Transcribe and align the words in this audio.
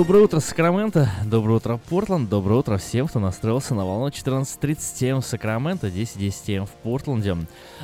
Доброе 0.00 0.24
утро, 0.24 0.40
Сакраменто, 0.40 1.10
доброе 1.26 1.56
утро, 1.56 1.78
Портланд, 1.90 2.30
доброе 2.30 2.60
утро 2.60 2.78
всем, 2.78 3.06
кто 3.06 3.20
настроился 3.20 3.74
на 3.74 3.84
волну 3.84 4.08
14.30 4.08 5.20
в 5.20 5.26
Сакраменто, 5.26 5.88
10.10 5.88 6.64
в 6.64 6.70
Портленде. 6.70 7.36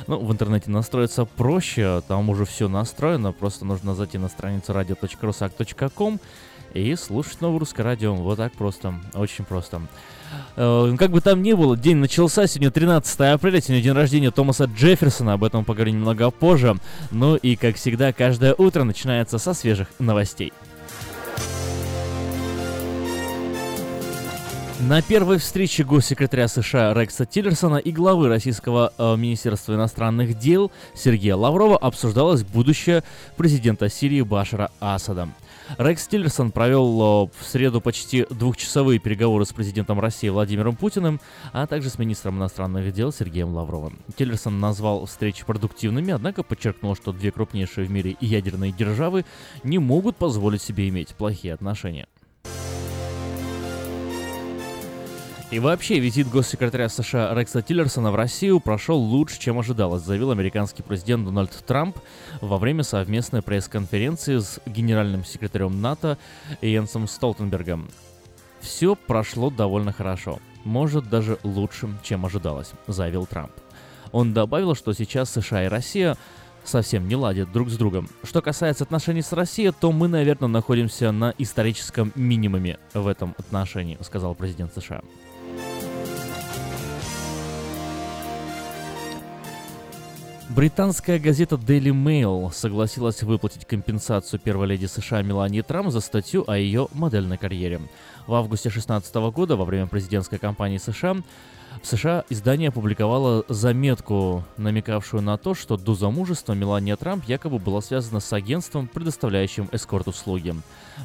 Ну, 0.07 0.17
в 0.17 0.31
интернете 0.31 0.71
настроиться 0.71 1.25
проще, 1.25 2.01
там 2.07 2.27
уже 2.31 2.45
все 2.45 2.67
настроено, 2.69 3.33
просто 3.33 3.65
нужно 3.65 3.93
зайти 3.93 4.17
на 4.17 4.29
страницу 4.29 4.71
radio.rusak.com 4.71 6.19
и 6.73 6.95
слушать 6.95 7.39
новое 7.39 7.59
русское 7.59 7.83
радио. 7.83 8.15
Вот 8.15 8.37
так 8.37 8.51
просто, 8.53 8.95
очень 9.13 9.45
просто. 9.45 9.83
Э, 10.55 10.95
как 10.97 11.11
бы 11.11 11.21
там 11.21 11.43
ни 11.43 11.53
было, 11.53 11.77
день 11.77 11.97
начался, 11.97 12.47
сегодня 12.47 12.71
13 12.71 13.19
апреля, 13.19 13.61
сегодня 13.61 13.83
день 13.83 13.93
рождения 13.93 14.31
Томаса 14.31 14.63
Джефферсона, 14.63 15.33
об 15.33 15.43
этом 15.43 15.63
поговорим 15.63 15.97
немного 15.97 16.31
позже. 16.31 16.77
Ну 17.11 17.35
и, 17.35 17.55
как 17.55 17.75
всегда, 17.75 18.11
каждое 18.11 18.55
утро 18.55 18.83
начинается 18.85 19.37
со 19.37 19.53
свежих 19.53 19.89
новостей. 19.99 20.51
На 24.79 25.01
первой 25.01 25.39
встрече 25.39 25.83
госсекретаря 25.83 26.47
США 26.47 26.93
Рекса 26.93 27.25
Тиллерсона 27.25 27.77
и 27.77 27.91
главы 27.91 28.27
Российского 28.27 28.93
э, 28.95 29.15
Министерства 29.15 29.73
иностранных 29.73 30.37
дел 30.37 30.71
Сергея 30.93 31.35
Лаврова 31.35 31.75
обсуждалось 31.75 32.43
будущее 32.43 33.03
президента 33.37 33.89
Сирии 33.89 34.21
Башара 34.21 34.69
Асада. 34.79 35.29
Рекс 35.79 36.07
Тиллерсон 36.07 36.51
провел 36.51 37.25
э, 37.25 37.29
в 37.39 37.43
среду 37.43 37.81
почти 37.81 38.27
двухчасовые 38.29 38.99
переговоры 38.99 39.45
с 39.45 39.51
президентом 39.51 39.99
России 39.99 40.29
Владимиром 40.29 40.75
Путиным, 40.75 41.19
а 41.53 41.65
также 41.65 41.89
с 41.89 41.97
министром 41.97 42.37
иностранных 42.37 42.93
дел 42.93 43.11
Сергеем 43.11 43.55
Лавровым. 43.55 43.97
Тиллерсон 44.15 44.59
назвал 44.59 45.07
встречи 45.07 45.43
продуктивными, 45.43 46.13
однако 46.13 46.43
подчеркнул, 46.43 46.95
что 46.95 47.13
две 47.13 47.31
крупнейшие 47.31 47.87
в 47.87 47.91
мире 47.91 48.15
ядерные 48.21 48.71
державы 48.71 49.25
не 49.63 49.79
могут 49.79 50.17
позволить 50.17 50.61
себе 50.61 50.87
иметь 50.87 51.15
плохие 51.15 51.55
отношения. 51.55 52.07
И 55.49 55.59
вообще, 55.59 55.99
визит 55.99 56.27
госсекретаря 56.29 56.89
США 56.89 57.33
Рекса 57.33 57.61
Тиллерсона 57.61 58.11
в 58.11 58.15
Россию 58.15 58.59
прошел 58.59 58.97
лучше, 58.97 59.39
чем 59.39 59.57
ожидалось, 59.57 60.03
заявил 60.03 60.31
американский 60.31 60.83
президент 60.83 61.23
Дональд 61.23 61.51
Трамп 61.65 61.97
во 62.41 62.57
время 62.57 62.83
совместной 62.83 63.41
пресс-конференции 63.41 64.39
с 64.39 64.59
генеральным 64.65 65.23
секретарем 65.23 65.79
НАТО 65.79 66.17
Йенсом 66.61 67.07
Столтенбергом. 67.07 67.87
Все 68.59 68.95
прошло 68.95 69.49
довольно 69.49 69.93
хорошо, 69.93 70.39
может 70.65 71.09
даже 71.09 71.39
лучше, 71.43 71.87
чем 72.03 72.25
ожидалось, 72.25 72.71
заявил 72.87 73.25
Трамп. 73.25 73.53
Он 74.11 74.33
добавил, 74.33 74.75
что 74.75 74.91
сейчас 74.91 75.31
США 75.31 75.63
и 75.63 75.69
Россия 75.69 76.17
совсем 76.65 77.07
не 77.07 77.15
ладят 77.15 77.53
друг 77.53 77.69
с 77.69 77.77
другом. 77.77 78.09
Что 78.23 78.41
касается 78.41 78.83
отношений 78.83 79.21
с 79.21 79.31
Россией, 79.31 79.71
то 79.71 79.93
мы, 79.93 80.09
наверное, 80.09 80.49
находимся 80.49 81.13
на 81.13 81.33
историческом 81.37 82.11
минимуме 82.15 82.79
в 82.93 83.07
этом 83.07 83.33
отношении, 83.37 83.97
сказал 84.01 84.35
президент 84.35 84.73
США. 84.73 85.01
Британская 90.49 91.19
газета 91.19 91.55
Daily 91.55 91.91
Mail 91.91 92.53
согласилась 92.53 93.21
выплатить 93.21 93.65
компенсацию 93.65 94.39
первой 94.39 94.67
леди 94.67 94.85
США 94.85 95.21
Мелании 95.21 95.61
Трамп 95.61 95.91
за 95.91 95.99
статью 95.99 96.45
о 96.47 96.57
ее 96.57 96.87
модельной 96.93 97.37
карьере. 97.37 97.81
В 98.27 98.33
августе 98.33 98.69
2016 98.69 99.15
года, 99.33 99.57
во 99.57 99.65
время 99.65 99.87
президентской 99.87 100.39
кампании 100.39 100.77
США, 100.77 101.17
в 101.81 101.87
США 101.87 102.23
издание 102.29 102.69
опубликовало 102.69 103.45
заметку, 103.49 104.43
намекавшую 104.57 105.21
на 105.21 105.37
то, 105.37 105.53
что 105.53 105.77
до 105.77 105.95
замужества 105.95 106.53
Мелания 106.53 106.95
Трамп 106.95 107.25
якобы 107.25 107.59
была 107.59 107.81
связана 107.81 108.19
с 108.19 108.33
агентством, 108.33 108.87
предоставляющим 108.87 109.69
эскорт-услуги. 109.71 110.55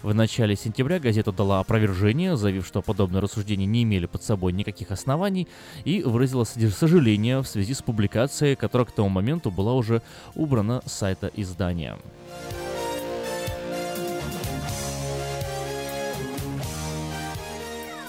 В 0.03 0.15
начале 0.15 0.57
сентября 0.57 0.99
газета 0.99 1.33
дала 1.33 1.61
опровержение, 1.61 2.37
заявив, 2.37 2.67
что 2.67 2.83
подобные 2.83 3.21
рассуждения 3.21 3.67
не 3.67 3.83
имели 3.83 4.07
под 4.07 4.23
собой 4.23 4.53
никаких 4.53 4.91
оснований, 4.91 5.49
и 5.85 6.03
выразила 6.03 6.45
сожаление 6.45 7.41
в 7.43 7.47
связи 7.47 7.75
с 7.75 7.83
публикацией, 7.83 8.57
которая 8.57 8.87
к 8.87 8.93
тому 8.93 9.09
моменту 9.09 9.51
была 9.51 9.75
уже 9.75 10.03
убрана 10.35 10.83
с 10.87 10.93
сайта 10.93 11.31
издания. 11.35 11.97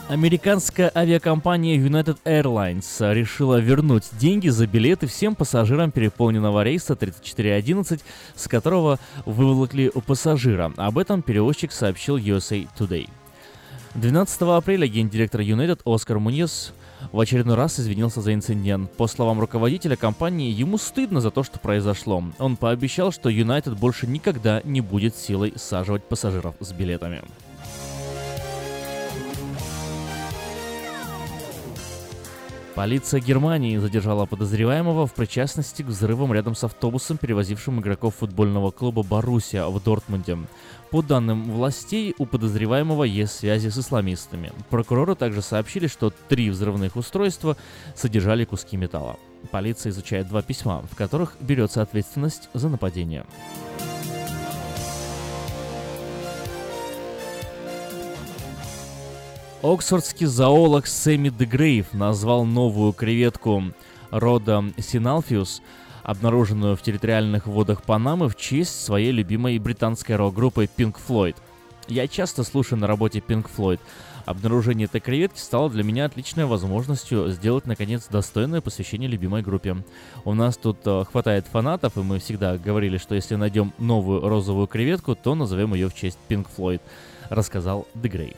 Американская 0.09 0.91
авиакомпания 0.94 1.77
United 1.77 2.17
Airlines 2.25 3.13
решила 3.13 3.57
вернуть 3.57 4.03
деньги 4.19 4.50
за 4.50 4.67
билеты 4.67 5.07
всем 5.07 5.33
пассажирам 5.33 5.91
переполненного 5.91 6.61
рейса 6.61 6.97
3411, 6.97 8.01
с 8.35 8.47
которого 8.50 9.00
выволокли 9.25 9.89
у 9.94 10.01
пассажира. 10.01 10.73
Об 10.75 10.97
этом 10.97 11.21
перевозчик 11.21 11.71
сообщил 11.71 12.17
USA 12.17 12.67
Today. 12.77 13.09
12 13.95 14.41
апреля 14.41 14.88
гендиректор 14.88 15.39
United 15.39 15.79
Оскар 15.85 16.19
Муньес 16.19 16.73
в 17.13 17.19
очередной 17.19 17.56
раз 17.56 17.79
извинился 17.79 18.21
за 18.21 18.33
инцидент. 18.33 18.91
По 18.91 19.07
словам 19.07 19.39
руководителя 19.39 19.95
компании, 19.95 20.51
ему 20.51 20.77
стыдно 20.77 21.21
за 21.21 21.31
то, 21.31 21.44
что 21.44 21.59
произошло. 21.59 22.21
Он 22.39 22.57
пообещал, 22.57 23.13
что 23.13 23.29
United 23.29 23.75
больше 23.75 24.06
никогда 24.06 24.61
не 24.65 24.81
будет 24.81 25.15
силой 25.15 25.53
саживать 25.56 26.03
пассажиров 26.03 26.56
с 26.59 26.73
билетами. 26.73 27.21
Полиция 32.75 33.19
Германии 33.19 33.77
задержала 33.77 34.25
подозреваемого 34.25 35.05
в 35.05 35.13
причастности 35.13 35.83
к 35.83 35.87
взрывам 35.87 36.33
рядом 36.33 36.55
с 36.55 36.63
автобусом, 36.63 37.17
перевозившим 37.17 37.79
игроков 37.79 38.15
футбольного 38.15 38.71
клуба 38.71 39.03
«Боруссия» 39.03 39.65
в 39.67 39.83
Дортмунде. 39.83 40.39
По 40.89 41.03
данным 41.03 41.51
властей, 41.51 42.15
у 42.17 42.25
подозреваемого 42.25 43.03
есть 43.03 43.33
связи 43.33 43.69
с 43.69 43.77
исламистами. 43.77 44.51
Прокуроры 44.71 45.13
также 45.13 45.43
сообщили, 45.43 45.85
что 45.85 46.11
три 46.29 46.49
взрывных 46.49 46.95
устройства 46.95 47.57
содержали 47.95 48.43
куски 48.43 48.75
металла. 48.75 49.17
Полиция 49.51 49.91
изучает 49.91 50.27
два 50.27 50.41
письма, 50.41 50.83
в 50.91 50.95
которых 50.95 51.35
берется 51.41 51.83
ответственность 51.83 52.49
за 52.55 52.69
нападение. 52.69 53.23
Оксфордский 59.63 60.25
зоолог 60.25 60.88
Сэмми 60.88 61.30
Дегрейв 61.30 61.94
назвал 61.94 62.44
новую 62.44 62.92
креветку 62.92 63.63
рода 64.12 64.62
Синалфиус, 64.77 65.62
обнаруженную 66.04 66.75
в 66.75 66.81
территориальных 66.81 67.48
водах 67.48 67.81
Панамы, 67.83 68.27
в 68.27 68.36
честь 68.36 68.83
своей 68.83 69.12
любимой 69.12 69.57
британской 69.60 70.18
рок-группы 70.18 70.65
Pink 70.65 70.98
Floyd. 71.07 71.38
Я 71.88 72.10
часто 72.10 72.44
слушаю 72.44 72.77
на 72.77 72.88
работе 72.88 73.19
Pink 73.25 73.48
Floyd. 73.57 73.80
Обнаружение 74.25 74.88
этой 74.88 75.00
креветки 75.00 75.39
стало 75.39 75.69
для 75.69 75.83
меня 75.83 76.06
отличной 76.06 76.44
возможностью 76.44 77.30
сделать, 77.30 77.66
наконец, 77.66 78.07
достойное 78.07 78.59
посвящение 78.59 79.09
любимой 79.09 79.44
группе. 79.44 79.77
У 80.25 80.33
нас 80.33 80.57
тут 80.57 80.80
э, 80.83 81.06
хватает 81.09 81.48
фанатов, 81.48 81.95
и 81.95 82.01
мы 82.01 82.19
всегда 82.19 82.57
говорили, 82.57 82.98
что 82.98 83.16
если 83.16 83.36
найдем 83.36 83.71
новую 83.77 84.27
розовую 84.27 84.68
креветку, 84.68 85.16
то 85.16 85.36
назовем 85.36 85.74
ее 85.74 85.88
в 85.88 85.95
честь 85.95 86.19
Pink 86.27 86.48
Floyd, 86.54 86.81
рассказал 87.30 87.88
Дегрейв. 87.94 88.36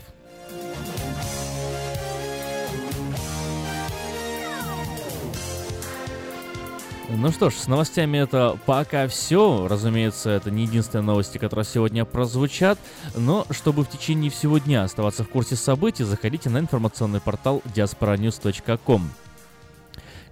Ну 7.09 7.31
что 7.31 7.49
ж, 7.49 7.53
с 7.53 7.67
новостями 7.67 8.17
это 8.17 8.57
пока 8.65 9.07
все. 9.07 9.67
Разумеется, 9.67 10.31
это 10.31 10.49
не 10.49 10.63
единственные 10.63 11.05
новости, 11.05 11.37
которые 11.37 11.65
сегодня 11.65 12.03
прозвучат. 12.03 12.79
Но 13.15 13.45
чтобы 13.51 13.83
в 13.83 13.89
течение 13.89 14.31
всего 14.31 14.57
дня 14.57 14.83
оставаться 14.83 15.23
в 15.23 15.29
курсе 15.29 15.55
событий, 15.55 16.03
заходите 16.03 16.49
на 16.49 16.57
информационный 16.57 17.21
портал 17.21 17.61
diasporanews.com. 17.75 19.09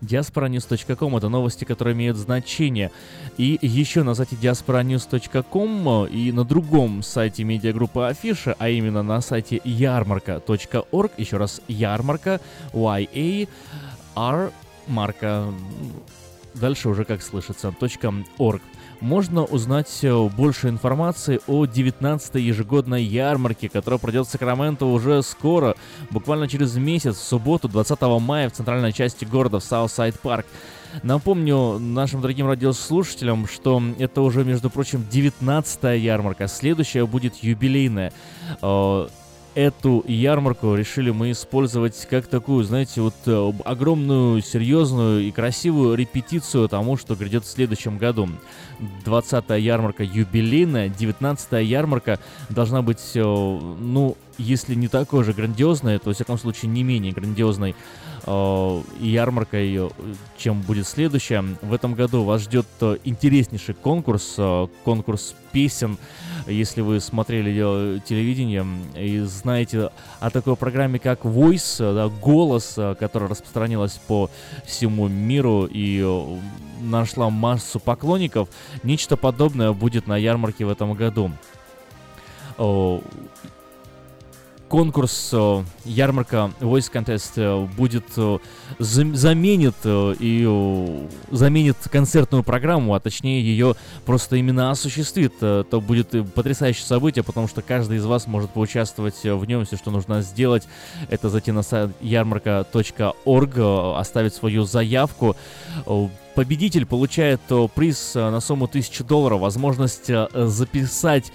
diasporanews.com— 0.01 1.17
это 1.17 1.29
новости, 1.29 1.63
которые 1.63 1.93
имеют 1.93 2.17
значение. 2.17 2.91
И 3.37 3.59
еще 3.61 4.01
на 4.03 4.15
сайте 4.15 4.35
diasporanews.com 4.35 6.07
и 6.07 6.31
на 6.31 6.43
другом 6.43 7.03
сайте 7.03 7.43
медиагруппы 7.43 8.01
Афиша, 8.01 8.55
а 8.57 8.69
именно 8.69 9.03
на 9.03 9.21
сайте 9.21 9.61
ярмарка.org, 9.63 11.11
еще 11.17 11.37
раз 11.37 11.61
ярмарка, 11.67 12.41
Y-A-R, 12.73 14.51
марка 14.87 15.53
дальше 16.53 16.89
уже 16.89 17.05
как 17.05 17.21
слышится, 17.21 17.73
.org. 18.37 18.61
Можно 18.99 19.43
узнать 19.43 19.99
э, 20.03 20.29
больше 20.29 20.69
информации 20.69 21.41
о 21.47 21.65
19-й 21.65 22.41
ежегодной 22.41 23.03
ярмарке, 23.03 23.67
которая 23.67 23.99
пройдет 23.99 24.27
в 24.27 24.29
Сакраменто 24.29 24.85
уже 24.85 25.21
скоро, 25.23 25.75
буквально 26.09 26.47
через 26.47 26.75
месяц, 26.75 27.17
в 27.17 27.23
субботу, 27.23 27.67
20 27.67 27.99
мая, 28.21 28.49
в 28.49 28.53
центральной 28.53 28.93
части 28.93 29.25
города, 29.25 29.59
в 29.59 29.63
Southside 29.63 30.17
Park. 30.21 30.45
Напомню 31.01 31.79
нашим 31.79 32.21
дорогим 32.21 32.47
радиослушателям, 32.47 33.47
что 33.47 33.81
это 33.99 34.21
уже, 34.21 34.45
между 34.45 34.69
прочим, 34.69 35.05
19-я 35.11 35.93
ярмарка, 35.93 36.47
следующая 36.47 37.05
будет 37.05 37.35
юбилейная. 37.43 38.13
Эту 39.55 40.03
ярмарку 40.07 40.73
решили 40.73 41.11
мы 41.11 41.29
использовать 41.29 42.07
как 42.09 42.25
такую, 42.25 42.63
знаете, 42.63 43.01
вот 43.01 43.13
э, 43.27 43.51
огромную, 43.65 44.41
серьезную 44.41 45.21
и 45.21 45.31
красивую 45.31 45.95
репетицию 45.95 46.67
тому, 46.67 46.97
что 46.97 47.13
грядет 47.13 47.43
в 47.45 47.47
следующем 47.47 47.99
году. 47.99 48.29
20-я 49.05 49.55
ярмарка 49.57 50.03
юбилейная, 50.03 50.89
19-я 50.89 51.59
ярмарка 51.59 52.19
должна 52.49 52.81
быть, 52.81 53.11
э, 53.13 53.21
ну, 53.21 54.17
если 54.39 54.73
не 54.73 54.87
такой 54.87 55.23
же 55.23 55.33
грандиозной, 55.33 55.99
то, 55.99 56.07
во 56.07 56.13
всяком 56.15 56.39
случае, 56.39 56.71
не 56.71 56.81
менее 56.81 57.11
грандиозной 57.11 57.75
э, 58.25 58.81
ярмаркой, 59.01 59.91
чем 60.35 60.61
будет 60.61 60.87
следующая. 60.87 61.45
В 61.61 61.75
этом 61.75 61.93
году 61.93 62.23
вас 62.23 62.41
ждет 62.41 62.65
интереснейший 63.03 63.75
конкурс, 63.75 64.35
конкурс 64.83 65.35
песен, 65.51 65.99
если 66.47 66.81
вы 66.81 66.99
смотрели 66.99 67.53
э, 67.55 67.99
телевидение 68.05 68.65
и 68.95 69.19
знаете 69.19 69.89
о 70.19 70.29
такой 70.29 70.55
программе, 70.55 70.99
как 70.99 71.25
Voice, 71.25 71.77
э, 71.79 71.93
да, 71.93 72.07
голос, 72.09 72.73
э, 72.77 72.95
которая 72.99 73.29
распространилась 73.29 73.99
по 74.07 74.29
всему 74.65 75.07
миру 75.07 75.67
и 75.69 76.05
нашла 76.81 77.29
массу 77.29 77.79
поклонников, 77.79 78.49
нечто 78.83 79.17
подобное 79.17 79.71
будет 79.73 80.07
на 80.07 80.17
ярмарке 80.17 80.65
в 80.65 80.69
этом 80.69 80.93
году 80.93 81.31
конкурс, 84.73 85.29
э, 85.33 85.63
ярмарка 85.85 86.51
Voice 86.59 86.91
Contest 86.91 87.33
э, 87.35 87.67
будет 87.77 88.05
э, 88.17 88.39
заменит 88.79 89.75
и 89.85 91.07
заменит 91.29 91.77
концертную 91.91 92.41
программу, 92.41 92.95
а 92.95 92.99
точнее 92.99 93.39
ее 93.43 93.75
просто 94.03 94.37
именно 94.37 94.71
осуществит. 94.71 95.35
Это 95.43 95.79
будет 95.79 96.33
потрясающее 96.33 96.87
событие, 96.87 97.23
потому 97.23 97.47
что 97.47 97.61
каждый 97.61 97.97
из 97.97 98.05
вас 98.05 98.25
может 98.25 98.49
поучаствовать 98.49 99.23
в 99.23 99.45
нем. 99.45 99.63
Все, 99.63 99.77
что 99.77 99.91
нужно 99.91 100.23
сделать, 100.23 100.67
это 101.07 101.29
зайти 101.29 101.51
на 101.51 101.61
сайт 101.61 101.91
ярмарка.орг, 102.01 103.57
оставить 103.99 104.33
свою 104.33 104.63
заявку, 104.63 105.35
Победитель 106.35 106.87
получает 106.87 107.41
э, 107.49 107.67
приз 107.73 108.15
э, 108.15 108.29
на 108.29 108.39
сумму 108.39 108.65
1000 108.65 109.03
долларов, 109.03 109.41
возможность 109.41 110.09
э, 110.09 110.27
записать 110.33 111.31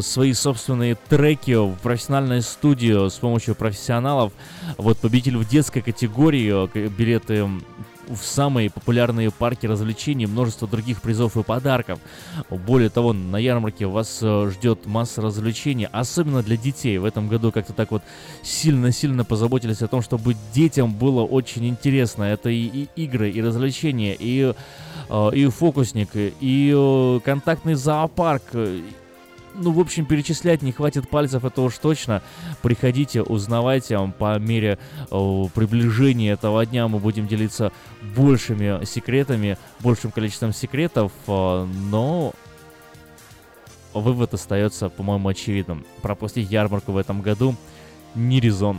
свои 0.00 0.32
собственные 0.32 0.96
треки 1.08 1.54
в 1.54 1.76
профессиональной 1.76 2.42
студии 2.42 3.08
с 3.08 3.14
помощью 3.14 3.54
профессионалов. 3.54 4.32
Вот 4.76 4.98
победитель 4.98 5.36
в 5.36 5.48
детской 5.48 5.80
категории, 5.80 6.88
билеты 6.88 7.48
в 8.14 8.24
самые 8.24 8.70
популярные 8.70 9.30
парки 9.30 9.66
развлечений, 9.66 10.26
множество 10.26 10.68
других 10.68 11.02
призов 11.02 11.36
и 11.36 11.42
подарков. 11.42 11.98
Более 12.50 12.90
того, 12.90 13.12
на 13.12 13.36
ярмарке 13.36 13.86
вас 13.86 14.20
э, 14.22 14.50
ждет 14.50 14.86
масса 14.86 15.22
развлечений, 15.22 15.88
особенно 15.90 16.42
для 16.42 16.56
детей. 16.56 16.98
В 16.98 17.04
этом 17.04 17.28
году 17.28 17.52
как-то 17.52 17.72
так 17.72 17.90
вот 17.90 18.02
сильно-сильно 18.42 19.24
позаботились 19.24 19.82
о 19.82 19.88
том, 19.88 20.02
чтобы 20.02 20.36
детям 20.54 20.94
было 20.94 21.22
очень 21.22 21.66
интересно. 21.66 22.24
Это 22.24 22.50
и, 22.50 22.64
и 22.64 22.88
игры, 22.96 23.30
и 23.30 23.40
развлечения, 23.40 24.16
и, 24.18 24.52
э, 25.08 25.30
и 25.34 25.46
фокусник, 25.46 26.10
и 26.14 26.72
э, 26.74 27.20
контактный 27.24 27.74
зоопарк, 27.74 28.42
ну, 29.54 29.72
в 29.72 29.80
общем, 29.80 30.04
перечислять 30.06 30.62
не 30.62 30.72
хватит 30.72 31.08
пальцев, 31.08 31.44
это 31.44 31.62
уж 31.62 31.78
точно. 31.78 32.22
Приходите, 32.62 33.22
узнавайте, 33.22 33.98
по 34.18 34.38
мере 34.38 34.78
э, 35.10 35.44
приближения 35.54 36.32
этого 36.32 36.64
дня 36.66 36.88
мы 36.88 36.98
будем 36.98 37.26
делиться 37.26 37.72
большими 38.16 38.84
секретами, 38.84 39.58
большим 39.80 40.10
количеством 40.10 40.52
секретов, 40.52 41.12
э, 41.26 41.66
но 41.90 42.32
вывод 43.94 44.34
остается, 44.34 44.88
по-моему, 44.88 45.28
очевидным. 45.28 45.84
Пропустить 46.00 46.50
ярмарку 46.50 46.92
в 46.92 46.96
этом 46.96 47.20
году 47.20 47.54
не 48.14 48.40
резон. 48.40 48.78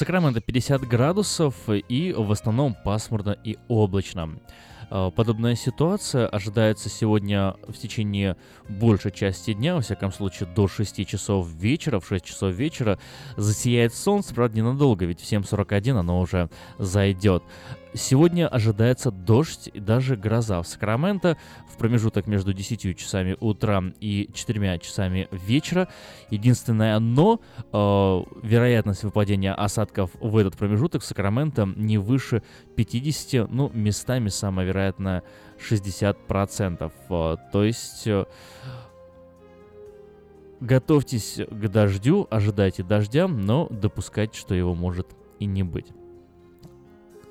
Сакраменто 0.00 0.40
50 0.40 0.88
градусов 0.88 1.54
и 1.68 2.14
в 2.16 2.32
основном 2.32 2.74
пасмурно 2.74 3.36
и 3.44 3.58
облачно. 3.68 4.38
А, 4.88 5.10
подобная 5.10 5.54
ситуация 5.56 6.26
ожидается 6.26 6.88
сегодня 6.88 7.54
в 7.68 7.74
течение 7.74 8.38
большей 8.66 9.12
части 9.12 9.52
дня, 9.52 9.74
во 9.74 9.82
всяком 9.82 10.10
случае 10.10 10.48
до 10.48 10.68
6 10.68 11.06
часов 11.06 11.48
вечера. 11.52 12.00
В 12.00 12.08
6 12.08 12.24
часов 12.24 12.54
вечера 12.54 12.98
засияет 13.36 13.94
солнце, 13.94 14.34
правда 14.34 14.56
ненадолго, 14.56 15.04
ведь 15.04 15.20
в 15.20 15.30
7.41 15.30 15.98
оно 15.98 16.18
уже 16.18 16.48
зайдет. 16.78 17.42
Сегодня 17.92 18.46
ожидается 18.46 19.10
дождь 19.10 19.68
и 19.72 19.80
даже 19.80 20.16
гроза 20.16 20.62
в 20.62 20.66
Сакраменто 20.66 21.36
в 21.68 21.76
промежуток 21.76 22.28
между 22.28 22.52
10 22.52 22.96
часами 22.96 23.36
утра 23.40 23.82
и 24.00 24.30
4 24.32 24.78
часами 24.78 25.28
вечера. 25.32 25.88
Единственное 26.30 26.98
но, 27.00 27.40
э, 27.72 28.22
вероятность 28.42 29.02
выпадения 29.02 29.52
осадков 29.54 30.12
в 30.20 30.36
этот 30.36 30.56
промежуток 30.56 31.02
в 31.02 31.04
Сакраменто 31.04 31.66
не 31.76 31.98
выше 31.98 32.42
50, 32.76 33.50
ну, 33.50 33.70
местами 33.74 34.28
самое 34.28 34.68
вероятное 34.68 35.24
60%. 35.58 36.92
Э, 37.08 37.36
то 37.52 37.64
есть... 37.64 38.06
Э, 38.06 38.26
готовьтесь 40.60 41.40
к 41.50 41.68
дождю, 41.68 42.26
ожидайте 42.30 42.82
дождя, 42.82 43.26
но 43.26 43.66
допускайте, 43.70 44.38
что 44.38 44.54
его 44.54 44.74
может 44.74 45.06
и 45.38 45.46
не 45.46 45.62
быть. 45.62 45.86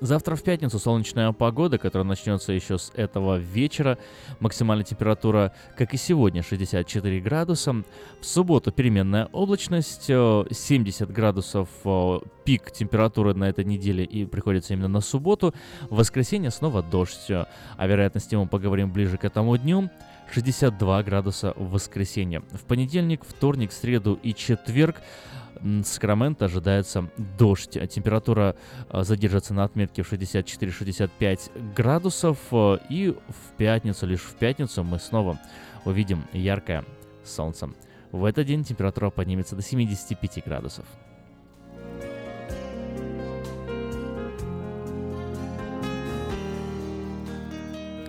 Завтра 0.00 0.34
в 0.34 0.42
пятницу 0.42 0.78
солнечная 0.78 1.30
погода, 1.32 1.76
которая 1.76 2.08
начнется 2.08 2.52
еще 2.52 2.78
с 2.78 2.90
этого 2.94 3.36
вечера. 3.36 3.98
Максимальная 4.38 4.84
температура, 4.84 5.52
как 5.76 5.92
и 5.92 5.98
сегодня, 5.98 6.42
64 6.42 7.20
градуса. 7.20 7.82
В 8.20 8.24
субботу 8.24 8.72
переменная 8.72 9.28
облачность, 9.32 10.04
70 10.06 11.00
э, 11.02 11.12
градусов 11.12 11.68
э, 11.84 12.18
пик 12.44 12.70
температуры 12.70 13.34
на 13.34 13.44
этой 13.44 13.64
неделе 13.64 14.04
и 14.04 14.24
приходится 14.24 14.72
именно 14.72 14.88
на 14.88 15.00
субботу. 15.00 15.54
В 15.90 15.96
воскресенье 15.96 16.50
снова 16.50 16.82
дождь. 16.82 17.30
О 17.30 17.86
вероятности 17.86 18.34
мы 18.34 18.46
поговорим 18.46 18.90
ближе 18.90 19.18
к 19.18 19.24
этому 19.26 19.58
дню. 19.58 19.90
62 20.32 21.02
градуса 21.02 21.52
в 21.56 21.72
воскресенье. 21.72 22.42
В 22.52 22.64
понедельник, 22.64 23.22
вторник, 23.26 23.72
среду 23.72 24.18
и 24.22 24.32
четверг 24.32 24.96
Сакраменто 25.84 26.46
ожидается 26.46 27.10
дождь. 27.38 27.78
Температура 27.90 28.56
а, 28.88 29.04
задержится 29.04 29.52
на 29.52 29.64
отметке 29.64 30.02
в 30.02 30.12
64-65 30.12 31.74
градусов. 31.74 32.38
А, 32.50 32.80
и 32.88 33.10
в 33.10 33.56
пятницу, 33.56 34.06
лишь 34.06 34.22
в 34.22 34.34
пятницу 34.34 34.82
мы 34.84 34.98
снова 34.98 35.38
увидим 35.84 36.24
яркое 36.32 36.84
солнце. 37.24 37.70
В 38.12 38.24
этот 38.24 38.46
день 38.46 38.64
температура 38.64 39.10
поднимется 39.10 39.54
до 39.54 39.62
75 39.62 40.44
градусов. 40.44 40.86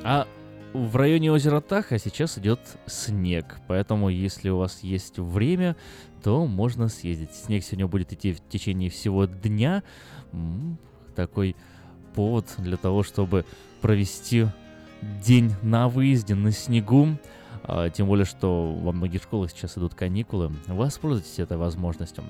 А 0.03 0.27
в 0.73 0.95
районе 0.95 1.31
озера 1.31 1.59
Таха 1.59 1.99
сейчас 1.99 2.37
идет 2.37 2.59
снег, 2.85 3.59
поэтому 3.67 4.09
если 4.09 4.49
у 4.49 4.57
вас 4.57 4.79
есть 4.83 5.19
время, 5.19 5.75
то 6.23 6.45
можно 6.45 6.87
съездить. 6.87 7.33
Снег 7.33 7.63
сегодня 7.63 7.87
будет 7.87 8.13
идти 8.13 8.33
в 8.33 8.41
течение 8.47 8.89
всего 8.89 9.25
дня. 9.25 9.83
Такой 11.15 11.55
повод 12.15 12.45
для 12.57 12.77
того, 12.77 13.03
чтобы 13.03 13.45
провести 13.81 14.47
день 15.23 15.53
на 15.61 15.87
выезде 15.89 16.35
на 16.35 16.51
снегу. 16.51 17.17
А, 17.63 17.89
тем 17.89 18.07
более, 18.07 18.25
что 18.25 18.73
во 18.73 18.91
многих 18.91 19.23
школах 19.23 19.51
сейчас 19.51 19.77
идут 19.77 19.93
каникулы. 19.93 20.51
Воспользуйтесь 20.67 21.39
этой 21.39 21.57
возможностью. 21.57 22.23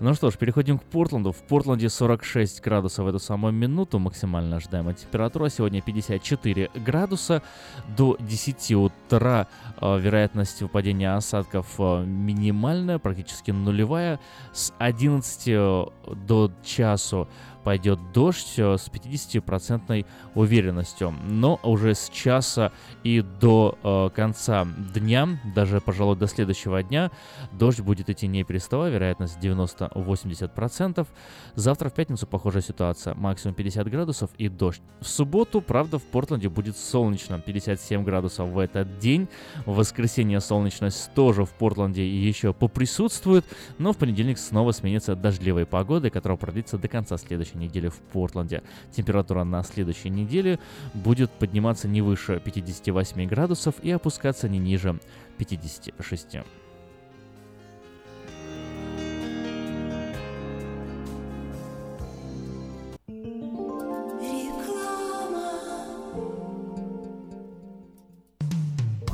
Ну 0.00 0.14
что 0.14 0.30
ж, 0.30 0.36
переходим 0.36 0.78
к 0.78 0.84
Портленду. 0.84 1.32
В 1.32 1.42
Портленде 1.42 1.88
46 1.88 2.60
градусов 2.60 3.04
в 3.04 3.08
эту 3.08 3.18
самую 3.18 3.52
минуту. 3.52 3.98
Максимально 3.98 4.56
ожидаемая 4.56 4.94
температура 4.94 5.48
сегодня 5.48 5.80
54 5.80 6.70
градуса. 6.74 7.42
До 7.96 8.16
10 8.20 8.72
утра 8.72 9.48
э, 9.80 9.98
вероятность 9.98 10.60
выпадения 10.62 11.16
осадков 11.16 11.74
э, 11.78 12.04
минимальная, 12.04 12.98
практически 12.98 13.50
нулевая. 13.50 14.20
С 14.52 14.72
11 14.78 15.46
до 15.46 16.52
часу 16.62 17.28
пойдет 17.64 17.98
дождь 18.12 18.54
э, 18.58 18.76
с 18.76 18.88
50% 18.88 20.06
уверенностью. 20.34 21.14
Но 21.24 21.58
уже 21.62 21.94
с 21.94 22.10
часа 22.10 22.72
и 23.02 23.22
до 23.22 23.78
э, 23.82 24.10
конца 24.14 24.66
дня, 24.94 25.40
даже, 25.54 25.80
пожалуй, 25.80 26.16
до 26.16 26.26
следующего 26.26 26.82
дня, 26.82 27.10
дождь 27.52 27.80
будет 27.80 28.10
идти 28.10 28.26
не 28.26 28.44
переставая, 28.44 28.90
вероятность 28.90 29.38
90-80%. 29.38 31.06
Завтра 31.54 31.88
в 31.88 31.94
пятницу 31.94 32.26
похожая 32.26 32.62
ситуация, 32.62 33.14
максимум 33.14 33.54
50 33.54 33.90
градусов 33.90 34.30
и 34.38 34.48
дождь. 34.48 34.82
В 35.00 35.08
субботу, 35.08 35.60
правда, 35.60 35.98
в 35.98 36.02
Портленде 36.02 36.48
будет 36.48 36.76
солнечно, 36.76 37.40
57 37.40 38.04
градусов 38.04 38.48
в 38.50 38.58
этот 38.58 38.98
день. 38.98 39.28
В 39.64 39.76
воскресенье 39.76 40.40
солнечность 40.40 41.12
тоже 41.14 41.44
в 41.44 41.50
Портленде 41.50 42.06
еще 42.06 42.52
поприсутствует, 42.52 43.44
но 43.78 43.92
в 43.92 43.96
понедельник 43.96 44.38
снова 44.38 44.72
сменится 44.72 45.16
дождливой 45.16 45.64
погодой, 45.66 46.10
которая 46.10 46.36
продлится 46.36 46.76
до 46.78 46.88
конца 46.88 47.16
следующей 47.16 47.53
следующей 47.54 47.58
неделе 47.58 47.90
в 47.90 47.96
Портленде. 47.96 48.62
Температура 48.90 49.44
на 49.44 49.62
следующей 49.62 50.10
неделе 50.10 50.58
будет 50.92 51.30
подниматься 51.30 51.88
не 51.88 52.02
выше 52.02 52.40
58 52.44 53.26
градусов 53.26 53.76
и 53.82 53.90
опускаться 53.90 54.48
не 54.48 54.58
ниже 54.58 54.98
56. 55.38 56.38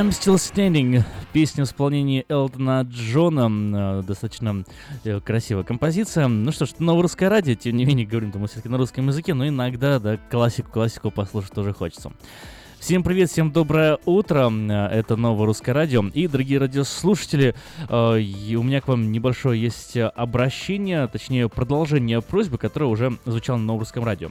I'm 0.00 0.08
Still 0.08 0.36
Standing. 0.36 1.04
Песня 1.34 1.66
в 1.66 1.68
исполнении 1.68 2.24
Элтона 2.30 2.88
Джона. 2.88 3.98
Э, 4.00 4.02
достаточно 4.02 4.64
э, 5.04 5.20
красивая 5.20 5.62
композиция. 5.62 6.26
Ну 6.26 6.50
что 6.52 6.64
ж, 6.64 6.70
новое 6.78 7.02
русское 7.02 7.28
радио, 7.28 7.54
тем 7.54 7.76
не 7.76 7.84
менее, 7.84 8.06
говорим 8.06 8.32
мы 8.34 8.46
все-таки 8.46 8.70
на 8.70 8.78
русском 8.78 9.08
языке, 9.08 9.34
но 9.34 9.46
иногда, 9.46 9.98
да, 9.98 10.16
классику-классику 10.16 11.10
послушать 11.10 11.52
тоже 11.52 11.74
хочется. 11.74 12.12
Всем 12.78 13.02
привет, 13.02 13.28
всем 13.28 13.52
доброе 13.52 13.98
утро. 14.06 14.50
Э, 14.50 14.86
это 14.86 15.16
новое 15.16 15.44
русское 15.44 15.72
радио. 15.72 16.02
И, 16.14 16.26
дорогие 16.28 16.60
радиослушатели, 16.60 17.54
у 17.90 18.62
меня 18.62 18.80
к 18.80 18.88
вам 18.88 19.12
небольшое 19.12 19.60
есть 19.60 19.98
обращение, 19.98 21.08
точнее 21.08 21.50
продолжение 21.50 22.22
просьбы, 22.22 22.56
которая 22.56 22.88
уже 22.88 23.18
звучала 23.26 23.58
на 23.58 23.64
новом 23.64 23.80
русском 23.80 24.02
радио. 24.02 24.30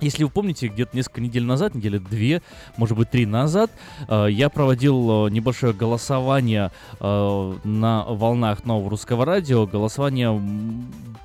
Если 0.00 0.22
вы 0.22 0.30
помните, 0.30 0.68
где-то 0.68 0.96
несколько 0.96 1.20
недель 1.20 1.42
назад, 1.42 1.74
недели 1.74 1.98
две, 1.98 2.40
может 2.76 2.96
быть, 2.96 3.10
три 3.10 3.26
назад, 3.26 3.70
э, 4.08 4.28
я 4.30 4.48
проводил 4.48 5.26
э, 5.26 5.30
небольшое 5.30 5.72
голосование 5.72 6.70
э, 7.00 7.54
на 7.64 8.04
волнах 8.04 8.64
нового 8.64 8.90
русского 8.90 9.24
радио, 9.24 9.66
голосование, 9.66 10.40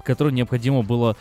которое 0.03 0.31
необходимо 0.31 0.81
было 0.81 1.15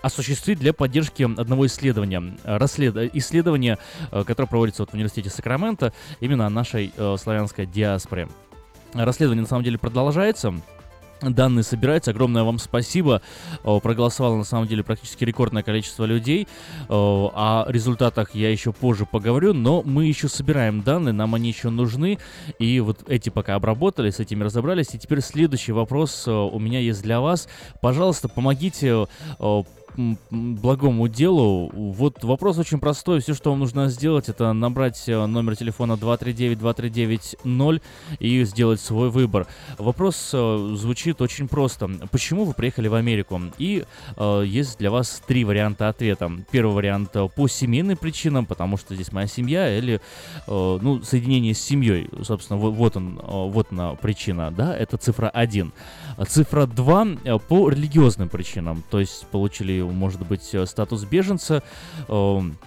осуществить 0.00 0.60
для 0.60 0.72
поддержки 0.72 1.24
одного 1.24 1.66
исследования, 1.66 2.36
расслед... 2.44 3.10
исследования, 3.14 3.78
которое 4.10 4.46
проводится 4.46 4.82
вот 4.82 4.90
в 4.90 4.94
университете 4.94 5.28
Сакрамента, 5.28 5.92
именно 6.20 6.46
о 6.46 6.50
нашей 6.50 6.92
славянской 7.18 7.66
диаспоре. 7.66 8.28
Расследование 8.94 9.42
на 9.42 9.48
самом 9.48 9.64
деле 9.64 9.76
продолжается. 9.76 10.54
Данные 11.20 11.62
собираются. 11.62 12.10
Огромное 12.10 12.44
вам 12.44 12.58
спасибо. 12.58 13.22
Проголосовало 13.62 14.36
на 14.36 14.44
самом 14.44 14.66
деле 14.66 14.84
практически 14.84 15.24
рекордное 15.24 15.62
количество 15.62 16.04
людей. 16.04 16.46
О 16.88 17.64
результатах 17.68 18.34
я 18.34 18.50
еще 18.50 18.72
позже 18.72 19.06
поговорю, 19.06 19.52
но 19.54 19.82
мы 19.82 20.06
еще 20.06 20.28
собираем 20.28 20.82
данные, 20.82 21.12
нам 21.12 21.34
они 21.34 21.48
еще 21.48 21.70
нужны. 21.70 22.18
И 22.58 22.80
вот 22.80 23.08
эти 23.08 23.30
пока 23.30 23.54
обработали, 23.56 24.10
с 24.10 24.20
этими 24.20 24.44
разобрались. 24.44 24.94
И 24.94 24.98
теперь 24.98 25.20
следующий 25.20 25.72
вопрос 25.72 26.26
у 26.26 26.58
меня 26.58 26.80
есть 26.80 27.02
для 27.02 27.20
вас. 27.20 27.48
Пожалуйста, 27.80 28.28
помогите 28.28 29.06
благому 30.30 31.08
делу. 31.08 31.70
Вот 31.74 32.22
вопрос 32.22 32.58
очень 32.58 32.78
простой. 32.78 33.20
Все, 33.20 33.34
что 33.34 33.50
вам 33.50 33.58
нужно 33.58 33.88
сделать, 33.88 34.28
это 34.28 34.52
набрать 34.52 35.08
э, 35.08 35.26
номер 35.26 35.56
телефона 35.56 35.94
239-2390 35.94 37.82
и 38.20 38.44
сделать 38.44 38.80
свой 38.80 39.10
выбор. 39.10 39.46
Вопрос 39.76 40.30
э, 40.32 40.74
звучит 40.76 41.20
очень 41.20 41.48
просто. 41.48 41.90
Почему 42.12 42.44
вы 42.44 42.54
приехали 42.54 42.86
в 42.88 42.94
Америку? 42.94 43.40
И 43.58 43.84
э, 44.16 44.44
есть 44.46 44.78
для 44.78 44.90
вас 44.90 45.20
три 45.26 45.44
варианта 45.44 45.88
ответа. 45.88 46.30
Первый 46.50 46.74
вариант 46.74 47.10
э, 47.14 47.28
по 47.34 47.48
семейным 47.48 47.96
причинам, 47.96 48.46
потому 48.46 48.76
что 48.76 48.94
здесь 48.94 49.10
моя 49.12 49.26
семья, 49.26 49.76
или 49.76 50.00
э, 50.46 50.78
ну, 50.80 51.02
соединение 51.02 51.54
с 51.54 51.60
семьей. 51.60 52.08
Собственно, 52.22 52.58
вот, 52.60 52.74
вот 52.74 52.96
он, 52.96 53.20
вот 53.24 53.72
она 53.72 53.94
причина, 53.94 54.52
да, 54.52 54.76
это 54.76 54.96
цифра 54.96 55.28
1. 55.28 55.72
Цифра 56.28 56.66
2 56.66 57.06
по 57.48 57.68
религиозным 57.68 58.28
причинам, 58.28 58.84
то 58.90 59.00
есть 59.00 59.26
получили 59.28 59.87
может 59.92 60.26
быть 60.26 60.54
э, 60.54 60.66
статус 60.66 61.04
беженца 61.04 61.62
эм, 62.08 62.58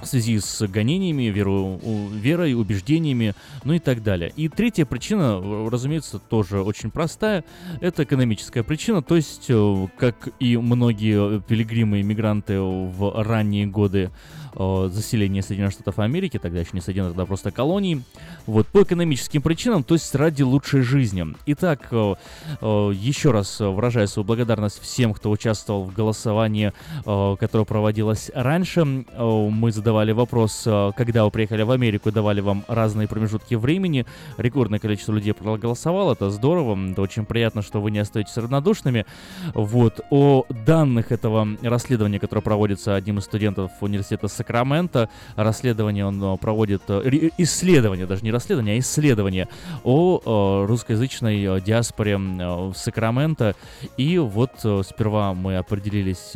в 0.00 0.06
связи 0.06 0.38
с 0.38 0.66
гонениями, 0.66 1.24
веру, 1.24 1.80
верой, 2.12 2.54
убеждениями, 2.54 3.34
ну 3.64 3.74
и 3.74 3.78
так 3.78 4.02
далее. 4.02 4.32
И 4.36 4.48
третья 4.48 4.84
причина, 4.84 5.40
разумеется, 5.70 6.18
тоже 6.18 6.62
очень 6.62 6.90
простая. 6.90 7.44
Это 7.80 8.04
экономическая 8.04 8.62
причина, 8.62 9.02
то 9.02 9.16
есть, 9.16 9.46
э, 9.48 9.88
как 9.96 10.28
и 10.38 10.56
многие 10.56 11.40
пилигримы 11.40 12.00
и 12.00 12.02
мигранты 12.02 12.60
в 12.60 13.22
ранние 13.22 13.66
годы 13.66 14.10
э, 14.54 14.88
заселения 14.92 15.42
Соединенных 15.42 15.74
Штатов 15.74 15.98
Америки, 15.98 16.38
тогда 16.38 16.60
еще 16.60 16.70
не 16.72 16.80
Соединенных, 16.80 17.14
тогда 17.14 17.26
просто 17.26 17.50
колонии, 17.50 18.02
вот, 18.46 18.66
по 18.68 18.82
экономическим 18.82 19.42
причинам, 19.42 19.82
то 19.82 19.94
есть 19.94 20.14
ради 20.14 20.42
лучшей 20.42 20.82
жизни. 20.82 21.26
Итак, 21.46 21.88
э, 21.90 22.14
э, 22.60 22.92
еще 22.94 23.30
раз 23.30 23.60
выражаю 23.60 24.08
свою 24.08 24.26
благодарность 24.26 24.80
всем, 24.80 25.14
кто 25.14 25.30
участвовал 25.30 25.84
в 25.84 25.94
голосовании, 25.94 26.72
э, 27.04 27.36
которое 27.38 27.64
проводилось 27.64 28.30
раньше. 28.34 28.80
Э, 28.80 29.48
мы 29.50 29.72
задавали 29.72 30.12
вопрос, 30.12 30.62
э, 30.66 30.92
когда 30.96 31.24
вы 31.24 31.30
приехали 31.30 31.62
в 31.62 31.70
Америку, 31.70 32.10
давали 32.12 32.40
вам 32.40 32.64
разные 32.68 33.08
промежутки 33.08 33.54
времени. 33.54 34.06
Рекордное 34.36 34.78
количество 34.78 35.12
людей 35.12 35.34
проголосовало, 35.34 36.12
это 36.12 36.30
здорово, 36.30 36.78
это 36.90 37.02
очень 37.02 37.24
приятно, 37.24 37.62
что 37.62 37.80
вы 37.80 37.90
не 37.90 37.98
остаетесь 37.98 38.36
равнодушными. 38.36 39.06
Вот, 39.54 40.00
о 40.10 40.44
данных 40.66 41.12
этого 41.12 41.48
расследования, 41.62 42.18
которое 42.18 42.42
проводится 42.42 42.94
одним 42.94 43.18
из 43.18 43.24
студентов 43.24 43.72
университета 43.80 44.28
Сакрамента. 44.38 45.10
Расследование 45.36 46.06
он 46.06 46.22
э, 46.22 46.36
проводит, 46.38 46.82
э, 46.88 47.30
исследование, 47.38 48.06
даже 48.06 48.22
не 48.22 48.30
расследование, 48.30 48.76
а 48.76 48.78
исследование 48.78 49.48
о 49.84 50.20
э, 50.24 50.66
русскоязычной 50.66 51.60
диаспоре 51.60 52.16
в 52.16 52.74
Сакраменто. 52.74 53.54
И 53.96 54.18
вот 54.18 54.52
сперва 54.84 55.34
мы 55.34 55.56
определились, 55.56 56.34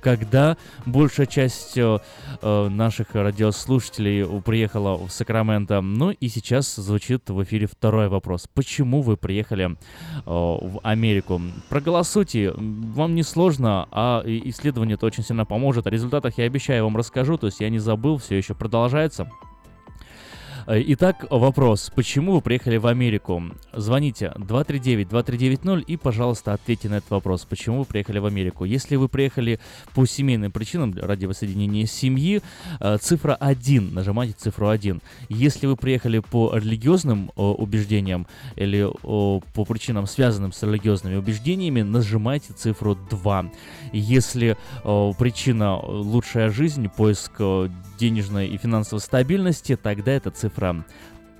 когда 0.00 0.56
большая 0.86 1.26
часть 1.26 1.78
наших 2.42 3.14
радиослушателей 3.14 4.26
приехала 4.42 4.96
в 4.96 5.10
Сакраменто. 5.10 5.80
Ну 5.80 6.10
и 6.10 6.28
сейчас 6.28 6.74
звучит 6.74 7.30
в 7.30 7.42
эфире 7.44 7.66
второй 7.66 8.08
вопрос. 8.08 8.48
Почему 8.52 9.02
вы 9.02 9.16
приехали 9.16 9.76
в 10.24 10.80
Америку? 10.82 11.40
Проголосуйте, 11.68 12.52
вам 12.52 13.14
не 13.14 13.22
сложно, 13.22 13.88
а 13.90 14.22
исследование 14.24 14.94
это 14.94 15.06
очень 15.06 15.24
сильно 15.24 15.44
поможет. 15.44 15.86
О 15.86 15.90
результатах 15.90 16.38
я 16.38 16.44
обещаю 16.44 16.84
вам 16.84 16.96
расскажу 16.96 17.37
то 17.38 17.46
есть 17.46 17.60
я 17.60 17.70
не 17.70 17.78
забыл, 17.78 18.18
все 18.18 18.36
еще 18.36 18.54
продолжается. 18.54 19.30
Э, 20.70 20.82
итак, 20.88 21.24
вопрос. 21.30 21.90
Почему 21.94 22.32
вы 22.32 22.40
приехали 22.42 22.76
в 22.76 22.86
Америку? 22.86 23.42
Звоните 23.72 24.34
239-2390 24.36 25.80
и, 25.80 25.96
пожалуйста, 25.96 26.52
ответьте 26.52 26.90
на 26.90 26.96
этот 26.96 27.10
вопрос. 27.10 27.46
Почему 27.46 27.78
вы 27.78 27.84
приехали 27.86 28.18
в 28.18 28.26
Америку? 28.26 28.66
Если 28.66 28.96
вы 28.96 29.08
приехали 29.08 29.60
по 29.94 30.04
семейным 30.04 30.52
причинам, 30.52 30.94
ради 30.94 31.24
воссоединения 31.24 31.86
семьи, 31.86 32.42
э, 32.80 32.98
цифра 33.00 33.34
1, 33.34 33.94
нажимайте 33.94 34.34
цифру 34.36 34.68
1. 34.68 35.00
Если 35.30 35.66
вы 35.66 35.74
приехали 35.76 36.18
по 36.18 36.54
религиозным 36.54 37.32
убеждениям 37.34 38.26
или 38.56 38.86
по 39.00 39.64
причинам, 39.64 40.06
связанным 40.06 40.52
с 40.52 40.62
религиозными 40.62 41.16
убеждениями, 41.16 41.80
нажимайте 41.80 42.52
цифру 42.52 42.94
2. 42.94 43.50
Если 43.94 44.58
причина 45.18 45.78
лучшая 45.78 46.50
жизнь, 46.50 46.90
поиск 46.90 47.40
денежной 47.98 48.48
и 48.48 48.56
финансовой 48.56 49.00
стабильности, 49.00 49.76
тогда 49.76 50.12
это 50.12 50.30
цифра 50.30 50.84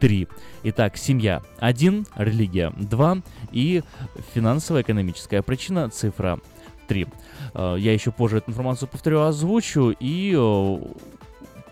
3. 0.00 0.28
Итак, 0.64 0.96
семья 0.96 1.42
1, 1.58 2.06
религия 2.16 2.72
2 2.76 3.18
и 3.52 3.82
финансовая 4.34 4.82
экономическая 4.82 5.42
причина 5.42 5.88
цифра 5.88 6.40
3. 6.88 7.06
Э, 7.54 7.76
я 7.78 7.92
еще 7.92 8.10
позже 8.10 8.38
эту 8.38 8.50
информацию 8.50 8.88
повторю, 8.88 9.22
озвучу 9.22 9.94
и 9.98 10.34
э, 10.36 10.78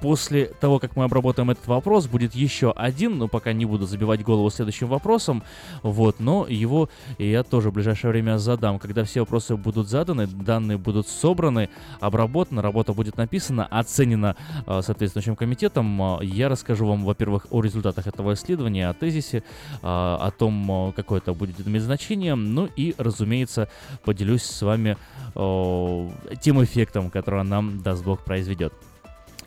После 0.01 0.47
того, 0.47 0.79
как 0.79 0.97
мы 0.97 1.05
обработаем 1.05 1.51
этот 1.51 1.67
вопрос, 1.67 2.07
будет 2.07 2.35
еще 2.35 2.73
один, 2.73 3.19
но 3.19 3.29
пока 3.29 3.53
не 3.53 3.65
буду 3.65 3.87
забивать 3.87 4.23
голову 4.23 4.51
следующим 4.51 4.89
вопросом, 4.89 5.43
вот, 5.83 6.21
но 6.21 6.47
его 6.49 6.89
я 7.19 7.43
тоже 7.43 7.71
в 7.71 7.75
ближайшее 7.75 8.11
время 8.11 8.39
задам. 8.39 8.79
Когда 8.79 9.05
все 9.05 9.21
вопросы 9.21 9.57
будут 9.57 9.89
заданы, 9.89 10.27
данные 10.27 10.79
будут 10.79 11.09
собраны, 11.09 11.69
обработаны, 12.01 12.63
работа 12.63 12.93
будет 12.93 13.17
написана, 13.17 13.67
оценена 13.67 14.37
э, 14.67 14.81
соответствующим 14.83 15.37
комитетом, 15.37 16.21
э, 16.21 16.25
я 16.25 16.49
расскажу 16.49 16.87
вам, 16.87 17.05
во-первых, 17.05 17.47
о 17.51 17.63
результатах 17.63 18.07
этого 18.07 18.35
исследования, 18.35 18.89
о 18.89 18.95
тезисе, 18.95 19.39
э, 19.39 19.43
о 19.83 20.31
том, 20.37 20.93
какое 20.95 21.19
это 21.19 21.33
будет 21.33 21.67
иметь 21.67 21.83
значение, 21.83 22.35
ну 22.35 22.69
и, 22.77 22.95
разумеется, 22.99 23.69
поделюсь 24.05 24.43
с 24.43 24.63
вами 24.63 24.97
тем 25.35 26.63
эффектом, 26.65 27.11
который 27.11 27.45
нам, 27.45 27.83
даст 27.83 28.05
Бог, 28.05 28.25
произведет. 28.25 28.73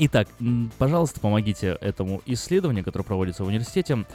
Итак, 0.02 0.30
пожалуйста, 0.78 1.20
помогите 1.20 1.78
этому 1.82 2.22
исследованию, 2.26 2.86
которое 2.86 3.04
проводится 3.04 3.44
в 3.44 3.48
университете. 3.48 4.06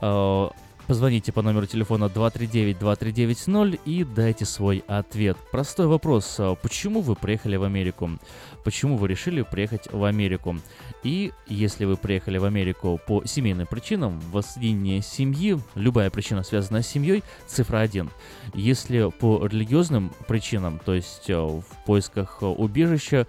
Э, 0.00 0.48
позвоните 0.88 1.30
по 1.30 1.40
номеру 1.40 1.66
телефона 1.66 2.06
239-2390 2.06 3.78
и 3.84 4.02
дайте 4.02 4.44
свой 4.44 4.82
ответ. 4.88 5.36
Простой 5.52 5.86
вопрос. 5.86 6.34
Э, 6.40 6.56
почему 6.60 7.00
вы 7.00 7.14
приехали 7.14 7.54
в 7.54 7.62
Америку? 7.62 8.10
Почему 8.64 8.96
вы 8.96 9.06
решили 9.06 9.42
приехать 9.42 9.86
в 9.92 10.02
Америку? 10.02 10.56
И 11.04 11.30
если 11.46 11.84
вы 11.84 11.96
приехали 11.96 12.38
в 12.38 12.44
Америку 12.44 12.98
по 13.06 13.24
семейным 13.24 13.68
причинам, 13.68 14.20
воссоединение 14.32 15.00
семьи, 15.00 15.60
любая 15.76 16.10
причина, 16.10 16.42
связанная 16.42 16.82
с 16.82 16.88
семьей, 16.88 17.22
цифра 17.46 17.78
1. 17.78 18.10
Если 18.54 19.08
по 19.10 19.46
религиозным 19.46 20.10
причинам, 20.26 20.80
то 20.84 20.92
есть 20.92 21.30
э, 21.30 21.36
в 21.36 21.64
поисках 21.86 22.42
убежища, 22.42 23.28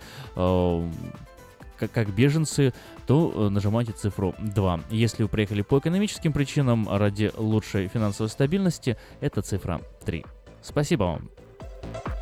как, 1.82 1.92
как 1.92 2.14
беженцы, 2.14 2.74
то 3.08 3.32
э, 3.34 3.50
нажимайте 3.50 3.92
цифру 3.92 4.36
2. 4.40 4.82
Если 4.92 5.24
вы 5.24 5.30
приехали 5.30 5.62
по 5.64 5.80
экономическим 5.80 6.32
причинам 6.32 6.88
ради 6.90 7.32
лучшей 7.36 7.88
финансовой 7.88 8.30
стабильности, 8.30 8.98
это 9.20 9.42
цифра 9.42 9.82
3. 10.06 10.24
Спасибо 10.62 11.04
вам. 11.04 12.21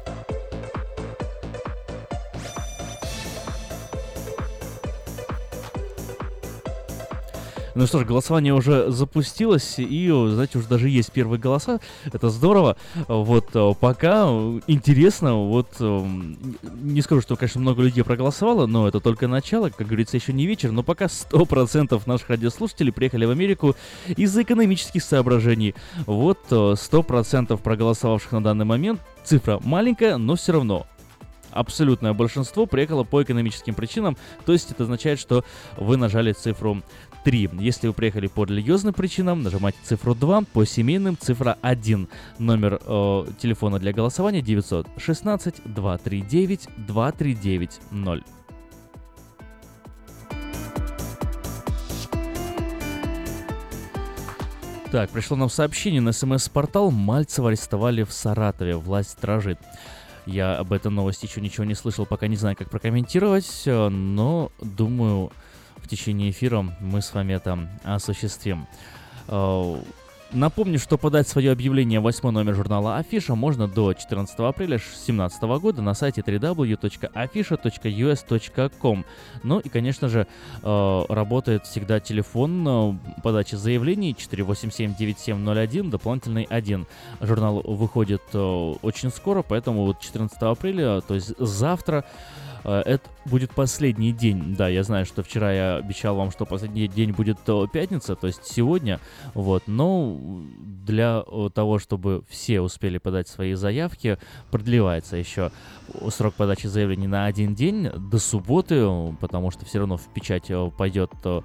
Ну 7.79 7.87
что 7.87 7.99
ж, 7.99 8.05
голосование 8.05 8.53
уже 8.53 8.91
запустилось, 8.91 9.75
и, 9.77 10.11
знаете, 10.33 10.57
уже 10.57 10.67
даже 10.67 10.89
есть 10.89 11.13
первые 11.13 11.39
голоса. 11.39 11.79
Это 12.11 12.29
здорово. 12.29 12.75
Вот 13.07 13.51
э, 13.53 13.73
пока 13.79 14.23
интересно, 14.67 15.35
вот 15.35 15.77
эм, 15.79 16.57
не 16.81 17.01
скажу, 17.01 17.21
что, 17.21 17.37
конечно, 17.37 17.61
много 17.61 17.81
людей 17.81 18.03
проголосовало, 18.03 18.65
но 18.65 18.85
это 18.85 18.99
только 18.99 19.29
начало, 19.29 19.69
как 19.69 19.87
говорится, 19.87 20.17
еще 20.17 20.33
не 20.33 20.45
вечер, 20.45 20.73
но 20.73 20.83
пока 20.83 21.05
100% 21.05 22.01
наших 22.05 22.29
радиослушателей 22.29 22.91
приехали 22.91 23.23
в 23.23 23.29
Америку 23.29 23.77
из-за 24.09 24.41
экономических 24.41 25.01
соображений. 25.01 25.73
Вот 26.05 26.39
100% 26.49 27.53
э, 27.53 27.57
проголосовавших 27.57 28.33
на 28.33 28.43
данный 28.43 28.65
момент. 28.65 28.99
Цифра 29.23 29.57
маленькая, 29.63 30.17
но 30.17 30.35
все 30.35 30.51
равно 30.51 30.85
абсолютное 31.51 32.13
большинство 32.13 32.65
приехало 32.65 33.03
по 33.03 33.23
экономическим 33.23 33.73
причинам, 33.73 34.17
то 34.45 34.53
есть 34.53 34.71
это 34.71 34.83
означает, 34.83 35.19
что 35.19 35.43
вы 35.77 35.97
нажали 35.97 36.33
цифру 36.33 36.81
3. 37.23 37.49
Если 37.59 37.87
вы 37.87 37.93
приехали 37.93 38.27
по 38.27 38.45
религиозным 38.45 38.93
причинам, 38.93 39.43
нажимайте 39.43 39.77
цифру 39.83 40.15
2, 40.15 40.43
по 40.53 40.65
семейным 40.65 41.17
цифра 41.17 41.57
1. 41.61 42.07
Номер 42.39 42.79
э, 42.85 43.25
телефона 43.39 43.79
для 43.79 43.93
голосования 43.93 44.41
916 44.41 45.61
239 45.65 46.67
2390. 46.77 48.25
Так, 54.91 55.11
пришло 55.11 55.37
нам 55.37 55.49
сообщение 55.51 56.01
на 56.01 56.11
смс-портал. 56.11 56.89
Мальцева 56.89 57.49
арестовали 57.49 58.01
в 58.01 58.11
Саратове. 58.11 58.75
Власть 58.75 59.11
стражит. 59.11 59.59
Я 60.25 60.57
об 60.57 60.73
этой 60.73 60.89
новости 60.89 61.27
еще 61.27 61.41
ничего 61.41 61.63
не 61.63 61.75
слышал, 61.75 62.07
пока 62.07 62.27
не 62.27 62.35
знаю, 62.35 62.55
как 62.55 62.71
прокомментировать, 62.71 63.63
э, 63.65 63.89
но 63.89 64.51
думаю, 64.59 65.31
в 65.89 65.91
течение 65.91 66.29
эфира 66.29 66.63
мы 66.79 67.01
с 67.01 67.11
вами 67.15 67.33
это 67.33 67.67
осуществим. 67.83 68.67
Э, 69.27 69.81
Напомню, 70.31 70.77
что 70.77 70.99
подать 70.99 71.27
свое 71.27 71.51
объявление 71.51 71.99
в 71.99 72.31
номер 72.31 72.53
журнала 72.53 72.97
Афиша 72.97 73.33
можно 73.33 73.67
до 73.67 73.95
14 73.95 74.37
апреля 74.41 74.77
2017 74.77 75.41
года 75.59 75.81
на 75.81 75.95
сайте 75.95 76.21
www.afisha.us.com. 76.21 79.05
Ну 79.41 79.59
и, 79.59 79.69
конечно 79.69 80.07
же, 80.07 80.27
э, 80.61 81.05
работает 81.09 81.65
всегда 81.65 81.99
телефон 81.99 82.67
э, 82.67 82.93
подачи 83.23 83.55
заявлений 83.55 84.13
487-9701, 84.13 85.89
дополнительный 85.89 86.43
1. 86.43 86.85
Журнал 87.21 87.61
выходит 87.61 88.21
очень 88.35 89.09
скоро, 89.09 89.41
поэтому 89.41 89.85
вот 89.85 89.99
14 89.99 90.39
апреля, 90.43 91.01
то 91.01 91.15
есть 91.15 91.35
завтра, 91.39 92.05
это 92.63 93.01
будет 93.29 93.51
последний 93.51 94.11
день. 94.11 94.55
Да, 94.55 94.67
я 94.67 94.83
знаю, 94.83 95.05
что 95.05 95.23
вчера 95.23 95.53
я 95.53 95.75
обещал 95.77 96.15
вам, 96.15 96.31
что 96.31 96.45
последний 96.45 96.87
день 96.87 97.11
будет 97.11 97.37
пятница, 97.71 98.15
то 98.15 98.27
есть 98.27 98.45
сегодня. 98.45 98.99
Вот, 99.33 99.63
но 99.67 100.17
для 100.85 101.23
того, 101.53 101.79
чтобы 101.79 102.23
все 102.27 102.61
успели 102.61 102.97
подать 102.97 103.27
свои 103.27 103.53
заявки, 103.53 104.17
продлевается 104.51 105.15
еще 105.15 105.51
срок 106.09 106.33
подачи 106.33 106.67
заявлений 106.67 107.07
на 107.07 107.25
один 107.25 107.55
день 107.55 107.89
до 107.89 108.19
субботы, 108.19 108.85
потому 109.19 109.51
что 109.51 109.65
все 109.65 109.79
равно 109.79 109.97
в 109.97 110.07
печать 110.13 110.49
э, 110.49 110.71
пойдет 110.77 111.11
э, 111.23 111.41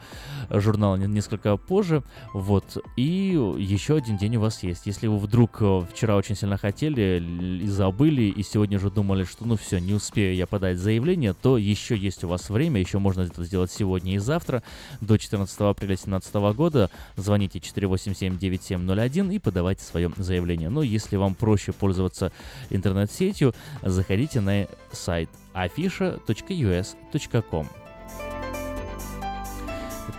журнал 0.51 0.97
несколько 0.97 1.57
позже. 1.57 2.03
Вот. 2.33 2.79
И 2.97 3.38
еще 3.59 3.97
один 3.97 4.16
день 4.16 4.37
у 4.37 4.40
вас 4.40 4.62
есть. 4.62 4.87
Если 4.87 5.07
вы 5.07 5.18
вдруг 5.18 5.62
вчера 5.90 6.16
очень 6.16 6.37
сильно 6.37 6.57
хотели 6.57 7.23
и 7.62 7.66
забыли, 7.66 8.23
и 8.23 8.42
сегодня 8.42 8.79
же 8.79 8.90
думали, 8.90 9.25
что 9.25 9.47
ну 9.47 9.57
все, 9.57 9.79
не 9.79 9.92
успею 9.94 10.35
я 10.35 10.47
подать 10.47 10.79
заявление, 10.79 11.35
то 11.35 11.59
еще 11.59 11.73
есть 11.74 12.24
у 12.24 12.28
вас 12.28 12.50
время, 12.50 12.80
еще 12.80 12.98
можно 12.98 13.22
это 13.22 13.44
сделать 13.44 13.70
сегодня 13.70 14.14
и 14.14 14.18
завтра. 14.18 14.62
До 15.00 15.16
14 15.18 15.60
апреля 15.60 15.96
2017 15.96 16.34
года 16.56 16.90
звоните 17.16 17.58
487-9701 17.58 19.34
и 19.34 19.38
подавайте 19.38 19.84
свое 19.84 20.10
заявление. 20.16 20.68
Но 20.68 20.82
если 20.82 21.16
вам 21.16 21.34
проще 21.34 21.72
пользоваться 21.72 22.32
интернет-сетью, 22.70 23.54
заходите 23.82 24.40
на 24.40 24.66
сайт 24.92 25.28
afisha.us.com. 25.54 27.68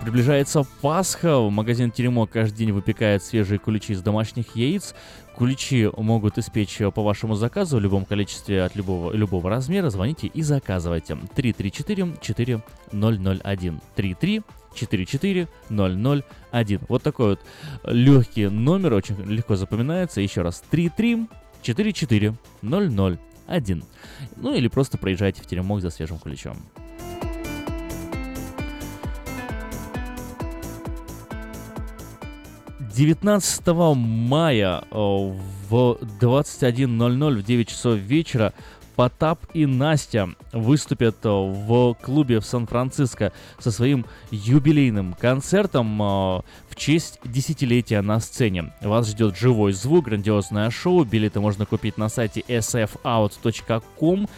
Приближается 0.02 0.66
Пасха, 0.82 1.40
магазин 1.50 1.90
Теремок 1.90 2.30
каждый 2.30 2.58
день 2.58 2.72
выпекает 2.72 3.24
свежие 3.24 3.58
куличи 3.58 3.94
из 3.94 4.04
домашних 4.04 4.56
яиц. 4.56 4.94
Куличи 5.36 5.90
могут 5.98 6.38
испечь 6.38 6.78
по 6.94 7.04
вашему 7.04 7.36
заказу 7.36 7.78
в 7.78 7.82
любом 7.82 8.06
количестве 8.06 8.64
от 8.64 8.76
любого, 8.76 9.12
любого 9.12 9.50
размера. 9.50 9.90
Звоните 9.90 10.28
и 10.28 10.42
заказывайте. 10.42 11.18
334-4001. 11.36 13.82
33 13.96 14.42
44 14.76 15.48
001. 15.70 16.24
Вот 16.88 17.04
такой 17.04 17.32
вот 17.32 17.42
легкий 17.84 18.48
номер, 18.48 18.94
очень 18.94 19.18
легко 19.26 19.58
запоминается. 19.58 20.22
Еще 20.22 20.42
раз, 20.42 20.64
33 20.70 21.28
44 21.62 22.34
001. 22.62 23.84
Ну 24.38 24.54
или 24.54 24.70
просто 24.70 24.98
проезжайте 24.98 25.42
в 25.42 25.48
теремок 25.48 25.82
за 25.82 25.90
свежим 25.90 26.20
ключом. 26.20 26.56
19 32.96 33.68
мая 33.98 34.82
э, 34.90 34.96
в 34.96 35.98
21.00 36.22 37.36
в 37.36 37.44
9 37.44 37.68
часов 37.68 37.98
вечера 37.98 38.54
Потап 38.96 39.40
и 39.54 39.66
Настя 39.66 40.30
выступят 40.54 41.18
э, 41.26 41.30
в 41.30 41.94
клубе 41.96 42.40
в 42.40 42.46
Сан-Франциско 42.46 43.34
со 43.60 43.72
своим 43.72 44.06
юбилейным 44.32 45.14
концертом 45.20 46.02
э, 46.02 46.06
в 46.70 46.76
честь 46.78 47.20
десятилетия 47.26 48.00
на 48.00 48.22
сцене. 48.22 48.74
Вас 48.80 49.10
ждет 49.10 49.36
живой 49.36 49.74
звук, 49.74 50.06
грандиозное 50.06 50.70
шоу. 50.70 51.04
Билеты 51.04 51.42
можно 51.42 51.66
купить 51.66 51.98
на 51.98 52.08
сайте 52.08 52.46
sfout.com. 52.48 54.30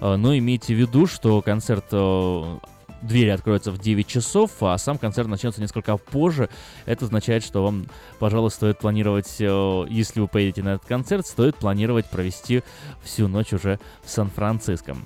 Но 0.00 0.38
имейте 0.38 0.74
в 0.74 0.78
виду, 0.78 1.06
что 1.06 1.42
концерт 1.42 1.92
двери 3.02 3.30
откроются 3.30 3.72
в 3.72 3.78
9 3.78 4.06
часов, 4.06 4.50
а 4.60 4.76
сам 4.78 4.98
концерт 4.98 5.28
начнется 5.28 5.60
несколько 5.60 5.96
позже. 5.96 6.48
Это 6.84 7.04
означает, 7.04 7.44
что 7.44 7.62
вам, 7.62 7.86
пожалуй, 8.18 8.50
стоит 8.50 8.78
планировать, 8.78 9.36
э, 9.40 9.86
если 9.88 10.20
вы 10.20 10.28
поедете 10.28 10.62
на 10.62 10.74
этот 10.74 10.86
концерт, 10.86 11.26
стоит 11.26 11.56
планировать 11.56 12.08
провести 12.10 12.62
всю 13.02 13.28
ночь 13.28 13.52
уже 13.52 13.78
в 14.04 14.10
Сан-Франциско. 14.10 14.96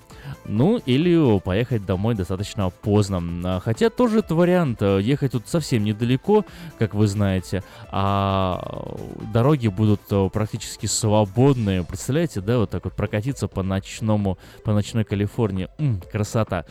Ну, 0.44 0.78
или 0.78 1.38
поехать 1.40 1.84
домой 1.84 2.14
достаточно 2.14 2.70
поздно. 2.70 3.22
А, 3.44 3.60
хотя 3.60 3.90
тоже 3.90 4.20
это 4.20 4.34
вариант. 4.34 4.82
Ехать 4.82 5.32
тут 5.32 5.48
совсем 5.48 5.84
недалеко, 5.84 6.44
как 6.78 6.94
вы 6.94 7.06
знаете, 7.06 7.62
а 7.90 8.96
дороги 9.32 9.68
будут 9.68 10.00
э, 10.10 10.28
практически 10.32 10.86
свободные. 10.86 11.84
Представляете, 11.84 12.40
да, 12.40 12.58
вот 12.58 12.70
так 12.70 12.84
вот 12.84 12.94
прокатиться 12.94 13.48
по 13.48 13.62
ночному, 13.62 14.38
по 14.64 14.72
ночной 14.72 15.04
Калифорнии. 15.04 15.68
М, 15.78 16.00
красота. 16.10 16.64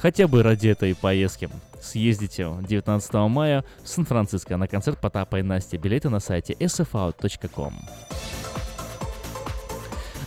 Хотя 0.00 0.28
бы 0.28 0.42
ради 0.42 0.68
этой 0.68 0.94
поездки. 0.94 1.48
Съездите 1.80 2.48
19 2.60 3.14
мая 3.28 3.64
в 3.82 3.88
Сан-Франциско 3.88 4.56
на 4.56 4.68
концерт 4.68 5.00
Потапа 5.00 5.38
и 5.38 5.42
Насти. 5.42 5.76
Билеты 5.76 6.08
на 6.08 6.20
сайте 6.20 6.52
sfout.com. 6.54 7.72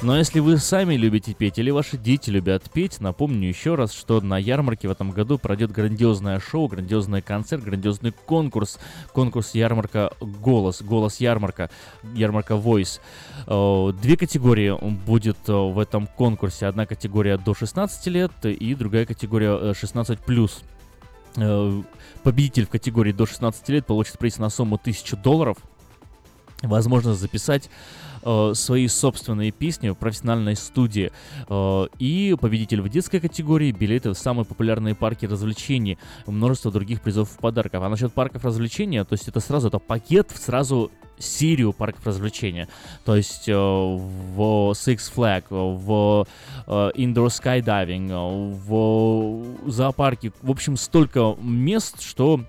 Но 0.01 0.17
если 0.17 0.39
вы 0.39 0.57
сами 0.57 0.95
любите 0.95 1.35
петь 1.35 1.59
или 1.59 1.69
ваши 1.69 1.95
дети 1.95 2.31
любят 2.31 2.71
петь, 2.71 2.99
напомню 2.99 3.47
еще 3.47 3.75
раз, 3.75 3.93
что 3.93 4.19
на 4.19 4.39
ярмарке 4.39 4.87
в 4.87 4.91
этом 4.91 5.11
году 5.11 5.37
пройдет 5.37 5.71
грандиозное 5.71 6.39
шоу, 6.39 6.67
грандиозный 6.67 7.21
концерт, 7.21 7.63
грандиозный 7.63 8.11
конкурс. 8.11 8.79
Конкурс 9.13 9.53
ярмарка 9.53 10.11
«Голос», 10.19 10.81
«Голос 10.81 11.19
ярмарка», 11.19 11.69
ярмарка 12.15 12.55
«Voice». 12.55 12.99
Э, 13.45 13.93
две 14.01 14.17
категории 14.17 14.75
будет 15.05 15.37
э, 15.47 15.53
в 15.53 15.77
этом 15.77 16.07
конкурсе. 16.07 16.65
Одна 16.65 16.87
категория 16.87 17.37
до 17.37 17.53
16 17.53 18.07
лет 18.07 18.31
и 18.43 18.73
другая 18.73 19.05
категория 19.05 19.73
16+. 19.73 20.51
Э, 21.37 21.81
победитель 22.23 22.65
в 22.65 22.69
категории 22.69 23.11
до 23.11 23.27
16 23.27 23.69
лет 23.69 23.85
получит 23.85 24.17
приз 24.17 24.39
на 24.39 24.49
сумму 24.49 24.77
1000 24.77 25.15
долларов. 25.17 25.57
Возможно 26.63 27.13
записать 27.13 27.69
э, 28.23 28.51
свои 28.55 28.87
собственные 28.87 29.51
песни 29.51 29.89
в 29.89 29.95
профессиональной 29.95 30.55
студии. 30.55 31.11
Э, 31.49 31.87
и 31.99 32.35
победитель 32.39 32.81
в 32.81 32.89
детской 32.89 33.19
категории, 33.19 33.71
билеты 33.71 34.11
в 34.11 34.15
самые 34.15 34.45
популярные 34.45 34.95
парки 34.95 35.25
развлечений, 35.25 35.97
множество 36.25 36.71
других 36.71 37.01
призов 37.01 37.29
в 37.29 37.37
подарков. 37.37 37.83
А 37.83 37.89
насчет 37.89 38.13
парков 38.13 38.45
развлечения, 38.45 39.03
то 39.03 39.13
есть 39.13 39.27
это 39.27 39.39
сразу 39.39 39.67
это 39.67 39.79
пакет, 39.79 40.31
сразу 40.31 40.91
серию 41.17 41.73
парков 41.73 42.05
развлечения. 42.05 42.67
То 43.05 43.15
есть 43.15 43.47
э, 43.47 43.53
в 43.53 44.71
Six 44.71 45.11
Flag, 45.15 45.43
в 45.49 46.27
Indoor 46.67 47.27
Skydiving, 47.27 48.55
в 48.65 49.69
зоопарке. 49.69 50.31
В 50.41 50.51
общем, 50.51 50.77
столько 50.77 51.35
мест, 51.41 52.01
что 52.01 52.41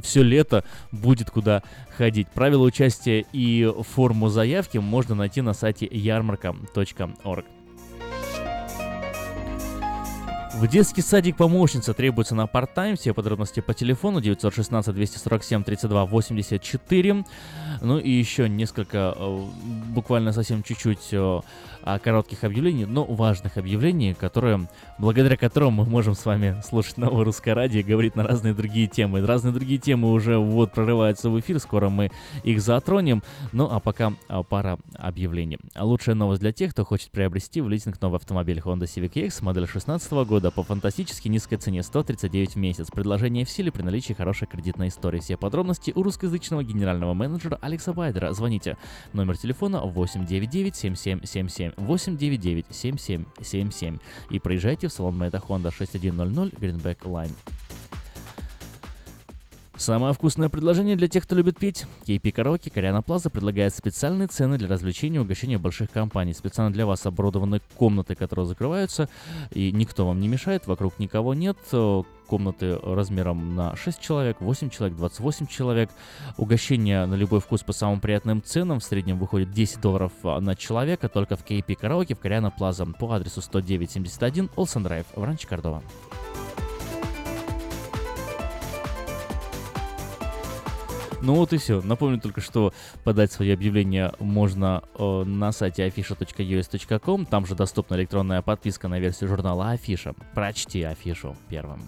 все 0.00 0.22
лето 0.22 0.64
будет 0.92 1.30
куда 1.30 1.62
ходить. 1.96 2.28
Правила 2.28 2.62
участия 2.62 3.24
и 3.32 3.70
форму 3.94 4.28
заявки 4.28 4.78
можно 4.78 5.14
найти 5.14 5.40
на 5.40 5.54
сайте 5.54 5.88
ярмарка.орг. 5.90 7.44
В 10.58 10.66
детский 10.66 11.02
садик 11.02 11.36
помощница 11.36 11.94
требуется 11.94 12.34
на 12.34 12.48
парт-тайм. 12.48 12.96
Все 12.96 13.14
подробности 13.14 13.60
по 13.60 13.74
телефону 13.74 14.20
916 14.20 14.92
247 14.92 15.62
32 15.62 16.04
84. 16.06 17.24
Ну 17.80 17.98
и 18.00 18.10
еще 18.10 18.48
несколько, 18.48 19.14
э, 19.16 19.44
буквально 19.94 20.32
совсем 20.32 20.64
чуть-чуть 20.64 21.10
э, 21.12 21.40
коротких 22.02 22.44
объявлений, 22.44 22.84
но 22.84 23.04
важных 23.04 23.56
объявлений, 23.56 24.14
которые, 24.14 24.68
благодаря 24.98 25.36
которым 25.36 25.74
мы 25.74 25.84
можем 25.84 26.14
с 26.14 26.24
вами 26.26 26.60
слушать 26.66 26.98
новое 26.98 27.24
русское 27.24 27.54
радио 27.54 27.80
и 27.80 27.84
говорить 27.84 28.16
на 28.16 28.24
разные 28.24 28.52
другие 28.52 28.88
темы. 28.88 29.24
Разные 29.24 29.54
другие 29.54 29.78
темы 29.78 30.10
уже 30.10 30.38
вот 30.38 30.72
прорываются 30.72 31.30
в 31.30 31.38
эфир, 31.38 31.60
скоро 31.60 31.88
мы 31.88 32.10
их 32.42 32.60
затронем. 32.60 33.22
Ну 33.52 33.68
а 33.70 33.80
пока 33.80 34.12
а, 34.28 34.42
пара 34.42 34.78
объявлений. 34.94 35.58
Лучшая 35.78 36.14
новость 36.14 36.40
для 36.40 36.52
тех, 36.52 36.72
кто 36.72 36.84
хочет 36.84 37.10
приобрести 37.10 37.60
в 37.60 37.68
лизинг 37.68 38.00
новый 38.00 38.16
автомобиль 38.16 38.58
Honda 38.58 38.84
Civic 38.84 39.12
X 39.26 39.40
модель 39.40 39.64
2016 39.64 40.12
года 40.26 40.47
по 40.50 40.62
фантастически 40.62 41.28
низкой 41.28 41.56
цене 41.56 41.82
139 41.82 42.54
в 42.54 42.56
месяц. 42.56 42.90
Предложение 42.90 43.44
в 43.44 43.50
силе 43.50 43.72
при 43.72 43.82
наличии 43.82 44.12
хорошей 44.12 44.46
кредитной 44.46 44.88
истории. 44.88 45.20
Все 45.20 45.36
подробности 45.36 45.92
у 45.94 46.02
русскоязычного 46.02 46.64
генерального 46.64 47.14
менеджера 47.14 47.58
Алекса 47.60 47.92
Байдера. 47.92 48.32
Звоните. 48.32 48.76
Номер 49.12 49.36
телефона 49.36 49.80
899 49.80 50.76
7777 50.76 51.72
899 51.76 52.66
7777 52.70 53.98
и 54.30 54.38
проезжайте 54.38 54.88
в 54.88 54.92
салон 54.92 55.18
Мэйта 55.18 55.38
Honda 55.38 55.72
6100 55.72 56.56
Greenback 56.58 56.98
Line. 57.00 57.32
Самое 59.78 60.12
вкусное 60.12 60.48
предложение 60.48 60.96
для 60.96 61.06
тех, 61.06 61.22
кто 61.22 61.36
любит 61.36 61.56
пить. 61.56 61.86
KP 62.04 62.32
Караоке 62.32 62.68
Кориана 62.68 63.00
Плаза 63.00 63.30
предлагает 63.30 63.72
специальные 63.72 64.26
цены 64.26 64.58
для 64.58 64.66
развлечения 64.66 65.18
и 65.18 65.20
угощения 65.20 65.56
больших 65.56 65.92
компаний. 65.92 66.34
Специально 66.34 66.72
для 66.72 66.84
вас 66.84 67.06
оборудованы 67.06 67.60
комнаты, 67.76 68.16
которые 68.16 68.46
закрываются, 68.46 69.08
и 69.52 69.70
никто 69.70 70.04
вам 70.04 70.20
не 70.20 70.26
мешает, 70.26 70.66
вокруг 70.66 70.98
никого 70.98 71.32
нет. 71.32 71.56
Комнаты 72.26 72.76
размером 72.82 73.54
на 73.54 73.76
6 73.76 74.00
человек, 74.00 74.40
8 74.40 74.68
человек, 74.68 74.98
28 74.98 75.46
человек. 75.46 75.90
Угощение 76.36 77.06
на 77.06 77.14
любой 77.14 77.40
вкус 77.40 77.62
по 77.62 77.72
самым 77.72 78.00
приятным 78.00 78.42
ценам. 78.42 78.80
В 78.80 78.84
среднем 78.84 79.16
выходит 79.16 79.52
10 79.52 79.80
долларов 79.80 80.12
на 80.24 80.56
человека 80.56 81.08
только 81.08 81.36
в 81.36 81.44
KP 81.44 81.76
Караоке 81.76 82.16
в 82.16 82.18
Кориана 82.18 82.50
Плаза 82.50 82.84
по 82.84 83.12
адресу 83.12 83.40
10971 83.40 84.50
Олсен 84.56 84.82
Драйв 84.82 85.06
в 85.14 85.22
Ранче 85.22 85.46
Кордова. 85.46 85.82
Ну 91.20 91.34
вот 91.34 91.52
и 91.52 91.58
все. 91.58 91.82
Напомню 91.82 92.20
только, 92.20 92.40
что 92.40 92.72
подать 93.04 93.32
свои 93.32 93.50
объявления 93.50 94.12
можно 94.20 94.82
э, 94.94 95.24
на 95.24 95.52
сайте 95.52 95.86
afisha.us.com. 95.86 97.26
Там 97.26 97.46
же 97.46 97.54
доступна 97.54 97.96
электронная 97.96 98.42
подписка 98.42 98.88
на 98.88 98.98
версию 99.00 99.28
журнала 99.28 99.70
Афиша. 99.70 100.14
Прочти 100.34 100.82
афишу 100.82 101.36
первым. 101.48 101.82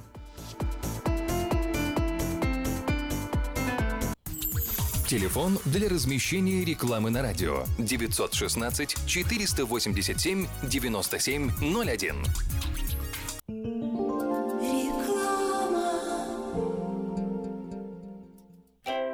Телефон 5.06 5.58
для 5.64 5.88
размещения 5.88 6.64
рекламы 6.64 7.10
на 7.10 7.20
радио 7.20 7.64
916 7.78 8.96
487 9.06 10.46
9701. 10.62 12.22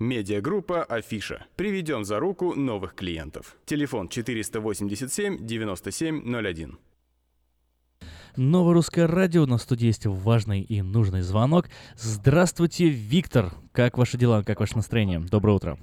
Медиагруппа 0.00 0.82
«Афиша». 0.82 1.46
Приведем 1.54 2.04
за 2.04 2.18
руку 2.18 2.54
новых 2.54 2.96
клиентов. 2.96 3.56
Телефон 3.64 4.08
487 4.08 5.46
9701. 5.46 6.78
Новое 8.36 8.74
русское 8.74 9.06
радио. 9.06 9.46
На 9.46 9.56
студии 9.56 9.86
есть 9.86 10.06
важный 10.06 10.62
и 10.62 10.82
нужный 10.82 11.20
звонок. 11.20 11.66
Здравствуйте, 11.94 12.88
Виктор. 12.88 13.52
Как 13.70 13.96
ваши 13.96 14.18
дела? 14.18 14.42
Как 14.42 14.58
ваше 14.58 14.74
настроение? 14.74 15.20
Доброе 15.20 15.52
утро. 15.52 15.78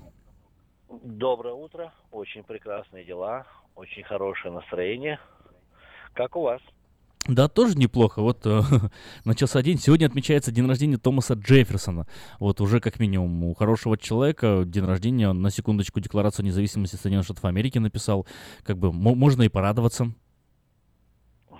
Доброе 0.89 1.53
утро. 1.53 1.93
Очень 2.11 2.43
прекрасные 2.43 3.05
дела. 3.05 3.47
Очень 3.75 4.03
хорошее 4.03 4.53
настроение. 4.53 5.21
Как 6.11 6.35
у 6.35 6.41
вас? 6.41 6.61
Да, 7.31 7.47
тоже 7.47 7.77
неплохо. 7.77 8.21
Вот 8.21 8.45
э, 8.45 8.61
начался 9.25 9.61
день. 9.61 9.77
Сегодня 9.77 10.05
отмечается 10.05 10.51
день 10.51 10.67
рождения 10.67 10.97
Томаса 10.97 11.35
Джефферсона. 11.35 12.05
Вот 12.39 12.59
уже 12.59 12.81
как 12.81 12.99
минимум 12.99 13.45
у 13.45 13.53
хорошего 13.53 13.97
человека 13.97 14.63
день 14.65 14.83
рождения, 14.83 15.31
на 15.31 15.49
секундочку, 15.49 16.01
Декларацию 16.01 16.45
независимости 16.45 16.97
Соединенных 16.97 17.25
Штатов 17.25 17.45
Америки 17.45 17.77
написал. 17.77 18.27
Как 18.63 18.77
бы 18.77 18.91
можно 18.91 19.43
и 19.43 19.49
порадоваться. 19.49 20.11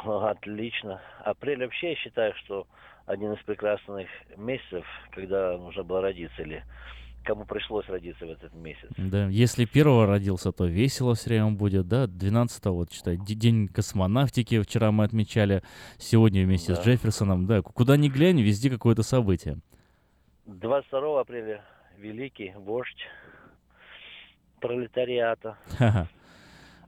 Отлично. 0.03 0.99
Апрель 1.23 1.63
вообще 1.63 1.91
я 1.91 1.95
считаю, 1.95 2.33
что 2.43 2.67
один 3.05 3.31
из 3.31 3.43
прекрасных 3.43 4.09
месяцев, 4.35 4.85
когда 5.11 5.57
нужно 5.57 5.83
было 5.83 6.01
родиться 6.01 6.41
или 6.41 6.65
кому 7.23 7.45
пришлось 7.45 7.87
родиться 7.87 8.25
в 8.25 8.29
этот 8.29 8.53
месяц. 8.53 8.89
Да, 8.97 9.27
если 9.27 9.65
первого 9.65 10.05
родился, 10.05 10.51
то 10.51 10.65
весело 10.65 11.15
все 11.15 11.29
время 11.29 11.51
будет, 11.51 11.87
да, 11.87 12.07
12 12.07 12.65
вот, 12.67 12.91
считай, 12.91 13.17
день 13.17 13.67
космонавтики 13.67 14.61
вчера 14.61 14.91
мы 14.91 15.03
отмечали, 15.03 15.63
сегодня 15.97 16.43
вместе 16.43 16.73
да. 16.73 16.81
с 16.81 16.85
Джефферсоном, 16.85 17.45
да, 17.45 17.61
куда 17.61 17.97
ни 17.97 18.09
глянь, 18.09 18.41
везде 18.41 18.69
какое-то 18.69 19.03
событие. 19.03 19.57
22 20.45 21.21
апреля 21.21 21.63
великий 21.97 22.53
вождь 22.55 23.07
пролетариата. 24.59 25.57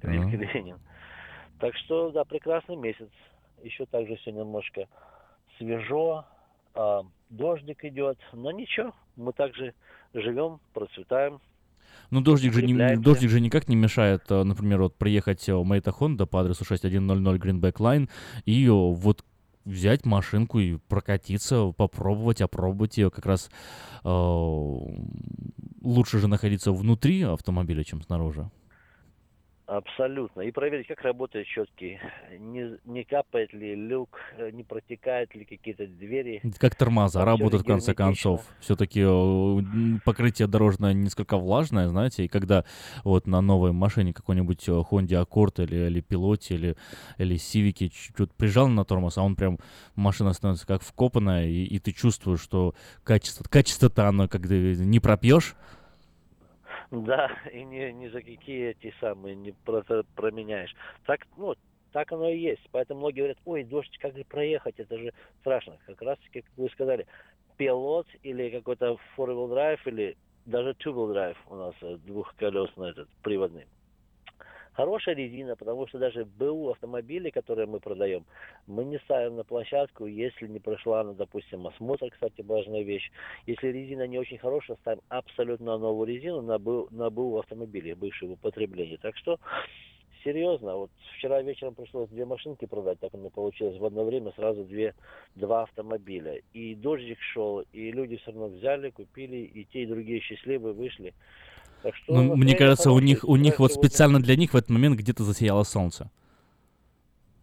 Великий 0.01 0.37
Ну. 0.37 0.43
Ленин. 0.53 0.79
Так 1.59 1.75
что, 1.77 2.11
да, 2.11 2.25
прекрасный 2.25 2.75
месяц. 2.75 3.09
Еще 3.63 3.85
также 3.85 4.17
все 4.17 4.31
немножко 4.31 4.87
свежо, 5.57 6.25
а, 6.73 7.03
дождик 7.29 7.85
идет, 7.85 8.17
но 8.33 8.51
ничего, 8.51 8.93
мы 9.15 9.31
также 9.31 9.73
живем, 10.13 10.59
процветаем. 10.73 11.39
Ну, 12.09 12.21
дождик 12.21 12.53
же, 12.53 12.61
не, 12.61 12.95
дождик 12.97 13.29
же 13.29 13.41
никак 13.41 13.67
не 13.67 13.75
мешает, 13.75 14.23
э, 14.29 14.43
например, 14.43 14.81
вот 14.81 14.95
приехать 14.95 15.47
э, 15.49 15.55
в 15.55 15.63
Мэйта 15.65 15.91
Хонда 15.91 16.25
по 16.25 16.41
адресу 16.41 16.63
6100 16.63 17.35
Greenback 17.37 17.73
Line 17.77 18.09
и 18.45 18.67
э, 18.67 18.71
вот 18.71 19.25
взять 19.65 20.05
машинку 20.05 20.59
и 20.59 20.77
прокатиться, 20.77 21.71
попробовать, 21.71 22.41
опробовать 22.41 22.97
ее. 22.97 23.09
Как 23.09 23.25
раз 23.25 23.49
э, 24.03 24.07
лучше 25.81 26.19
же 26.19 26.27
находиться 26.27 26.71
внутри 26.71 27.23
автомобиля, 27.23 27.83
чем 27.83 28.01
снаружи. 28.01 28.49
Абсолютно. 29.77 30.41
И 30.41 30.51
проверить, 30.51 30.85
как 30.85 31.01
работает 31.01 31.47
щетки, 31.47 31.99
не, 32.37 32.77
не 32.85 33.03
капает 33.03 33.53
ли 33.53 33.73
люк, 33.73 34.19
э, 34.37 34.51
не 34.51 34.63
протекают 34.63 35.33
ли 35.33 35.45
какие-то 35.45 35.87
двери. 35.87 36.43
Как 36.59 36.75
тормоза 36.75 37.19
Там 37.19 37.29
работают 37.29 37.63
в 37.63 37.65
конце 37.65 37.95
концов. 37.95 38.45
Все-таки 38.59 39.03
покрытие 40.05 40.47
дорожное 40.47 40.93
несколько 40.93 41.37
влажное, 41.37 41.87
знаете, 41.87 42.25
и 42.25 42.27
когда 42.27 42.65
вот 43.03 43.25
на 43.25 43.41
новой 43.41 43.71
машине 43.71 44.13
какой-нибудь 44.13 44.69
э, 44.69 44.71
Honda 44.71 45.25
Accord 45.25 45.63
или, 45.63 45.87
или 45.87 46.01
Пилоте 46.01 46.53
или, 46.53 46.75
или 47.17 47.35
Civic 47.37 47.89
чуть-чуть 47.89 48.31
прижал 48.33 48.67
на 48.67 48.85
тормоз, 48.85 49.17
а 49.17 49.23
он 49.23 49.35
прям, 49.35 49.57
машина 49.95 50.33
становится 50.33 50.67
как 50.67 50.83
вкопанная, 50.83 51.47
и, 51.47 51.63
и 51.63 51.79
ты 51.79 51.93
чувствуешь, 51.93 52.41
что 52.41 52.75
качество, 53.03 53.43
качество-то 53.49 54.07
оно, 54.07 54.27
когда 54.27 54.55
не 54.55 54.99
пропьешь, 54.99 55.55
Да, 56.93 57.27
и 57.51 57.63
ни, 57.63 57.91
ни 57.91 58.07
за 58.09 58.21
какие 58.21 58.69
эти 58.69 58.93
самые 58.99 59.35
не 59.35 59.51
про- 59.65 59.83
променяешь. 60.15 60.73
Так, 61.05 61.25
ну, 61.37 61.55
так 61.91 62.11
оно 62.11 62.29
и 62.29 62.37
есть. 62.37 62.61
Поэтому 62.71 62.99
многие 62.99 63.19
говорят, 63.21 63.37
ой, 63.45 63.63
дождь, 63.63 63.97
как 63.99 64.15
же 64.15 64.23
проехать, 64.25 64.75
это 64.77 64.97
же 64.97 65.11
страшно. 65.39 65.79
Как 65.85 66.01
раз 66.03 66.17
как 66.31 66.43
вы 66.55 66.69
сказали, 66.69 67.07
пилот 67.57 68.07
или 68.21 68.49
какой-то 68.51 68.97
four-wheel 69.17 69.49
drive, 69.49 69.79
или 69.85 70.15
даже 70.45 70.71
two-wheel 70.71 71.13
drive 71.13 71.37
у 71.47 71.55
нас 71.55 71.73
э, 71.81 71.97
двухколесный 71.97 72.91
этот, 72.91 73.09
приводный. 73.21 73.65
Хорошая 74.73 75.15
резина, 75.15 75.55
потому 75.55 75.87
что 75.87 75.99
даже 75.99 76.25
БУ 76.25 76.71
автомобили, 76.71 77.29
которые 77.29 77.67
мы 77.67 77.79
продаем, 77.79 78.25
мы 78.65 78.83
не 78.83 78.97
ставим 78.99 79.35
на 79.35 79.43
площадку, 79.43 80.07
если 80.07 80.47
не 80.47 80.59
прошла, 80.59 81.03
ну, 81.03 81.13
допустим, 81.13 81.67
осмотр, 81.67 82.09
кстати, 82.09 82.41
важная 82.41 82.81
вещь. 82.81 83.11
Если 83.45 83.67
резина 83.67 84.07
не 84.07 84.17
очень 84.17 84.39
хорошая, 84.39 84.77
ставим 84.77 85.01
абсолютно 85.09 85.77
новую 85.77 86.07
резину 86.07 86.41
на 86.41 86.57
БУ, 86.57 86.87
на 86.89 87.11
БУ 87.11 87.37
автомобиле, 87.37 87.93
бывшего 87.93 88.31
употребления. 88.31 88.97
Так 88.97 89.15
что, 89.17 89.39
серьезно, 90.23 90.75
вот 90.75 90.91
вчера 91.17 91.43
вечером 91.43 91.75
пришлось 91.75 92.09
две 92.09 92.25
машинки 92.25 92.65
продать, 92.65 92.99
так 92.99 93.13
оно 93.13 93.29
получилось 93.29 93.77
в 93.77 93.85
одно 93.85 94.03
время, 94.03 94.31
сразу 94.31 94.63
две, 94.63 94.95
два 95.35 95.63
автомобиля. 95.63 96.41
И 96.53 96.73
дождик 96.73 97.19
шел, 97.21 97.63
и 97.73 97.91
люди 97.91 98.17
все 98.17 98.31
равно 98.31 98.47
взяли, 98.47 98.89
купили, 98.89 99.37
и 99.37 99.65
те, 99.65 99.83
и 99.83 99.85
другие 99.85 100.19
счастливые 100.19 100.73
вышли. 100.73 101.13
Так 101.83 101.95
что 101.97 102.13
ну, 102.13 102.35
мне 102.37 102.55
кажется, 102.55 102.91
у 102.91 102.99
них, 102.99 103.25
у 103.25 103.35
них 103.35 103.59
вот 103.59 103.71
сегодня- 103.73 103.89
специально 103.89 104.19
для 104.21 104.37
них 104.37 104.53
в 104.53 104.55
этот 104.55 104.69
момент 104.69 104.97
где-то 104.97 105.23
засияло 105.23 105.63
солнце. 105.63 106.09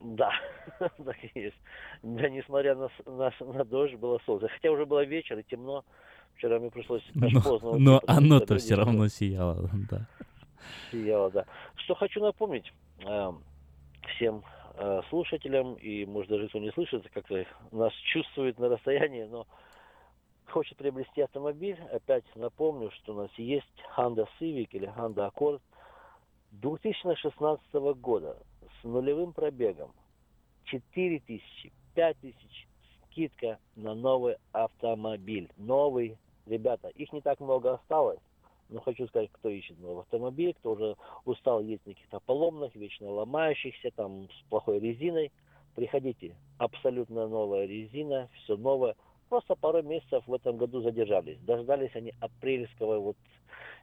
Да, 0.01 0.32
так 0.78 1.16
и 1.22 1.30
есть. 1.38 1.57
Да, 2.03 2.28
несмотря 2.30 2.74
на, 2.74 2.88
на, 3.07 3.32
на 3.41 3.64
дождь, 3.64 3.95
было 3.97 4.18
солнце. 4.24 4.49
Хотя 4.49 4.70
уже 4.70 4.86
было 4.86 5.05
вечер 5.05 5.38
и 5.38 5.43
темно. 5.43 5.84
Вчера 6.36 6.59
мне 6.59 6.70
пришлось 6.70 7.03
аж 7.22 7.32
Но, 7.32 7.43
поздно 7.43 7.68
уйти, 7.70 7.84
но 7.84 8.01
оно-то 8.07 8.57
все 8.57 8.74
равно 8.76 9.09
сияло, 9.09 9.68
да. 9.91 10.07
сияло, 10.91 11.30
да. 11.30 11.45
Что 11.76 11.95
хочу 11.95 12.20
напомнить 12.22 12.72
э, 13.07 13.32
всем 14.16 14.43
э, 14.76 15.03
слушателям, 15.11 15.74
и 15.74 16.07
может 16.07 16.30
даже 16.30 16.49
кто 16.49 16.59
не 16.61 16.70
слышит, 16.72 17.07
как-то 17.12 17.45
нас 17.72 17.93
чувствует 18.12 18.59
на 18.59 18.70
расстоянии, 18.70 19.24
но 19.24 19.47
хочет 20.51 20.76
приобрести 20.76 21.22
автомобиль, 21.22 21.78
опять 21.92 22.24
напомню, 22.34 22.90
что 22.90 23.14
у 23.14 23.16
нас 23.16 23.30
есть 23.36 23.66
Honda 23.96 24.28
Civic 24.40 24.68
или 24.72 24.88
Honda 24.88 25.30
Accord 25.30 25.61
2016 26.53 27.72
года 28.01 28.36
с 28.80 28.84
нулевым 28.84 29.32
пробегом. 29.32 29.92
4 30.64 31.20
тысячи, 31.20 31.72
5 31.94 32.18
тысяч 32.18 32.68
скидка 33.07 33.59
на 33.76 33.94
новый 33.94 34.36
автомобиль. 34.53 35.51
Новый, 35.57 36.18
ребята, 36.46 36.88
их 36.88 37.12
не 37.12 37.20
так 37.20 37.40
много 37.40 37.74
осталось. 37.74 38.20
Но 38.68 38.80
хочу 38.80 39.09
сказать, 39.09 39.30
кто 39.32 39.48
ищет 39.48 39.78
новый 39.80 40.03
автомобиль, 40.03 40.55
кто 40.55 40.72
уже 40.72 40.96
устал 41.24 41.61
ездить 41.61 41.86
на 41.86 41.94
каких-то 41.94 42.20
поломных, 42.20 42.74
вечно 42.76 43.11
ломающихся, 43.11 43.90
там, 43.96 44.28
с 44.30 44.48
плохой 44.48 44.78
резиной. 44.78 45.32
Приходите. 45.74 46.36
Абсолютно 46.59 47.26
новая 47.26 47.66
резина, 47.66 48.28
все 48.32 48.57
новое. 48.57 48.94
Просто 49.31 49.55
пару 49.55 49.83
месяцев 49.83 50.22
в 50.26 50.35
этом 50.35 50.57
году 50.57 50.83
задержались. 50.83 51.39
Дождались 51.47 51.95
они 51.95 52.12
апрельского 52.18 52.99
вот 52.99 53.16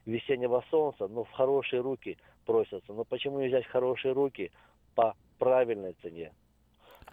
весеннего 0.04 0.62
солнца, 0.70 1.08
но 1.08 1.24
в 1.24 1.30
хорошие 1.30 1.80
руки 1.80 2.18
просятся. 2.44 2.92
Но 2.92 3.04
почему 3.04 3.40
не 3.40 3.48
взять 3.48 3.64
хорошие 3.66 4.12
руки 4.12 4.52
по 4.94 5.14
правильной 5.38 5.96
цене? 6.02 6.32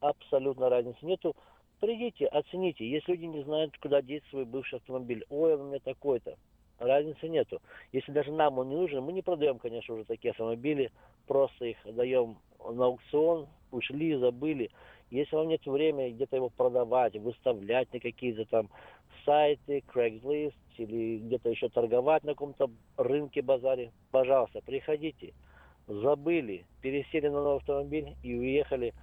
Абсолютно 0.00 0.68
разницы 0.68 1.04
нету. 1.04 1.36
Придите, 1.80 2.26
оцените. 2.26 2.88
Если 2.88 3.12
люди 3.12 3.24
не 3.24 3.42
знают, 3.42 3.76
куда 3.78 4.02
деть 4.02 4.24
свой 4.30 4.44
бывший 4.44 4.76
автомобиль, 4.76 5.24
ой, 5.30 5.54
он 5.54 5.60
у 5.62 5.68
меня 5.68 5.78
такой-то. 5.80 6.36
Разницы 6.78 7.28
нету. 7.28 7.60
Если 7.92 8.12
даже 8.12 8.32
нам 8.32 8.58
он 8.58 8.68
не 8.68 8.76
нужен, 8.76 9.02
мы 9.02 9.12
не 9.12 9.22
продаем, 9.22 9.58
конечно, 9.58 9.94
уже 9.94 10.04
такие 10.04 10.30
автомобили, 10.30 10.90
просто 11.26 11.66
их 11.66 11.76
даем 11.84 12.38
на 12.58 12.86
аукцион, 12.86 13.48
ушли, 13.72 14.16
забыли. 14.16 14.70
Если 15.10 15.34
вам 15.34 15.48
нет 15.48 15.64
времени 15.66 16.12
где-то 16.12 16.36
его 16.36 16.50
продавать, 16.50 17.16
выставлять 17.16 17.92
на 17.92 18.00
какие-то 18.00 18.44
там 18.44 18.68
сайты, 19.24 19.82
Craigslist 19.92 20.54
или 20.76 21.18
где-то 21.18 21.50
еще 21.50 21.68
торговать 21.68 22.24
на 22.24 22.32
каком-то 22.32 22.70
рынке, 22.96 23.42
базаре, 23.42 23.92
пожалуйста, 24.10 24.60
приходите. 24.64 25.34
Забыли, 25.86 26.64
пересели 26.82 27.28
на 27.28 27.42
новый 27.42 27.56
автомобиль 27.56 28.14
и 28.22 28.34
уехали 28.34 28.94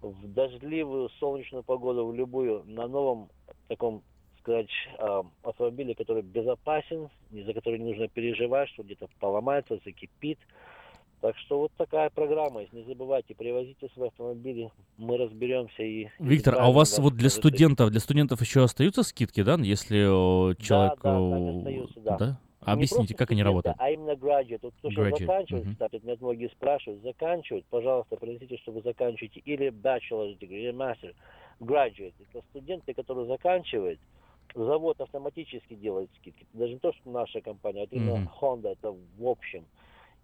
в 0.00 0.32
дождливую 0.32 1.08
солнечную 1.20 1.62
погоду, 1.62 2.06
в 2.06 2.14
любую, 2.14 2.64
на 2.66 2.88
новом 2.88 3.28
таком, 3.68 4.02
сказать, 4.40 4.70
а, 4.98 5.24
автомобиле, 5.42 5.94
который 5.94 6.22
безопасен, 6.22 7.08
за 7.30 7.54
который 7.54 7.78
не 7.78 7.90
нужно 7.90 8.08
переживать, 8.08 8.68
что 8.70 8.82
где-то 8.82 9.08
поломается, 9.20 9.78
закипит. 9.84 10.38
Так 11.22 11.38
что 11.38 11.60
вот 11.60 11.72
такая 11.78 12.10
программа. 12.10 12.64
Не 12.72 12.82
забывайте, 12.82 13.32
привозите 13.36 13.88
свои 13.94 14.08
автомобили, 14.08 14.72
мы 14.98 15.16
разберемся 15.16 15.84
и... 15.84 16.08
Виктор, 16.18 16.56
а 16.58 16.68
у 16.68 16.72
вас 16.72 16.98
вот 16.98 17.14
для 17.14 17.30
студентов, 17.30 17.90
для 17.90 18.00
студентов 18.00 18.40
еще 18.40 18.64
остаются 18.64 19.04
скидки, 19.04 19.44
да, 19.44 19.54
если 19.54 19.98
э, 19.98 20.54
человек... 20.56 20.98
да, 21.00 21.00
так 21.00 21.04
э, 21.04 21.58
остаются, 21.58 22.00
да. 22.00 22.18
да? 22.18 22.26
Не 22.66 22.72
Объясните, 22.72 23.14
как 23.14 23.30
они 23.30 23.44
работают? 23.44 23.76
А 23.78 23.90
именно 23.90 24.12
graduate. 24.12 24.60
Вот 24.62 24.74
кто 24.78 24.88
Graduate, 24.88 25.18
заканчивает, 25.20 25.64
мгм. 25.64 25.72
кстати, 25.74 26.00
меня 26.02 26.16
многие 26.20 26.48
спрашивают, 26.48 27.02
заканчивают, 27.02 27.66
пожалуйста, 27.66 28.16
принесите, 28.16 28.56
что 28.58 28.72
вы 28.72 28.82
заканчиваете, 28.82 29.40
или 29.44 29.68
bachelor 29.68 30.36
degree, 30.38 30.70
или 30.70 30.72
master. 30.72 31.14
Graduate. 31.60 32.14
Это 32.32 32.44
студенты, 32.50 32.94
которые 32.94 33.28
заканчивают, 33.28 34.00
завод 34.56 35.00
автоматически 35.00 35.74
делает 35.74 36.10
скидки. 36.20 36.46
Даже 36.52 36.72
не 36.72 36.78
то, 36.80 36.92
что 36.92 37.10
наша 37.10 37.40
компания, 37.40 37.82
а 37.82 37.94
именно 37.94 38.16
Мгм. 38.16 38.30
Honda, 38.40 38.72
это 38.72 38.90
в 38.90 39.26
общем. 39.26 39.64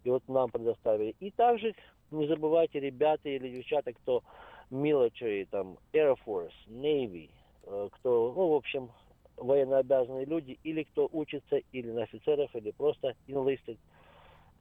И 0.09 0.11
вот 0.11 0.27
нам 0.27 0.51
предоставили. 0.51 1.15
И 1.21 1.31
также 1.31 1.75
не 2.11 2.27
забывайте, 2.27 2.81
ребята 2.81 3.29
или 3.29 3.51
девчата, 3.51 3.93
кто 3.93 4.23
military, 4.71 5.47
там, 5.51 5.77
Air 5.93 6.17
Force, 6.25 6.55
Navy, 6.67 7.29
э, 7.65 7.89
кто, 7.93 8.33
ну, 8.35 8.49
в 8.49 8.55
общем, 8.55 8.91
военнообязанные 9.37 10.25
люди, 10.25 10.59
или 10.65 10.85
кто 10.85 11.11
учится 11.13 11.57
или 11.73 11.91
на 11.91 12.05
офицеров, 12.05 12.57
или 12.57 12.71
просто 12.71 13.17
enlisted. 13.27 13.77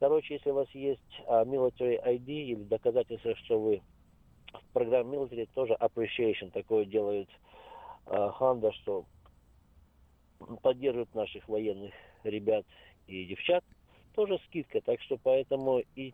Короче, 0.00 0.34
если 0.34 0.50
у 0.50 0.54
вас 0.54 0.68
есть 0.74 1.22
а, 1.26 1.44
military 1.44 1.98
ID 2.04 2.26
или 2.26 2.64
доказательство, 2.64 3.34
что 3.36 3.58
вы 3.58 3.80
в 4.52 4.72
программе 4.74 5.16
military, 5.16 5.48
тоже 5.54 5.78
appreciation 5.80 6.50
такое 6.50 6.84
делает 6.84 7.30
а, 8.04 8.36
Honda, 8.38 8.70
что 8.72 9.06
поддерживают 10.60 11.14
наших 11.14 11.48
военных 11.48 11.94
ребят 12.22 12.66
и 13.06 13.24
девчат, 13.24 13.64
тоже 14.18 14.38
скидка. 14.48 14.80
Так 14.80 15.00
что 15.02 15.16
поэтому 15.22 15.80
и 15.94 16.12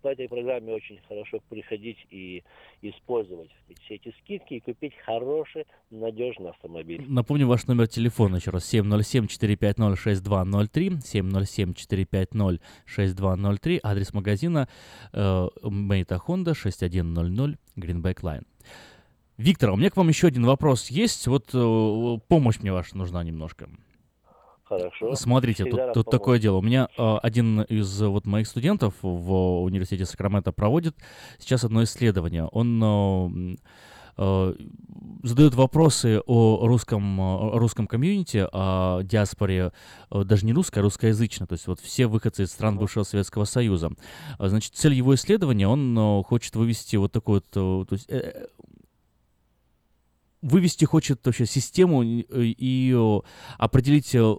по 0.00 0.08
этой 0.08 0.28
программе 0.28 0.72
очень 0.72 1.00
хорошо 1.08 1.40
приходить 1.48 1.98
и 2.08 2.44
использовать 2.82 3.50
все 3.82 3.96
эти 3.96 4.14
скидки 4.20 4.54
и 4.54 4.60
купить 4.60 4.94
хороший, 5.04 5.66
надежный 5.90 6.50
автомобиль. 6.50 7.04
Напомню 7.08 7.48
ваш 7.48 7.66
номер 7.66 7.88
телефона 7.88 8.36
еще 8.36 8.52
раз. 8.52 8.72
707-450-6203, 8.72 11.00
707-450-6203, 12.86 13.80
адрес 13.82 14.14
магазина 14.14 14.68
э, 15.12 15.48
Мейта 15.64 16.20
Honda 16.24 16.54
6100 16.54 17.56
Greenback 17.76 18.20
Line. 18.22 18.44
Виктор, 19.36 19.70
у 19.70 19.76
меня 19.76 19.90
к 19.90 19.96
вам 19.96 20.08
еще 20.08 20.28
один 20.28 20.46
вопрос 20.46 20.90
есть. 20.90 21.26
Вот 21.26 21.50
э, 21.54 22.18
помощь 22.28 22.60
мне 22.60 22.72
ваша 22.72 22.96
нужна 22.96 23.24
немножко. 23.24 23.68
Хорошо. 24.70 25.16
Смотрите, 25.16 25.64
Всегда 25.64 25.86
тут, 25.86 26.04
тут 26.04 26.10
такое 26.12 26.38
дело. 26.38 26.58
У 26.58 26.62
меня 26.62 26.88
э, 26.96 27.16
один 27.24 27.62
из 27.62 28.00
э, 28.00 28.06
вот 28.06 28.24
моих 28.24 28.46
студентов 28.46 28.94
в 29.02 29.62
университете 29.64 30.06
Сакраменто 30.06 30.52
проводит 30.52 30.94
сейчас 31.40 31.64
одно 31.64 31.82
исследование. 31.82 32.44
Он 32.44 32.80
э, 32.80 33.56
э, 34.16 34.54
задает 35.24 35.56
вопросы 35.56 36.20
о 36.24 36.68
русском, 36.68 37.20
э, 37.20 37.58
русском 37.58 37.88
комьюнити, 37.88 38.46
о 38.52 39.02
диаспоре, 39.02 39.72
э, 40.08 40.22
даже 40.22 40.46
не 40.46 40.52
русской, 40.52 40.78
а 40.78 40.82
русскоязычной, 40.82 41.48
то 41.48 41.54
есть 41.54 41.66
вот 41.66 41.80
все 41.80 42.06
выходцы 42.06 42.44
из 42.44 42.52
стран 42.52 42.78
бывшего 42.78 43.02
Советского 43.02 43.46
Союза. 43.46 43.90
А, 44.38 44.48
Значит, 44.48 44.74
цель 44.76 44.94
его 44.94 45.16
исследования, 45.16 45.66
он 45.66 45.98
э, 45.98 46.22
хочет 46.22 46.54
вывести 46.54 46.94
вот 46.94 47.10
такую 47.10 47.42
вот, 47.52 47.84
э, 47.84 47.86
то 47.88 47.92
есть, 47.94 48.08
э, 48.08 48.46
вывести 50.42 50.84
хочет 50.84 51.26
вообще 51.26 51.44
систему 51.44 52.04
и, 52.04 52.94
э, 52.94 53.20
определить, 53.58 54.14
э, 54.14 54.36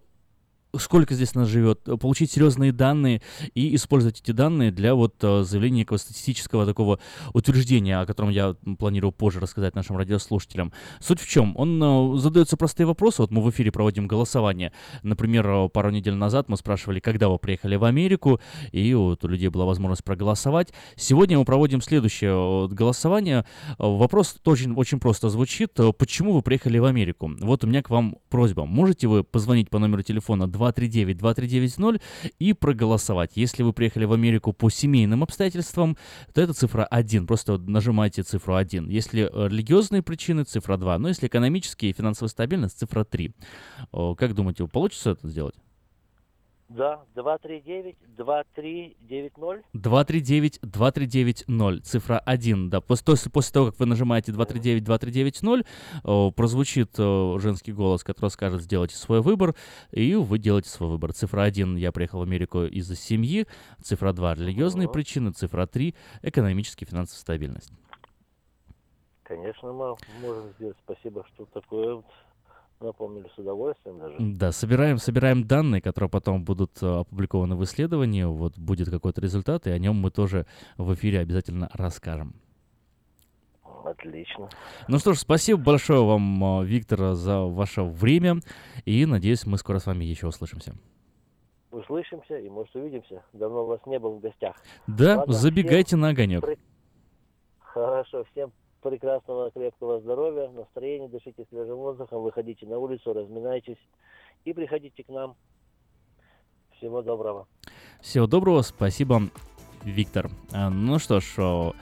сколько 0.77 1.13
здесь 1.13 1.35
нас 1.35 1.47
живет, 1.47 1.87
получить 1.99 2.31
серьезные 2.31 2.71
данные 2.71 3.21
и 3.53 3.75
использовать 3.75 4.21
эти 4.21 4.31
данные 4.31 4.71
для 4.71 4.95
вот 4.95 5.15
э, 5.21 5.43
заявления 5.43 5.79
некого 5.79 5.97
статистического 5.97 6.65
такого 6.65 6.99
утверждения, 7.33 7.99
о 7.99 8.05
котором 8.05 8.29
я 8.29 8.55
планирую 8.77 9.11
позже 9.11 9.39
рассказать 9.39 9.75
нашим 9.75 9.97
радиослушателям. 9.97 10.71
Суть 10.99 11.19
в 11.19 11.27
чем? 11.27 11.53
Он 11.57 11.81
э, 11.81 12.17
задается 12.19 12.57
простые 12.57 12.87
вопросы. 12.87 13.21
Вот 13.21 13.31
мы 13.31 13.41
в 13.41 13.49
эфире 13.49 13.71
проводим 13.71 14.07
голосование. 14.07 14.71
Например, 15.03 15.47
э, 15.47 15.69
пару 15.69 15.89
недель 15.91 16.15
назад 16.15 16.49
мы 16.49 16.57
спрашивали, 16.57 16.99
когда 16.99 17.29
вы 17.29 17.37
приехали 17.37 17.75
в 17.75 17.83
Америку, 17.83 18.39
и 18.71 18.93
вот 18.93 19.23
у 19.23 19.27
людей 19.27 19.49
была 19.49 19.65
возможность 19.65 20.03
проголосовать. 20.03 20.73
Сегодня 20.95 21.37
мы 21.37 21.45
проводим 21.45 21.81
следующее 21.81 22.67
голосование. 22.69 23.45
Вопрос 23.77 24.35
тоже 24.41 24.71
очень 24.73 24.99
просто 24.99 25.29
звучит. 25.29 25.79
Почему 25.97 26.33
вы 26.33 26.41
приехали 26.41 26.77
в 26.77 26.85
Америку? 26.85 27.31
Вот 27.39 27.63
у 27.63 27.67
меня 27.67 27.81
к 27.81 27.89
вам 27.89 28.17
просьба. 28.29 28.65
Можете 28.65 29.07
вы 29.07 29.23
позвонить 29.23 29.69
по 29.69 29.79
номеру 29.79 30.03
телефона 30.03 30.47
239-2390 30.61 32.01
и 32.39 32.53
проголосовать. 32.53 33.31
Если 33.35 33.63
вы 33.63 33.73
приехали 33.73 34.05
в 34.05 34.13
Америку 34.13 34.53
по 34.53 34.69
семейным 34.69 35.23
обстоятельствам, 35.23 35.97
то 36.33 36.41
это 36.41 36.53
цифра 36.53 36.83
1. 36.85 37.27
Просто 37.27 37.57
нажимайте 37.57 38.23
цифру 38.23 38.55
1. 38.55 38.89
Если 38.89 39.23
э, 39.23 39.47
религиозные 39.47 40.01
причины, 40.01 40.43
цифра 40.43 40.77
2. 40.77 40.97
Но 40.99 41.07
если 41.09 41.27
экономические 41.27 41.91
и 41.91 41.93
финансовая 41.93 42.29
стабильность, 42.29 42.79
цифра 42.79 43.03
3. 43.03 43.33
О, 43.91 44.15
Как 44.15 44.33
думаете, 44.33 44.67
получится 44.67 45.11
это 45.11 45.27
сделать? 45.27 45.55
Да, 46.73 47.03
239-2390. 47.15 49.63
239-2390, 49.73 51.81
цифра 51.81 52.19
1, 52.19 52.69
да. 52.69 52.79
После, 52.81 53.05
то- 53.05 53.29
после 53.29 53.53
того, 53.53 53.65
как 53.67 53.79
вы 53.79 53.85
нажимаете 53.87 54.31
239-2390, 54.31 55.65
о, 56.03 56.31
прозвучит 56.31 56.95
женский 56.95 57.73
голос, 57.73 58.03
который 58.05 58.29
скажет 58.29 58.61
«сделайте 58.61 58.95
свой 58.95 59.19
выбор», 59.21 59.53
и 59.91 60.15
вы 60.15 60.39
делаете 60.39 60.69
свой 60.69 60.91
выбор. 60.91 61.11
Цифра 61.13 61.41
1 61.43 61.75
«Я 61.75 61.91
приехал 61.91 62.19
в 62.19 62.23
Америку 62.23 62.63
из-за 62.63 62.95
семьи», 62.95 63.45
цифра 63.81 64.13
2 64.13 64.35
«Религиозные 64.35 64.87
причины», 64.89 65.33
цифра 65.33 65.65
3 65.67 65.93
«Экономическая 66.21 66.85
и 66.85 66.87
финансовая 66.87 67.19
стабильность». 67.19 67.73
Конечно, 69.23 69.73
мы 69.73 69.95
можем 70.21 70.49
сделать. 70.57 70.77
Спасибо, 70.83 71.25
что 71.33 71.45
такое 71.45 72.01
напомнили 72.81 73.27
с 73.33 73.37
удовольствием 73.37 73.99
даже. 73.99 74.15
Да, 74.19 74.51
собираем, 74.51 74.97
собираем 74.97 75.45
данные, 75.45 75.81
которые 75.81 76.09
потом 76.09 76.43
будут 76.43 76.81
э, 76.81 76.85
опубликованы 76.85 77.55
в 77.55 77.63
исследовании, 77.63 78.23
вот 78.23 78.57
будет 78.57 78.89
какой-то 78.89 79.21
результат, 79.21 79.67
и 79.67 79.71
о 79.71 79.77
нем 79.77 79.95
мы 79.95 80.11
тоже 80.11 80.45
в 80.77 80.93
эфире 80.93 81.19
обязательно 81.19 81.69
расскажем. 81.73 82.35
Отлично. 83.83 84.49
Ну 84.87 84.99
что 84.99 85.13
ж, 85.13 85.17
спасибо 85.17 85.61
большое 85.61 86.03
вам, 86.03 86.61
э, 86.61 86.65
Виктор, 86.65 87.13
за 87.13 87.41
ваше 87.41 87.83
время. 87.83 88.37
И 88.85 89.05
надеюсь, 89.05 89.45
мы 89.45 89.57
скоро 89.57 89.79
с 89.79 89.85
вами 89.85 90.05
еще 90.05 90.27
услышимся. 90.27 90.75
Услышимся 91.71 92.37
и, 92.37 92.49
может, 92.49 92.75
увидимся. 92.75 93.23
Давно 93.33 93.65
вас 93.65 93.79
не 93.85 93.97
был 93.97 94.15
в 94.15 94.19
гостях. 94.19 94.55
Да, 94.87 95.19
Ладно, 95.19 95.33
забегайте 95.33 95.87
всем 95.87 96.01
на 96.01 96.09
огонек. 96.09 96.43
Хорошо, 97.59 98.25
всем 98.31 98.51
прекрасного, 98.81 99.51
крепкого 99.51 99.99
здоровья, 99.99 100.49
настроения, 100.49 101.07
дышите 101.07 101.45
свежим 101.49 101.77
воздухом, 101.77 102.21
выходите 102.21 102.65
на 102.65 102.77
улицу, 102.77 103.13
разминайтесь 103.13 103.77
и 104.45 104.53
приходите 104.53 105.03
к 105.03 105.09
нам. 105.09 105.35
Всего 106.77 107.01
доброго. 107.01 107.47
Всего 108.01 108.27
доброго, 108.27 108.61
спасибо, 108.61 109.21
Виктор. 109.83 110.29
А, 110.51 110.69
Ну 110.69 110.97
что 110.99 111.19
ж, 111.19 111.73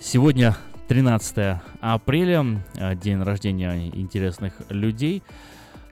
сегодня 0.00 0.56
13 0.88 1.60
апреля, 1.80 2.44
а, 2.80 2.94
день 2.94 3.22
рождения 3.22 3.88
интересных 3.88 4.54
людей. 4.70 5.22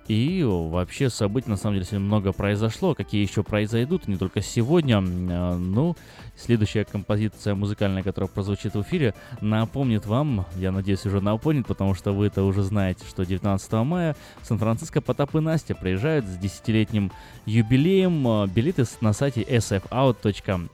И 0.09 0.43
вообще 0.43 1.11
событий, 1.11 1.51
на 1.51 1.57
самом 1.57 1.75
деле, 1.75 1.85
сегодня 1.85 2.07
много 2.07 2.33
произошло. 2.33 2.95
Какие 2.95 3.23
еще 3.23 3.43
произойдут, 3.43 4.09
не 4.09 4.17
только 4.17 4.41
сегодня. 4.41 4.99
А, 4.99 5.57
Ну, 5.59 5.97
следующая 6.35 6.85
композиция 6.85 7.55
музыкальная, 7.55 8.03
которая 8.03 8.29
прозвучит 8.29 8.75
в 8.75 8.83
эфире, 8.83 9.15
напомнит 9.43 10.07
вам, 10.07 10.47
я 10.57 10.73
надеюсь, 10.73 11.05
уже 11.05 11.21
напомнит, 11.21 11.67
потому 11.67 11.95
что 11.95 12.13
вы 12.13 12.29
это 12.29 12.43
уже 12.45 12.63
знаете, 12.63 13.05
что 13.07 13.25
19 13.25 13.73
мая 13.85 14.17
в 14.41 14.47
Сан-Франциско 14.47 15.03
Потап 15.03 15.35
и 15.35 15.41
Настя 15.41 15.75
приезжают 15.75 16.25
с 16.25 16.37
десятилетним 16.39 17.13
юбилеем. 17.45 18.27
А, 18.27 18.47
Билеты 18.47 18.85
на 19.03 19.13
сайте 19.13 19.43
sfout.com. 19.43 20.71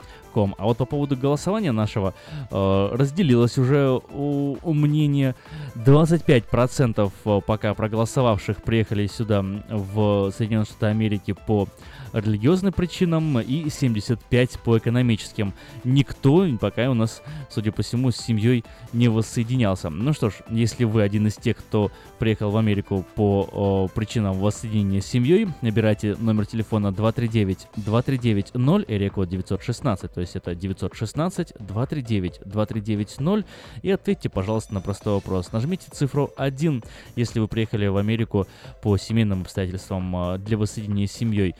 А 0.58 0.64
вот 0.64 0.78
по 0.78 0.84
поводу 0.84 1.16
голосования 1.16 1.72
нашего 1.72 2.14
э, 2.50 2.88
разделилось 2.92 3.58
уже 3.58 4.00
у, 4.12 4.56
у 4.62 4.72
мнение 4.72 5.34
25% 5.76 7.42
пока 7.42 7.74
проголосовавших 7.74 8.62
приехали 8.62 9.06
сюда 9.06 9.44
в 9.68 10.32
Соединенные 10.36 10.66
Штаты 10.66 10.86
Америки 10.86 11.34
по 11.46 11.68
религиозным 12.14 12.72
причинам 12.72 13.40
и 13.40 13.68
75 13.68 14.60
по 14.60 14.78
экономическим. 14.78 15.52
Никто 15.82 16.46
пока 16.60 16.88
у 16.90 16.94
нас, 16.94 17.22
судя 17.50 17.72
по 17.72 17.82
всему, 17.82 18.10
с 18.10 18.16
семьей 18.16 18.64
не 18.92 19.08
воссоединялся. 19.08 19.90
Ну 19.90 20.12
что 20.12 20.30
ж, 20.30 20.34
если 20.48 20.84
вы 20.84 21.02
один 21.02 21.26
из 21.26 21.34
тех, 21.34 21.56
кто 21.56 21.90
приехал 22.18 22.50
в 22.50 22.56
Америку 22.56 23.04
по 23.16 23.48
о, 23.52 23.88
причинам 23.88 24.38
воссоединения 24.38 25.00
с 25.00 25.06
семьей, 25.06 25.48
набирайте 25.60 26.14
номер 26.16 26.46
телефона 26.46 26.88
239-239-0, 26.88 28.84
эрия-код 28.88 29.28
916, 29.28 30.12
то 30.12 30.20
есть 30.20 30.36
это 30.36 30.52
916-239-2390, 30.52 33.44
и 33.82 33.90
ответьте, 33.90 34.28
пожалуйста, 34.28 34.74
на 34.74 34.80
простой 34.80 35.14
вопрос. 35.14 35.50
Нажмите 35.52 35.86
цифру 35.92 36.30
1, 36.36 36.84
если 37.16 37.40
вы 37.40 37.48
приехали 37.48 37.88
в 37.88 37.96
Америку 37.96 38.46
по 38.82 38.96
семейным 38.96 39.42
обстоятельствам 39.42 40.16
а, 40.16 40.38
для 40.38 40.56
воссоединения 40.56 41.06
с 41.06 41.12
семьей. 41.12 41.54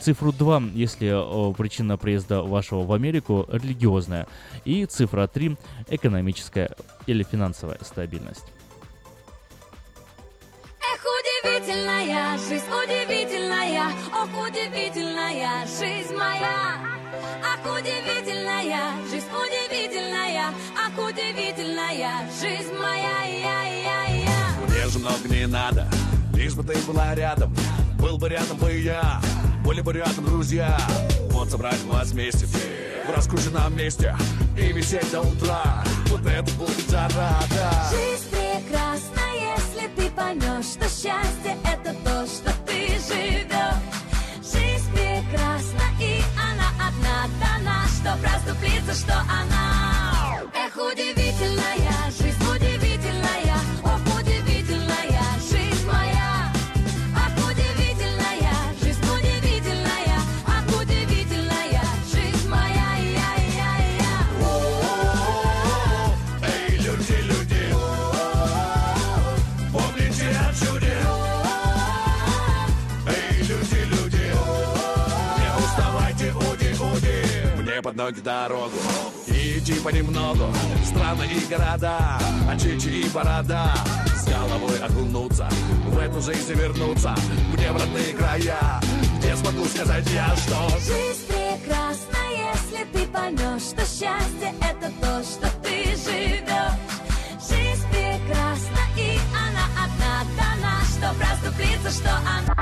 Цифру 0.00 0.32
2, 0.32 0.62
если 0.74 1.08
о, 1.10 1.52
причина 1.52 1.96
приезда 1.96 2.42
вашего 2.42 2.84
в 2.84 2.92
Америку 2.92 3.46
религиозная. 3.48 4.26
И 4.64 4.84
цифра 4.86 5.26
3, 5.26 5.56
экономическая 5.88 6.70
или 7.06 7.22
финансовая 7.22 7.78
стабильность. 7.82 8.44
Эх, 10.80 11.04
удивительная 11.04 12.38
жизнь, 12.38 12.64
удивительная, 12.66 13.88
ох, 14.12 14.46
удивительная 14.46 15.66
жизнь 15.66 16.14
моя. 16.14 16.78
Ах, 17.42 17.60
удивительная 17.64 18.92
жизнь, 19.10 19.26
удивительная, 19.28 20.52
ах, 20.76 20.98
удивительная 20.98 22.28
жизнь 22.40 22.74
моя. 22.74 23.24
Я, 23.24 23.64
я, 23.64 24.04
я. 24.16 24.68
Мне 24.68 24.86
же 24.88 24.98
много 24.98 25.28
не 25.28 25.46
надо, 25.46 25.88
лишь 26.34 26.54
бы 26.54 26.62
ты 26.62 26.78
была 26.86 27.14
рядом 27.14 27.54
Был 27.98 28.18
бы 28.18 28.28
рядом 28.28 28.58
бы 28.58 28.70
я, 28.72 29.20
были 29.64 29.80
бы 29.80 29.92
рядом 29.92 30.24
друзья. 30.26 30.78
Вот 31.30 31.50
собрать 31.50 31.82
вас 31.84 32.10
вместе. 32.10 32.46
В 32.46 33.10
раскрученном 33.10 33.76
месте. 33.76 34.14
И 34.58 34.72
висеть 34.72 35.10
до 35.10 35.22
утра, 35.22 35.82
вот 36.08 36.24
это 36.26 36.50
будет 36.52 36.88
зарада. 36.88 37.72
Жизнь 37.90 38.30
прекрасна, 38.30 39.20
если 39.34 39.88
ты 39.96 40.10
поймешь, 40.10 40.66
что 40.66 40.84
счастье 40.84 41.56
это 41.64 41.94
то, 42.04 42.26
что 42.26 42.52
ты 42.66 42.88
живешь. 43.08 43.44
Жизнь 44.42 44.90
прекрасна, 44.92 45.82
и 46.00 46.22
она 46.38 46.68
одна 46.88 47.28
дана, 47.40 47.84
что 47.88 48.16
проступится, 48.22 48.94
что 48.94 49.14
она. 49.20 49.73
Ноги 78.04 78.20
дорогу 78.20 78.76
идти 79.28 79.74
понемногу 79.80 80.52
Страны 80.84 81.24
и 81.24 81.40
города 81.46 82.18
А 82.46 82.58
чичи 82.58 83.00
и 83.00 83.08
борода 83.08 83.74
С 84.14 84.26
головой 84.26 84.78
окунуться 84.78 85.48
В 85.86 85.98
эту 85.98 86.20
жизнь 86.20 86.52
вернуться 86.52 87.14
Мне 87.54 87.72
в 87.72 87.80
родные 87.80 88.12
края 88.12 88.80
Где 89.18 89.34
смогу 89.36 89.64
сказать 89.64 90.06
я, 90.10 90.36
что 90.36 90.68
Жизнь 90.80 91.26
прекрасна, 91.28 92.18
если 92.52 92.84
ты 92.92 93.06
поймешь, 93.06 93.62
что 93.62 93.80
счастье 93.80 94.52
это 94.60 94.92
то, 95.00 95.22
что 95.22 95.48
ты 95.62 95.84
живешь. 95.96 96.74
Жизнь 97.48 97.86
прекрасна, 97.88 98.82
и 98.98 99.18
она 99.32 99.64
одна 99.82 100.24
дана, 100.36 100.80
что 100.92 101.14
проступится, 101.18 101.90
что 101.90 102.10
она. 102.18 102.53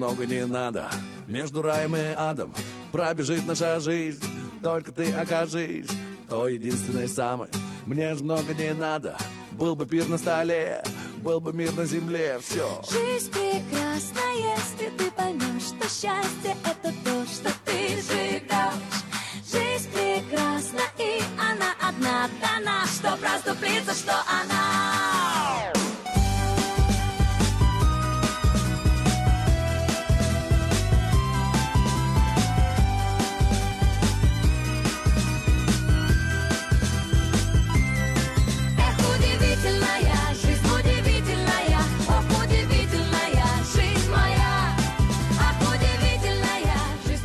Много 0.00 0.24
не 0.24 0.46
надо. 0.46 0.88
Между 1.26 1.60
раем 1.60 1.94
и 1.94 2.14
адом 2.16 2.54
Пробежит 2.90 3.46
наша 3.46 3.78
жизнь. 3.80 4.24
Только 4.62 4.92
ты 4.92 5.12
окажись 5.12 5.88
То 6.26 6.48
единственное 6.48 7.06
самое 7.06 7.50
Мне 7.84 8.14
же 8.14 8.24
много 8.24 8.54
не 8.54 8.72
надо. 8.72 9.18
Был 9.52 9.76
бы 9.76 9.84
пир 9.84 10.08
на 10.08 10.16
столе 10.16 10.82
Был 11.18 11.38
бы 11.38 11.52
мир 11.52 11.74
на 11.74 11.84
земле 11.84 12.40
Все 12.42 12.66
Жизнь 12.90 13.30
прекрасна, 13.30 14.20
если 14.56 14.90
ты 14.96 15.10
поймешь, 15.10 15.64
что 15.64 15.86
счастье 15.86 16.56
это 16.64 16.94
то, 17.04 17.26
что 17.26 17.50
ты 17.66 18.00
живешь. 18.00 18.40
Жизнь 19.52 19.90
прекрасна, 19.92 20.80
и 20.96 21.20
она 21.38 21.74
одна 21.78 22.30
дана, 22.40 22.86
что 22.86 23.18
проступится, 23.18 23.92
что 23.92 24.12
она. 24.12 24.89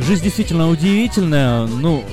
Жизнь. 0.06 0.24
Действительно 0.24 0.70
удивительная. 0.70 1.66
Ну, 1.66 2.04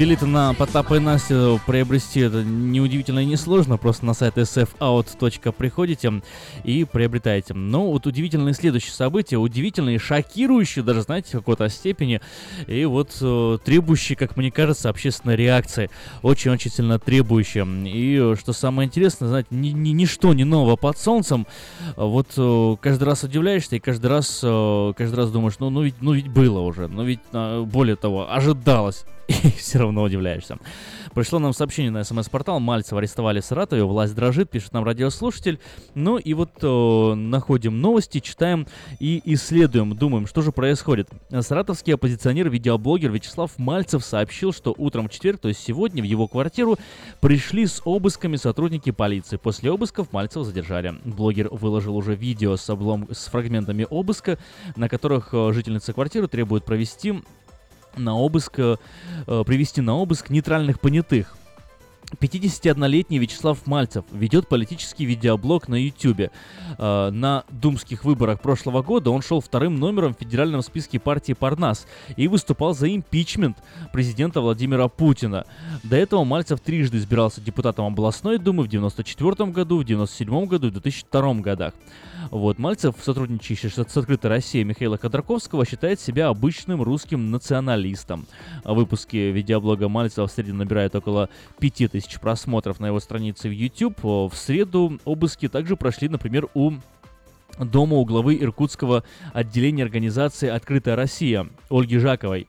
билеты 0.00 0.24
на 0.24 0.54
Потапа 0.54 0.94
и 0.94 0.98
Настю 0.98 1.60
приобрести 1.66 2.20
это 2.20 2.42
неудивительно 2.42 3.18
и 3.18 3.26
несложно. 3.26 3.76
Просто 3.76 4.06
на 4.06 4.14
сайт 4.14 4.38
sfout. 4.38 5.52
приходите 5.52 6.22
и 6.64 6.84
приобретаете. 6.84 7.52
Но 7.52 7.92
вот 7.92 8.06
удивительные 8.06 8.54
следующие 8.54 8.92
события. 8.92 9.36
Удивительные, 9.36 9.98
шокирующие 9.98 10.82
даже, 10.82 11.02
знаете, 11.02 11.36
в 11.36 11.40
какой-то 11.40 11.68
степени. 11.68 12.22
И 12.66 12.86
вот 12.86 13.14
э, 13.20 13.58
требующие, 13.62 14.16
как 14.16 14.38
мне 14.38 14.50
кажется, 14.50 14.88
общественной 14.88 15.36
реакции. 15.36 15.90
Очень-очень 16.22 16.70
сильно 16.70 16.98
требующие. 16.98 17.66
И 17.86 18.18
э, 18.18 18.36
что 18.40 18.54
самое 18.54 18.86
интересное, 18.86 19.28
знаете, 19.28 19.48
ни, 19.50 19.68
ни- 19.68 19.90
ничто 19.90 20.32
не 20.32 20.44
нового 20.44 20.76
под 20.76 20.96
солнцем. 20.96 21.46
Вот 21.96 22.28
э, 22.38 22.76
каждый 22.80 23.04
раз 23.04 23.22
удивляешься 23.24 23.76
и 23.76 23.80
каждый 23.80 24.06
раз, 24.06 24.38
каждый 24.40 25.14
раз 25.14 25.30
думаешь, 25.30 25.56
ну, 25.58 25.68
ну, 25.68 25.82
ведь, 25.82 26.00
ну 26.00 26.14
ведь 26.14 26.28
было 26.28 26.60
уже, 26.60 26.88
ну 26.88 27.04
ведь 27.04 27.20
более 27.32 27.96
того, 27.96 28.32
ожидалось. 28.32 29.04
И 29.44 29.50
все 29.50 29.78
равно 29.78 30.02
удивляешься. 30.02 30.58
Пришло 31.14 31.38
нам 31.38 31.52
сообщение 31.52 31.90
на 31.90 32.04
смс-портал. 32.04 32.60
Мальцева 32.60 33.00
арестовали 33.00 33.40
в 33.40 33.44
Саратове. 33.44 33.84
Власть 33.84 34.14
дрожит, 34.14 34.50
пишет 34.50 34.72
нам 34.72 34.84
радиослушатель. 34.84 35.58
Ну 35.94 36.18
и 36.18 36.34
вот 36.34 36.50
э, 36.62 37.14
находим 37.14 37.80
новости, 37.80 38.20
читаем 38.20 38.66
и 38.98 39.20
исследуем. 39.24 39.94
Думаем, 39.96 40.26
что 40.26 40.42
же 40.42 40.52
происходит. 40.52 41.08
Саратовский 41.30 41.94
оппозиционер-видеоблогер 41.94 43.10
Вячеслав 43.10 43.56
Мальцев 43.58 44.04
сообщил, 44.04 44.52
что 44.52 44.74
утром 44.76 45.08
в 45.08 45.12
четверг, 45.12 45.40
то 45.40 45.48
есть 45.48 45.60
сегодня, 45.60 46.02
в 46.02 46.06
его 46.06 46.26
квартиру 46.26 46.76
пришли 47.20 47.66
с 47.66 47.82
обысками 47.84 48.36
сотрудники 48.36 48.90
полиции. 48.90 49.36
После 49.36 49.70
обысков 49.70 50.12
Мальцева 50.12 50.44
задержали. 50.44 50.94
Блогер 51.04 51.48
выложил 51.50 51.96
уже 51.96 52.14
видео 52.14 52.56
с, 52.56 52.68
облом... 52.70 53.08
с 53.10 53.26
фрагментами 53.26 53.86
обыска, 53.88 54.38
на 54.76 54.88
которых 54.88 55.30
э, 55.32 55.52
жительница 55.52 55.92
квартиры 55.92 56.28
требует 56.28 56.64
провести 56.64 57.14
на 57.96 58.16
обыск, 58.16 58.58
э, 58.58 58.76
привести 59.26 59.80
на 59.80 59.96
обыск 59.96 60.30
нейтральных 60.30 60.80
понятых. 60.80 61.36
51-летний 62.18 63.18
Вячеслав 63.18 63.66
Мальцев 63.66 64.04
ведет 64.12 64.48
политический 64.48 65.04
видеоблог 65.04 65.68
на 65.68 65.76
YouTube. 65.76 66.30
Э, 66.78 67.10
На 67.10 67.44
думских 67.50 68.04
выборах 68.04 68.40
прошлого 68.40 68.82
года 68.82 69.10
он 69.10 69.22
шел 69.22 69.40
вторым 69.40 69.76
номером 69.78 70.14
в 70.14 70.18
федеральном 70.18 70.62
списке 70.62 70.98
партии 70.98 71.32
Парнас 71.32 71.86
и 72.16 72.28
выступал 72.28 72.74
за 72.74 72.94
импичмент 72.94 73.58
президента 73.92 74.40
Владимира 74.40 74.88
Путина. 74.88 75.44
До 75.82 75.96
этого 75.96 76.24
Мальцев 76.24 76.60
трижды 76.60 76.98
избирался 76.98 77.40
депутатом 77.40 77.86
областной 77.86 78.38
думы 78.38 78.64
в 78.64 78.68
94 78.68 79.50
году, 79.50 79.78
в 79.78 79.84
97 79.84 80.46
году 80.46 80.66
и 80.66 80.70
в 80.70 80.72
2002 80.74 81.34
годах. 81.34 81.74
Вот, 82.30 82.58
Мальцев, 82.58 82.94
сотрудничающий 83.02 83.70
с 83.70 83.78
«Открытой 83.78 84.30
Россией» 84.30 84.64
Михаила 84.64 84.98
Ходорковского, 84.98 85.64
считает 85.64 86.00
себя 86.00 86.28
обычным 86.28 86.82
русским 86.82 87.30
националистом. 87.30 88.26
Выпуски 88.64 89.16
видеоблога 89.16 89.88
Мальцева 89.88 90.26
в 90.26 90.30
среду 90.30 90.54
набирают 90.54 90.94
около 90.94 91.28
5000 91.58 91.99
просмотров 92.20 92.80
на 92.80 92.86
его 92.86 93.00
странице 93.00 93.48
в 93.48 93.52
YouTube. 93.52 94.02
В 94.02 94.32
среду 94.34 94.98
обыски 95.04 95.48
также 95.48 95.76
прошли, 95.76 96.08
например, 96.08 96.48
у 96.54 96.72
дома 97.58 97.96
у 97.96 98.04
главы 98.04 98.36
Иркутского 98.40 99.04
отделения 99.32 99.82
организации 99.82 100.48
«Открытая 100.48 100.96
Россия» 100.96 101.48
Ольги 101.68 101.98
Жаковой. 101.98 102.46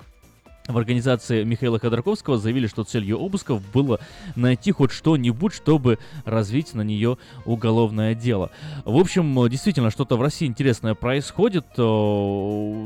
В 0.67 0.77
организации 0.77 1.43
Михаила 1.43 1.79
Ходорковского 1.79 2.37
заявили, 2.37 2.67
что 2.67 2.83
целью 2.83 3.19
обысков 3.19 3.61
было 3.73 3.99
найти 4.35 4.71
хоть 4.71 4.91
что-нибудь, 4.91 5.53
чтобы 5.53 5.97
развить 6.23 6.73
на 6.73 6.81
нее 6.81 7.17
уголовное 7.45 8.13
дело. 8.15 8.51
В 8.85 8.97
общем, 8.97 9.49
действительно, 9.49 9.91
что-то 9.91 10.17
в 10.17 10.21
России 10.21 10.47
интересное 10.47 10.93
происходит. 10.93 11.65
э, 11.77 12.85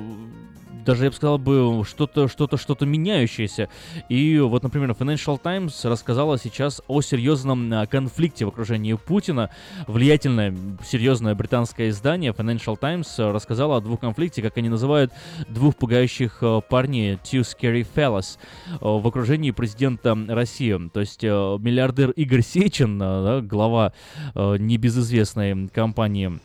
Даже, 0.86 1.06
я 1.06 1.10
бы 1.10 1.16
сказал 1.16 1.38
бы, 1.40 1.84
что-то, 1.84 2.28
что-то, 2.28 2.58
что-то 2.58 2.86
меняющееся. 2.86 3.70
И 4.08 4.38
вот, 4.38 4.62
например, 4.62 4.92
Financial 4.92 5.40
Times 5.42 5.84
рассказала 5.84 6.38
сейчас 6.38 6.82
о 6.88 7.02
серьезном 7.02 7.74
э, 7.74 7.88
конфликте 7.88 8.46
в 8.46 8.50
окружении 8.50 8.94
Путина. 8.94 9.50
Влиятельное, 9.88 10.56
серьезное 10.86 11.34
британское 11.34 11.90
издание 11.90 12.34
Financial 12.34 12.78
Times 12.78 13.16
рассказало 13.18 13.78
о 13.78 13.82
двух 13.82 14.02
конфликте, 14.02 14.44
как 14.44 14.58
они 14.58 14.70
называют, 14.70 15.12
двух 15.50 15.76
пугающих 15.76 16.38
э, 16.42 16.62
парней, 16.70 17.16
two 17.16 17.42
scary 17.66 17.84
fellas, 17.96 18.38
э, 18.68 18.78
в 18.82 19.08
окружении 19.08 19.52
президента 19.52 20.16
России. 20.28 20.90
То 20.90 21.00
есть 21.00 21.24
э, 21.24 21.28
миллиардер 21.28 22.12
Игорь 22.12 22.42
Сечин, 22.42 23.02
э, 23.02 23.24
да, 23.24 23.42
глава 23.42 23.94
небезызвестной 24.36 25.68
компании 25.70 26.40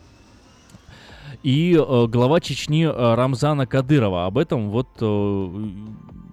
и 1.43 1.75
глава 2.09 2.41
Чечни 2.41 2.85
Рамзана 2.85 3.67
Кадырова. 3.67 4.27
Об 4.27 4.39
этом 4.39 4.71
вот 4.71 4.89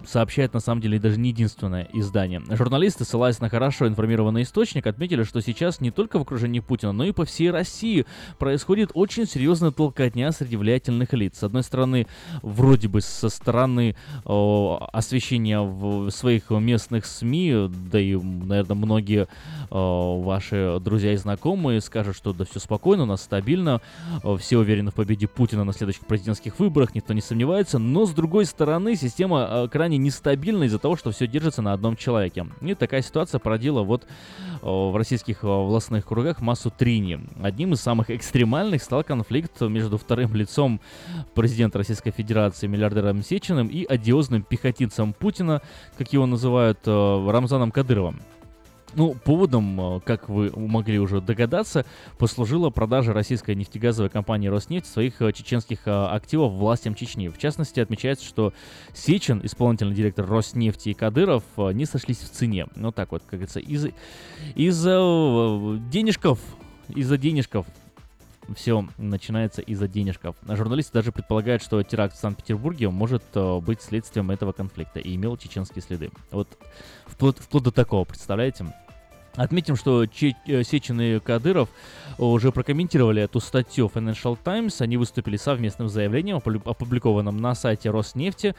сообщает 0.06 0.54
на 0.54 0.60
самом 0.60 0.80
деле 0.80 0.98
даже 0.98 1.18
не 1.18 1.30
единственное 1.30 1.88
издание. 1.92 2.42
Журналисты, 2.50 3.04
ссылаясь 3.04 3.40
на 3.40 3.48
хорошо 3.48 3.86
информированный 3.86 4.42
источник, 4.42 4.86
отметили, 4.86 5.22
что 5.22 5.40
сейчас 5.40 5.80
не 5.80 5.90
только 5.90 6.18
в 6.18 6.22
окружении 6.22 6.60
Путина, 6.60 6.92
но 6.92 7.04
и 7.04 7.12
по 7.12 7.24
всей 7.24 7.50
России 7.50 8.06
происходит 8.38 8.90
очень 8.94 9.26
серьезная 9.26 9.70
толкотня 9.70 10.32
среди 10.32 10.56
влиятельных 10.56 11.12
лиц. 11.12 11.38
С 11.38 11.42
одной 11.42 11.62
стороны, 11.62 12.06
вроде 12.42 12.88
бы 12.88 13.00
со 13.00 13.28
стороны 13.28 13.96
э, 14.24 14.74
освещения 14.92 15.60
в 15.60 16.10
своих 16.10 16.50
местных 16.50 17.06
СМИ, 17.06 17.68
да 17.90 18.00
и, 18.00 18.14
наверное, 18.16 18.76
многие 18.76 19.22
э, 19.22 19.26
ваши 19.70 20.78
друзья 20.80 21.12
и 21.12 21.16
знакомые 21.16 21.80
скажут, 21.80 22.16
что 22.16 22.32
да 22.32 22.44
все 22.44 22.60
спокойно, 22.60 23.04
у 23.04 23.06
нас 23.06 23.22
стабильно, 23.22 23.80
э, 24.22 24.36
все 24.38 24.58
уверены 24.58 24.90
в 24.90 24.94
победе 24.94 25.26
Путина 25.26 25.64
на 25.64 25.72
следующих 25.72 26.06
президентских 26.06 26.58
выборах, 26.58 26.94
никто 26.94 27.12
не 27.12 27.20
сомневается, 27.20 27.78
но 27.78 28.06
с 28.06 28.10
другой 28.10 28.44
стороны, 28.44 28.96
система 28.96 29.46
э, 29.48 29.68
крайне 29.88 30.04
нестабильна 30.04 30.64
из-за 30.64 30.78
того, 30.78 30.96
что 30.96 31.10
все 31.12 31.26
держится 31.26 31.62
на 31.62 31.72
одном 31.72 31.96
человеке. 31.96 32.46
И 32.60 32.74
такая 32.74 33.00
ситуация 33.00 33.38
породила 33.38 33.82
вот 33.82 34.04
э, 34.04 34.06
в 34.62 34.94
российских 34.94 35.42
э, 35.42 35.46
властных 35.46 36.04
кругах 36.04 36.42
массу 36.42 36.70
трини. 36.70 37.20
Одним 37.42 37.72
из 37.72 37.80
самых 37.80 38.10
экстремальных 38.18 38.82
стал 38.82 39.02
конфликт 39.02 39.62
между 39.62 39.96
вторым 39.96 40.34
лицом 40.34 40.82
президента 41.34 41.78
Российской 41.78 42.10
Федерации 42.10 42.66
миллиардером 42.66 43.22
Сечиным 43.22 43.68
и 43.68 43.86
одиозным 43.86 44.42
пехотинцем 44.42 45.14
Путина, 45.14 45.62
как 45.96 46.12
его 46.12 46.26
называют, 46.26 46.80
э, 46.84 47.30
Рамзаном 47.30 47.70
Кадыровым. 47.70 48.20
Ну, 48.94 49.14
поводом, 49.14 49.96
э, 49.96 50.00
как 50.00 50.28
вы 50.28 50.50
могли 50.56 50.98
уже 50.98 51.20
догадаться, 51.20 51.84
послужила 52.16 52.70
продажа 52.70 53.12
российской 53.12 53.54
нефтегазовой 53.54 54.08
компании 54.08 54.48
«Роснефть» 54.48 54.86
своих 54.86 55.20
э, 55.20 55.32
чеченских 55.32 55.86
э, 55.86 55.90
активов 55.90 56.52
властям 56.52 56.94
Чечни. 56.94 57.28
В 57.28 57.38
частности, 57.38 57.80
отмечается, 57.80 58.24
что 58.24 58.52
Сечин, 58.94 59.40
исполнительный 59.44 59.94
директор 59.94 60.26
«Роснефти» 60.26 60.88
и 60.90 60.94
Кадыров 60.94 61.44
не 61.56 61.84
сошлись 61.84 62.18
в 62.18 62.30
цене. 62.30 62.66
Ну, 62.76 62.90
так 62.90 63.12
вот, 63.12 63.22
как 63.22 63.40
говорится, 63.40 63.60
из- 63.60 63.88
из-за 64.54 65.78
денежков, 65.90 66.38
из-за 66.88 67.18
денежков 67.18 67.66
все 68.56 68.88
начинается 68.96 69.60
из-за 69.60 69.86
денежков. 69.88 70.34
Журналисты 70.48 70.94
даже 70.94 71.12
предполагают, 71.12 71.62
что 71.62 71.82
теракт 71.82 72.16
в 72.16 72.18
Санкт-Петербурге 72.18 72.88
может 72.88 73.22
быть 73.62 73.82
следствием 73.82 74.30
этого 74.30 74.52
конфликта 74.52 75.00
и 75.00 75.14
имел 75.16 75.36
чеченские 75.36 75.82
следы. 75.82 76.10
Вот 76.30 76.48
вплоть, 77.18 77.38
вплоть 77.38 77.64
до 77.64 77.72
такого, 77.72 78.04
представляете? 78.04 78.64
Отметим, 79.34 79.74
что 79.76 80.06
Че- 80.06 80.36
э, 80.46 80.62
Сечин 80.62 81.00
и 81.00 81.18
Кадыров 81.18 81.68
уже 82.16 82.52
прокомментировали 82.52 83.22
эту 83.22 83.40
статью 83.40 83.90
Financial 83.92 84.38
Times. 84.42 84.80
Они 84.80 84.96
выступили 84.96 85.36
совместным 85.36 85.88
заявлением, 85.88 86.36
опу- 86.38 86.62
опубликованным 86.64 87.36
на 87.36 87.54
сайте 87.56 87.90
Роснефти. 87.90 88.54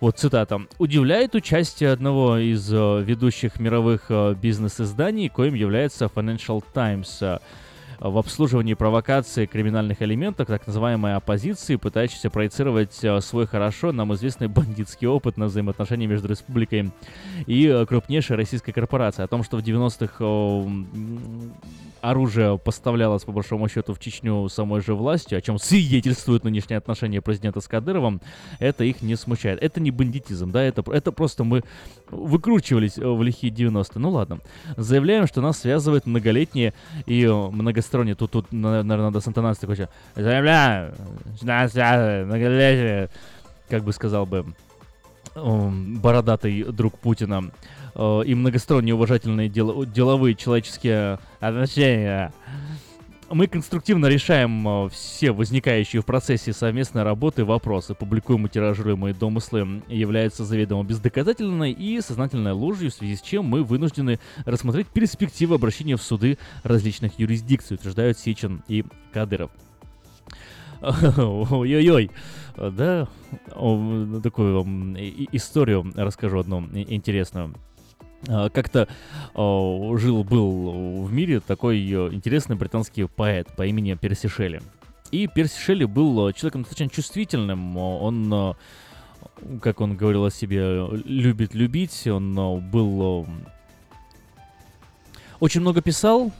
Вот 0.00 0.18
цитата. 0.18 0.60
«Удивляет 0.78 1.34
участие 1.34 1.90
одного 1.90 2.36
из 2.36 2.70
э, 2.70 3.02
ведущих 3.02 3.58
мировых 3.58 4.06
э, 4.10 4.34
бизнес-изданий, 4.34 5.30
коим 5.30 5.54
является 5.54 6.06
Financial 6.06 6.62
Times, 6.74 7.18
в 8.00 8.18
обслуживании 8.18 8.74
провокации 8.74 9.46
криминальных 9.46 10.02
элементов, 10.02 10.46
так 10.48 10.66
называемой 10.66 11.14
оппозиции, 11.14 11.76
пытающейся 11.76 12.30
проецировать 12.30 13.02
э, 13.02 13.20
свой 13.20 13.46
хорошо 13.46 13.92
нам 13.92 14.14
известный 14.14 14.48
бандитский 14.48 15.06
опыт 15.06 15.36
на 15.36 15.46
взаимоотношения 15.46 16.06
между 16.06 16.28
республикой 16.28 16.90
и 17.46 17.66
э, 17.66 17.86
крупнейшей 17.86 18.36
российской 18.36 18.72
корпорацией. 18.72 19.24
О 19.24 19.28
том, 19.28 19.42
что 19.42 19.56
в 19.56 19.60
90-х 19.60 20.16
э, 20.18 20.24
м, 20.24 21.54
оружие 22.10 22.58
поставлялось, 22.58 23.24
по 23.24 23.32
большому 23.32 23.68
счету, 23.68 23.94
в 23.94 23.98
Чечню 23.98 24.48
самой 24.48 24.80
же 24.82 24.94
властью, 24.94 25.38
о 25.38 25.40
чем 25.40 25.58
свидетельствует 25.58 26.44
нынешнее 26.44 26.76
отношение 26.76 27.22
президента 27.22 27.60
с 27.60 27.68
Кадыровым, 27.68 28.20
это 28.58 28.84
их 28.84 29.02
не 29.02 29.16
смущает. 29.16 29.62
Это 29.62 29.80
не 29.80 29.90
бандитизм, 29.90 30.50
да, 30.50 30.62
это, 30.62 30.84
это 30.92 31.12
просто 31.12 31.44
мы 31.44 31.62
выкручивались 32.10 32.98
э, 32.98 33.06
в 33.06 33.22
лихие 33.22 33.52
90-е. 33.52 34.00
Ну 34.00 34.10
ладно. 34.10 34.40
Заявляем, 34.76 35.26
что 35.26 35.40
нас 35.40 35.58
связывает 35.58 36.06
многолетние 36.06 36.74
и 37.06 37.24
э, 37.24 37.32
многосторонние, 37.32 38.14
тут, 38.14 38.32
тут 38.32 38.52
наверное, 38.52 39.06
надо 39.06 39.20
с 39.20 39.28
интонацией 39.28 39.60
такой, 39.62 39.74
еще, 39.74 39.88
заявляем, 40.14 40.94
что 41.36 41.46
нас 41.46 41.72
связывает 41.72 42.26
многолетние, 42.26 43.10
как 43.68 43.82
бы 43.82 43.92
сказал 43.92 44.26
бы, 44.26 44.46
эм, 45.34 45.98
бородатый 46.00 46.64
друг 46.64 46.98
Путина, 46.98 47.50
э, 47.94 48.22
и 48.26 48.34
многосторонние 48.34 48.94
уважительные 48.94 49.48
дел- 49.48 49.84
деловые 49.84 50.34
человеческие 50.34 51.18
отношения. 51.40 52.32
Мы 53.30 53.46
конструктивно 53.46 54.06
решаем 54.06 54.66
э, 54.68 54.88
все 54.90 55.32
возникающие 55.32 56.02
в 56.02 56.04
процессе 56.04 56.52
совместной 56.52 57.02
работы 57.02 57.44
вопросы. 57.44 57.94
Публикуем 57.94 58.46
и 58.46 58.48
тиражируемые 58.48 59.14
домыслы 59.14 59.82
являются 59.88 60.44
заведомо 60.44 60.84
бездоказательной 60.84 61.72
и 61.72 62.00
сознательной 62.00 62.52
ложью, 62.52 62.90
в 62.90 62.94
связи 62.94 63.16
с 63.16 63.22
чем 63.22 63.46
мы 63.46 63.64
вынуждены 63.64 64.20
рассмотреть 64.44 64.88
перспективы 64.88 65.54
обращения 65.54 65.96
в 65.96 66.02
суды 66.02 66.38
различных 66.62 67.18
юрисдикций, 67.18 67.76
утверждают 67.76 68.18
Сечин 68.18 68.62
и 68.68 68.84
Кадыров. 69.12 69.50
Ой-ой-ой. 70.80 72.10
Да, 72.56 73.08
такую 74.22 74.64
историю 75.32 75.90
расскажу 75.96 76.38
одну 76.38 76.60
интересную. 76.74 77.54
А, 78.28 78.48
Как-то 78.48 78.88
жил-был 79.34 81.04
в 81.04 81.12
мире 81.12 81.40
такой 81.40 81.78
э, 81.78 82.12
интересный 82.12 82.56
британский 82.56 83.04
поэт 83.06 83.48
по 83.56 83.66
имени 83.66 83.94
Перси 83.94 84.28
Шелли. 84.28 84.62
И 85.10 85.26
Перси 85.26 85.58
Шелли 85.60 85.84
был 85.84 86.28
э, 86.28 86.32
человеком 86.32 86.62
достаточно 86.62 86.88
чувствительным. 86.88 87.76
Он, 87.76 88.32
э, 88.32 88.52
как 89.60 89.80
он 89.80 89.96
говорил 89.96 90.24
о 90.24 90.30
себе, 90.30 90.86
любит 91.04 91.54
любить. 91.54 92.06
Он 92.06 92.60
был... 92.70 93.26
Очень 95.40 95.60
много 95.60 95.82
писал, 95.82 96.32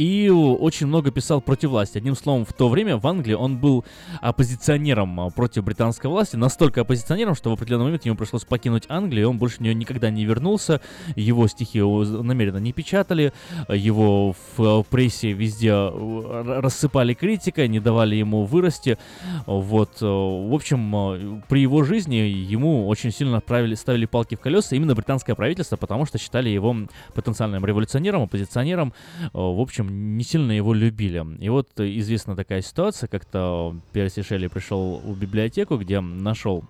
и 0.00 0.30
очень 0.30 0.86
много 0.86 1.10
писал 1.10 1.42
против 1.42 1.68
власти. 1.68 1.98
Одним 1.98 2.16
словом, 2.16 2.46
в 2.46 2.54
то 2.54 2.70
время 2.70 2.96
в 2.96 3.06
Англии 3.06 3.34
он 3.34 3.58
был 3.58 3.84
оппозиционером 4.22 5.20
а, 5.20 5.28
против 5.28 5.62
британской 5.62 6.08
власти, 6.08 6.36
настолько 6.36 6.80
оппозиционером, 6.80 7.34
что 7.34 7.50
в 7.50 7.52
определенный 7.52 7.84
момент 7.84 8.06
ему 8.06 8.16
пришлось 8.16 8.44
покинуть 8.44 8.84
Англию, 8.88 9.24
и 9.24 9.26
он 9.26 9.36
больше 9.36 9.58
в 9.58 9.60
нее 9.60 9.74
никогда 9.74 10.08
не 10.08 10.24
вернулся, 10.24 10.80
его 11.16 11.46
стихи 11.48 11.82
намеренно 11.82 12.56
не 12.56 12.72
печатали, 12.72 13.34
его 13.68 14.34
в 14.56 14.84
прессе 14.84 15.32
везде 15.32 15.68
э, 15.72 16.60
рассыпали 16.62 17.12
критикой, 17.12 17.68
не 17.68 17.78
давали 17.78 18.16
ему 18.16 18.46
вырасти, 18.46 18.96
вот, 19.44 19.98
э, 20.00 20.06
в 20.06 20.54
общем, 20.54 20.96
э, 20.96 21.42
при 21.50 21.60
его 21.60 21.84
жизни 21.84 22.14
ему 22.14 22.88
очень 22.88 23.12
сильно 23.12 23.42
правили, 23.42 23.74
ставили 23.74 24.06
палки 24.06 24.34
в 24.34 24.40
колеса 24.40 24.76
именно 24.76 24.94
британское 24.94 25.36
правительство, 25.36 25.76
потому 25.76 26.06
что 26.06 26.16
считали 26.16 26.48
его 26.48 26.74
потенциальным 27.12 27.66
революционером, 27.66 28.22
оппозиционером, 28.22 28.94
в 29.34 29.60
общем, 29.60 29.89
не 29.90 30.24
сильно 30.24 30.52
его 30.52 30.72
любили. 30.74 31.24
И 31.38 31.48
вот 31.48 31.68
известна 31.78 32.36
такая 32.36 32.62
ситуация, 32.62 33.08
как-то 33.08 33.76
Перси 33.92 34.22
Шелли 34.22 34.46
пришел 34.46 34.98
в 34.98 35.18
библиотеку, 35.18 35.76
где 35.76 36.00
нашел 36.00 36.64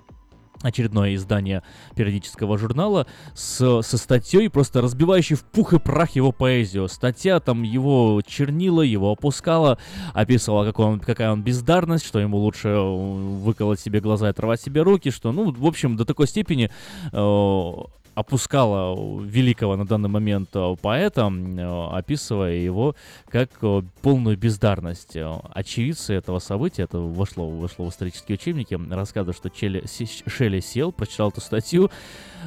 очередное 0.63 1.15
издание 1.15 1.63
периодического 1.95 2.59
журнала 2.59 3.07
с, 3.35 3.83
со 3.83 3.99
статьей, 3.99 4.51
просто 4.51 4.83
разбивающей 4.83 5.37
в 5.37 5.45
пух 5.45 5.73
и 5.73 5.79
прах 5.79 6.11
его 6.13 6.33
поэзию. 6.33 6.89
Статья 6.89 7.41
там 7.41 7.63
его 7.63 8.21
чернила, 8.27 8.83
его 8.83 9.11
опускала, 9.11 9.79
описывала, 10.13 10.65
какой 10.65 10.87
он, 10.87 11.01
какая 11.01 11.33
он 11.33 11.43
бездарность, 11.43 12.05
что 12.05 12.19
ему 12.19 12.39
лучше 12.39 12.69
э, 12.69 12.81
выколоть 12.81 13.81
себе 13.81 14.01
глаза 14.01 14.27
и 14.27 14.31
оторвать 14.31 14.61
себе 14.61 14.83
руки, 14.83 15.11
что, 15.11 15.33
ну, 15.33 15.51
в 15.51 15.67
общем, 15.67 15.97
до 15.97 16.05
такой 16.05 16.27
степени 16.27 16.71
э, 17.13 18.00
опускала 18.15 19.21
великого 19.21 19.77
на 19.77 19.87
данный 19.87 20.09
момент 20.09 20.51
э, 20.55 20.77
поэта, 20.81 21.31
э, 21.31 21.89
описывая 21.93 22.55
его 22.55 22.95
как 23.29 23.51
э, 23.63 23.83
полную 24.03 24.37
бездарность. 24.37 25.17
Очевидцы 25.53 26.15
этого 26.15 26.39
события, 26.39 26.83
это 26.83 26.99
вошло, 26.99 27.49
вошло 27.49 27.87
в 27.87 27.91
исторические 27.91 28.37
учебники, 28.37 28.79
рассказывают, 28.93 29.37
что 29.37 29.51
Челли, 29.51 29.87
Си- 29.87 30.25
Шелли 30.27 30.61
сел, 30.61 30.93
прочитал 30.93 31.31
эту 31.31 31.41
статью, 31.41 31.91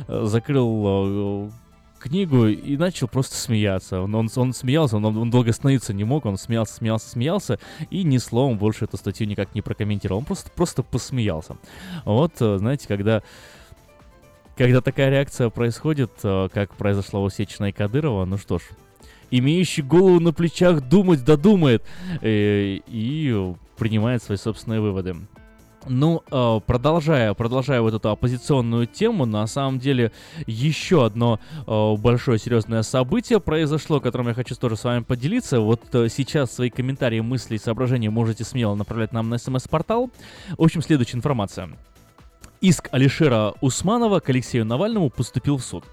закрыл 0.07 1.51
книгу 1.99 2.47
и 2.47 2.75
начал 2.75 3.07
просто 3.07 3.35
смеяться. 3.35 4.01
Он, 4.01 4.13
он, 4.13 4.29
он 4.35 4.53
смеялся, 4.53 4.97
он, 4.97 5.05
он 5.05 5.29
долго 5.29 5.51
остановиться 5.51 5.93
не 5.93 6.03
мог, 6.03 6.25
он 6.25 6.37
смеялся, 6.37 6.73
смеялся, 6.75 7.09
смеялся, 7.09 7.59
и 7.89 8.03
ни 8.03 8.17
словом 8.17 8.57
больше 8.57 8.85
эту 8.85 8.97
статью 8.97 9.25
никак 9.25 9.55
не 9.55 9.61
прокомментировал. 9.61 10.19
Он 10.19 10.25
просто, 10.25 10.51
просто 10.51 10.83
посмеялся. 10.83 11.55
Вот, 12.03 12.33
знаете, 12.37 12.87
когда 12.89 13.23
когда 14.57 14.81
такая 14.81 15.09
реакция 15.09 15.49
происходит, 15.49 16.11
э, 16.23 16.49
как 16.53 16.75
произошла 16.75 17.19
у 17.21 17.29
Сечина 17.29 17.67
и 17.67 17.71
Кадырова, 17.71 18.25
ну 18.25 18.37
что 18.37 18.59
ж, 18.59 18.63
имеющий 19.31 19.81
голову 19.81 20.19
на 20.19 20.33
плечах 20.33 20.81
думать 20.81 21.23
додумает 21.23 21.83
э, 22.21 22.79
и 22.87 23.53
принимает 23.77 24.21
свои 24.21 24.37
собственные 24.37 24.81
выводы. 24.81 25.15
Ну, 25.85 26.23
э, 26.31 26.59
продолжая, 26.65 27.33
продолжая 27.33 27.81
вот 27.81 27.93
эту 27.93 28.09
оппозиционную 28.09 28.87
тему, 28.87 29.25
на 29.25 29.45
самом 29.47 29.79
деле 29.79 30.13
еще 30.45 31.05
одно 31.05 31.41
большое 31.65 32.39
серьезное 32.39 32.83
событие 32.83 33.41
произошло, 33.41 33.99
которым 33.99 34.29
я 34.29 34.33
хочу 34.33 34.55
тоже 34.55 34.77
с 34.77 34.83
вами 34.85 35.03
поделиться. 35.03 35.59
Вот 35.59 35.81
сейчас 35.91 36.53
свои 36.53 36.69
комментарии, 36.69 37.19
мысли 37.19 37.55
и 37.55 37.59
соображения 37.59 38.09
можете 38.09 38.45
смело 38.45 38.75
направлять 38.75 39.11
нам 39.11 39.29
на 39.29 39.37
смс-портал. 39.37 40.09
В 40.57 40.63
общем, 40.63 40.81
следующая 40.81 41.17
информация. 41.17 41.69
Иск 42.63 42.87
Алишера 42.93 43.53
Усманова 43.59 44.21
к 44.21 44.29
Алексею 44.29 44.63
Навальному 44.63 45.09
поступил 45.09 45.57
в 45.57 45.63
суд. 45.65 45.83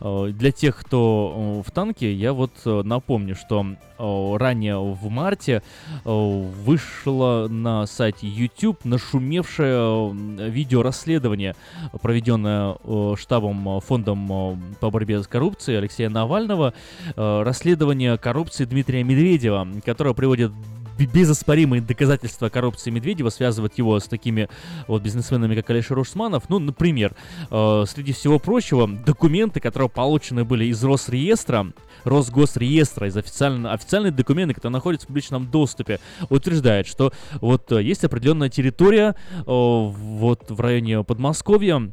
Э, 0.00 0.30
Для 0.32 0.50
тех, 0.50 0.78
кто 0.78 1.60
э, 1.62 1.68
в 1.68 1.70
танке, 1.72 2.10
я 2.10 2.32
вот 2.32 2.52
э, 2.64 2.80
напомню, 2.82 3.36
что 3.36 3.66
ранее 3.98 4.78
в 4.78 5.08
марте 5.10 5.62
вышло 6.04 7.48
на 7.50 7.86
сайте 7.86 8.26
YouTube 8.26 8.82
нашумевшее 8.86 10.10
э, 10.38 10.48
видеорасследование, 10.48 11.54
проведенное 12.00 12.76
штабом 13.16 13.82
фондом 13.82 14.58
по 14.80 14.90
борьбе 14.90 15.22
с 15.22 15.26
коррупцией 15.26 15.76
Алексея 15.76 16.08
Навального, 16.08 16.72
расследование 17.14 18.16
коррупции 18.16 18.64
Дмитрия 18.64 19.04
Медведева, 19.04 19.68
которое 19.84 20.14
приводит 20.14 20.50
безоспоримые 20.98 21.82
доказательства 21.82 22.48
коррупции 22.48 22.90
Медведева 22.90 23.30
связывают 23.30 23.76
его 23.78 23.98
с 23.98 24.04
такими 24.04 24.48
вот 24.86 25.02
бизнесменами, 25.02 25.54
как 25.54 25.70
Алишер 25.70 25.98
Усманов. 25.98 26.48
Ну, 26.48 26.58
например, 26.58 27.14
э, 27.50 27.84
среди 27.86 28.12
всего 28.12 28.38
прочего, 28.38 28.88
документы, 28.88 29.60
которые 29.60 29.88
получены 29.88 30.44
были 30.44 30.66
из 30.66 30.82
Росреестра, 30.84 31.66
Росгосреестра, 32.04 33.08
из 33.08 33.16
официально, 33.16 33.72
официальные 33.72 34.12
документы, 34.12 34.54
которые 34.54 34.74
находятся 34.74 35.06
в 35.06 35.08
публичном 35.08 35.50
доступе, 35.50 36.00
утверждают, 36.28 36.86
что 36.86 37.12
вот 37.40 37.70
э, 37.72 37.82
есть 37.82 38.04
определенная 38.04 38.48
территория 38.48 39.14
э, 39.30 39.42
вот 39.46 40.50
в 40.50 40.60
районе 40.60 41.02
Подмосковья, 41.02 41.92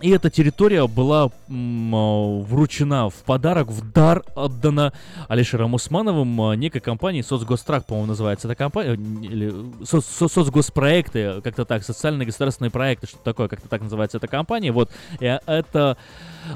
И 0.00 0.10
эта 0.10 0.28
территория 0.28 0.88
была 0.88 1.26
а, 1.26 1.30
вручена 1.48 3.10
в 3.10 3.14
подарок, 3.24 3.68
в 3.68 3.92
дар 3.92 4.24
отдана 4.34 4.92
Алишером 5.28 5.74
Усмановым 5.74 6.40
а, 6.40 6.56
некой 6.56 6.80
компании 6.80 7.22
Соцгострак, 7.22 7.86
по-моему, 7.86 8.08
называется 8.08 8.48
эта 8.48 8.56
компания, 8.56 8.94
или 8.94 9.54
соц, 9.84 10.04
со- 10.04 10.26
соцгоспроекты, 10.26 11.40
как-то 11.42 11.64
так, 11.64 11.84
социальные 11.84 12.26
государственные 12.26 12.72
проекты, 12.72 13.06
что 13.06 13.18
такое, 13.18 13.46
как-то 13.46 13.68
так 13.68 13.82
называется 13.82 14.16
эта 14.16 14.26
компания. 14.26 14.72
Вот, 14.72 14.90
и 15.20 15.38
это 15.46 15.96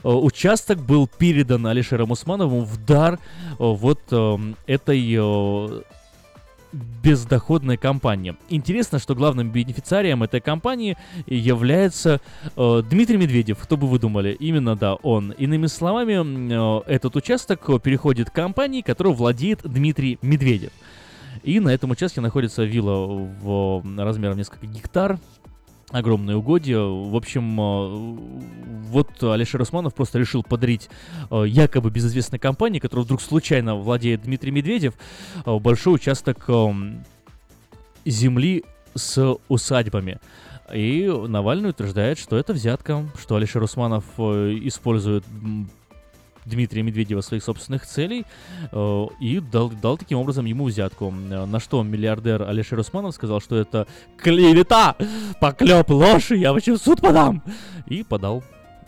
э, 0.03 0.09
участок 0.09 0.81
был 0.81 1.07
передан 1.07 1.65
Алишером 1.69 2.11
Усмановым 2.11 2.65
в 2.65 2.85
дар 2.85 3.15
э, 3.15 3.19
вот 3.59 4.01
э, 4.11 4.39
этой 4.67 5.17
бездоходной 6.73 7.77
компании. 7.77 8.37
Интересно, 8.49 8.99
что 8.99 9.15
главным 9.15 9.51
бенефициарием 9.51 10.23
этой 10.23 10.41
компании 10.41 10.97
является 11.27 12.21
э, 12.57 12.83
Дмитрий 12.89 13.17
Медведев. 13.17 13.59
Кто 13.59 13.77
бы 13.77 13.87
вы 13.87 13.99
думали? 13.99 14.37
Именно, 14.39 14.77
да, 14.77 14.95
он. 14.95 15.33
Иными 15.33 15.67
словами, 15.67 16.83
э, 16.83 16.83
этот 16.87 17.17
участок 17.17 17.83
переходит 17.83 18.31
к 18.31 18.35
компании, 18.35 18.83
которой 18.83 19.15
владеет 19.15 19.61
Дмитрий 19.65 20.19
Медведев. 20.23 20.71
И 21.43 21.61
на 21.61 21.71
этом 21.71 21.91
участке 21.91 22.21
находится 22.21 22.65
вилла 22.65 23.07
в 23.41 23.83
размером 23.97 24.37
несколько 24.37 24.67
гектар, 24.67 25.19
огромные 25.91 26.37
угодья. 26.37 26.79
В 26.79 27.17
общем, 27.17 27.61
э, 27.61 28.19
вот 28.91 29.23
Алишер 29.23 29.61
Усманов 29.61 29.95
просто 29.95 30.19
решил 30.19 30.43
подарить 30.43 30.89
э, 31.31 31.45
якобы 31.47 31.91
безызвестной 31.91 32.39
компании, 32.39 32.79
которая 32.79 33.05
вдруг 33.05 33.23
случайно 33.23 33.77
владеет 33.77 34.23
Дмитрий 34.23 34.51
Медведев, 34.51 34.95
э, 35.45 35.59
большой 35.59 35.95
участок 35.95 36.45
эм, 36.49 37.05
земли 38.05 38.65
с 38.95 39.37
усадьбами. 39.49 40.19
И 40.73 41.11
Навальный 41.29 41.71
утверждает, 41.71 42.19
что 42.19 42.37
это 42.37 42.53
взятка, 42.53 43.09
что 43.19 43.37
Алишер 43.37 43.63
Усманов 43.63 44.05
использует 44.19 45.25
Дмитрия 46.49 46.83
Медведева 46.83 47.21
своих 47.21 47.45
собственных 47.45 47.87
целей 47.87 48.25
э, 48.73 49.07
и 49.21 49.41
дал, 49.41 49.71
дал 49.71 49.99
таким 49.99 50.19
образом 50.19 50.45
ему 50.47 50.65
взятку. 50.65 51.13
Э, 51.31 51.45
На 51.47 51.61
что 51.61 51.83
миллиардер 51.83 52.43
Алишер 52.43 52.79
Усманов 52.79 53.15
сказал, 53.15 53.41
что 53.41 53.57
это 53.57 53.87
клевета, 54.17 54.97
поклеп, 55.41 55.91
ложь, 55.91 56.31
я 56.31 56.53
вообще 56.53 56.75
в 56.75 56.79
суд 56.79 57.01
подам. 57.01 57.43
И 57.87 58.03
подал. 58.03 58.43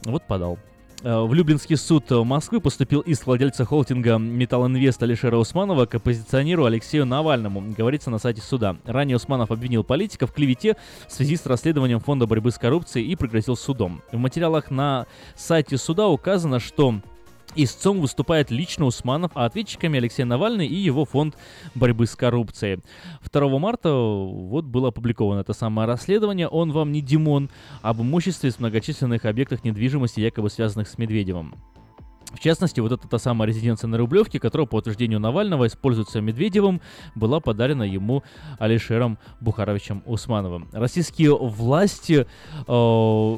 Вот 0.04 0.26
подал. 0.26 0.58
Э, 1.02 1.22
В 1.22 1.32
Люблинский 1.32 1.76
суд 1.76 2.10
Москвы 2.10 2.60
поступил 2.60 3.00
иск 3.00 3.26
владельца 3.26 3.64
холдинга 3.64 4.18
Металл 4.18 4.66
Инвест 4.66 5.02
Алишера 5.02 5.36
Усманова 5.36 5.86
к 5.86 5.94
оппозиционеру 5.94 6.64
Алексею 6.64 7.06
Навальному, 7.06 7.62
говорится 7.76 8.10
на 8.10 8.18
сайте 8.18 8.42
суда. 8.42 8.76
Ранее 8.84 9.16
Усманов 9.16 9.50
обвинил 9.50 9.82
политика 9.84 10.26
в 10.26 10.32
клевете 10.32 10.76
в 11.08 11.12
связи 11.12 11.36
с 11.36 11.46
расследованием 11.46 12.00
Фонда 12.00 12.26
борьбы 12.26 12.50
с 12.50 12.58
коррупцией 12.58 13.06
и 13.10 13.16
пригрозил 13.16 13.56
судом. 13.56 14.02
В 14.12 14.18
материалах 14.18 14.70
на 14.70 15.06
сайте 15.36 15.78
суда 15.78 16.08
указано, 16.08 16.60
что 16.60 16.96
Истцом 17.56 18.00
выступает 18.00 18.50
лично 18.50 18.84
Усманов, 18.84 19.32
а 19.34 19.44
ответчиками 19.44 19.98
Алексей 19.98 20.24
Навальный 20.24 20.66
и 20.66 20.74
его 20.74 21.04
фонд 21.04 21.36
борьбы 21.74 22.06
с 22.06 22.14
коррупцией. 22.14 22.80
2 23.32 23.58
марта 23.58 23.92
вот 23.92 24.64
было 24.64 24.88
опубликовано 24.88 25.40
это 25.40 25.52
самое 25.52 25.88
расследование 25.88 26.48
«Он 26.48 26.70
вам 26.70 26.92
не 26.92 27.00
Димон» 27.00 27.50
об 27.82 28.00
имуществе 28.00 28.50
с 28.50 28.60
многочисленных 28.60 29.24
объектах 29.24 29.64
недвижимости, 29.64 30.20
якобы 30.20 30.50
связанных 30.50 30.88
с 30.88 30.96
Медведевым. 30.98 31.54
В 32.32 32.38
частности, 32.38 32.78
вот 32.78 32.92
эта 32.92 33.08
та 33.08 33.18
самая 33.18 33.48
резиденция 33.48 33.88
на 33.88 33.98
Рублевке, 33.98 34.38
которая, 34.38 34.66
по 34.66 34.76
утверждению 34.76 35.18
Навального, 35.18 35.66
используется 35.66 36.20
Медведевым, 36.20 36.80
была 37.16 37.40
подарена 37.40 37.82
ему 37.82 38.22
Алишером 38.58 39.18
Бухаровичем 39.40 40.02
Усмановым. 40.06 40.68
Российские 40.72 41.36
власти 41.36 42.26
э, 42.68 43.36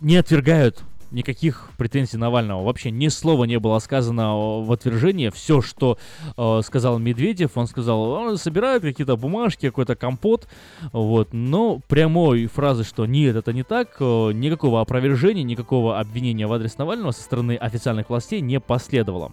не 0.00 0.16
отвергают 0.16 0.84
никаких 1.10 1.70
претензий 1.76 2.16
Навального. 2.16 2.64
Вообще 2.64 2.90
ни 2.90 3.08
слова 3.08 3.44
не 3.44 3.58
было 3.58 3.78
сказано 3.78 4.60
в 4.60 4.72
отвержение. 4.72 5.30
Все, 5.30 5.60
что 5.60 5.98
э, 6.36 6.60
сказал 6.64 6.98
Медведев, 6.98 7.52
он 7.56 7.66
сказал, 7.66 8.00
он 8.10 8.38
собирает 8.38 8.82
какие-то 8.82 9.16
бумажки, 9.16 9.66
какой-то 9.66 9.96
компот. 9.96 10.48
Вот. 10.92 11.32
Но 11.32 11.80
прямой 11.88 12.46
фразы, 12.46 12.84
что 12.84 13.06
нет, 13.06 13.36
это 13.36 13.52
не 13.52 13.62
так, 13.62 13.96
э, 14.00 14.32
никакого 14.32 14.80
опровержения, 14.80 15.42
никакого 15.42 15.98
обвинения 15.98 16.46
в 16.46 16.52
адрес 16.52 16.78
Навального 16.78 17.12
со 17.12 17.22
стороны 17.22 17.56
официальных 17.56 18.10
властей 18.10 18.40
не 18.40 18.60
последовало. 18.60 19.32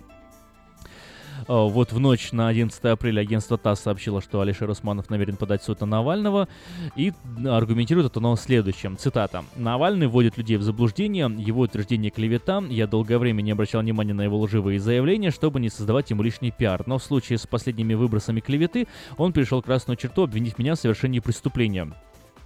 Э, 1.47 1.67
Вот 1.67 1.91
в 1.91 1.99
ночь 1.99 2.31
на 2.31 2.47
11 2.47 2.83
апреля 2.85 3.21
агентство 3.21 3.57
ТАСС 3.57 3.81
сообщило, 3.81 4.21
что 4.21 4.41
Алишер 4.41 4.69
Усманов 4.69 5.09
намерен 5.09 5.35
подать 5.35 5.63
суд 5.63 5.81
на 5.81 5.85
Навального 5.85 6.47
и 6.95 7.13
аргументирует 7.45 8.07
это 8.07 8.19
оно 8.19 8.35
следующим. 8.35 8.97
Цитата. 8.97 9.43
«Навальный 9.55 10.07
вводит 10.07 10.37
людей 10.37 10.57
в 10.57 10.63
заблуждение, 10.63 11.31
его 11.37 11.61
утверждение 11.61 12.11
клевета. 12.11 12.63
Я 12.69 12.87
долгое 12.87 13.17
время 13.17 13.41
не 13.41 13.51
обращал 13.51 13.81
внимания 13.81 14.13
на 14.13 14.23
его 14.23 14.39
лживые 14.39 14.79
заявления, 14.79 15.31
чтобы 15.31 15.59
не 15.59 15.69
создавать 15.69 16.09
ему 16.09 16.23
лишний 16.23 16.51
пиар. 16.51 16.83
Но 16.85 16.97
в 16.97 17.03
случае 17.03 17.37
с 17.37 17.47
последними 17.47 17.93
выбросами 17.93 18.39
клеветы 18.39 18.87
он 19.17 19.33
перешел 19.33 19.61
красную 19.61 19.97
черту, 19.97 20.23
обвинив 20.23 20.57
меня 20.57 20.75
в 20.75 20.79
совершении 20.79 21.19
преступления». 21.19 21.93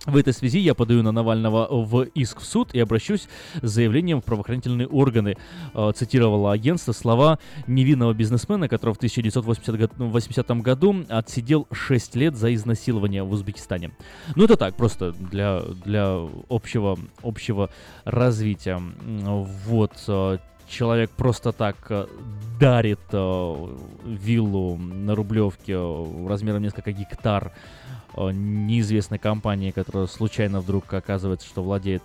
В 0.06 0.16
этой 0.16 0.32
связи 0.32 0.60
я 0.60 0.74
подаю 0.74 1.04
на 1.04 1.12
Навального 1.12 1.68
в 1.70 2.04
иск 2.04 2.40
в 2.40 2.46
суд 2.46 2.74
и 2.74 2.80
обращусь 2.80 3.28
с 3.62 3.70
заявлением 3.70 4.22
в 4.22 4.24
правоохранительные 4.24 4.88
органы. 4.88 5.36
Э, 5.74 5.92
Цитировало 5.94 6.54
агентство 6.54 6.94
слова 6.94 7.40
невинного 7.68 8.14
бизнесмена, 8.14 8.70
который 8.70 8.94
в 8.94 8.98
1980 8.98 9.76
го- 9.98 10.06
80 10.06 10.62
году 10.62 11.06
отсидел 11.10 11.68
6 11.74 12.16
лет 12.16 12.38
за 12.38 12.54
изнасилование 12.54 13.24
в 13.24 13.32
Узбекистане. 13.32 13.92
Ну 14.36 14.46
это 14.46 14.56
так, 14.56 14.76
просто 14.76 15.12
для, 15.12 15.62
для 15.84 16.20
общего, 16.50 16.98
общего 17.22 17.70
развития. 18.06 18.82
Вот. 19.66 19.92
э, 20.08 20.38
Человек 20.70 21.10
просто 21.12 21.54
так 21.54 21.78
э, 21.90 22.08
дарит 22.60 23.00
виллу 24.06 24.76
на 24.78 25.16
Рублевке 25.16 25.78
размером 26.28 26.62
несколько 26.62 26.92
гектар 26.92 27.54
неизвестной 28.18 29.20
компании, 29.20 29.72
которая 29.72 30.08
случайно 30.08 30.62
вдруг 30.62 30.92
оказывается, 30.94 31.48
что 31.48 31.64
владеет 31.64 32.02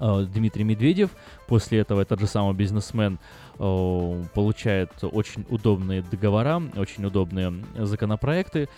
э, 0.00 0.26
Дмитрий 0.32 0.64
Медведев. 0.64 1.10
После 1.46 1.78
этого 1.78 2.00
этот 2.00 2.20
же 2.20 2.26
самый 2.26 2.54
бизнесмен 2.54 3.18
э, 3.58 4.24
получает 4.34 4.90
очень 5.02 5.46
удобные 5.48 6.02
договора, 6.02 6.62
очень 6.76 7.04
удобные 7.04 7.64
законопроекты. 7.76 8.68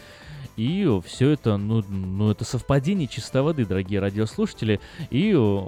И 0.57 0.87
все 1.07 1.31
это, 1.31 1.57
ну, 1.57 1.83
ну, 1.89 2.31
это 2.31 2.45
совпадение 2.45 3.09
чистой 3.09 3.43
воды, 3.43 3.65
дорогие 3.65 4.01
радиослушатели. 4.01 4.81
И 5.11 5.33
э, 5.35 5.61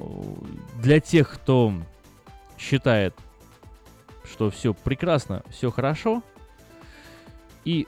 для 0.80 1.00
тех, 1.00 1.30
кто 1.30 1.72
считает, 2.58 3.14
что 4.24 4.50
все 4.50 4.74
прекрасно, 4.74 5.42
все 5.50 5.70
хорошо, 5.70 6.22
и 7.64 7.86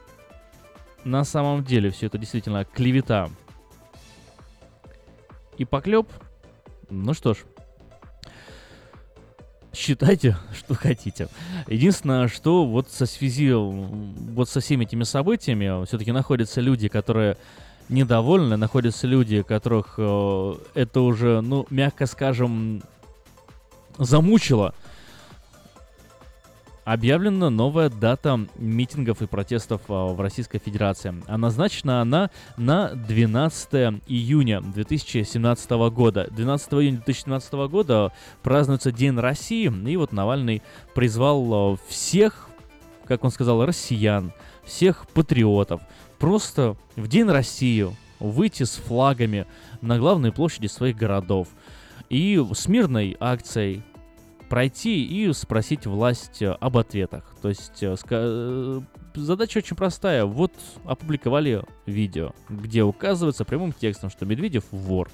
на 1.05 1.25
самом 1.25 1.65
деле 1.65 1.91
все 1.91 2.07
это 2.07 2.19
действительно 2.19 2.65
клевета 2.65 3.31
и 5.57 5.65
поклеп, 5.65 6.09
ну 6.91 7.15
что 7.15 7.35
ж, 7.35 7.39
считайте, 9.73 10.37
что 10.57 10.75
хотите. 10.75 11.29
Единственное, 11.69 12.29
что 12.29 12.65
вот 12.67 12.91
со 12.91 13.07
связи, 13.07 13.53
вот 13.53 14.49
со 14.49 14.61
всеми 14.61 14.85
этими 14.85 15.05
событиями 15.05 15.85
все-таки 15.87 16.13
находятся 16.13 16.61
люди, 16.61 16.89
которые 16.89 17.37
недовольны, 17.89 18.57
находятся 18.57 19.07
люди, 19.07 19.43
которых 19.43 19.95
э, 19.99 20.55
это 20.75 21.01
уже, 21.03 21.41
ну, 21.43 21.67
мягко 21.71 22.07
скажем, 22.07 22.83
замучило. 23.99 24.75
Объявлена 26.85 27.49
новая 27.49 27.89
дата 27.89 28.39
митингов 28.59 29.23
и 29.23 29.27
протестов 29.27 29.81
а, 29.89 30.13
в 30.13 30.21
Российской 30.21 30.59
Федерации. 30.59 31.15
А 31.27 31.39
назначена 31.39 32.03
она 32.03 32.31
на 32.59 32.91
12 32.91 34.03
июня 34.07 34.61
2017 34.61 35.71
года. 35.91 36.29
12 36.31 36.75
июня 36.75 36.97
2017 36.99 37.53
года 37.71 38.13
празднуется 38.43 38.93
День 38.93 39.19
России, 39.19 39.73
и 39.89 39.97
вот 39.97 40.13
Навальный 40.13 40.63
призвал 40.95 41.73
а, 41.73 41.77
всех, 41.89 42.51
как 43.07 43.25
он 43.25 43.31
сказал, 43.31 43.65
россиян, 43.65 44.35
всех 44.65 45.09
патриотов, 45.09 45.81
просто 46.19 46.77
в 46.97 47.09
День 47.09 47.31
России 47.31 47.89
выйти 48.21 48.65
с 48.65 48.73
флагами 48.73 49.47
на 49.81 49.99
главные 49.99 50.33
площади 50.33 50.67
своих 50.67 50.97
городов 50.97 51.49
и 52.11 52.43
с 52.55 52.69
мирной 52.69 53.17
акцией 53.21 53.83
пройти 54.55 55.05
и 55.05 55.33
спросить 55.33 55.85
власть 55.85 56.41
э, 56.41 56.53
об 56.61 56.79
ответах. 56.79 57.25
То 57.43 57.49
есть 57.49 57.83
э, 57.83 57.97
э, 58.09 58.81
задача 59.17 59.59
очень 59.59 59.75
простая. 59.75 60.25
Вот 60.27 60.53
опубликовали 60.85 61.65
видео, 61.87 62.31
где 62.49 62.85
указывается 62.85 63.45
прямым 63.45 63.73
текстом, 63.73 64.11
что 64.11 64.27
Медведев 64.27 64.63
вор. 64.71 65.11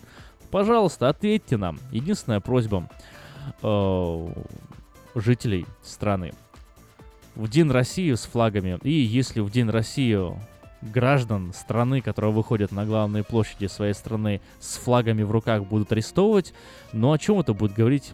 Пожалуйста, 0.51 1.09
ответьте 1.09 1.57
нам. 1.57 1.79
Единственная 1.91 2.41
просьба 2.41 2.91
жителей 5.15 5.65
страны. 5.83 6.35
В 7.35 7.49
День 7.49 7.71
России 7.71 8.13
с 8.13 8.27
флагами. 8.27 8.79
И 8.83 8.93
если 8.93 9.41
в 9.41 9.51
День 9.51 9.71
России 9.71 10.19
граждан 10.83 11.55
страны, 11.55 12.03
которые 12.03 12.35
выходят 12.35 12.73
на 12.73 12.85
главные 12.85 13.25
площади 13.25 13.69
своей 13.69 13.95
страны 13.95 14.43
с 14.61 14.77
флагами 14.77 15.23
в 15.23 15.31
руках, 15.31 15.65
будут 15.65 15.93
арестовывать. 15.93 16.53
Но 16.93 17.13
о 17.13 17.19
чем 17.19 17.41
это 17.41 17.55
будет 17.55 17.73
говорить, 17.73 18.13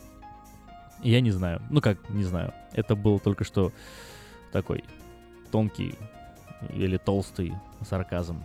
я 1.10 1.20
не 1.20 1.30
знаю. 1.30 1.62
Ну 1.70 1.80
как, 1.80 2.10
не 2.10 2.24
знаю. 2.24 2.52
Это 2.72 2.96
был 2.96 3.20
только 3.20 3.44
что 3.44 3.72
такой 4.52 4.84
тонкий 5.52 5.94
или 6.74 6.96
толстый 6.96 7.54
сарказм. 7.88 8.44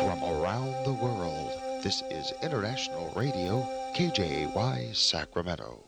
From 0.00 0.22
around 0.22 0.84
the 0.84 0.92
world, 0.92 1.50
this 1.82 2.02
is 2.10 2.32
International 2.42 3.10
Radio, 3.16 3.66
KJY 3.94 4.94
Sacramento. 4.94 5.87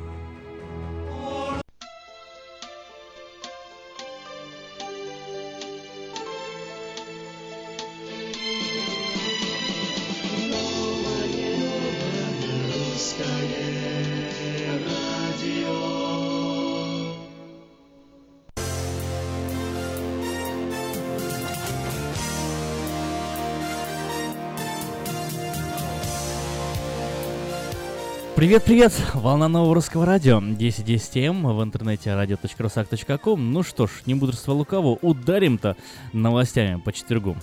Привет-привет! 28.41 28.91
Волна 29.13 29.47
нового 29.47 29.75
русского 29.75 30.03
радио 30.03 30.37
1010 30.37 31.17
М 31.17 31.43
в 31.55 31.61
интернете 31.61 32.09
radio.rusak.com. 32.09 33.51
Ну 33.51 33.61
что 33.61 33.85
ж, 33.85 33.91
не 34.07 34.15
мудрство 34.15 34.53
лукаво, 34.53 34.97
ударим-то 35.03 35.77
новостями 36.11 36.79
по 36.79 36.91
четвергу. 36.91 37.37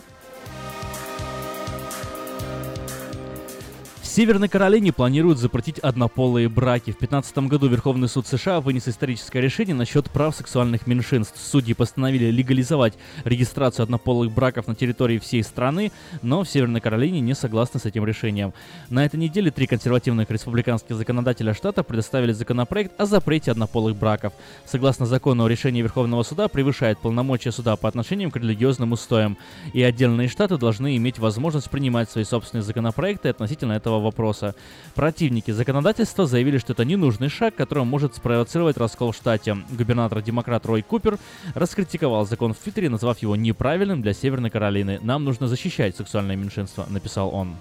Северной 4.18 4.48
Каролине 4.48 4.92
планируют 4.92 5.38
запретить 5.38 5.78
однополые 5.78 6.48
браки. 6.48 6.90
В 6.90 6.98
2015 6.98 7.38
году 7.46 7.68
Верховный 7.68 8.08
суд 8.08 8.26
США 8.26 8.60
вынес 8.60 8.88
историческое 8.88 9.40
решение 9.40 9.76
насчет 9.76 10.10
прав 10.10 10.34
сексуальных 10.34 10.88
меньшинств. 10.88 11.40
Судьи 11.40 11.72
постановили 11.72 12.24
легализовать 12.32 12.94
регистрацию 13.22 13.84
однополых 13.84 14.32
браков 14.32 14.66
на 14.66 14.74
территории 14.74 15.18
всей 15.18 15.44
страны, 15.44 15.92
но 16.20 16.42
в 16.42 16.48
Северной 16.48 16.80
Каролине 16.80 17.20
не 17.20 17.36
согласны 17.36 17.78
с 17.78 17.84
этим 17.84 18.04
решением. 18.04 18.54
На 18.90 19.04
этой 19.04 19.20
неделе 19.20 19.52
три 19.52 19.68
консервативных 19.68 20.28
республиканских 20.32 20.96
законодателя 20.96 21.54
штата 21.54 21.84
предоставили 21.84 22.32
законопроект 22.32 23.00
о 23.00 23.06
запрете 23.06 23.52
однополых 23.52 23.94
браков. 23.94 24.32
Согласно 24.66 25.06
закону, 25.06 25.46
решение 25.46 25.84
Верховного 25.84 26.24
суда 26.24 26.48
превышает 26.48 26.98
полномочия 26.98 27.52
суда 27.52 27.76
по 27.76 27.88
отношению 27.88 28.32
к 28.32 28.36
религиозным 28.36 28.90
устоям, 28.90 29.38
и 29.72 29.80
отдельные 29.80 30.26
штаты 30.26 30.58
должны 30.58 30.96
иметь 30.96 31.20
возможность 31.20 31.70
принимать 31.70 32.10
свои 32.10 32.24
собственные 32.24 32.64
законопроекты 32.64 33.28
относительно 33.28 33.74
этого 33.74 34.07
вопроса. 34.08 34.54
Противники 34.94 35.50
законодательства 35.50 36.26
заявили, 36.26 36.58
что 36.58 36.72
это 36.72 36.84
ненужный 36.84 37.28
шаг, 37.28 37.54
который 37.54 37.84
может 37.84 38.16
спровоцировать 38.16 38.76
раскол 38.76 39.12
в 39.12 39.16
штате. 39.16 39.56
Губернатор-демократ 39.70 40.66
Рой 40.66 40.82
Купер 40.82 41.18
раскритиковал 41.54 42.26
закон 42.26 42.52
в 42.52 42.58
Твиттере, 42.58 42.88
назвав 42.88 43.18
его 43.20 43.36
неправильным 43.36 44.02
для 44.02 44.12
Северной 44.12 44.50
Каролины. 44.50 44.98
«Нам 45.02 45.24
нужно 45.24 45.46
защищать 45.46 45.96
сексуальное 45.96 46.36
меньшинство»,— 46.36 46.84
написал 46.88 47.34
он. 47.34 47.54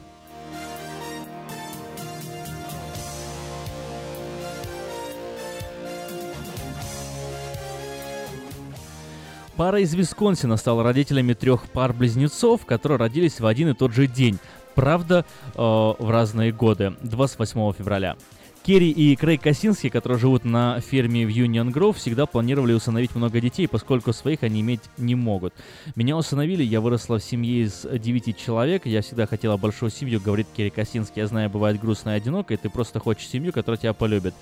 Пара 9.57 9.79
из 9.79 9.91
Висконсина 9.95 10.55
стала 10.55 10.83
родителями 10.83 11.33
трех 11.33 11.63
пар 11.63 11.91
близнецов, 11.91 12.67
которые 12.67 12.99
родились 12.99 13.39
в 13.39 13.45
один 13.47 13.69
и 13.69 13.73
тот 13.73 13.91
же 13.91 14.05
день. 14.05 14.37
Правда, 14.77 15.25
э, 15.55 15.57
в 15.57 16.11
разные 16.11 16.51
годы, 16.51 16.93
28 17.01 17.73
февраля. 17.73 18.15
Керри 18.61 18.91
и 18.91 19.15
Крейг 19.15 19.41
Косинский, 19.41 19.89
которые 19.89 20.19
живут 20.19 20.45
на 20.45 20.79
ферме 20.81 21.25
в 21.25 21.29
Юнион 21.29 21.71
Гров, 21.71 21.97
всегда 21.97 22.27
планировали 22.27 22.73
усыновить 22.73 23.15
много 23.15 23.41
детей, 23.41 23.67
поскольку 23.67 24.13
своих 24.13 24.43
они 24.43 24.61
иметь 24.61 24.81
не 24.97 25.15
могут. 25.15 25.55
Меня 25.95 26.15
усыновили, 26.15 26.61
я 26.63 26.79
выросла 26.79 27.17
в 27.17 27.23
семье 27.23 27.63
из 27.63 27.87
9 27.91 28.37
человек, 28.37 28.85
я 28.85 29.01
всегда 29.01 29.25
хотела 29.25 29.57
большую 29.57 29.89
семью, 29.89 30.21
говорит 30.21 30.45
Керри 30.55 30.69
Косинский. 30.69 31.21
Я 31.21 31.27
знаю, 31.27 31.49
бывает 31.49 31.79
грустно 31.79 32.11
и 32.11 32.17
одиноко, 32.17 32.53
и 32.53 32.57
ты 32.57 32.69
просто 32.69 32.99
хочешь 32.99 33.27
семью, 33.27 33.53
которая 33.53 33.79
тебя 33.79 33.93
полюбит. 33.93 34.35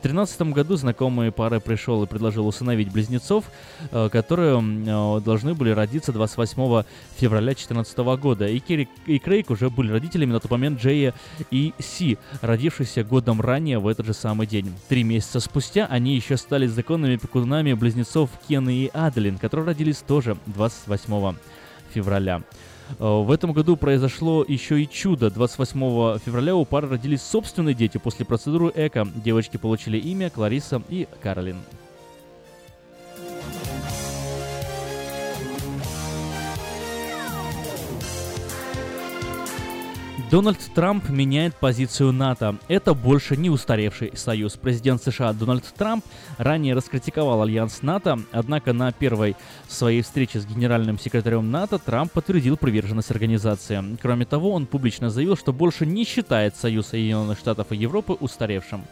В 0.00 0.02
2013 0.02 0.54
году 0.54 0.76
знакомые 0.76 1.30
пары 1.30 1.60
пришел 1.60 2.02
и 2.02 2.06
предложил 2.06 2.46
усыновить 2.46 2.90
близнецов, 2.90 3.44
э, 3.90 4.08
которые 4.10 4.58
э, 4.58 5.20
должны 5.20 5.52
были 5.52 5.72
родиться 5.72 6.10
28 6.10 6.84
февраля 7.16 7.48
2014 7.48 7.98
года. 8.18 8.48
И, 8.48 8.60
Керри, 8.60 8.88
и 9.04 9.18
Крейг 9.18 9.50
уже 9.50 9.68
были 9.68 9.92
родителями 9.92 10.32
на 10.32 10.40
тот 10.40 10.52
момент 10.52 10.80
Джея 10.80 11.12
и 11.50 11.74
Си, 11.78 12.16
родившихся 12.40 13.04
годом 13.04 13.42
ранее 13.42 13.78
в 13.78 13.86
этот 13.86 14.06
же 14.06 14.14
самый 14.14 14.46
день. 14.46 14.72
Три 14.88 15.02
месяца 15.02 15.38
спустя 15.38 15.84
они 15.84 16.16
еще 16.16 16.38
стали 16.38 16.66
законными 16.66 17.16
пекунами 17.16 17.74
близнецов 17.74 18.30
Кена 18.48 18.70
и 18.70 18.88
Аделин, 18.94 19.36
которые 19.36 19.66
родились 19.66 19.98
тоже 19.98 20.38
28 20.46 21.34
февраля. 21.92 22.40
Э, 22.98 23.22
в 23.22 23.30
этом 23.30 23.52
году 23.52 23.76
произошло 23.76 24.44
еще 24.46 24.82
и 24.82 24.88
чудо. 24.88 25.30
28 25.30 26.18
февраля 26.18 26.56
у 26.56 26.64
пары 26.64 26.88
родились 26.88 27.22
собственные 27.22 27.74
дети 27.74 27.98
после 27.98 28.24
процедуры 28.24 28.72
ЭКО. 28.74 29.08
Девочки 29.14 29.56
получили 29.56 29.98
имя 29.98 30.30
Клариса 30.30 30.82
и 30.88 31.06
Каролин. 31.22 31.56
Дональд 40.30 40.60
Трамп 40.76 41.08
меняет 41.08 41.56
позицию 41.56 42.12
НАТО. 42.12 42.56
Это 42.68 42.94
больше 42.94 43.36
не 43.36 43.50
устаревший 43.50 44.12
союз. 44.14 44.56
Президент 44.56 45.02
США 45.02 45.32
Дональд 45.32 45.64
Трамп 45.76 46.04
ранее 46.38 46.74
раскритиковал 46.74 47.42
альянс 47.42 47.82
НАТО, 47.82 48.20
однако 48.30 48.72
на 48.72 48.92
первой 48.92 49.34
своей 49.66 50.02
встрече 50.02 50.38
с 50.38 50.46
генеральным 50.46 51.00
секретарем 51.00 51.50
НАТО 51.50 51.80
Трамп 51.80 52.12
подтвердил 52.12 52.56
приверженность 52.56 53.10
организации. 53.10 53.82
Кроме 54.00 54.24
того, 54.24 54.52
он 54.52 54.66
публично 54.66 55.10
заявил, 55.10 55.36
что 55.36 55.52
больше 55.52 55.84
не 55.84 56.04
считает 56.04 56.54
Союз 56.54 56.86
Соединенных 56.86 57.36
Штатов 57.36 57.72
и 57.72 57.76
Европы 57.76 58.12
устаревшим. 58.12 58.84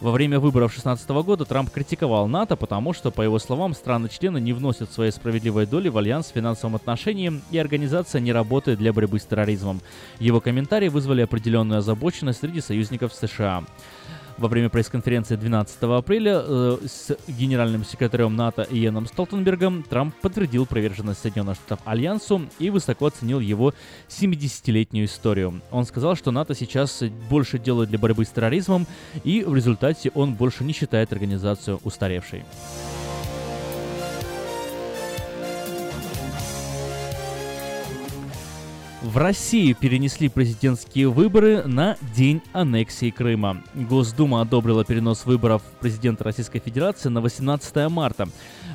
Во 0.00 0.10
время 0.10 0.38
выборов 0.38 0.72
2016 0.72 1.08
года 1.24 1.44
Трамп 1.44 1.70
критиковал 1.70 2.28
НАТО, 2.28 2.56
потому 2.56 2.92
что, 2.92 3.10
по 3.10 3.22
его 3.22 3.38
словам, 3.38 3.74
страны-члены 3.74 4.40
не 4.40 4.52
вносят 4.52 4.92
своей 4.92 5.10
справедливой 5.10 5.66
доли 5.66 5.88
в 5.88 5.96
альянс 5.96 6.26
в 6.26 6.34
финансовом 6.34 6.76
отношении, 6.76 7.40
и 7.50 7.58
организация 7.58 8.20
не 8.20 8.32
работает 8.32 8.78
для 8.78 8.92
борьбы 8.92 9.18
с 9.18 9.24
терроризмом. 9.24 9.80
Его 10.18 10.40
комментарии 10.40 10.88
вызвали 10.88 11.22
определенную 11.22 11.78
озабоченность 11.78 12.40
среди 12.40 12.60
союзников 12.60 13.14
США 13.14 13.64
во 14.38 14.48
время 14.48 14.68
пресс-конференции 14.68 15.36
12 15.36 15.82
апреля 15.82 16.42
э, 16.44 16.78
с 16.86 17.16
генеральным 17.26 17.84
секретарем 17.84 18.36
НАТО 18.36 18.66
Иеном 18.68 19.06
Столтенбергом 19.06 19.82
Трамп 19.82 20.14
подтвердил 20.20 20.66
приверженность 20.66 21.20
Соединенных 21.20 21.56
Штатов 21.56 21.80
Альянсу 21.86 22.42
и 22.58 22.70
высоко 22.70 23.06
оценил 23.06 23.40
его 23.40 23.74
70-летнюю 24.08 25.06
историю. 25.06 25.60
Он 25.70 25.84
сказал, 25.84 26.16
что 26.16 26.30
НАТО 26.30 26.54
сейчас 26.54 27.02
больше 27.30 27.58
делает 27.58 27.88
для 27.88 27.98
борьбы 27.98 28.24
с 28.24 28.28
терроризмом, 28.28 28.86
и 29.24 29.42
в 29.42 29.54
результате 29.54 30.10
он 30.14 30.34
больше 30.34 30.64
не 30.64 30.72
считает 30.72 31.12
организацию 31.12 31.80
устаревшей. 31.84 32.44
В 39.06 39.18
России 39.18 39.72
перенесли 39.72 40.28
президентские 40.28 41.08
выборы 41.08 41.62
на 41.62 41.96
день 42.12 42.42
аннексии 42.52 43.10
Крыма. 43.10 43.62
Госдума 43.72 44.40
одобрила 44.40 44.84
перенос 44.84 45.26
выборов 45.26 45.62
президента 45.78 46.24
Российской 46.24 46.58
Федерации 46.58 47.08
на 47.08 47.20
18 47.20 47.88
марта, 47.88 48.28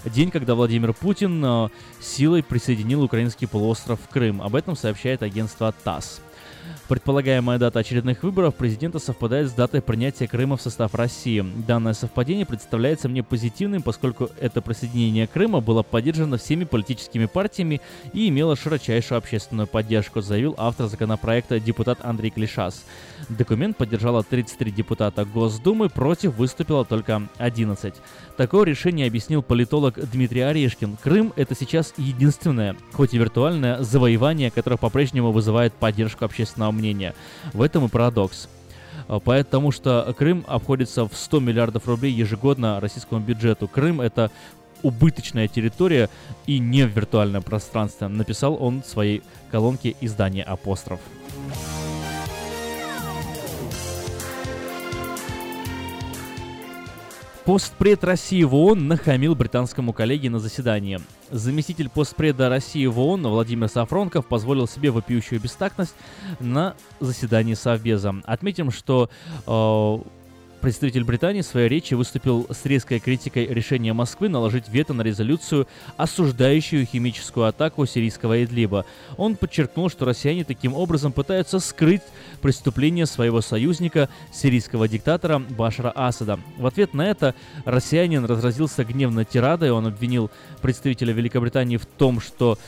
день, 0.05 0.31
когда 0.31 0.55
Владимир 0.55 0.93
Путин 0.93 1.43
э, 1.43 1.67
силой 1.99 2.43
присоединил 2.43 3.03
украинский 3.03 3.45
полуостров 3.45 3.99
Крым. 4.09 4.41
Об 4.41 4.55
этом 4.55 4.77
сообщает 4.77 5.21
агентство 5.21 5.73
ТАСС. 5.83 6.21
Предполагаемая 6.91 7.57
дата 7.57 7.79
очередных 7.79 8.21
выборов 8.21 8.55
президента 8.55 8.99
совпадает 8.99 9.47
с 9.49 9.53
датой 9.53 9.81
принятия 9.81 10.27
Крыма 10.27 10.57
в 10.57 10.61
состав 10.61 10.93
России. 10.93 11.41
Данное 11.65 11.93
совпадение 11.93 12.45
представляется 12.45 13.07
мне 13.07 13.23
позитивным, 13.23 13.81
поскольку 13.81 14.29
это 14.41 14.61
присоединение 14.61 15.25
Крыма 15.25 15.61
было 15.61 15.83
поддержано 15.83 16.35
всеми 16.35 16.65
политическими 16.65 17.27
партиями 17.27 17.79
и 18.11 18.27
имело 18.27 18.57
широчайшую 18.57 19.19
общественную 19.19 19.67
поддержку, 19.67 20.19
заявил 20.19 20.53
автор 20.57 20.87
законопроекта 20.87 21.61
депутат 21.61 21.99
Андрей 22.03 22.29
Клишас. 22.29 22.83
Документ 23.29 23.77
поддержало 23.77 24.21
33 24.21 24.69
депутата 24.71 25.23
Госдумы, 25.23 25.87
против 25.87 26.35
выступило 26.35 26.83
только 26.83 27.25
11. 27.37 27.93
Такое 28.35 28.65
решение 28.65 29.07
объяснил 29.07 29.41
политолог 29.41 29.97
Дмитрий 30.11 30.41
Орешкин. 30.41 30.97
Крым— 31.01 31.31
это 31.37 31.55
сейчас 31.55 31.93
единственное, 31.95 32.75
хоть 32.91 33.13
и 33.13 33.17
виртуальное, 33.17 33.81
завоевание, 33.81 34.51
которое 34.51 34.75
по-прежнему 34.75 35.31
вызывает 35.31 35.71
поддержку 35.71 36.25
общественного 36.25 36.71
мнения. 36.71 36.80
В 37.53 37.61
этом 37.61 37.85
и 37.85 37.89
парадокс. 37.89 38.49
А, 39.07 39.19
потому 39.19 39.71
что 39.71 40.13
Крым 40.17 40.43
обходится 40.47 41.07
в 41.07 41.13
100 41.13 41.39
миллиардов 41.39 41.87
рублей 41.87 42.11
ежегодно 42.11 42.79
российскому 42.79 43.21
бюджету. 43.21 43.67
Крым— 43.67 44.01
это 44.01 44.31
убыточная 44.83 45.47
территория 45.47 46.09
и 46.47 46.59
не 46.59 46.85
виртуальное 46.85 47.41
пространство, 47.41 48.07
написал 48.07 48.57
он 48.59 48.81
в 48.81 48.87
своей 48.87 49.21
колонке 49.51 49.95
издания 50.01 50.43
«Апостроф». 50.43 50.99
Постпред 57.51 58.05
России 58.05 58.43
в 58.43 58.55
ООН 58.55 58.87
нахамил 58.87 59.35
британскому 59.35 59.91
коллеге 59.91 60.29
на 60.29 60.39
заседании. 60.39 61.01
Заместитель 61.31 61.89
постпреда 61.89 62.47
России 62.47 62.85
в 62.85 62.97
ООН 62.97 63.27
Владимир 63.27 63.67
Сафронков 63.67 64.25
позволил 64.25 64.69
себе 64.69 64.89
вопиющую 64.89 65.37
бестактность 65.41 65.93
на 66.39 66.75
заседании 67.01 67.55
Совбеза. 67.55 68.15
Отметим, 68.23 68.71
что 68.71 69.09
э, 69.45 69.97
Представитель 70.61 71.03
Британии 71.03 71.41
в 71.41 71.45
своей 71.47 71.67
речи 71.67 71.95
выступил 71.95 72.45
с 72.51 72.65
резкой 72.65 72.99
критикой 72.99 73.47
решения 73.47 73.93
Москвы 73.93 74.29
наложить 74.29 74.69
вето 74.69 74.93
на 74.93 75.01
резолюцию, 75.01 75.67
осуждающую 75.97 76.85
химическую 76.85 77.47
атаку 77.47 77.87
сирийского 77.87 78.43
Идлиба. 78.43 78.85
Он 79.17 79.35
подчеркнул, 79.35 79.89
что 79.89 80.05
россияне 80.05 80.43
таким 80.43 80.75
образом 80.75 81.13
пытаются 81.13 81.59
скрыть 81.59 82.03
преступление 82.43 83.07
своего 83.07 83.41
союзника, 83.41 84.07
сирийского 84.31 84.87
диктатора 84.87 85.39
Башара 85.39 85.91
Асада. 85.95 86.39
В 86.57 86.67
ответ 86.67 86.93
на 86.93 87.09
это 87.09 87.33
россиянин 87.65 88.23
разразился 88.25 88.83
гневной 88.83 89.25
тирадой, 89.25 89.71
он 89.71 89.87
обвинил 89.87 90.29
представителя 90.61 91.11
Великобритании 91.11 91.77
в 91.77 91.87
том, 91.87 92.21
что 92.21 92.59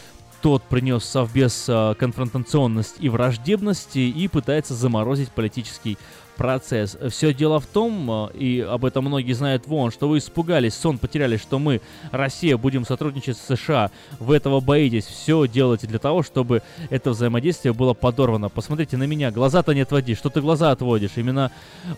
тот 0.43 0.61
принес 0.63 1.05
совбез 1.05 1.67
а, 1.69 1.93
конфронтационность 1.93 2.95
и 2.99 3.07
враждебность 3.07 3.95
и 3.95 4.27
пытается 4.27 4.73
заморозить 4.73 5.31
политический 5.31 5.97
процесс. 6.35 6.97
Все 7.09 7.33
дело 7.33 7.59
в 7.59 7.65
том, 7.65 8.29
э, 8.33 8.37
и 8.37 8.59
об 8.61 8.85
этом 8.85 9.05
многие 9.05 9.33
знают 9.33 9.67
вон, 9.67 9.91
что 9.91 10.07
вы 10.07 10.17
испугались, 10.17 10.73
сон 10.73 10.97
потеряли, 10.97 11.37
что 11.37 11.59
мы, 11.59 11.81
Россия, 12.11 12.57
будем 12.57 12.85
сотрудничать 12.85 13.37
с 13.37 13.55
США. 13.55 13.91
Вы 14.19 14.35
этого 14.35 14.59
боитесь. 14.59 15.05
Все 15.05 15.47
делаете 15.47 15.87
для 15.87 15.99
того, 15.99 16.23
чтобы 16.23 16.61
это 16.89 17.11
взаимодействие 17.11 17.73
было 17.73 17.93
подорвано. 17.93 18.49
Посмотрите 18.49 18.97
на 18.97 19.03
меня, 19.03 19.31
глаза-то 19.31 19.73
не 19.73 19.81
отводи, 19.81 20.15
что 20.15 20.29
ты 20.29 20.41
глаза 20.41 20.71
отводишь. 20.71 21.11
Именно 21.15 21.51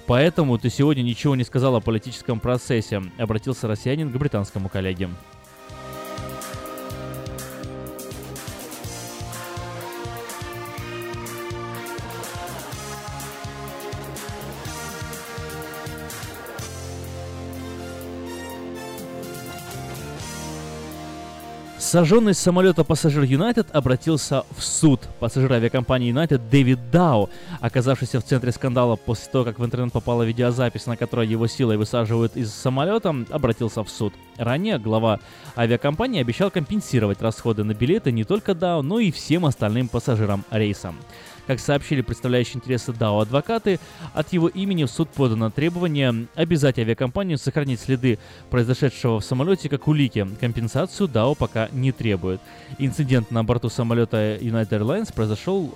поэтому 0.06 0.58
ты 0.58 0.70
сегодня 0.70 1.02
ничего 1.02 1.36
не 1.36 1.44
сказал 1.44 1.76
о 1.76 1.82
политическом 1.82 2.40
процессе, 2.40 3.02
обратился 3.18 3.68
россиянин 3.68 4.12
к 4.12 4.16
британскому 4.16 4.70
коллеге. 4.70 5.10
Сожженный 21.96 22.34
с 22.34 22.40
самолета 22.40 22.84
пассажир 22.84 23.24
Юнайтед 23.24 23.74
обратился 23.74 24.44
в 24.58 24.62
суд. 24.62 25.08
Пассажир 25.22 25.54
авиакомпании 25.54 26.10
Юнайтед 26.10 26.50
Дэвид 26.50 26.92
Дау, 26.92 27.30
оказавшийся 27.62 28.20
в 28.20 28.26
центре 28.26 28.52
скандала 28.52 28.98
после 28.98 29.32
того, 29.32 29.46
как 29.46 29.60
в 29.60 29.64
интернет 29.64 29.94
попала 29.94 30.24
видеозапись, 30.24 30.88
на 30.88 30.98
которой 30.98 31.26
его 31.26 31.48
силой 31.48 31.78
высаживают 31.78 32.36
из 32.36 32.54
самолета, 32.54 33.16
обратился 33.30 33.82
в 33.82 33.90
суд. 33.90 34.14
Ранее 34.36 34.78
глава 34.78 35.22
авиакомпании 35.56 36.20
обещал 36.20 36.52
компенсировать 36.52 37.22
расходы 37.22 37.64
на 37.64 37.74
билеты 37.74 38.12
не 38.12 38.26
только 38.26 38.54
Дау, 38.54 38.82
но 38.82 39.00
и 39.00 39.10
всем 39.10 39.46
остальным 39.46 39.88
пассажирам 39.88 40.44
рейса. 40.52 40.94
Как 41.48 41.60
сообщили 41.60 42.02
представляющие 42.02 42.56
интересы 42.56 42.92
DAO 42.92 43.22
адвокаты, 43.22 43.80
от 44.14 44.34
его 44.34 44.48
имени 44.48 44.86
в 44.86 44.90
суд 44.90 45.10
подано 45.10 45.52
требование 45.52 46.28
обязать 46.34 46.80
авиакомпанию 46.80 47.38
сохранить 47.38 47.80
следы 47.80 48.18
произошедшего 48.50 49.20
в 49.20 49.26
самолете 49.26 49.70
как 49.70 49.88
улики. 49.88 50.28
Компенсацию 50.40 51.08
DAO 51.08 51.36
пока 51.38 51.70
не 51.72 51.92
требует. 51.92 52.42
Инцидент 52.80 53.30
на 53.30 53.44
борту 53.44 53.70
самолета 53.70 54.38
United 54.38 54.70
Airlines 54.70 55.14
произошел 55.14 55.76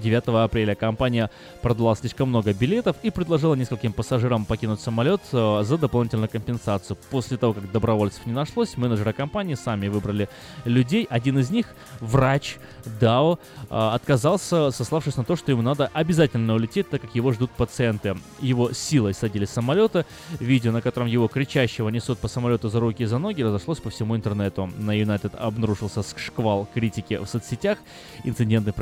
9 0.00 0.44
апреля. 0.44 0.74
Компания 0.74 1.30
продала 1.62 1.94
слишком 1.94 2.28
много 2.28 2.52
билетов 2.52 2.96
и 3.02 3.10
предложила 3.10 3.54
нескольким 3.54 3.92
пассажирам 3.92 4.44
покинуть 4.44 4.80
самолет 4.80 5.20
э, 5.32 5.62
за 5.64 5.78
дополнительную 5.78 6.28
компенсацию. 6.28 6.96
После 7.10 7.36
того, 7.36 7.54
как 7.54 7.70
добровольцев 7.70 8.26
не 8.26 8.32
нашлось, 8.32 8.76
менеджеры 8.76 9.12
компании 9.12 9.54
сами 9.54 9.88
выбрали 9.88 10.28
людей. 10.64 11.06
Один 11.10 11.38
из 11.38 11.50
них, 11.50 11.66
врач 12.00 12.56
Дао, 13.00 13.38
э, 13.62 13.66
отказался, 13.68 14.70
сославшись 14.70 15.16
на 15.16 15.24
то, 15.24 15.36
что 15.36 15.52
ему 15.52 15.62
надо 15.62 15.90
обязательно 15.92 16.54
улететь, 16.54 16.88
так 16.88 17.00
как 17.00 17.14
его 17.14 17.32
ждут 17.32 17.50
пациенты. 17.50 18.16
Его 18.40 18.72
силой 18.72 19.14
садили 19.14 19.44
с 19.44 19.50
самолета. 19.50 20.06
Видео, 20.40 20.72
на 20.72 20.80
котором 20.80 21.08
его 21.08 21.28
кричащего 21.28 21.88
несут 21.88 22.18
по 22.18 22.28
самолету 22.28 22.68
за 22.68 22.80
руки 22.80 23.02
и 23.02 23.06
за 23.06 23.18
ноги, 23.18 23.42
разошлось 23.42 23.78
по 23.78 23.90
всему 23.90 24.16
интернету. 24.16 24.70
На 24.78 24.98
United 24.98 25.36
обнаружился 25.36 26.02
шквал 26.18 26.68
критики 26.72 27.18
в 27.18 27.26
соцсетях. 27.26 27.78
Инциденты 28.24 28.72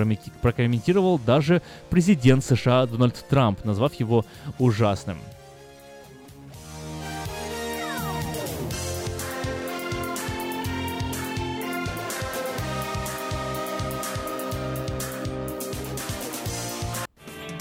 прокомментировал 0.43 1.06
даже 1.25 1.63
президент 1.91 2.45
США 2.45 2.87
Дональд 2.87 3.25
Трамп, 3.31 3.65
назвав 3.65 3.95
его 3.95 4.25
ужасным. 4.59 5.19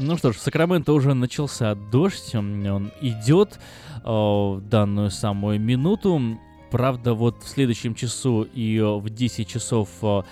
Ну 0.00 0.16
что 0.16 0.32
ж, 0.32 0.36
в 0.36 0.40
Сакраменто 0.40 0.92
уже 0.92 1.12
начался 1.12 1.74
дождь, 1.74 2.32
он 2.36 2.92
идет 3.00 3.58
э, 3.96 4.00
в 4.04 4.60
данную 4.60 5.10
самую 5.10 5.58
минуту. 5.58 6.38
Правда, 6.70 7.14
вот 7.14 7.42
в 7.42 7.48
следующем 7.48 7.96
часу 7.96 8.42
и 8.42 8.78
в 8.78 9.10
10 9.10 9.48
часов 9.48 9.88
э, 10.02 10.22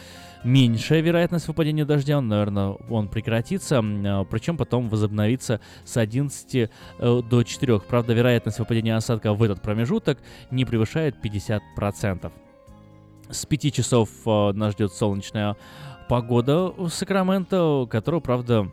меньшая 0.44 1.00
вероятность 1.00 1.48
выпадения 1.48 1.84
дождя, 1.84 2.18
он, 2.18 2.28
наверное, 2.28 2.76
он 2.88 3.08
прекратится, 3.08 3.82
э, 3.82 4.24
причем 4.30 4.56
потом 4.56 4.88
возобновится 4.88 5.60
с 5.84 5.96
11 5.96 6.70
до 7.00 7.42
4. 7.42 7.80
Правда, 7.80 8.12
вероятность 8.12 8.60
выпадения 8.60 8.96
осадка 8.96 9.34
в 9.34 9.42
этот 9.42 9.62
промежуток 9.62 10.18
не 10.52 10.64
превышает 10.64 11.16
50%. 11.20 12.30
С 13.30 13.44
5 13.44 13.74
часов 13.74 14.10
нас 14.24 14.74
ждет 14.74 14.92
солнечная 14.92 15.56
погода 16.08 16.68
в 16.68 16.88
Сакраменто, 16.88 17.88
которая, 17.90 18.20
правда, 18.20 18.70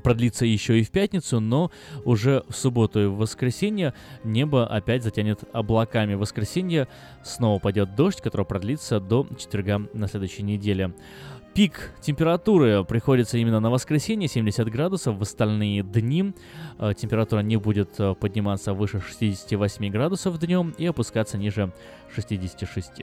продлится 0.00 0.46
еще 0.46 0.78
и 0.80 0.84
в 0.84 0.90
пятницу, 0.90 1.40
но 1.40 1.70
уже 2.04 2.44
в 2.48 2.54
субботу 2.54 3.00
и 3.00 3.06
в 3.06 3.16
воскресенье 3.16 3.94
небо 4.24 4.66
опять 4.66 5.02
затянет 5.02 5.40
облаками. 5.52 6.14
В 6.14 6.20
воскресенье 6.20 6.88
снова 7.22 7.58
пойдет 7.58 7.94
дождь, 7.94 8.20
который 8.20 8.46
продлится 8.46 9.00
до 9.00 9.26
четверга 9.38 9.82
на 9.92 10.08
следующей 10.08 10.42
неделе. 10.42 10.92
Пик 11.54 11.92
температуры 12.00 12.84
приходится 12.84 13.36
именно 13.36 13.58
на 13.58 13.70
воскресенье, 13.70 14.28
70 14.28 14.68
градусов. 14.70 15.16
В 15.16 15.22
остальные 15.22 15.82
дни 15.82 16.32
э, 16.78 16.92
температура 16.96 17.40
не 17.40 17.56
будет 17.56 17.98
э, 17.98 18.14
подниматься 18.14 18.74
выше 18.74 19.00
68 19.00 19.90
градусов 19.90 20.38
днем 20.38 20.72
и 20.78 20.86
опускаться 20.86 21.36
ниже 21.36 21.72
66. 22.14 23.02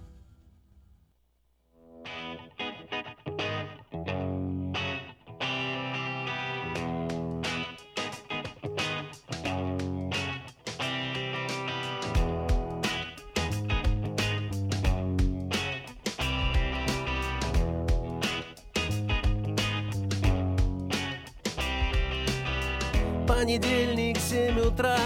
Утра 24.81 24.97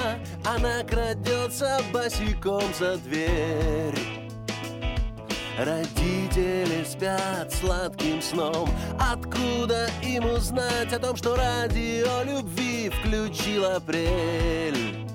Она 0.45 0.83
крадется 0.83 1.79
босиком 1.91 2.63
за 2.77 2.97
дверь. 2.97 3.99
Родители 5.57 6.83
спят 6.83 7.53
сладким 7.53 8.21
сном. 8.21 8.69
Откуда 8.99 9.89
им 10.03 10.25
узнать 10.25 10.91
о 10.91 10.99
том, 10.99 11.15
что 11.15 11.35
радио 11.35 12.23
любви 12.23 12.89
включил 12.89 13.65
апрель? 13.65 15.07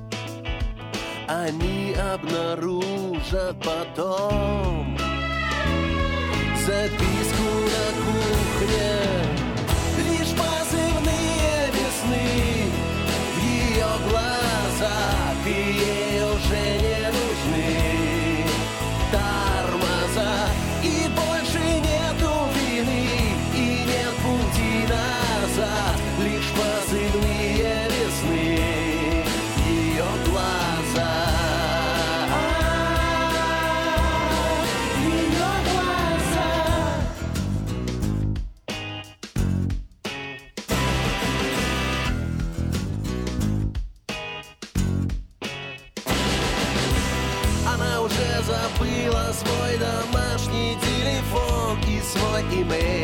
Они 1.29 1.95
обнаружат 1.95 3.57
потом. 3.63 4.97
Записку 6.67 7.30
и 52.53 53.00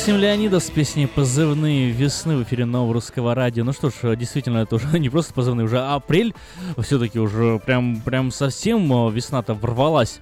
Максим 0.00 0.16
Леонидов 0.16 0.62
с 0.62 0.70
песней 0.70 1.06
«Позывные 1.06 1.90
весны» 1.90 2.34
в 2.38 2.42
эфире 2.44 2.64
Нового 2.64 2.94
Русского 2.94 3.34
Радио. 3.34 3.64
Ну 3.64 3.74
что 3.74 3.90
ж, 3.90 4.16
действительно, 4.16 4.56
это 4.56 4.76
уже 4.76 4.86
не 4.98 5.10
просто 5.10 5.34
позывные, 5.34 5.66
уже 5.66 5.78
апрель. 5.78 6.34
Все-таки 6.78 7.18
уже 7.18 7.58
прям, 7.58 8.00
прям 8.00 8.30
совсем 8.30 8.90
э, 8.90 9.10
весна-то 9.12 9.52
ворвалась 9.52 10.20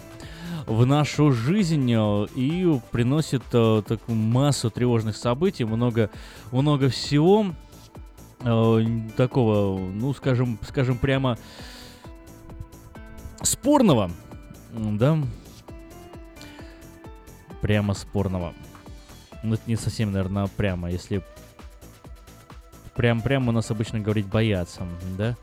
в 0.66 0.84
нашу 0.84 1.30
жизнь 1.30 1.92
э, 1.92 2.26
и 2.34 2.80
приносит 2.90 3.44
э, 3.52 3.82
такую 3.86 4.16
массу 4.16 4.68
тревожных 4.68 5.16
событий, 5.16 5.62
много, 5.62 6.10
много 6.50 6.88
всего 6.88 7.46
такого, 9.16 9.78
ну, 9.78 10.12
скажем, 10.12 10.58
скажем 10.68 10.98
прямо 10.98 11.38
спорного, 13.42 14.10
да, 14.72 15.18
прямо 17.60 17.94
спорного. 17.94 18.54
Ну, 19.42 19.54
это 19.54 19.62
не 19.66 19.76
совсем, 19.76 20.12
наверное, 20.12 20.46
прямо, 20.48 20.90
если... 20.90 21.22
Прям, 22.94 23.20
прямо 23.22 23.50
у 23.50 23.52
нас 23.52 23.70
обычно 23.70 24.00
говорить 24.00 24.26
бояться, 24.26 24.82
да? 25.16 25.36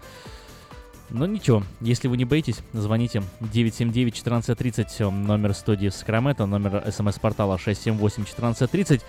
Но 1.12 1.28
ничего, 1.28 1.64
если 1.82 2.08
вы 2.08 2.18
не 2.18 2.26
боитесь, 2.26 2.58
звоните. 2.74 3.22
979-1430, 3.42 5.12
номер 5.12 5.54
студии 5.54 5.90
Сакраменто, 5.90 6.46
номер 6.48 6.84
смс-портала 6.92 7.58
678-1430. 7.58 9.02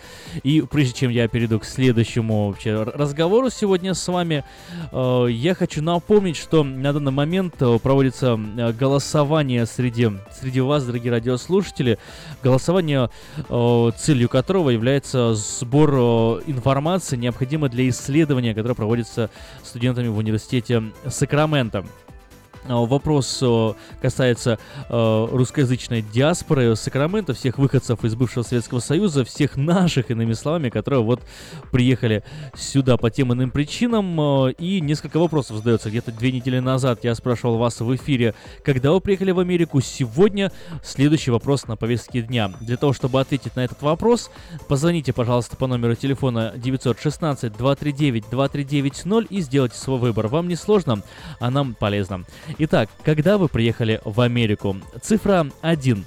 И 0.43 0.61
прежде 0.61 0.93
чем 0.93 1.11
я 1.11 1.27
перейду 1.27 1.59
к 1.59 1.65
следующему 1.65 2.49
вообще 2.49 2.83
разговору 2.83 3.49
сегодня 3.49 3.95
с 3.95 4.07
вами, 4.09 4.45
э, 4.93 5.27
я 5.31 5.55
хочу 5.55 5.83
напомнить, 5.83 6.37
что 6.37 6.63
на 6.65 6.93
данный 6.93 7.13
момент 7.13 7.55
э, 7.61 7.79
проводится 7.83 8.39
э, 8.39 8.73
голосование 8.73 9.65
среди, 9.65 10.11
среди 10.39 10.61
вас, 10.61 10.85
дорогие 10.85 11.13
радиослушатели, 11.13 11.99
голосование, 12.43 13.11
э, 13.49 13.91
целью 13.97 14.29
которого 14.29 14.69
является 14.69 15.35
сбор 15.35 15.95
э, 15.95 15.97
информации, 16.47 17.17
необходимой 17.17 17.71
для 17.71 17.89
исследования, 17.89 18.55
которое 18.55 18.75
проводится 18.75 19.31
студентами 19.77 20.09
в 20.09 20.17
университете 20.17 20.85
Сакраменто. 21.07 21.85
А, 22.69 22.87
Вопрос 22.87 23.39
э, 23.43 23.73
касается 24.01 24.59
э, 24.89 25.29
русскоязычной 25.31 26.03
диаспоры 26.03 26.77
Сакрамента, 26.77 27.35
всех 27.35 27.59
выходцев 27.59 28.05
из 28.05 28.15
бывшего 28.15 28.43
Советского 28.43 28.81
Союза, 28.81 29.25
всех 29.25 29.57
наших, 29.57 30.11
иными 30.11 30.33
словами, 30.33 30.69
которые 30.69 31.03
вот 31.03 31.23
приехали 31.71 32.25
сюда 32.57 32.97
по 32.97 33.11
тем 33.11 33.33
иным 33.33 33.51
причинам. 33.51 34.21
э, 34.21 34.53
И 34.59 34.81
несколько 34.81 35.19
вопросов 35.19 35.59
задается. 35.59 35.91
Где-то 35.91 36.13
две 36.13 36.33
недели 36.33 36.59
назад 36.59 37.05
я 37.05 37.15
спрашивал 37.15 37.59
вас 37.59 37.81
в 37.81 37.97
эфире, 37.97 38.35
когда 38.65 38.93
вы 38.93 39.01
приехали 39.01 39.31
в 39.31 39.39
Америку. 39.39 39.81
Сегодня 39.81 40.53
следующий 40.83 41.31
вопрос 41.31 41.67
на 41.67 41.77
повестке 41.77 42.23
дня. 42.23 42.53
Для 42.61 42.77
того, 42.77 42.93
чтобы 42.93 43.21
ответить 43.21 43.57
на 43.57 43.65
этот 43.65 43.83
вопрос, 43.83 44.31
позвоните, 44.69 45.13
пожалуйста, 45.13 45.57
по 45.57 45.67
номеру 45.67 45.95
телефона 45.95 46.53
916-239-2390 46.57 49.27
и 49.31 49.41
сделайте 49.41 49.77
свой 49.77 49.99
выбор. 49.99 50.29
Вам 50.29 50.49
не 50.49 50.57
сложно, 50.57 51.03
а 51.41 51.51
нам 51.51 51.75
полезно. 51.75 52.25
Итак, 52.59 52.89
когда 53.05 53.37
вы 53.37 53.49
приехали 53.49 54.01
в 54.05 54.19
Америку? 54.19 54.77
Цифра 55.03 55.47
1. 55.61 56.07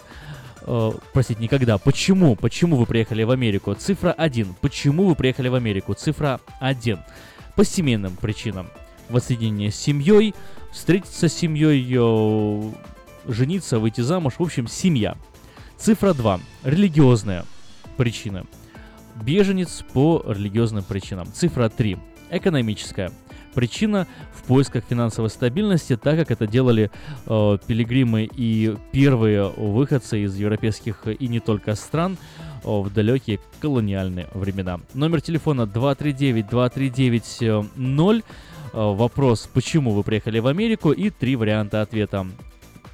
Э, 0.62 0.92
простите, 1.14 1.44
никогда. 1.44 1.78
Почему? 1.78 2.36
Почему 2.36 2.76
вы 2.76 2.88
приехали 2.88 3.22
в 3.22 3.30
Америку? 3.30 3.76
Цифра 3.76 4.12
1. 4.12 4.56
Почему 4.60 5.06
вы 5.06 5.14
приехали 5.14 5.48
в 5.48 5.54
Америку? 5.54 5.94
Цифра 5.94 6.42
1. 6.60 6.98
По 7.56 7.64
семейным 7.64 8.16
причинам. 8.16 8.68
Воссоединение 9.10 9.72
с 9.72 9.76
семьей, 9.76 10.34
встретиться 10.72 11.30
с 11.30 11.34
семьей, 11.34 11.88
э, 11.96 12.72
жениться, 13.28 13.78
выйти 13.78 14.02
замуж. 14.02 14.34
В 14.40 14.44
общем, 14.44 14.68
семья. 14.68 15.18
Цифра 15.78 16.16
2. 16.16 16.40
Религиозная 16.64 17.46
причина. 17.96 18.48
Беженец 19.22 19.84
по 19.94 20.26
религиозным 20.28 20.84
причинам. 20.84 21.32
Цифра 21.32 21.70
3. 21.70 22.00
Экономическая. 22.32 23.12
Причина 23.54 24.08
в 24.34 24.44
поисках 24.44 24.84
финансовой 24.90 25.30
стабильности, 25.30 25.98
так 25.98 26.18
как 26.18 26.32
это 26.32 26.48
делали 26.48 26.90
э, 27.26 27.58
пилигримы 27.66 28.30
и 28.36 28.76
первые 28.92 29.48
выходцы 29.50 30.24
из 30.24 30.36
европейских 30.36 31.08
и 31.08 31.28
не 31.28 31.40
только 31.40 31.76
стран 31.76 32.18
э, 32.64 32.68
в 32.68 32.92
далекие 32.94 33.40
колониальные 33.60 34.28
времена. 34.34 34.80
Номер 34.94 35.22
телефона 35.22 35.64
239-239-0. 35.64 38.24
Э, 38.72 38.74
вопрос, 38.74 39.50
почему 39.52 39.92
вы 39.92 40.04
приехали 40.04 40.40
в 40.40 40.48
Америку 40.48 40.92
и 40.92 41.10
три 41.10 41.36
варианта 41.36 41.82
ответа. 41.82 42.28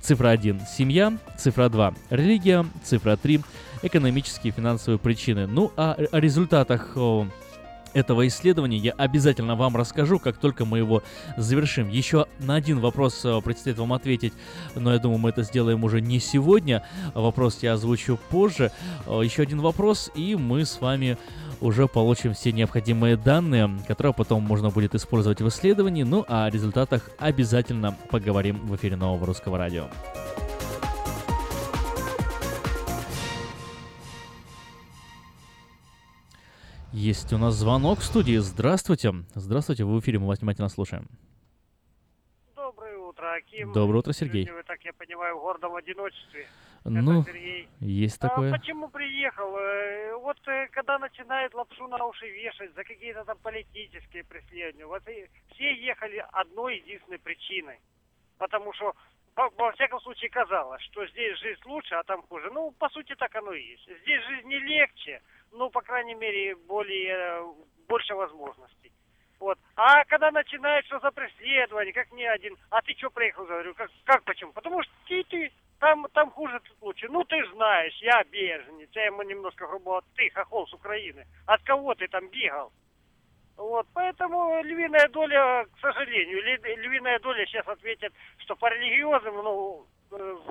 Цифра 0.02 0.30
1– 0.30 0.62
семья, 0.78 1.18
цифра 1.36 1.68
2– 1.68 1.94
религия, 2.12 2.64
цифра 2.84 3.16
3– 3.16 3.42
экономические 3.82 4.52
и 4.52 4.56
финансовые 4.56 5.00
причины. 5.00 5.48
Ну, 5.48 5.72
а 5.78 5.98
о 6.12 6.20
результатах 6.20 6.96
этого 7.96 8.28
исследования 8.28 8.78
я 8.78 8.92
обязательно 8.92 9.56
вам 9.56 9.76
расскажу, 9.76 10.20
как 10.20 10.38
только 10.38 10.66
мы 10.66 10.78
его 10.78 11.02
завершим. 11.38 11.90
Еще 11.90 12.28
на 12.40 12.56
один 12.56 12.80
вопрос 12.80 13.24
э, 13.24 13.42
предстоит 13.42 13.78
вам 13.78 13.94
ответить, 13.94 14.34
но 14.76 14.94
я 14.94 15.00
думаю, 15.00 15.18
мы 15.18 15.30
это 15.30 15.44
сделаем 15.44 15.84
уже 15.84 16.02
не 16.02 16.20
сегодня. 16.20 16.84
Вопрос 17.14 17.60
я 17.62 17.74
озвучу 17.74 18.20
позже. 18.30 18.72
Э, 19.08 19.22
Еще 19.24 19.44
один 19.44 19.62
вопрос, 19.62 20.12
и 20.14 20.36
мы 20.36 20.66
с 20.66 20.82
вами 20.82 21.18
уже 21.62 21.88
получим 21.88 22.34
все 22.34 22.52
необходимые 22.52 23.16
данные, 23.16 23.72
которые 23.88 24.14
потом 24.14 24.44
можно 24.44 24.70
будет 24.70 24.94
использовать 24.94 25.42
в 25.42 25.48
исследовании. 25.48 26.04
Ну, 26.04 26.26
а 26.28 26.46
о 26.46 26.50
результатах 26.50 27.10
обязательно 27.18 27.98
поговорим 28.12 28.60
в 28.68 28.76
эфире 28.76 28.98
нового 28.98 29.26
русского 29.26 29.58
радио. 29.58 29.88
Есть 36.98 37.34
у 37.34 37.38
нас 37.38 37.56
звонок 37.56 38.00
в 38.00 38.04
студии. 38.04 38.38
Здравствуйте. 38.38 39.12
Здравствуйте, 39.34 39.84
вы 39.84 39.98
в 39.98 40.00
эфире, 40.00 40.18
мы 40.20 40.28
вас 40.28 40.40
внимательно 40.40 40.70
слушаем. 40.70 41.10
Доброе 42.56 42.98
утро, 42.98 43.34
Аким. 43.34 43.74
Доброе 43.74 43.98
утро, 44.00 44.14
Сергей. 44.14 44.50
Вы, 44.50 44.64
так 44.64 44.82
я 44.86 44.94
понимаю, 44.94 45.38
в 45.38 45.42
гордом 45.42 45.76
одиночестве. 45.76 46.48
Ну, 46.86 47.20
Это 47.22 47.32
Сергей. 47.34 47.68
есть 47.82 48.18
А 48.24 48.30
такое. 48.30 48.50
почему 48.58 48.88
приехал? 48.88 49.58
Э, 49.58 50.16
Вот 50.16 50.38
э, 50.48 50.68
когда 50.72 50.98
начинает 50.98 51.54
лапшу 51.54 51.86
на 51.90 52.02
уши 52.06 52.30
вешать 52.30 52.74
за 52.76 52.86
какие-то 52.86 53.26
там 53.26 53.38
политические 53.40 54.24
преследования, 54.24 54.86
вот 54.86 55.04
все 55.04 55.76
ехали 55.86 56.24
одной 56.32 56.78
единственной 56.78 57.20
причиной. 57.20 57.80
Потому 58.38 58.72
что, 58.72 58.94
во 59.36 59.72
всяком 59.74 60.00
случае, 60.00 60.30
казалось, 60.30 60.82
что 60.84 61.06
здесь 61.08 61.38
жизнь 61.40 61.60
лучше, 61.66 61.96
а 61.96 62.04
там 62.04 62.22
хуже. 62.30 62.50
Ну, 62.54 62.72
по 62.80 62.88
сути, 62.90 63.16
так 63.16 63.36
оно 63.36 63.52
и 63.52 63.62
есть. 63.72 63.84
Здесь 64.04 64.24
жизнь 64.28 64.48
не 64.48 64.60
легче, 64.60 65.22
ну, 65.56 65.70
по 65.70 65.82
крайней 65.82 66.16
мере, 66.16 66.56
более, 66.56 67.16
э, 67.16 67.44
больше 67.88 68.14
возможностей. 68.16 68.92
Вот. 69.40 69.58
А 69.76 70.04
когда 70.06 70.32
начинают, 70.32 70.86
что 70.86 71.00
за 71.00 71.12
преследование, 71.12 71.94
как 71.94 72.12
мне 72.12 72.30
один, 72.30 72.56
а 72.70 72.82
ты 72.82 72.94
что 72.98 73.10
приехал, 73.10 73.46
говорю, 73.46 73.74
как, 73.74 73.90
как 74.06 74.24
почему? 74.24 74.54
Потому 74.54 74.82
что 74.84 74.92
ты, 75.08 75.24
ты, 75.24 75.52
там, 75.80 76.08
там 76.14 76.32
хуже, 76.32 76.60
тут 76.64 76.78
лучше. 76.82 77.08
Ну, 77.10 77.24
ты 77.26 77.38
знаешь, 77.54 77.98
я 78.02 78.24
беженец, 78.24 78.90
я 78.94 79.06
ему 79.06 79.24
немножко 79.24 79.68
грубо, 79.68 80.02
ты, 80.16 80.30
хохол 80.30 80.68
с 80.68 80.74
Украины, 80.74 81.26
от 81.46 81.62
кого 81.64 81.96
ты 81.96 82.08
там 82.08 82.28
бегал? 82.30 82.72
Вот, 83.58 83.88
поэтому 83.94 84.62
львиная 84.64 85.08
доля, 85.10 85.66
к 85.66 85.80
сожалению, 85.80 86.42
львиная 86.78 87.20
доля 87.20 87.46
сейчас 87.46 87.66
ответит, 87.68 88.14
что 88.40 88.56
по 88.56 88.68
религиозным, 88.70 89.36
ну, 89.36 89.86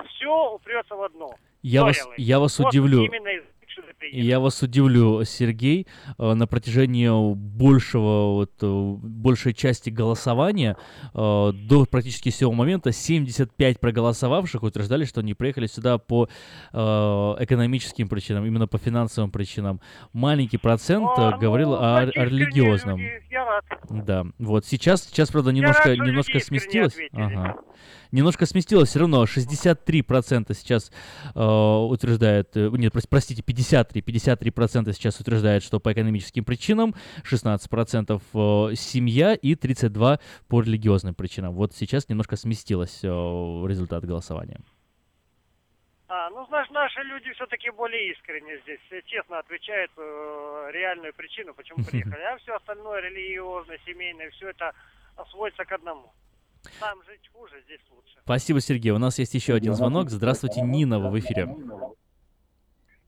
все 0.08 0.52
упрется 0.54 0.94
в 0.94 1.02
одно. 1.02 1.34
Я 1.62 1.82
вас, 1.82 1.96
Торилы. 1.96 2.14
я 2.18 2.38
вас 2.38 2.58
Вот 2.58 2.68
удивлю. 2.68 3.04
именно. 3.04 3.42
Я 4.12 4.40
вас 4.40 4.62
удивлю, 4.62 5.24
Сергей, 5.24 5.86
э, 6.18 6.34
на 6.34 6.46
протяжении 6.46 7.34
большего, 7.34 8.34
вот, 8.34 8.52
э, 8.60 8.96
большей 9.02 9.54
части 9.54 9.90
голосования, 9.90 10.76
э, 11.14 11.52
до 11.52 11.86
практически 11.86 12.28
сего 12.28 12.52
момента 12.52 12.92
75 12.92 13.80
проголосовавших 13.80 14.62
утверждали, 14.62 15.04
что 15.04 15.20
они 15.20 15.34
приехали 15.34 15.66
сюда 15.66 15.98
по 15.98 16.28
экономическим 16.72 18.08
причинам, 18.08 18.44
именно 18.44 18.66
по 18.66 18.78
финансовым 18.78 19.30
причинам. 19.30 19.80
Маленький 20.12 20.58
процент 20.58 21.06
А, 21.16 21.36
говорил 21.36 21.70
ну, 21.70 21.76
о, 21.76 21.98
о 21.98 22.04
религиозном. 22.06 23.00
люди. 23.00 24.04
Да, 24.04 24.26
вот 24.38 24.66
сейчас, 24.66 25.04
сейчас, 25.04 25.30
правда, 25.30 25.50
немножко, 25.50 25.96
немножко 25.96 26.38
сместилось. 26.40 26.96
Ага. 27.12 27.56
Немножко 28.14 28.46
сместилось, 28.46 28.90
все 28.90 29.00
равно 29.00 29.24
63% 29.24 30.54
сейчас 30.54 30.92
э, 31.34 31.40
утверждает, 31.40 32.56
э, 32.56 32.68
нет, 32.70 32.94
прос- 32.94 33.08
простите, 33.10 33.42
53, 33.42 34.00
53% 34.02 34.92
сейчас 34.92 35.18
утверждает, 35.18 35.64
что 35.64 35.80
по 35.80 35.92
экономическим 35.92 36.44
причинам, 36.44 36.94
16% 37.28 38.22
э, 38.22 38.74
семья 38.76 39.34
и 39.34 39.56
32% 39.56 40.20
по 40.46 40.60
религиозным 40.62 41.16
причинам. 41.16 41.54
Вот 41.54 41.74
сейчас 41.74 42.08
немножко 42.08 42.36
сместилось 42.36 43.00
э, 43.02 43.08
результат 43.08 44.04
голосования. 44.04 44.60
А, 46.06 46.30
ну, 46.30 46.46
знаешь, 46.46 46.70
наши 46.70 47.00
люди 47.02 47.32
все-таки 47.32 47.70
более 47.70 48.12
искренне 48.12 48.60
здесь, 48.60 48.78
э, 48.90 49.02
честно 49.06 49.40
отвечают 49.40 49.90
э, 49.96 50.70
реальную 50.72 51.12
причину, 51.14 51.52
почему 51.52 51.84
приехали. 51.90 52.22
А 52.22 52.38
все 52.38 52.54
остальное, 52.54 53.00
религиозное, 53.00 53.80
семейное, 53.84 54.30
все 54.30 54.50
это 54.50 54.72
сводится 55.30 55.64
к 55.64 55.72
одному. 55.72 56.12
Там 56.80 57.02
жить 57.04 57.28
хуже, 57.32 57.60
здесь 57.66 57.80
лучше. 57.90 58.18
Спасибо, 58.24 58.60
Сергей. 58.60 58.92
У 58.92 58.98
нас 58.98 59.18
есть 59.18 59.34
еще 59.34 59.54
один 59.54 59.74
звонок. 59.74 60.10
Здравствуйте, 60.10 60.60
Нина, 60.62 60.98
вы 60.98 61.10
в 61.10 61.18
эфире. 61.18 61.48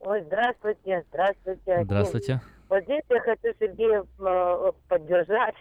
Ой, 0.00 0.22
здравствуйте, 0.22 1.04
здравствуйте. 1.08 1.82
Здравствуйте. 1.84 2.40
Вот 2.68 2.82
здесь 2.84 3.02
я 3.08 3.20
хочу 3.20 3.48
Сергея 3.58 4.04
э, 4.18 4.72
поддержать. 4.88 5.54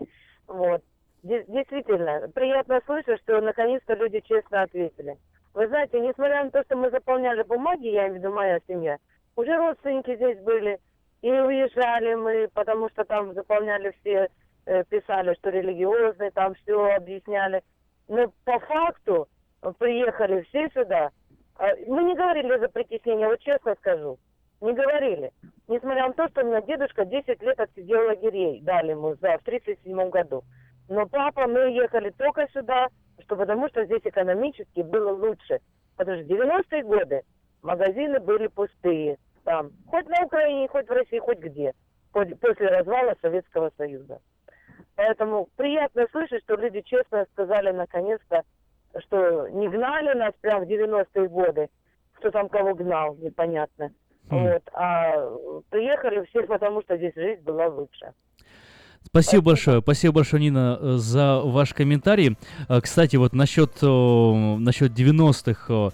Вот. 0.48 0.84
Де- 1.24 1.46
Действительно, 1.48 2.28
приятно 2.34 2.80
слышать, 2.86 3.20
что 3.22 3.42
наконец-то 3.42 3.94
люди 3.96 4.20
честно 4.22 4.64
ответили. 4.64 5.18
Вы 5.54 5.68
знаете, 5.68 6.00
несмотря 6.00 6.44
на 6.44 6.52
то, 6.52 6.64
что 6.64 6.76
мы 6.76 6.92
заполняли 6.92 7.44
бумаги, 7.44 7.88
я 7.88 8.08
имею 8.08 8.14
в 8.14 8.18
виду 8.18 8.34
моя 8.34 8.60
семья, 8.68 8.98
уже 9.36 9.56
родственники 9.56 10.16
здесь 10.16 10.38
были, 10.40 10.80
и 11.22 11.32
уезжали 11.32 12.14
мы, 12.16 12.50
потому 12.54 12.90
что 12.90 13.04
там 13.06 13.34
заполняли 13.34 13.96
все, 14.02 14.30
э, 14.66 14.84
писали, 14.84 15.34
что 15.40 15.50
религиозные, 15.50 16.32
там 16.32 16.54
все 16.56 16.80
объясняли. 16.96 17.64
Но 18.08 18.32
по 18.44 18.60
факту 18.60 19.28
приехали 19.80 20.42
все 20.44 20.70
сюда. 20.70 21.12
Э, 21.60 21.76
Мы 21.88 22.04
не 22.04 22.16
говорили 22.16 22.58
за 22.60 22.70
притеснение, 22.70 23.28
вот 23.28 23.40
честно 23.40 23.76
скажу. 23.76 24.18
Не 24.62 24.74
говорили. 24.74 25.32
Несмотря 25.68 26.08
на 26.08 26.14
то, 26.14 26.28
что 26.30 26.42
у 26.42 26.48
меня 26.48 26.62
дедушка 26.62 27.06
10 27.06 27.42
лет 27.42 27.60
отсидел 27.60 28.06
лагерей, 28.08 28.62
дали 28.62 28.92
ему 28.92 29.16
за, 29.16 29.38
в 29.38 29.44
37 29.44 30.10
году. 30.10 30.44
Но 30.88 31.08
папа, 31.08 31.48
мы 31.48 31.72
ехали 31.72 32.12
только 32.12 32.48
сюда, 32.54 32.88
что 33.22 33.36
потому 33.36 33.68
что 33.70 33.86
здесь 33.86 34.02
экономически 34.04 34.82
было 34.82 35.12
лучше. 35.12 35.60
Потому 35.98 36.18
что 36.18 36.26
в 36.26 36.32
90-е 36.32 36.84
годы 36.84 37.22
магазины 37.64 38.20
были 38.20 38.48
пустые. 38.48 39.18
Там, 39.44 39.72
хоть 39.88 40.08
на 40.08 40.26
Украине, 40.26 40.68
хоть 40.68 40.88
в 40.88 40.92
России, 40.92 41.20
хоть 41.20 41.40
где. 41.40 41.74
После 42.12 42.68
развала 42.68 43.16
Советского 43.22 43.72
Союза. 43.78 44.20
Поэтому 44.96 45.50
приятно 45.56 46.08
слышать, 46.12 46.44
что 46.44 46.56
люди 46.56 46.82
честно 46.82 47.26
сказали 47.34 47.72
наконец-то, 47.72 48.44
что 49.00 49.50
не 49.50 49.68
гнали 49.68 50.18
нас 50.18 50.34
прям 50.42 50.64
в 50.64 50.70
90-е 50.70 51.28
годы, 51.28 51.68
кто 52.14 52.32
там 52.32 52.48
кого 52.50 52.74
гнал, 52.74 53.16
непонятно. 53.16 53.92
Вот, 54.30 54.64
а 54.74 55.30
приехали 55.70 56.26
все 56.26 56.44
потому, 56.44 56.82
что 56.82 56.98
здесь 56.98 57.14
жизнь 57.16 57.44
была 57.44 57.68
лучше. 57.68 58.14
Спасибо 59.04 59.44
большое, 59.44 59.82
спасибо 59.82 60.16
большое, 60.16 60.42
Нина, 60.42 60.98
за 60.98 61.42
ваш 61.44 61.74
комментарий. 61.74 62.38
Э, 62.68 62.82
Кстати, 62.82 63.18
вот 63.18 63.34
насчет, 63.34 63.82
насчет 63.82 64.92
90-х 64.92 65.72
э, 65.72 65.90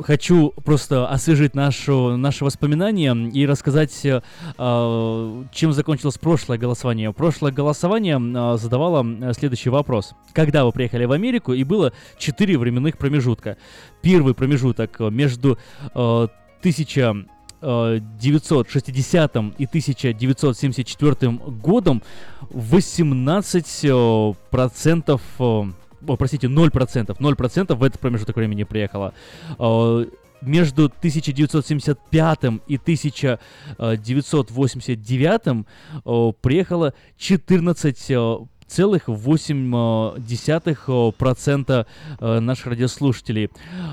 хочу 0.00 0.50
просто 0.64 1.08
освежить 1.08 1.54
нашу, 1.54 2.16
наши 2.16 2.44
воспоминания 2.44 3.14
и 3.14 3.46
рассказать, 3.46 4.04
э, 4.04 4.20
э, 4.58 5.44
чем 5.52 5.72
закончилось 5.72 6.18
прошлое 6.18 6.58
голосование. 6.58 7.12
Прошлое 7.12 7.52
голосование 7.52 8.18
э, 8.18 8.56
задавало 8.58 9.04
э, 9.04 9.32
следующий 9.34 9.70
вопрос. 9.70 10.14
Когда 10.32 10.64
вы 10.64 10.72
приехали 10.72 11.04
в 11.04 11.12
Америку, 11.12 11.52
и 11.52 11.62
было 11.64 11.92
четыре 12.18 12.58
временных 12.58 12.98
промежутка. 12.98 13.56
Первый 14.00 14.34
промежуток 14.34 15.00
э, 15.00 15.10
между 15.10 15.58
э, 15.94 16.26
1960 16.60 19.36
и 19.36 19.64
1974 19.64 21.30
годом 21.30 22.02
18 22.50 23.80
э, 23.84 24.32
процентов 24.50 25.22
э, 25.38 25.64
о, 26.06 26.16
простите, 26.16 26.48
0%, 26.48 27.16
0% 27.18 27.74
в 27.74 27.82
этот 27.82 28.00
промежуток 28.00 28.36
времени 28.36 28.64
приехало. 28.64 29.14
Э, 29.58 30.04
Между 30.42 30.84
1975 30.86 32.38
и 32.66 32.76
1989 32.76 35.66
э, 36.04 36.32
приехало 36.40 36.92
14 37.16 38.10
э, 38.10 38.36
целых 38.72 39.08
8% 39.08 41.86
э, 42.20 42.40
наших 42.40 42.66
радиослушателей. 42.66 43.50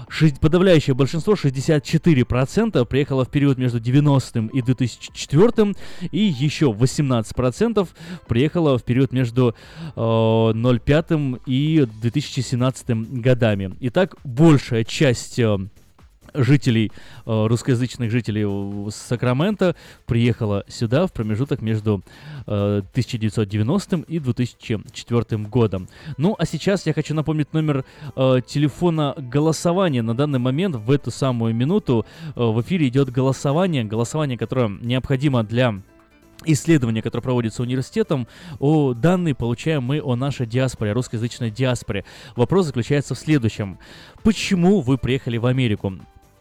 Шесть- 0.09 0.39
подавляющее 0.39 0.95
большинство, 0.95 1.33
64%, 1.33 2.85
приехало 2.85 3.25
в 3.25 3.29
период 3.29 3.57
между 3.57 3.79
90-м 3.79 4.47
и 4.47 4.61
2004 4.61 5.75
и 6.11 6.19
еще 6.19 6.71
18% 6.71 7.87
приехало 8.27 8.77
в 8.77 8.83
период 8.83 9.11
между 9.11 9.55
э, 9.95 10.53
05 10.53 11.11
и 11.45 11.85
2017 12.01 13.21
годами. 13.21 13.75
Итак, 13.81 14.15
большая 14.23 14.83
часть 14.83 15.39
э, 15.39 15.57
жителей, 16.33 16.91
э, 17.25 17.47
русскоязычных 17.47 18.11
жителей 18.11 18.45
Сакрамента 18.91 19.75
приехала 20.05 20.63
сюда 20.67 21.07
в 21.07 21.13
промежуток 21.13 21.61
между 21.61 22.01
э, 22.47 22.81
1990 22.91 24.05
и 24.07 24.19
2004 24.19 25.43
годом. 25.43 25.87
Ну, 26.17 26.35
а 26.37 26.45
сейчас 26.45 26.85
я 26.85 26.93
хочу 26.93 27.13
напомнить 27.13 27.53
номер 27.53 27.85
э, 28.15 28.41
телефона 28.45 29.13
голосования. 29.17 30.01
На 30.01 30.15
данный 30.15 30.39
момент, 30.39 30.75
в 30.75 30.91
эту 30.91 31.11
самую 31.11 31.53
минуту, 31.53 32.05
э, 32.35 32.41
в 32.41 32.61
эфире 32.61 32.87
идет 32.87 33.09
голосование. 33.09 33.83
Голосование, 33.83 34.37
которое 34.37 34.69
необходимо 34.81 35.43
для 35.43 35.81
исследование, 36.45 37.03
которое 37.03 37.23
проводится 37.23 37.61
университетом, 37.61 38.27
о 38.59 38.93
данные 38.93 39.35
получаем 39.35 39.83
мы 39.83 40.01
о 40.01 40.15
нашей 40.15 40.45
диаспоре, 40.45 40.91
о 40.91 40.93
русскоязычной 40.93 41.51
диаспоре. 41.51 42.05
Вопрос 42.35 42.67
заключается 42.67 43.15
в 43.15 43.19
следующем. 43.19 43.77
Почему 44.23 44.81
вы 44.81 44.97
приехали 44.97 45.37
в 45.37 45.45
Америку? 45.45 45.93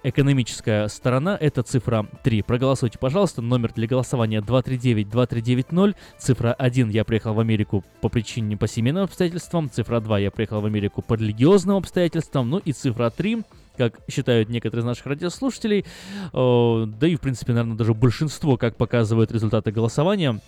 экономическая 0.04 0.88
сторона 0.88 1.38
это 1.40 1.64
цифра 1.64 2.06
3. 2.24 2.42
Проголосуйте, 2.44 2.98
пожалуйста. 3.00 3.42
Номер 3.42 3.74
для 3.74 3.88
голосования 3.88 4.42
239-2390. 4.42 5.96
Цифра 6.18 6.54
1. 6.54 6.90
Я 6.90 7.04
приехал 7.04 7.34
в 7.34 7.40
Америку 7.40 7.84
по 8.02 8.10
причине 8.10 8.58
по 8.58 8.68
семейным 8.68 9.04
обстоятельствам. 9.04 9.70
Цифра 9.70 10.00
2. 10.00 10.20
Я 10.20 10.32
приехал 10.32 10.62
в 10.62 10.66
Америку 10.66 11.02
по 11.02 11.16
религиозным 11.16 11.78
обстоятельствам. 11.78 12.50
Ну 12.50 12.58
и 12.60 12.72
цифра 12.72 13.10
3 13.10 13.44
как 13.78 14.00
считают 14.10 14.50
некоторые 14.50 14.82
из 14.82 14.86
наших 14.86 15.06
радиослушателей, 15.08 15.86
э, 16.34 16.86
да 16.86 17.08
и, 17.08 17.16
в 17.16 17.22
принципе, 17.22 17.54
наверное, 17.54 17.78
даже 17.78 17.94
большинство, 17.94 18.58
как 18.58 18.76
показывают 18.76 19.32
результаты 19.32 19.72
голосования, 19.72 20.40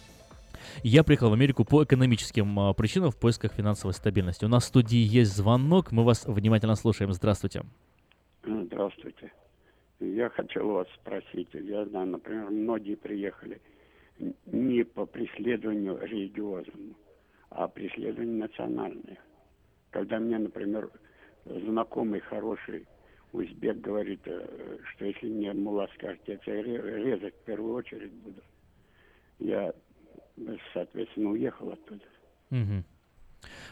я 0.83 1.03
приехал 1.03 1.29
в 1.29 1.33
Америку 1.33 1.65
по 1.65 1.83
экономическим 1.83 2.59
э, 2.59 2.73
причинам 2.73 3.11
в 3.11 3.15
поисках 3.15 3.53
финансовой 3.53 3.93
стабильности. 3.93 4.45
У 4.45 4.49
нас 4.49 4.65
в 4.65 4.67
студии 4.67 4.99
есть 4.99 5.35
звонок, 5.35 5.91
мы 5.91 6.03
вас 6.03 6.25
внимательно 6.25 6.75
слушаем. 6.75 7.13
Здравствуйте. 7.13 7.63
Здравствуйте. 8.45 9.31
Я 10.03 10.29
хотел 10.29 10.67
вас 10.69 10.87
спросить. 10.95 11.49
Я 11.53 11.85
знаю, 11.85 12.07
например, 12.07 12.49
многие 12.49 12.95
приехали 12.95 13.61
не 14.45 14.83
по 14.83 15.05
преследованию 15.05 15.99
религиозному, 16.01 16.95
а 17.49 17.67
преследованию 17.67 18.37
национальное. 18.37 19.17
Когда 19.91 20.19
мне, 20.19 20.37
например, 20.37 20.89
знакомый 21.45 22.19
хороший 22.19 22.87
узбек 23.31 23.81
говорит, 23.81 24.21
э, 24.25 24.77
что 24.93 25.05
если 25.05 25.27
мне 25.27 25.53
мула 25.53 25.87
скажет, 25.95 26.21
я 26.27 26.37
тебя 26.37 26.61
ре- 26.61 27.03
резать 27.03 27.33
в 27.35 27.45
первую 27.45 27.73
очередь 27.73 28.11
буду, 28.11 28.41
я, 29.39 29.73
соответственно, 30.73 31.31
уехал 31.31 31.71
оттуда. 31.71 32.03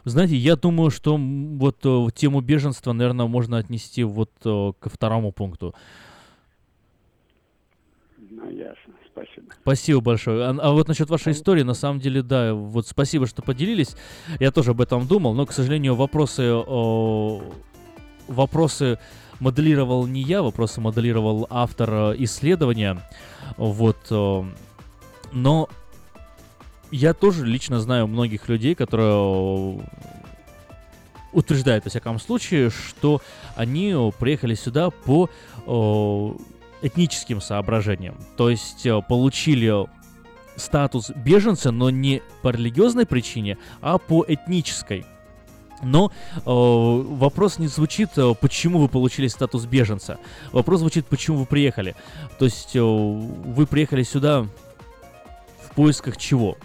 Знаете, 0.03 0.35
я 0.35 0.55
думаю, 0.55 0.89
что 0.89 1.15
вот 1.17 1.85
э, 1.85 2.07
тему 2.15 2.41
беженства, 2.41 2.91
наверное, 2.91 3.27
можно 3.27 3.57
отнести 3.57 4.03
вот 4.03 4.31
э, 4.43 4.73
ко 4.79 4.89
второму 4.89 5.31
пункту. 5.31 5.75
Ну, 8.41 8.49
ясно. 8.49 8.93
Спасибо. 9.11 9.53
Спасибо 9.61 10.01
большое. 10.01 10.45
А, 10.45 10.57
а 10.59 10.71
вот 10.71 10.87
насчет 10.87 11.09
вашей 11.09 11.33
истории, 11.33 11.61
на 11.63 11.73
самом 11.73 11.99
деле, 11.99 12.23
да, 12.23 12.53
вот 12.53 12.87
спасибо, 12.87 13.27
что 13.27 13.41
поделились. 13.41 13.95
Я 14.39 14.51
тоже 14.51 14.71
об 14.71 14.81
этом 14.81 15.07
думал, 15.07 15.33
но, 15.33 15.45
к 15.45 15.51
сожалению, 15.51 15.95
вопросы, 15.95 16.43
э, 16.43 17.39
вопросы 18.27 18.99
моделировал 19.39 20.07
не 20.07 20.21
я, 20.21 20.41
вопросы 20.41 20.81
моделировал 20.81 21.45
автор 21.49 21.89
э, 21.91 22.15
исследования. 22.19 23.01
Вот. 23.57 23.97
э, 24.09 24.43
но 25.31 25.69
я 26.89 27.13
тоже 27.13 27.45
лично 27.45 27.79
знаю 27.79 28.07
многих 28.07 28.49
людей, 28.49 28.73
которые 28.75 29.79
утверждают, 31.31 31.85
во 31.85 31.89
всяком 31.89 32.19
случае, 32.19 32.69
что 32.69 33.21
они 33.55 33.95
приехали 34.19 34.55
сюда 34.55 34.89
по 34.89 35.29
этническим 36.81 37.41
соображениям. 37.41 38.17
То 38.37 38.49
есть 38.49 38.85
э, 38.85 39.01
получили 39.07 39.87
статус 40.55 41.11
беженца, 41.11 41.71
но 41.71 41.89
не 41.89 42.21
по 42.41 42.49
религиозной 42.49 43.05
причине, 43.05 43.57
а 43.81 43.97
по 43.97 44.23
этнической. 44.27 45.05
Но 45.83 46.11
э, 46.35 46.41
вопрос 46.45 47.57
не 47.57 47.67
звучит, 47.67 48.09
э, 48.17 48.33
почему 48.39 48.79
вы 48.79 48.87
получили 48.87 49.27
статус 49.27 49.65
беженца. 49.65 50.19
Вопрос 50.51 50.81
звучит, 50.81 51.07
почему 51.07 51.37
вы 51.37 51.45
приехали. 51.45 51.95
То 52.37 52.45
есть 52.45 52.75
э, 52.75 52.81
вы 52.81 53.65
приехали 53.65 54.03
сюда 54.03 54.45
в 55.63 55.75
поисках 55.75 56.17
чего? 56.17 56.57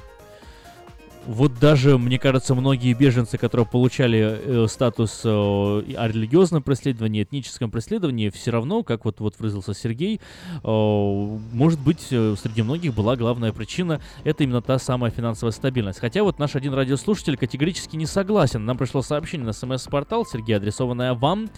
Вот 1.26 1.58
даже, 1.58 1.98
мне 1.98 2.18
кажется, 2.18 2.54
многие 2.54 2.92
беженцы, 2.92 3.38
которые 3.38 3.66
получали 3.66 4.18
э, 4.18 4.66
статус 4.68 5.22
э, 5.24 5.28
о 5.28 6.08
религиозном 6.08 6.62
преследовании, 6.62 7.22
этническом 7.22 7.70
преследовании, 7.70 8.30
все 8.30 8.50
равно, 8.50 8.82
как 8.82 9.04
вот, 9.04 9.20
вот 9.20 9.34
выразился 9.38 9.74
Сергей, 9.74 10.20
э, 10.20 10.58
может 10.62 11.80
быть, 11.80 12.06
э, 12.10 12.34
среди 12.40 12.62
многих 12.62 12.94
была 12.94 13.16
главная 13.16 13.52
причина, 13.52 14.00
это 14.24 14.44
именно 14.44 14.62
та 14.62 14.78
самая 14.78 15.10
финансовая 15.10 15.52
стабильность. 15.52 15.98
Хотя 15.98 16.22
вот 16.22 16.38
наш 16.38 16.54
один 16.54 16.74
радиослушатель 16.74 17.36
категорически 17.36 17.96
не 17.96 18.06
согласен. 18.06 18.64
Нам 18.64 18.78
пришло 18.78 19.02
сообщение 19.02 19.46
на 19.46 19.52
смс-портал, 19.52 20.24
Сергей, 20.26 20.56
адресованное 20.56 21.14
вам, 21.14 21.50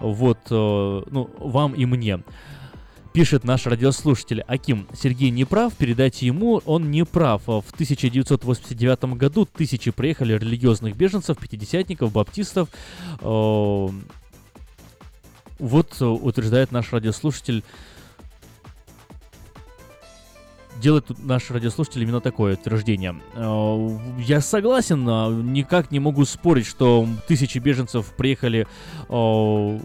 вот, 0.00 0.38
э, 0.50 1.02
ну, 1.10 1.30
вам 1.38 1.74
и 1.74 1.84
мне. 1.84 2.20
Пишет 3.12 3.44
наш 3.44 3.66
радиослушатель 3.66 4.40
Аким. 4.40 4.86
Сергей 4.94 5.28
не 5.28 5.44
прав, 5.44 5.74
передайте 5.74 6.26
ему, 6.26 6.62
он 6.64 6.90
не 6.90 7.04
прав. 7.04 7.42
В 7.44 7.70
1989 7.74 9.04
году 9.16 9.44
тысячи 9.44 9.90
приехали 9.90 10.32
религиозных 10.32 10.96
беженцев, 10.96 11.36
пятидесятников, 11.36 12.10
баптистов. 12.10 12.70
Э, 13.20 13.88
вот 15.58 16.00
утверждает 16.00 16.72
наш 16.72 16.90
радиослушатель 16.92 17.62
делает 20.80 21.06
наш 21.18 21.50
радиослушатель 21.50 22.02
именно 22.02 22.20
такое 22.20 22.54
утверждение. 22.54 23.20
Э, 23.34 23.98
я 24.20 24.40
согласен, 24.40 25.52
никак 25.52 25.90
не 25.90 26.00
могу 26.00 26.24
спорить, 26.24 26.66
что 26.66 27.06
тысячи 27.28 27.58
беженцев 27.58 28.06
приехали 28.16 28.66
э, 29.10 29.80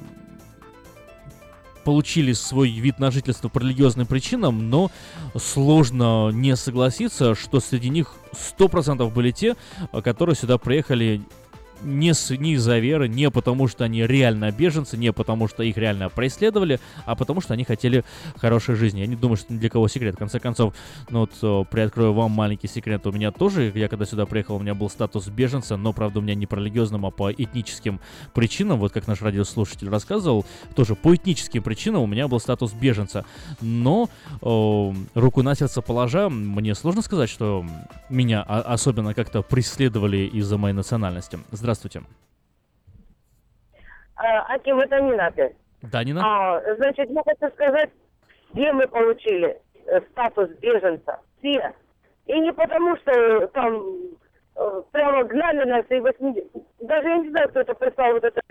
получили 1.88 2.34
свой 2.34 2.69
вид 2.69 2.99
на 2.99 3.11
жительство 3.11 3.47
по 3.47 3.59
религиозным 3.59 4.05
причинам, 4.05 4.69
но 4.69 4.91
сложно 5.38 6.31
не 6.34 6.53
согласиться, 6.57 7.34
что 7.34 7.61
среди 7.61 7.88
них 7.88 8.14
100% 8.59 9.09
были 9.09 9.31
те, 9.31 9.55
которые 10.03 10.35
сюда 10.35 10.57
приехали 10.57 11.22
не, 11.83 12.13
с, 12.13 12.29
не 12.29 12.53
из-за 12.53 12.79
веры, 12.79 13.07
не 13.07 13.29
потому 13.29 13.67
что 13.67 13.83
они 13.83 14.05
реально 14.05 14.51
беженцы, 14.51 14.97
не 14.97 15.11
потому 15.11 15.47
что 15.47 15.63
их 15.63 15.77
реально 15.77 16.09
преследовали, 16.09 16.79
а 17.05 17.15
потому 17.15 17.41
что 17.41 17.53
они 17.53 17.63
хотели 17.63 18.03
хорошей 18.37 18.75
жизни. 18.75 18.99
Я 18.99 19.07
не 19.07 19.15
думаю, 19.15 19.37
что 19.37 19.53
ни 19.53 19.57
для 19.57 19.69
кого 19.69 19.87
секрет. 19.87 20.15
В 20.15 20.17
конце 20.17 20.39
концов, 20.39 20.73
ну 21.09 21.27
вот 21.41 21.69
приоткрою 21.69 22.13
вам 22.13 22.31
маленький 22.31 22.67
секрет. 22.67 23.05
У 23.07 23.11
меня 23.11 23.31
тоже, 23.31 23.71
я 23.75 23.87
когда 23.87 24.05
сюда 24.05 24.25
приехал, 24.25 24.55
у 24.55 24.59
меня 24.59 24.75
был 24.75 24.89
статус 24.89 25.27
беженца, 25.27 25.77
но, 25.77 25.93
правда, 25.93 26.19
у 26.19 26.21
меня 26.21 26.35
не 26.35 26.45
по 26.45 26.55
религиозным, 26.55 27.05
а 27.05 27.11
по 27.11 27.31
этническим 27.31 27.99
причинам. 28.33 28.79
Вот 28.79 28.91
как 28.91 29.07
наш 29.07 29.21
радиослушатель 29.21 29.89
рассказывал, 29.89 30.45
тоже 30.75 30.95
по 30.95 31.15
этническим 31.15 31.63
причинам 31.63 32.01
у 32.01 32.07
меня 32.07 32.27
был 32.27 32.39
статус 32.39 32.73
беженца. 32.73 33.25
Но 33.61 34.09
о, 34.41 34.93
руку 35.13 35.43
на 35.43 35.55
сердце 35.55 35.81
положа, 35.81 36.29
мне 36.29 36.75
сложно 36.75 37.01
сказать, 37.01 37.29
что 37.29 37.65
меня 38.09 38.41
особенно 38.41 39.13
как-то 39.13 39.41
преследовали 39.41 40.29
из-за 40.33 40.57
моей 40.57 40.73
национальности. 40.73 41.39
Здравствуйте. 41.68 42.02
А, 44.15 44.53
Аким, 44.53 44.80
это 44.80 45.02
Нина 45.02 45.27
опять. 45.27 45.53
Да, 45.81 46.02
Нина? 46.02 46.22
А, 46.23 46.76
значит, 46.77 47.10
я 47.10 47.22
хочу 47.26 47.53
сказать, 47.56 47.89
где 48.53 48.72
мы 48.72 48.88
получили 48.88 49.61
э, 49.85 49.99
статус 50.11 50.49
беженца. 50.61 51.19
Все. 51.39 51.73
И 52.27 52.39
не 52.39 52.53
потому, 52.53 52.95
что 52.95 53.48
там 53.48 53.84
э, 54.56 54.81
прямо 54.94 55.26
гнали 55.26 55.69
нас 55.69 55.85
и 55.89 55.99
80... 55.99 56.45
Даже 56.80 57.10
я 57.10 57.18
не 57.18 57.30
знаю, 57.31 57.49
кто 57.49 57.60
это 57.60 57.73
прислал 57.73 58.14
вот 58.14 58.23
это 58.23 58.41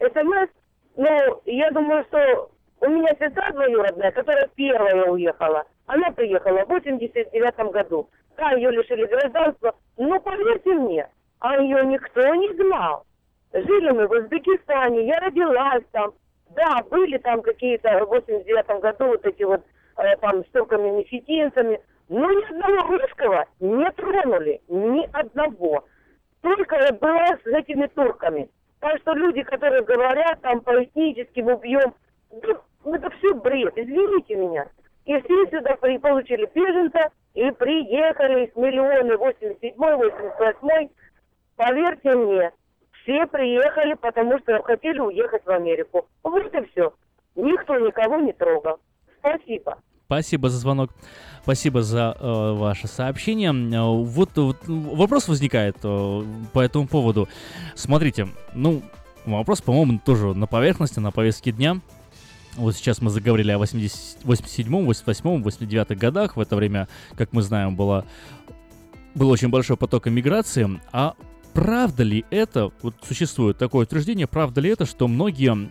смс, 0.00 0.50
но 0.96 1.40
я 1.46 1.70
думаю, 1.70 2.04
что 2.08 2.50
у 2.82 2.90
меня 2.90 3.08
сестра 3.18 3.50
двоюродная, 3.50 4.12
которая 4.12 4.46
первая 4.56 5.10
уехала, 5.10 5.64
она 5.86 6.10
приехала 6.10 6.66
в 6.66 6.68
89 6.68 7.72
году. 7.72 8.10
Да, 8.36 8.52
ее 8.52 8.70
лишили 8.72 9.06
гражданства. 9.06 9.74
Но 9.96 10.20
поверьте 10.20 10.74
мне, 10.74 11.08
а 11.40 11.56
ее 11.58 11.84
никто 11.86 12.34
не 12.34 12.52
знал. 12.54 13.04
Жили 13.52 13.90
мы 13.90 14.06
в 14.06 14.12
Узбекистане, 14.12 15.06
я 15.06 15.18
родилась 15.20 15.84
там. 15.92 16.12
Да, 16.54 16.82
были 16.90 17.18
там 17.18 17.42
какие-то 17.42 18.04
в 18.04 18.08
89 18.08 18.80
году 18.80 19.06
вот 19.08 19.24
эти 19.26 19.42
вот 19.42 19.62
э, 19.98 20.16
там 20.16 20.44
с 20.44 20.48
турками-нефетинцами, 20.48 21.80
но 22.08 22.30
ни 22.30 22.44
одного 22.44 22.96
русского 22.96 23.46
не 23.60 23.90
тронули, 23.92 24.60
ни 24.68 25.08
одного. 25.12 25.84
Только 26.40 26.76
была 27.00 27.36
с 27.42 27.46
этими 27.46 27.86
турками. 27.88 28.48
Так 28.80 28.98
что 29.00 29.12
люди, 29.12 29.42
которые 29.42 29.82
говорят 29.82 30.40
там 30.40 30.60
по 30.60 30.82
этническим 30.82 31.48
убьем, 31.48 31.94
ну, 32.30 32.94
это 32.94 33.10
все 33.10 33.34
бред, 33.34 33.72
извините 33.76 34.36
меня. 34.36 34.68
И 35.04 35.20
все 35.20 35.46
сюда 35.46 35.76
при- 35.76 35.98
получили 35.98 36.48
беженца 36.54 37.10
и 37.34 37.50
приехали 37.50 38.50
с 38.52 38.56
миллионы 38.56 39.16
87 39.16 39.74
88 39.76 40.88
Поверьте 41.58 42.14
мне, 42.14 42.52
все 43.02 43.26
приехали, 43.26 43.94
потому 43.94 44.38
что 44.38 44.62
хотели 44.62 45.00
уехать 45.00 45.44
в 45.44 45.50
Америку. 45.50 46.06
Вот 46.22 46.54
и 46.54 46.64
все. 46.70 46.94
Никто 47.34 47.76
никого 47.78 48.20
не 48.20 48.32
трогал. 48.32 48.78
Спасибо. 49.18 49.78
Спасибо 50.06 50.50
за 50.50 50.58
звонок. 50.58 50.90
Спасибо 51.42 51.82
за 51.82 52.16
э, 52.18 52.52
ваше 52.52 52.86
сообщение. 52.86 53.50
Э, 53.50 53.80
Вот, 53.82 54.36
вот 54.36 54.56
вопрос 54.66 55.26
возникает 55.26 55.78
э, 55.82 56.22
по 56.52 56.60
этому 56.60 56.86
поводу. 56.86 57.28
Смотрите, 57.74 58.28
ну, 58.54 58.82
вопрос, 59.26 59.60
по-моему, 59.60 59.98
тоже 59.98 60.34
на 60.34 60.46
поверхности, 60.46 61.00
на 61.00 61.10
повестке 61.10 61.50
дня. 61.50 61.80
Вот 62.56 62.76
сейчас 62.76 63.02
мы 63.02 63.10
заговорили 63.10 63.50
о 63.50 63.58
80, 63.58 64.22
87-м, 64.22 64.88
88-м, 64.88 65.42
89-х 65.42 65.94
годах. 65.96 66.36
В 66.36 66.40
это 66.40 66.54
время, 66.54 66.86
как 67.16 67.32
мы 67.32 67.42
знаем, 67.42 67.74
было, 67.74 68.04
был 69.16 69.28
очень 69.30 69.48
большой 69.48 69.76
поток 69.76 70.06
иммиграции. 70.06 70.80
А 70.92 71.14
правда 71.54 72.02
ли 72.02 72.24
это, 72.30 72.70
вот 72.82 72.94
существует 73.06 73.58
такое 73.58 73.84
утверждение, 73.84 74.26
правда 74.26 74.60
ли 74.60 74.70
это, 74.70 74.86
что 74.86 75.08
многие 75.08 75.70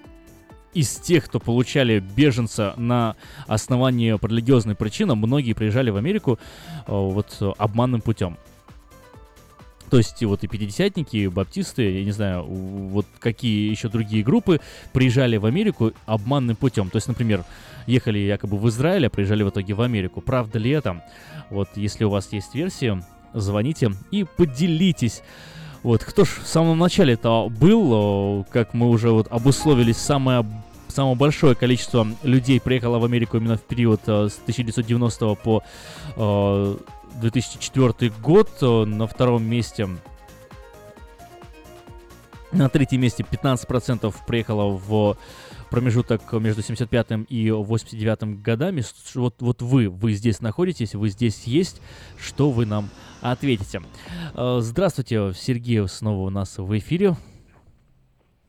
из 0.73 0.95
тех, 0.97 1.25
кто 1.25 1.39
получали 1.39 1.99
беженца 1.99 2.73
на 2.77 3.15
основании 3.47 4.15
по 4.15 4.27
религиозным 4.27 4.75
причинам, 4.75 5.17
многие 5.17 5.53
приезжали 5.53 5.89
в 5.89 5.97
Америку 5.97 6.37
э, 6.85 6.91
вот 6.91 7.41
обманным 7.57 8.01
путем. 8.01 8.37
То 9.89 9.97
есть 9.97 10.21
вот 10.23 10.43
и 10.43 10.47
пятидесятники, 10.47 11.17
и 11.17 11.27
баптисты, 11.27 11.99
я 11.99 12.03
не 12.03 12.11
знаю, 12.11 12.43
вот 12.43 13.05
какие 13.19 13.69
еще 13.69 13.87
другие 13.87 14.23
группы 14.23 14.59
приезжали 14.91 15.37
в 15.37 15.45
Америку 15.45 15.93
обманным 16.05 16.57
путем. 16.57 16.89
То 16.89 16.97
есть, 16.97 17.07
например, 17.07 17.45
ехали 17.85 18.19
якобы 18.19 18.57
в 18.57 18.67
Израиль, 18.69 19.07
а 19.07 19.09
приезжали 19.09 19.43
в 19.43 19.49
итоге 19.49 19.73
в 19.73 19.81
Америку. 19.81 20.19
Правда 20.21 20.59
ли 20.59 20.71
это? 20.71 21.03
Вот 21.49 21.69
если 21.75 22.03
у 22.03 22.09
вас 22.09 22.33
есть 22.33 22.53
версия, 22.53 23.01
звоните 23.33 23.91
и 24.11 24.25
поделитесь. 24.25 25.23
Вот, 25.87 26.03
кто 26.03 26.25
ж 26.25 26.41
в 26.43 26.47
самом 26.47 26.77
начале 26.77 27.13
это 27.13 27.47
был, 27.47 28.45
как 28.51 28.73
мы 28.73 28.89
уже 28.89 29.09
вот 29.09 29.27
обусловились, 29.31 29.95
самое, 29.95 30.45
самое 30.89 31.15
большое 31.15 31.55
количество 31.55 32.05
людей 32.23 32.59
приехало 32.59 32.99
в 32.99 33.05
Америку 33.05 33.37
именно 33.37 33.55
в 33.55 33.61
период 33.61 34.01
э, 34.05 34.27
с 34.27 34.37
1990 34.39 35.35
по 35.35 35.63
э, 36.17 36.77
2004 37.21 38.11
год. 38.21 38.49
Э, 38.61 38.83
На 38.83 39.07
втором 39.07 39.45
месте 39.45 39.87
на 42.51 42.67
третьем 42.67 42.99
месте 42.99 43.23
15% 43.23 44.13
приехало 44.27 44.71
в 44.71 45.17
промежуток 45.69 46.33
между 46.33 46.61
75 46.61 47.07
и 47.29 47.51
89 47.51 48.41
годами. 48.41 48.83
Вот, 49.15 49.35
вот 49.39 49.61
вы, 49.61 49.89
вы 49.89 50.13
здесь 50.13 50.41
находитесь, 50.41 50.95
вы 50.95 51.09
здесь 51.09 51.43
есть. 51.43 51.81
Что 52.17 52.51
вы 52.51 52.65
нам 52.65 52.89
ответите? 53.31 53.81
Э, 54.35 54.57
Здравствуйте, 54.59 55.33
Сергей 55.33 55.87
снова 55.87 56.27
у 56.27 56.29
нас 56.29 56.57
в 56.57 56.77
эфире. 56.77 57.13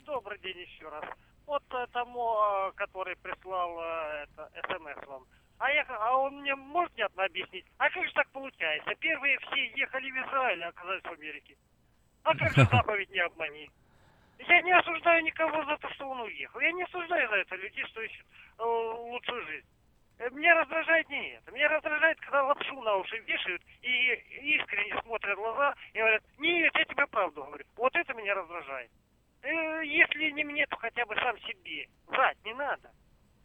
Добрый 0.07 0.39
день 0.41 0.59
еще 0.59 0.89
раз. 0.89 1.05
Вот 1.47 1.63
э, 1.71 1.87
тому, 1.93 2.35
э, 2.35 2.73
который 2.75 3.17
прислал 3.17 3.81
это, 3.81 4.51
смс 4.69 5.07
вам. 5.07 5.25
А, 5.59 5.71
я, 5.71 5.85
а 5.89 6.17
он 6.17 6.41
мне 6.41 6.55
может 6.55 6.95
внятно 6.95 7.25
объяснить? 7.25 7.65
А 7.79 7.91
как 7.91 8.05
же 8.05 8.13
так 8.13 8.29
получается? 8.31 8.95
Первые 9.01 9.39
все 9.41 9.67
ехали 9.77 10.11
в 10.11 10.29
Израиль, 10.29 10.63
а 10.63 10.69
оказались 10.69 11.03
в 11.03 11.13
Америке. 11.13 11.57
А 12.23 12.37
как 12.37 12.55
же 12.55 12.65
заповедь 12.71 13.11
не 13.11 13.19
обмани? 13.19 13.69
Я 14.39 14.63
не 14.63 14.73
осуждаю 14.73 15.25
никого 15.25 15.65
за 15.65 15.77
то, 15.79 15.91
что 15.95 16.09
он 16.09 16.21
уехал. 16.21 16.61
Я 16.61 16.71
не 16.73 16.85
осуждаю 16.85 17.29
за 17.29 17.37
это 17.37 17.57
людей, 17.57 17.85
что 17.87 18.01
ищут 18.03 18.27
э, 18.59 18.63
лучшую 18.63 19.47
жизнь. 19.47 19.67
Э, 20.19 20.29
Меня 20.31 20.55
раздражает 20.61 21.09
не 21.09 21.31
это. 21.31 21.53
Меня 21.53 21.69
раздражает, 21.69 22.19
когда 22.21 22.45
лапшу 22.45 22.81
на 22.83 22.97
уши 22.97 23.19
вешают 23.19 23.63
и 23.83 24.13
искренне 24.57 25.01
смотрят 25.03 25.37
в 25.37 25.41
глаза 25.41 25.75
и 25.93 25.99
говорят, 25.99 26.23
нет, 26.39 26.73
я 26.75 26.85
тебе 26.85 27.07
правду 27.07 27.45
говорю. 27.45 27.65
Вот 27.77 27.95
это 27.95 28.15
меня 28.15 28.35
раздражает. 28.35 28.91
Э, 29.43 29.83
Если 29.85 30.31
не 30.31 30.45
мне, 30.45 30.67
то 30.67 30.77
хотя 30.77 31.07
бы 31.07 31.15
сам 31.17 31.39
себе. 31.41 31.87
Врать 32.07 32.39
не 32.45 32.55
надо. 32.55 32.91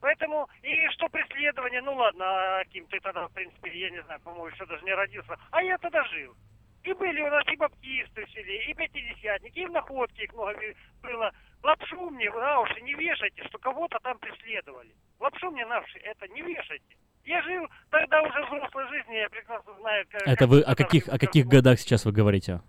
Поэтому, 0.02 0.50
и 0.62 0.90
что 0.90 1.08
преследование, 1.08 1.82
ну 1.82 1.94
ладно, 1.94 2.26
а 2.26 2.66
Ким, 2.66 2.86
ты 2.88 3.00
тогда, 3.00 3.26
в 3.28 3.34
принципе, 3.34 3.72
я 3.72 3.90
не 3.90 4.04
знаю, 4.04 4.20
по-моему, 4.20 4.48
еще 4.48 4.66
даже 4.66 4.84
не 4.84 4.94
родился. 4.94 5.38
А 5.52 5.64
я 5.64 5.78
тогда 5.78 6.04
жил. 6.06 6.36
И 6.84 6.92
были 6.92 7.22
у 7.22 7.30
нас 7.30 7.48
и 7.48 7.56
баптисты 7.56 8.26
в 8.26 8.30
селе, 8.32 8.66
и 8.66 8.74
пятидесятники, 8.74 9.60
и 9.60 9.66
в 9.66 9.72
находке 9.72 10.26
их 10.26 10.34
много 10.34 10.60
было. 11.02 11.32
Лапшу 11.64 12.10
мне 12.10 12.30
на 12.30 12.60
уши 12.62 12.82
не 12.82 12.94
вешайте, 12.94 13.44
что 13.48 13.58
кого-то 13.58 13.98
там 14.04 14.18
преследовали. 14.20 14.92
Лапшу 15.20 15.50
мне 15.52 15.66
на 15.66 15.80
уши 15.80 15.98
это 16.00 16.28
не 16.28 16.42
вешайте. 16.42 16.96
Я 17.24 17.42
жил 17.44 17.66
тогда 17.90 18.22
уже 18.22 18.44
взрослой 18.46 18.86
жизнью, 18.90 19.14
меня 19.16 19.30
прекрасно 19.30 19.74
знают. 19.80 20.10
как- 20.10 20.28
Это 20.28 20.46
вы 20.48 20.62
о 20.62 20.76
каких, 20.76 21.08
о 21.08 21.18
каких 21.18 21.46
годах 21.48 21.80
сейчас 21.80 22.04
вы 22.04 22.12
говорите? 22.12 22.60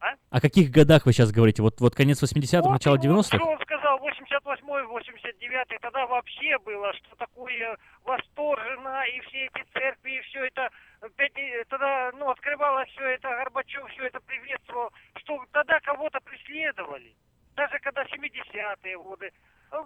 А? 0.00 0.14
О 0.30 0.40
каких 0.40 0.70
годах 0.72 1.06
вы 1.06 1.12
сейчас 1.12 1.30
говорите? 1.30 1.62
Вот, 1.62 1.80
вот 1.80 1.94
конец 1.94 2.20
80-х, 2.20 2.62
Вот, 2.66 2.72
начало 2.72 2.96
вот, 2.96 3.04
90-х? 3.04 3.36
Что 3.38 3.46
он 3.46 3.58
сказал, 3.60 3.98
88-й, 4.00 4.82
89-й, 4.82 5.78
тогда 5.78 6.06
вообще 6.08 6.58
было, 6.58 6.92
что 6.94 7.14
такое 7.14 7.78
восторженно, 8.04 9.04
и 9.04 9.20
все 9.20 9.46
эти 9.46 9.64
церкви, 9.72 10.16
и 10.16 10.20
все 10.22 10.46
это, 10.46 10.68
тогда, 11.68 12.10
ну, 12.18 12.28
открывалось 12.30 12.88
все 12.90 13.04
это, 13.10 13.28
Горбачев 13.28 13.88
все 13.92 14.06
это 14.06 14.18
приветствовал, 14.22 14.90
что 15.18 15.44
тогда 15.52 15.78
кого-то 15.78 16.18
преследовали. 16.24 17.14
Даже 17.56 17.78
когда 17.80 18.02
70-е 18.04 18.98
годы. 18.98 19.32
Э, 19.72 19.82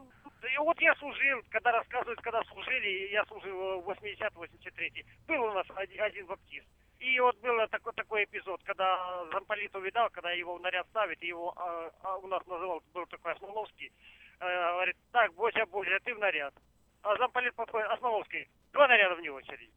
И 0.52 0.59
вот 0.59 0.80
я 0.80 0.94
служил, 0.97 1.43
когда 1.51 1.72
рассказывают, 1.72 2.20
когда 2.20 2.43
служили, 2.44 3.10
я 3.12 3.24
служил 3.24 3.80
в 3.80 3.90
80-83, 3.90 5.05
был 5.26 5.43
у 5.44 5.52
нас 5.52 5.66
один, 5.74 6.26
баптист. 6.26 6.66
И 6.98 7.20
вот 7.20 7.36
был 7.40 7.66
такой, 7.68 7.93
такой 7.93 8.24
эпизод, 8.24 8.62
когда 8.64 9.24
замполит 9.32 9.74
увидал, 9.74 10.09
когда 10.10 10.30
его 10.32 10.56
в 10.56 10.60
наряд 10.60 10.86
ставит, 10.88 11.22
его 11.22 11.52
а, 11.56 11.90
а 12.02 12.16
у 12.16 12.26
нас 12.26 12.44
называл, 12.47 12.82
был 12.94 13.06
такой 13.06 13.32
Осмоловский, 13.32 13.93
э, 14.40 14.72
говорит, 14.72 14.97
так, 15.12 15.32
Бося, 15.34 15.66
Бося, 15.66 15.98
ты 16.05 16.14
в 16.14 16.18
наряд. 16.18 16.55
А 17.02 17.16
замполит 17.16 17.55
подходит, 17.55 17.88
Осмоловский, 17.90 18.48
два 18.72 18.88
наряда 18.88 19.14
вне 19.16 19.30
очереди. 19.30 19.70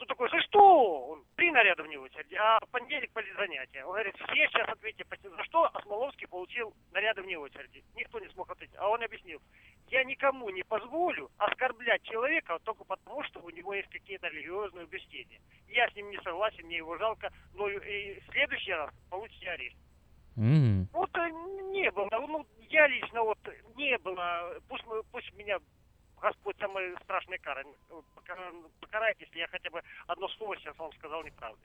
Тут 0.00 0.08
такой, 0.08 0.30
за 0.30 0.40
что? 0.40 1.08
Он, 1.08 1.22
три 1.36 1.50
наряда 1.50 1.82
вне 1.82 1.98
очереди, 1.98 2.34
а 2.34 2.58
в 2.64 2.70
понедельник 2.70 3.12
были 3.12 3.30
занятия. 3.34 3.84
Он 3.84 3.92
говорит, 3.92 4.14
все 4.16 4.48
сейчас 4.48 4.66
ответьте, 4.66 5.04
за 5.22 5.44
что 5.44 5.64
Осмоловский 5.74 6.26
получил 6.26 6.72
наряды 6.92 7.20
вне 7.20 7.38
очереди. 7.38 7.84
Никто 7.94 8.18
не 8.18 8.28
смог 8.30 8.50
ответить. 8.50 8.74
А 8.78 8.88
он 8.88 9.02
объяснил, 9.02 9.42
я 9.88 10.02
никому 10.04 10.48
не 10.48 10.62
позволю 10.62 11.30
оскорблять 11.36 12.02
человека 12.04 12.58
только 12.64 12.82
потому, 12.84 13.22
что 13.24 13.40
у 13.40 13.50
него 13.50 13.74
есть 13.74 13.90
какие-то 13.90 14.28
религиозные 14.28 14.86
убеждения. 14.86 15.38
Я 15.68 15.86
с 15.90 15.94
ним 15.94 16.08
не 16.08 16.18
согласен, 16.22 16.64
мне 16.64 16.78
его 16.78 16.96
жалко, 16.96 17.30
но 17.52 17.68
и 17.68 18.20
в 18.20 18.32
следующий 18.32 18.72
раз 18.72 18.90
получите 19.10 19.50
арест. 19.50 19.76
М. 20.38 20.88
Вот 20.94 21.14
э, 21.14 21.28
не 21.72 21.90
было, 21.90 22.08
ну, 22.10 22.46
я 22.70 22.86
лично 22.86 23.22
вот 23.22 23.38
не 23.76 23.98
было, 23.98 24.54
пусть, 24.66 24.84
пусть 25.12 25.30
меня 25.34 25.58
Господь 26.20 26.56
самой 26.58 26.94
страшной 27.04 27.38
карой 27.38 27.64
пока- 28.14 28.36
покарает, 28.80 29.16
если 29.20 29.38
я 29.38 29.46
хотя 29.48 29.70
бы 29.70 29.80
одно 30.06 30.28
слово 30.28 30.56
сейчас 30.56 30.76
вам 30.78 30.90
сказал 30.98 31.22
неправду. 31.24 31.58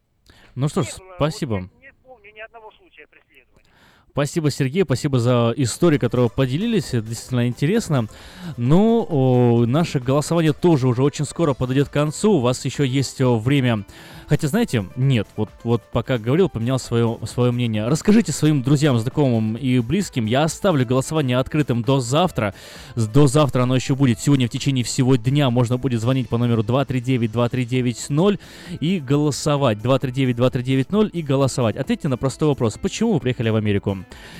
Ну 0.55 0.67
что 0.69 0.83
ж, 0.83 0.87
Не 0.87 1.03
было, 1.03 1.13
спасибо. 1.15 1.53
вот 1.55 1.69
я 1.81 1.87
не 1.91 1.93
помню 2.03 2.31
ни 2.33 2.39
одного 2.39 2.71
случая 2.71 3.07
преследования. 3.07 3.63
Спасибо, 4.11 4.49
Сергей, 4.49 4.83
спасибо 4.83 5.19
за 5.19 5.53
историю, 5.57 5.99
которую 5.99 6.29
вы 6.29 6.33
поделились, 6.33 6.93
это 6.93 7.01
действительно 7.07 7.47
интересно. 7.47 8.07
Ну, 8.55 9.05
о, 9.09 9.65
наше 9.65 9.99
голосование 9.99 10.53
тоже 10.53 10.87
уже 10.87 11.03
очень 11.03 11.25
скоро 11.25 11.53
подойдет 11.53 11.89
к 11.89 11.91
концу, 11.93 12.31
у 12.31 12.39
вас 12.39 12.63
еще 12.63 12.87
есть 12.87 13.19
время. 13.19 13.83
Хотя, 14.27 14.47
знаете, 14.47 14.85
нет, 14.95 15.27
вот, 15.35 15.49
вот 15.63 15.83
пока 15.91 16.17
говорил, 16.17 16.49
поменял 16.49 16.79
свое, 16.79 17.17
свое 17.25 17.51
мнение. 17.51 17.87
Расскажите 17.87 18.31
своим 18.31 18.63
друзьям, 18.63 18.97
знакомым 18.97 19.55
и 19.55 19.79
близким, 19.79 20.25
я 20.25 20.43
оставлю 20.43 20.85
голосование 20.85 21.37
открытым 21.37 21.83
до 21.83 21.99
завтра. 21.99 22.53
До 22.95 23.27
завтра 23.27 23.63
оно 23.63 23.75
еще 23.75 23.95
будет. 23.95 24.19
Сегодня 24.19 24.47
в 24.47 24.49
течение 24.51 24.83
всего 24.83 25.15
дня 25.15 25.49
можно 25.49 25.77
будет 25.77 26.01
звонить 26.01 26.29
по 26.29 26.37
номеру 26.37 26.63
239-2390 26.63 28.39
и 28.79 28.99
голосовать. 28.99 29.77
239-2390 29.79 31.09
и 31.09 31.21
голосовать. 31.21 31.75
Ответьте 31.75 32.07
на 32.07 32.17
простой 32.17 32.47
вопрос. 32.49 32.77
Почему 32.81 33.13
вы 33.13 33.19
приехали 33.19 33.49
в 33.49 33.55
Америку? 33.55 33.97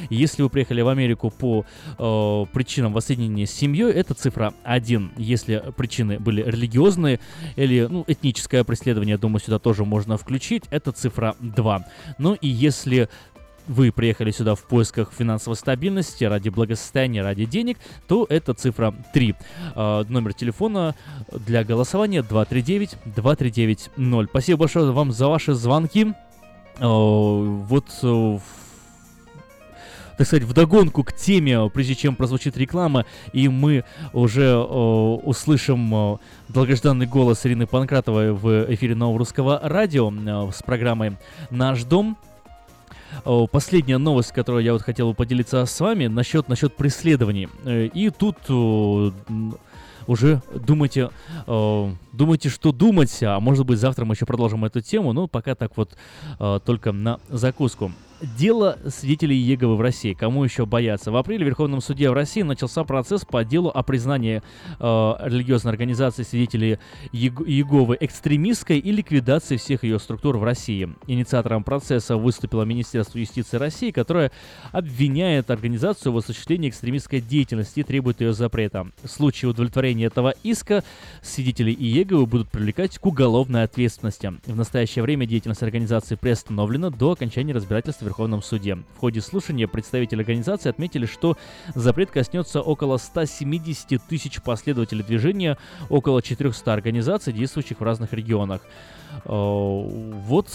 Если 0.09 0.41
вы 0.41 0.49
приехали 0.49 0.81
в 0.81 0.87
Америку 0.87 1.29
по 1.29 1.65
э, 1.97 2.45
причинам 2.53 2.93
воссоединения 2.93 3.45
с 3.45 3.51
семьей, 3.51 3.91
это 3.91 4.13
цифра 4.13 4.53
1. 4.63 5.11
Если 5.17 5.63
причины 5.75 6.19
были 6.19 6.41
религиозные 6.41 7.19
или 7.55 7.87
ну, 7.89 8.03
этническое 8.07 8.63
преследование, 8.63 9.17
думаю, 9.17 9.39
сюда 9.39 9.59
тоже 9.59 9.74
можно 9.83 10.17
включить, 10.17 10.63
это 10.69 10.93
цифра 10.93 11.35
2. 11.39 11.85
Ну 12.19 12.35
и 12.35 12.47
если 12.47 13.09
вы 13.67 13.91
приехали 13.91 14.31
сюда 14.31 14.55
в 14.55 14.63
поисках 14.63 15.11
финансовой 15.11 15.57
стабильности, 15.57 16.23
ради 16.23 16.49
благосостояния, 16.49 17.23
ради 17.23 17.45
денег, 17.45 17.77
то 18.07 18.25
это 18.29 18.53
цифра 18.53 18.93
3. 19.13 19.35
Э, 19.75 20.05
номер 20.07 20.33
телефона 20.33 20.95
для 21.31 21.63
голосования 21.63 22.21
239-2390. 22.21 24.27
Спасибо 24.29 24.59
большое 24.59 24.91
вам 24.91 25.11
за 25.11 25.27
ваши 25.27 25.55
звонки. 25.55 26.13
Э, 26.77 26.79
вот 26.79 27.85
в- 28.01 28.41
так 30.17 30.27
сказать, 30.27 30.43
вдогонку 30.43 31.03
к 31.03 31.13
теме, 31.13 31.69
прежде 31.69 31.95
чем 31.95 32.15
прозвучит 32.15 32.57
реклама, 32.57 33.05
и 33.33 33.47
мы 33.47 33.83
уже 34.13 34.43
э, 34.43 34.55
услышим 34.55 35.93
э, 35.93 36.17
долгожданный 36.49 37.05
голос 37.05 37.45
Ирины 37.45 37.67
Панкратовой 37.67 38.31
в 38.31 38.73
эфире 38.73 38.95
Нового 38.95 39.19
Русского 39.19 39.59
Радио 39.63 40.11
э, 40.11 40.51
с 40.51 40.63
программой 40.63 41.17
«Наш 41.49 41.83
дом». 41.83 42.17
О, 43.23 43.47
Последняя 43.47 43.97
новость, 43.97 44.31
которую 44.31 44.63
я 44.63 44.73
вот 44.73 44.81
хотел 44.81 45.13
поделиться 45.13 45.65
с 45.65 45.79
вами, 45.79 46.07
насчет, 46.07 46.49
насчет 46.49 46.75
преследований. 46.75 47.47
Э, 47.63 47.87
И 47.93 48.09
тут 48.09 48.37
уже 50.07 50.41
думайте, 50.53 51.09
э, 51.47 51.91
думайте, 52.13 52.49
что 52.49 52.71
думать, 52.71 53.23
а 53.23 53.39
может 53.39 53.65
быть 53.65 53.79
завтра 53.79 54.05
мы 54.05 54.13
еще 54.13 54.25
продолжим 54.25 54.65
эту 54.65 54.81
тему, 54.81 55.13
но 55.13 55.27
пока 55.27 55.55
так 55.55 55.75
вот 55.77 55.95
э, 56.39 56.59
только 56.63 56.91
на 56.91 57.19
закуску. 57.29 57.91
Дело 58.25 58.79
свидетелей 58.87 59.37
Еговы 59.37 59.77
в 59.77 59.81
России. 59.81 60.13
Кому 60.13 60.43
еще 60.43 60.65
бояться? 60.65 61.11
В 61.11 61.15
апреле 61.15 61.45
в 61.45 61.47
Верховном 61.47 61.79
суде 61.79 62.09
в 62.09 62.13
России 62.13 62.41
начался 62.41 62.83
процесс 62.83 63.23
по 63.23 63.43
делу 63.43 63.69
о 63.69 63.83
признании 63.83 64.41
э, 64.79 65.15
религиозной 65.23 65.71
организации 65.71 66.23
свидетелей 66.23 66.79
Ег- 67.11 67.47
Иеговы 67.47 67.97
экстремистской 67.99 68.79
и 68.79 68.91
ликвидации 68.91 69.57
всех 69.57 69.83
ее 69.83 69.99
структур 69.99 70.37
в 70.37 70.43
России. 70.43 70.89
Инициатором 71.05 71.63
процесса 71.63 72.17
выступило 72.17 72.63
Министерство 72.63 73.19
юстиции 73.19 73.57
России, 73.57 73.91
которое 73.91 74.31
обвиняет 74.71 75.51
организацию 75.51 76.11
в 76.11 76.17
осуществлении 76.17 76.69
экстремистской 76.69 77.21
деятельности 77.21 77.81
и 77.81 77.83
требует 77.83 78.21
ее 78.21 78.33
запрета. 78.33 78.87
В 79.03 79.07
случае 79.07 79.51
удовлетворения 79.51 80.05
этого 80.05 80.33
иска 80.41 80.83
свидетели 81.21 81.71
Иеговы 81.71 82.25
будут 82.25 82.49
привлекать 82.49 82.97
к 82.97 83.05
уголовной 83.05 83.63
ответственности. 83.63 84.33
В 84.45 84.55
настоящее 84.55 85.03
время 85.03 85.27
деятельность 85.27 85.61
организации 85.61 86.15
приостановлена 86.15 86.89
до 86.89 87.11
окончания 87.11 87.53
разбирательства 87.53 88.14
Верховном 88.15 88.41
суде. 88.41 88.77
В 88.95 88.99
ходе 88.99 89.19
слушания 89.19 89.67
представители 89.67 90.21
организации 90.21 90.69
отметили, 90.69 91.05
что 91.05 91.35
запрет 91.73 92.11
коснется 92.11 92.61
около 92.61 92.95
170 92.95 94.01
тысяч 94.07 94.41
последователей 94.41 95.03
движения, 95.03 95.57
около 95.89 96.21
400 96.21 96.71
организаций, 96.71 97.33
действующих 97.33 97.81
в 97.81 97.83
разных 97.83 98.13
регионах. 98.13 98.61
Э, 99.25 99.29
Вот 99.29 100.47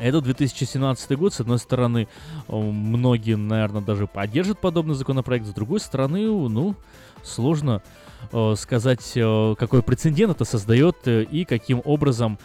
это 0.00 0.20
2017 0.20 1.16
год. 1.16 1.32
С 1.32 1.40
одной 1.40 1.60
стороны, 1.60 2.08
э, 2.48 2.56
многие, 2.56 3.36
наверное, 3.36 3.82
даже 3.82 4.08
поддержат 4.08 4.60
подобный 4.60 4.96
законопроект. 4.96 5.46
С 5.46 5.52
другой 5.52 5.78
стороны, 5.78 6.26
ну, 6.26 6.74
сложно 7.22 7.82
э, 8.32 8.54
сказать, 8.56 9.12
э, 9.14 9.54
какой 9.56 9.82
прецедент 9.84 10.32
это 10.32 10.44
создает 10.44 10.96
э, 11.06 11.22
и 11.22 11.44
каким 11.44 11.82
образом 11.84 12.38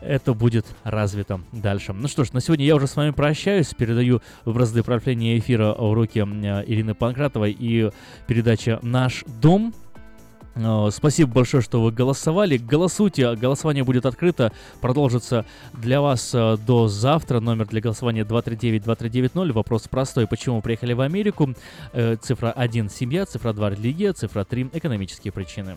это 0.00 0.34
будет 0.34 0.66
развито 0.84 1.40
дальше. 1.52 1.92
Ну 1.92 2.08
что 2.08 2.24
ж, 2.24 2.32
на 2.32 2.40
сегодня 2.40 2.64
я 2.66 2.76
уже 2.76 2.86
с 2.86 2.96
вами 2.96 3.10
прощаюсь. 3.10 3.74
Передаю 3.74 4.20
в 4.44 4.56
разды 4.56 4.82
правления 4.82 5.38
эфира 5.38 5.74
в 5.74 5.92
руки 5.92 6.20
э, 6.20 6.64
Ирины 6.66 6.94
Панкратовой 6.94 7.56
и 7.58 7.90
передача 8.26 8.78
«Наш 8.82 9.24
дом». 9.40 9.74
Э, 10.54 10.88
Спасибо 10.92 11.32
большое, 11.32 11.62
что 11.62 11.82
вы 11.82 11.92
голосовали. 11.92 12.56
Голосуйте, 12.56 13.34
голосование 13.34 13.84
будет 13.84 14.06
открыто, 14.06 14.52
продолжится 14.80 15.44
для 15.72 16.00
вас 16.00 16.34
э, 16.34 16.56
до 16.66 16.88
завтра. 16.88 17.40
Номер 17.40 17.66
для 17.66 17.80
голосования 17.80 18.24
239-2390. 18.24 19.52
Вопрос 19.52 19.88
простой. 19.88 20.26
Почему 20.26 20.62
приехали 20.62 20.92
в 20.92 21.00
Америку? 21.00 21.54
Цифра 22.22 22.50
1– 22.52 22.90
семья, 22.90 23.26
цифра 23.26 23.52
2– 23.52 23.70
религия, 23.70 24.12
цифра 24.12 24.44
3– 24.44 24.70
экономические 24.72 25.32
причины. 25.32 25.76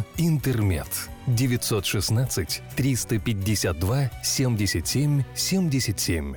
«Интермед». 0.17 0.87
916 1.27 2.61
352 2.75 4.09
77 4.23 5.23
77. 5.35 6.35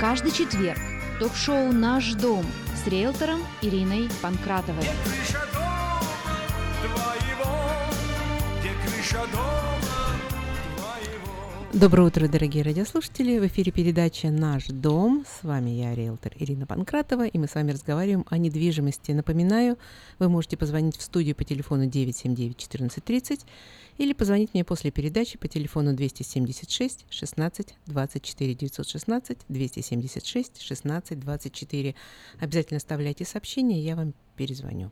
Каждый 0.00 0.32
четверг 0.32 0.80
ток-шоу 1.18 1.72
«Наш 1.72 2.14
дом» 2.14 2.46
с 2.82 2.86
риэлтором 2.86 3.40
Ириной 3.60 4.08
Панкратовой. 4.22 4.84
Крыша 5.04 5.46
дома 5.52 6.00
твоего, 6.82 7.54
где 8.60 8.70
крыша 8.82 9.26
дома 9.30 9.79
Доброе 11.72 12.08
утро, 12.08 12.26
дорогие 12.26 12.64
радиослушатели! 12.64 13.38
В 13.38 13.46
эфире 13.46 13.70
передача 13.70 14.28
«Наш 14.28 14.66
дом». 14.66 15.24
С 15.24 15.44
вами 15.44 15.70
я, 15.70 15.94
риэлтор 15.94 16.32
Ирина 16.36 16.66
Панкратова, 16.66 17.28
и 17.28 17.38
мы 17.38 17.46
с 17.46 17.54
вами 17.54 17.70
разговариваем 17.70 18.26
о 18.28 18.38
недвижимости. 18.38 19.12
Напоминаю, 19.12 19.78
вы 20.18 20.28
можете 20.28 20.56
позвонить 20.56 20.96
в 20.96 21.02
студию 21.02 21.36
по 21.36 21.44
телефону 21.44 21.86
979 21.86 22.56
1430 22.56 23.46
или 23.98 24.12
позвонить 24.14 24.52
мне 24.52 24.64
после 24.64 24.90
передачи 24.90 25.38
по 25.38 25.46
телефону 25.46 25.94
276 25.94 27.06
16 27.08 27.74
24 27.86 28.54
916 28.56 29.38
276 29.48 30.62
16 30.62 31.20
24. 31.20 31.94
Обязательно 32.40 32.78
оставляйте 32.78 33.24
сообщение, 33.24 33.80
я 33.80 33.94
вам 33.94 34.12
перезвоню. 34.34 34.90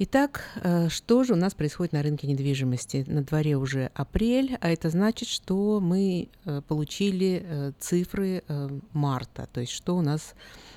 Итак, 0.00 0.44
э, 0.54 0.88
что 0.90 1.24
же 1.24 1.32
у 1.32 1.36
нас 1.36 1.54
происходит 1.54 1.92
на 1.92 2.02
рынке 2.04 2.28
недвижимости? 2.28 3.04
На 3.08 3.22
дворе 3.24 3.56
уже 3.56 3.90
апрель, 3.94 4.56
а 4.60 4.70
это 4.70 4.90
значит, 4.90 5.28
что 5.28 5.80
мы 5.80 6.28
э, 6.44 6.62
получили 6.68 7.42
э, 7.44 7.72
цифры 7.80 8.44
марта, 8.92 9.48
то 9.52 9.60
есть 9.60 9.72
что 9.72 9.96
у 9.96 10.00
нас 10.00 10.36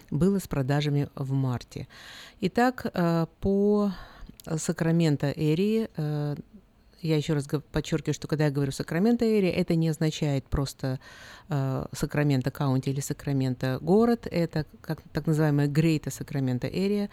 было 0.09 0.39
с 0.39 0.47
продажами 0.47 1.07
в 1.13 1.33
марте. 1.33 1.87
Итак, 2.41 2.91
по 3.41 3.91
Sacramento 4.43 5.31
Area 5.31 5.87
я 7.01 7.17
еще 7.17 7.33
раз 7.33 7.47
подчеркиваю, 7.71 8.13
что 8.13 8.27
когда 8.27 8.45
я 8.45 8.51
говорю 8.51 8.71
Sacramento 8.71 9.25
Area, 9.25 9.51
это 9.51 9.75
не 9.75 9.89
означает 9.89 10.45
просто 10.45 10.99
э, 11.49 11.85
Sacramento 11.91 12.51
County 12.51 12.89
или 12.89 12.99
Сакраменто 12.99 13.79
город, 13.81 14.27
это 14.29 14.65
как 14.81 15.01
так 15.13 15.27
называемая 15.27 15.67
Greater 15.67 16.11
Sacramento 16.11 16.67
Area. 16.67 17.09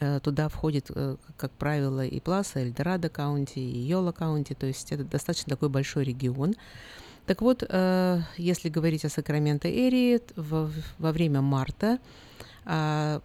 Э, 0.00 0.20
туда 0.20 0.48
входит, 0.48 0.90
э, 0.94 1.16
как 1.36 1.52
правило, 1.52 2.04
и 2.04 2.20
Placer, 2.20 2.60
El 2.60 2.72
Dorado 2.72 3.08
County, 3.08 3.58
и 3.58 3.78
Yolo 3.78 4.12
County, 4.12 4.54
то 4.54 4.66
есть 4.66 4.92
это 4.92 5.04
достаточно 5.04 5.50
такой 5.50 5.68
большой 5.68 6.04
регион. 6.04 6.54
Так 7.26 7.42
вот, 7.42 7.62
э, 7.68 8.20
если 8.36 8.68
говорить 8.68 9.04
о 9.04 9.08
Sacramento 9.08 9.68
Area, 9.68 10.20
во, 10.36 10.70
во 10.98 11.12
время 11.12 11.42
марта 11.42 11.98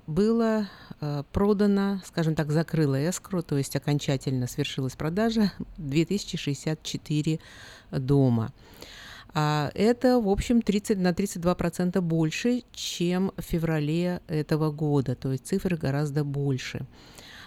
было 0.07 0.69
а, 1.01 1.23
продано, 1.33 1.99
скажем 2.05 2.33
так, 2.33 2.49
закрыло 2.49 2.95
эскро, 3.09 3.41
то 3.41 3.57
есть 3.57 3.75
окончательно 3.75 4.47
свершилась 4.47 4.95
продажа 4.95 5.51
2064 5.77 7.39
дома. 7.91 8.53
А 9.33 9.71
это, 9.73 10.19
в 10.19 10.29
общем, 10.29 10.61
30, 10.61 10.97
на 10.99 11.09
32% 11.09 11.99
больше, 11.99 12.63
чем 12.71 13.33
в 13.35 13.41
феврале 13.41 14.21
этого 14.27 14.71
года, 14.71 15.15
то 15.15 15.31
есть 15.31 15.45
цифры 15.47 15.75
гораздо 15.75 16.23
больше. 16.23 16.85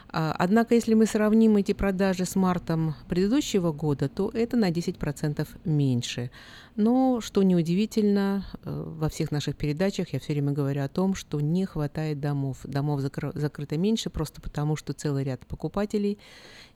Однако, 0.09 0.75
если 0.75 0.95
мы 0.95 1.07
сравним 1.07 1.57
эти 1.57 1.73
продажи 1.73 2.25
с 2.25 2.37
мартом 2.37 2.95
предыдущего 3.09 3.73
года, 3.73 4.09
то 4.09 4.31
это 4.33 4.57
на 4.57 4.71
10% 4.71 5.47
меньше. 5.65 6.31
Но, 6.77 7.21
что 7.21 7.43
неудивительно, 7.43 8.45
э, 8.65 8.85
во 8.87 9.09
всех 9.09 9.31
наших 9.31 9.57
передачах 9.57 10.13
я 10.13 10.21
все 10.21 10.35
время 10.35 10.53
говорю 10.53 10.83
о 10.83 10.89
том, 10.89 11.15
что 11.15 11.41
не 11.41 11.65
хватает 11.65 12.21
домов. 12.21 12.59
Домов 12.65 13.01
закры- 13.01 13.37
закрыто 13.39 13.77
меньше 13.79 14.11
просто 14.11 14.41
потому, 14.41 14.77
что 14.77 14.93
целый 14.93 15.25
ряд 15.25 15.47
покупателей 15.47 16.19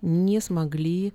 не 0.01 0.41
смогли 0.41 1.13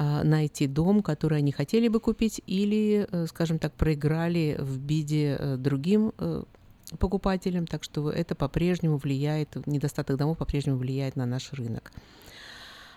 а, 0.00 0.22
найти 0.22 0.68
дом, 0.68 1.02
который 1.02 1.38
они 1.38 1.50
хотели 1.50 1.88
бы 1.88 1.98
купить, 1.98 2.40
или, 2.46 3.08
э, 3.10 3.26
скажем 3.26 3.58
так, 3.58 3.72
проиграли 3.72 4.56
в 4.60 4.78
биде 4.78 5.36
э, 5.36 5.56
другим 5.56 6.12
покупателям, 6.98 7.66
так 7.66 7.84
что 7.84 8.10
это 8.10 8.34
по-прежнему 8.34 8.96
влияет, 8.96 9.54
недостаток 9.66 10.16
домов 10.16 10.38
по-прежнему 10.38 10.78
влияет 10.78 11.16
на 11.16 11.26
наш 11.26 11.52
рынок. 11.52 11.92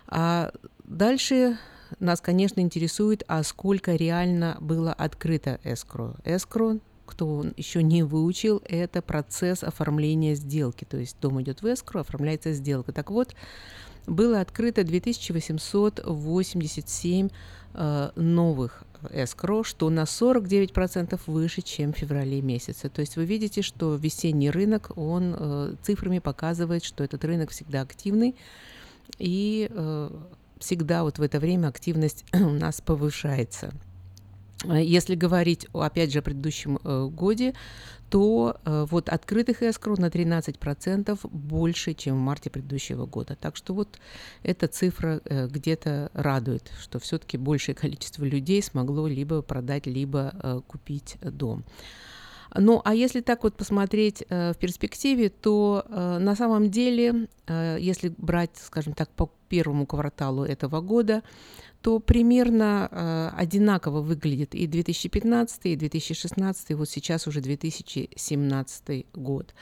А 0.08 0.52
дальше 0.84 1.58
нас, 2.00 2.22
конечно, 2.22 2.62
интересует, 2.62 3.24
а 3.28 3.44
сколько 3.44 3.96
реально 3.96 4.58
было 4.60 4.94
открыто 4.94 5.60
эскро. 5.64 6.16
Эскро, 6.24 6.80
кто 7.06 7.46
еще 7.58 7.84
не 7.84 8.02
выучил, 8.04 8.62
это 8.66 9.02
процесс 9.02 9.64
оформления 9.64 10.36
сделки. 10.36 10.86
То 10.86 10.98
есть 10.98 11.20
дом 11.20 11.42
идет 11.42 11.62
в 11.62 11.66
эскро, 11.66 12.00
оформляется 12.02 12.54
сделка. 12.54 12.94
Так 12.94 13.12
вот, 13.12 13.36
было 14.08 14.42
открыто 14.42 14.84
2887 14.84 17.30
э, 17.74 18.12
новых 18.16 18.84
эскро, 19.10 19.64
что 19.64 19.90
на 19.90 20.04
49% 20.04 21.20
выше, 21.28 21.62
чем 21.62 21.94
в 21.94 21.98
феврале 21.98 22.42
месяце. 22.42 22.90
То 22.90 23.02
есть 23.02 23.16
вы 23.16 23.26
видите, 23.26 23.62
что 23.62 23.96
весенний 23.96 24.50
рынок, 24.50 24.92
он 24.96 25.36
э, 25.38 25.76
цифрами 25.82 26.20
показывает, 26.20 26.84
что 26.84 27.04
этот 27.04 27.24
рынок 27.26 27.52
всегда 27.52 27.82
активный, 27.82 28.36
и 29.18 29.68
э, 29.70 30.10
всегда 30.60 31.04
вот 31.04 31.20
в 31.20 31.22
это 31.22 31.40
время 31.40 31.68
активность 31.68 32.26
у 32.34 32.52
нас 32.52 32.82
повышается. 32.82 33.74
Если 34.66 35.16
говорить, 35.16 35.68
опять 35.74 36.12
же, 36.12 36.20
о 36.20 36.22
предыдущем 36.22 36.80
э, 36.84 37.08
годе, 37.12 37.54
то 38.10 38.58
э, 38.66 38.86
вот 38.90 39.10
открытых 39.10 39.64
эскроу 39.64 39.96
на 40.00 40.08
13% 40.08 41.20
больше, 41.32 41.94
чем 41.94 42.18
в 42.18 42.20
марте 42.20 42.50
предыдущего 42.50 43.06
года. 43.06 43.36
Так 43.40 43.56
что 43.56 43.74
вот 43.74 44.00
эта 44.44 44.68
цифра 44.68 45.22
э, 45.26 45.48
где-то 45.48 46.12
радует, 46.14 46.72
что 46.80 47.00
все-таки 47.00 47.38
большее 47.38 47.74
количество 47.74 48.26
людей 48.26 48.62
смогло 48.62 49.08
либо 49.08 49.42
продать, 49.42 49.88
либо 49.88 50.34
э, 50.44 50.62
купить 50.68 51.18
дом. 51.22 51.64
Ну, 52.54 52.82
а 52.84 52.94
если 52.94 53.22
так 53.22 53.44
вот 53.44 53.56
посмотреть 53.56 54.24
э, 54.28 54.52
в 54.52 54.58
перспективе, 54.58 55.30
то 55.30 55.86
э, 55.88 56.18
на 56.20 56.36
самом 56.36 56.70
деле, 56.70 57.28
э, 57.48 57.78
если 57.80 58.14
брать, 58.18 58.52
скажем 58.62 58.94
так, 58.94 59.10
по 59.10 59.32
первому 59.48 59.86
кварталу 59.86 60.44
этого 60.44 60.82
года, 60.82 61.24
то 61.82 62.00
примерно 62.00 62.88
э, 62.92 63.30
одинаково 63.36 64.02
выглядит 64.02 64.54
и 64.54 64.68
2015, 64.68 65.66
и 65.66 65.76
2016, 65.76 66.72
и 66.72 66.74
вот 66.76 66.90
сейчас 66.90 67.28
уже 67.28 67.42
2017 67.42 69.06
год. 69.14 69.54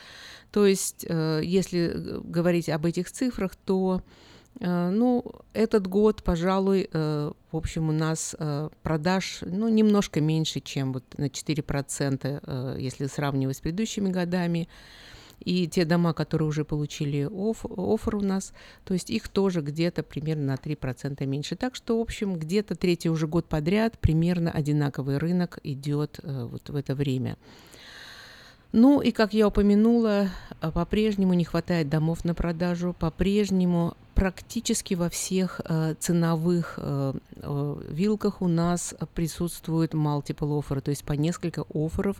То 0.52 0.66
есть, 0.66 1.06
э, 1.08 1.42
если 1.44 2.20
говорить 2.24 2.70
об 2.70 2.86
этих 2.86 3.10
цифрах, 3.12 3.56
то 3.56 4.02
э, 4.60 4.90
ну, 4.90 5.24
этот 5.54 5.88
год, 5.88 6.24
пожалуй, 6.24 6.90
э, 6.92 7.32
в 7.52 7.58
общем, 7.58 7.90
у 7.90 7.94
нас 7.94 8.36
э, 8.38 8.70
продаж 8.84 9.40
ну, 9.42 9.70
немножко 9.70 10.20
меньше, 10.20 10.60
чем 10.60 10.92
вот 10.92 11.04
на 11.18 11.28
4%, 11.28 12.42
э, 12.44 12.76
если 12.80 13.08
сравнивать 13.08 13.58
с 13.58 13.62
предыдущими 13.62 14.10
годами. 14.10 14.68
И 15.40 15.68
те 15.68 15.86
дома, 15.86 16.14
которые 16.14 16.48
уже 16.48 16.66
получили 16.66 17.24
оф, 17.24 17.66
оффер 17.66 18.16
у 18.16 18.22
нас, 18.22 18.54
то 18.84 18.94
есть 18.94 19.10
их 19.10 19.28
тоже 19.28 19.62
где-то 19.62 20.04
примерно 20.04 20.48
на 20.48 20.56
3% 20.56 21.26
меньше. 21.26 21.56
Так 21.56 21.76
что, 21.76 21.98
в 21.98 22.02
общем, 22.02 22.38
где-то 22.38 22.76
третий 22.76 23.10
уже 23.10 23.28
год 23.28 23.46
подряд 23.46 23.98
примерно 24.00 24.52
одинаковый 24.52 25.18
рынок 25.18 25.60
идет 25.64 26.20
э, 26.24 26.48
вот 26.50 26.70
в 26.70 26.76
это 26.76 26.96
время. 26.96 27.38
Ну 28.72 29.02
и, 29.02 29.12
как 29.12 29.34
я 29.34 29.48
упомянула, 29.48 30.30
э, 30.62 30.72
по-прежнему 30.72 31.34
не 31.34 31.44
хватает 31.44 31.90
домов 31.90 32.24
на 32.24 32.36
продажу, 32.36 32.96
по-прежнему 32.98 33.96
практически 34.14 34.94
во 34.94 35.10
всех 35.10 35.62
э, 35.64 35.96
ценовых 35.98 36.76
э, 36.78 37.14
э, 37.38 37.76
вилках 37.90 38.42
у 38.42 38.48
нас 38.48 38.94
присутствует 39.16 39.94
multiple 39.94 40.60
offer, 40.60 40.82
то 40.82 40.92
есть 40.92 41.04
по 41.04 41.14
несколько 41.14 41.64
офферов 41.74 42.18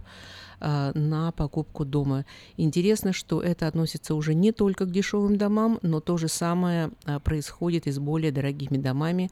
э, 0.60 0.92
на 0.96 1.32
покупку 1.34 1.86
дома. 1.86 2.26
Интересно, 2.58 3.14
что 3.14 3.42
это 3.42 3.68
относится 3.68 4.16
уже 4.16 4.34
не 4.34 4.52
только 4.52 4.86
к 4.86 4.92
дешевым 4.92 5.38
домам, 5.38 5.78
но 5.84 6.00
то 6.00 6.18
же 6.18 6.30
самое 6.30 6.90
э, 7.06 7.20
происходит 7.20 7.86
и 7.86 7.92
с 7.92 8.00
более 8.00 8.32
дорогими 8.32 8.78
домами. 8.78 9.30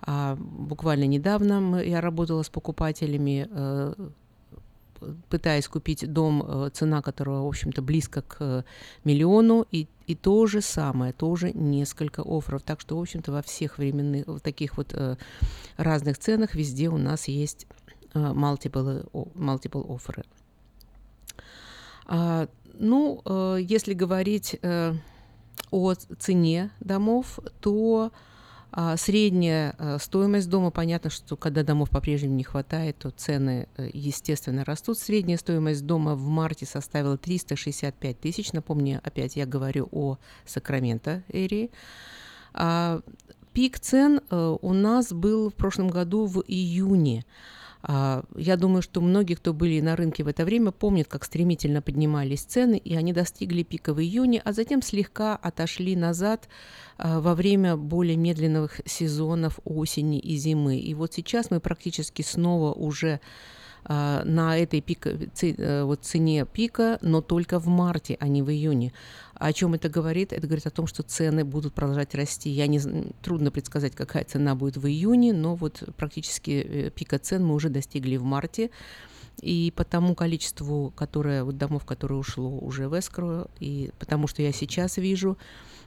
А, 0.00 0.36
буквально 0.36 1.04
недавно 1.04 1.82
я 1.82 2.00
работала 2.00 2.42
с 2.42 2.48
покупателями 2.48 3.48
э, 3.50 3.94
пытаясь 5.28 5.68
купить 5.68 6.10
дом, 6.12 6.42
э, 6.46 6.70
цена 6.72 7.02
которого, 7.02 7.44
в 7.44 7.48
общем-то, 7.48 7.82
близко 7.82 8.22
к 8.22 8.36
э, 8.40 8.62
миллиону, 9.04 9.66
и, 9.70 9.86
и 10.06 10.14
то 10.14 10.46
же 10.46 10.60
самое, 10.60 11.12
тоже 11.12 11.52
несколько 11.52 12.22
офферов. 12.22 12.62
Так 12.62 12.80
что, 12.80 12.96
в 12.96 13.00
общем-то, 13.00 13.32
во 13.32 13.42
всех 13.42 13.78
временных, 13.78 14.26
в 14.26 14.40
таких 14.40 14.76
вот 14.76 14.92
э, 14.92 15.16
разных 15.76 16.18
ценах 16.18 16.54
везде 16.54 16.88
у 16.88 16.98
нас 16.98 17.28
есть 17.28 17.66
multiple, 18.14 19.08
multiple 19.34 19.94
офферы. 19.94 20.24
А, 22.06 22.48
ну, 22.74 23.22
если 23.58 23.92
говорить 23.92 24.58
о 25.70 25.94
цене 25.94 26.70
домов, 26.80 27.38
то 27.60 28.10
а 28.70 28.96
средняя 28.96 29.74
э, 29.78 29.98
стоимость 29.98 30.50
дома, 30.50 30.70
понятно, 30.70 31.08
что 31.08 31.36
когда 31.36 31.62
домов 31.62 31.88
по-прежнему 31.88 32.34
не 32.34 32.44
хватает, 32.44 32.98
то 32.98 33.10
цены, 33.10 33.66
э, 33.76 33.88
естественно, 33.94 34.64
растут. 34.64 34.98
Средняя 34.98 35.38
стоимость 35.38 35.86
дома 35.86 36.14
в 36.14 36.28
марте 36.28 36.66
составила 36.66 37.16
365 37.16 38.20
тысяч. 38.20 38.52
Напомню, 38.52 39.00
опять 39.02 39.36
я 39.36 39.46
говорю 39.46 39.88
о 39.90 40.18
Сакраменто 40.44 41.22
эрии. 41.28 41.70
А 42.52 43.00
пик 43.54 43.78
цен 43.78 44.20
э, 44.30 44.56
у 44.60 44.72
нас 44.74 45.12
был 45.12 45.48
в 45.50 45.54
прошлом 45.54 45.88
году 45.88 46.26
в 46.26 46.44
июне. 46.46 47.24
А, 47.82 48.24
я 48.36 48.56
думаю, 48.56 48.82
что 48.82 49.00
многие, 49.00 49.34
кто 49.34 49.52
были 49.52 49.80
на 49.80 49.96
рынке 49.96 50.24
в 50.24 50.28
это 50.28 50.44
время, 50.44 50.72
помнят, 50.72 51.08
как 51.08 51.24
стремительно 51.24 51.82
поднимались 51.82 52.42
цены, 52.42 52.76
и 52.76 52.94
они 52.96 53.12
достигли 53.12 53.62
пика 53.62 53.94
в 53.94 54.00
июне, 54.00 54.42
а 54.44 54.52
затем 54.52 54.82
слегка 54.82 55.36
отошли 55.36 55.96
назад 55.96 56.48
а, 56.96 57.20
во 57.20 57.34
время 57.34 57.76
более 57.76 58.16
медленных 58.16 58.80
сезонов 58.84 59.60
осени 59.64 60.18
и 60.18 60.36
зимы. 60.36 60.78
И 60.78 60.94
вот 60.94 61.14
сейчас 61.14 61.50
мы 61.50 61.60
практически 61.60 62.22
снова 62.22 62.72
уже 62.72 63.20
а, 63.84 64.22
на 64.24 64.58
этой 64.58 64.80
пика, 64.80 65.10
э, 65.10 65.96
цене 66.02 66.46
пика, 66.46 66.98
но 67.00 67.22
только 67.22 67.58
в 67.58 67.68
марте, 67.68 68.16
а 68.20 68.28
не 68.28 68.42
в 68.42 68.50
июне. 68.50 68.92
О 69.38 69.52
чем 69.52 69.74
это 69.74 69.88
говорит? 69.88 70.32
Это 70.32 70.46
говорит 70.46 70.66
о 70.66 70.70
том, 70.70 70.86
что 70.88 71.02
цены 71.04 71.44
будут 71.44 71.72
продолжать 71.72 72.14
расти. 72.14 72.50
Я 72.50 72.66
не 72.66 72.80
трудно 73.22 73.52
предсказать, 73.52 73.94
какая 73.94 74.24
цена 74.24 74.56
будет 74.56 74.76
в 74.76 74.86
июне, 74.86 75.32
но 75.32 75.54
вот 75.54 75.84
практически 75.96 76.50
э, 76.50 76.90
пика 76.90 77.18
цен 77.18 77.46
мы 77.46 77.54
уже 77.54 77.68
достигли 77.68 78.16
в 78.16 78.24
марте. 78.24 78.70
И 79.40 79.72
по 79.76 79.84
тому 79.84 80.16
количеству, 80.16 80.92
которое, 80.96 81.44
вот 81.44 81.56
домов, 81.56 81.84
которое 81.84 82.16
ушло 82.16 82.50
уже 82.58 82.88
в 82.88 82.98
эскро, 82.98 83.48
и 83.60 83.92
потому 84.00 84.26
что 84.26 84.42
я 84.42 84.50
сейчас 84.50 84.96
вижу, 84.96 85.38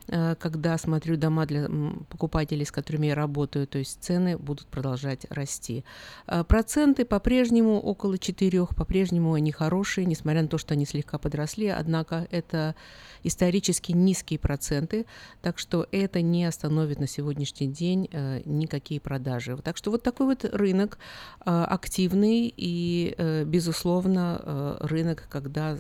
когда 0.08 0.78
смотрю 0.78 1.18
дома 1.18 1.46
для 1.46 1.70
покупателей, 2.10 2.66
с 2.66 2.72
которыми 2.72 3.08
я 3.08 3.16
работаю, 3.16 3.68
то 3.68 3.78
есть 3.78 4.04
цены 4.04 4.38
будут 4.38 4.68
продолжать 4.68 5.26
расти. 5.30 5.84
Э, 6.28 6.44
проценты 6.44 7.06
по-прежнему 7.06 7.80
около 7.80 8.18
4, 8.18 8.68
по-прежнему 8.68 9.34
они 9.34 9.52
хорошие, 9.52 10.06
несмотря 10.06 10.42
на 10.42 10.48
то, 10.48 10.58
что 10.58 10.74
они 10.74 10.86
слегка 10.86 11.18
подросли, 11.18 11.68
однако 11.68 12.28
это 12.32 12.76
исторически 13.24 13.92
низкие 13.92 14.40
проценты, 14.40 15.06
так 15.42 15.60
что 15.60 15.88
это 15.92 16.22
не 16.22 16.46
остановит 16.46 17.00
на 17.00 17.08
сегодняшний 17.08 17.68
день 17.68 18.10
э, 18.12 18.42
никакие 18.46 19.00
продажи. 19.00 19.58
Так 19.58 19.78
что 19.78 19.92
вот 19.92 20.04
такой 20.04 20.28
вот 20.28 20.46
рынок 20.46 20.98
активный 21.40 22.54
и, 22.56 23.44
безусловно, 23.46 24.78
рынок, 24.80 25.28
когда 25.30 25.78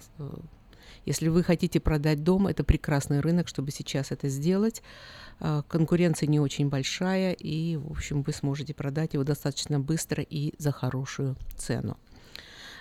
если 1.05 1.29
вы 1.29 1.43
хотите 1.43 1.79
продать 1.79 2.23
дом, 2.23 2.47
это 2.47 2.63
прекрасный 2.63 3.19
рынок, 3.19 3.47
чтобы 3.47 3.71
сейчас 3.71 4.11
это 4.11 4.29
сделать. 4.29 4.81
А, 5.39 5.63
конкуренция 5.63 6.27
не 6.27 6.39
очень 6.39 6.69
большая, 6.69 7.33
и, 7.33 7.77
в 7.77 7.91
общем, 7.91 8.21
вы 8.21 8.31
сможете 8.33 8.73
продать 8.73 9.13
его 9.13 9.23
достаточно 9.23 9.79
быстро 9.79 10.23
и 10.23 10.53
за 10.57 10.71
хорошую 10.71 11.35
цену. 11.57 11.97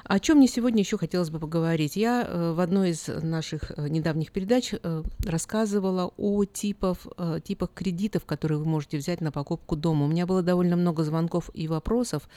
О 0.05 0.18
чем 0.18 0.38
мне 0.38 0.48
сегодня 0.48 0.80
еще 0.80 0.98
хотелось 0.98 1.30
бы 1.30 1.38
поговорить? 1.38 1.97
Я 1.97 2.24
э, 2.26 2.52
в 2.52 2.60
одной 2.60 2.90
из 2.90 3.06
наших 3.06 3.70
э, 3.70 3.88
недавних 3.88 4.32
передач 4.32 4.72
э, 4.72 5.02
рассказывала 5.26 6.12
о 6.16 6.44
типов, 6.44 7.06
типах 7.44 7.70
кредитов, 7.74 8.24
которые 8.24 8.59
вы 8.59 8.64
можете 8.64 8.98
взять 8.98 9.20
на 9.20 9.30
покупку 9.30 9.76
дома. 9.76 10.06
У 10.06 10.09
меня 10.09 10.26
было 10.26 10.42
довольно 10.42 10.76
много 10.76 11.05
звонков 11.05 11.51
и 11.55 11.68
вопросов 11.68 12.28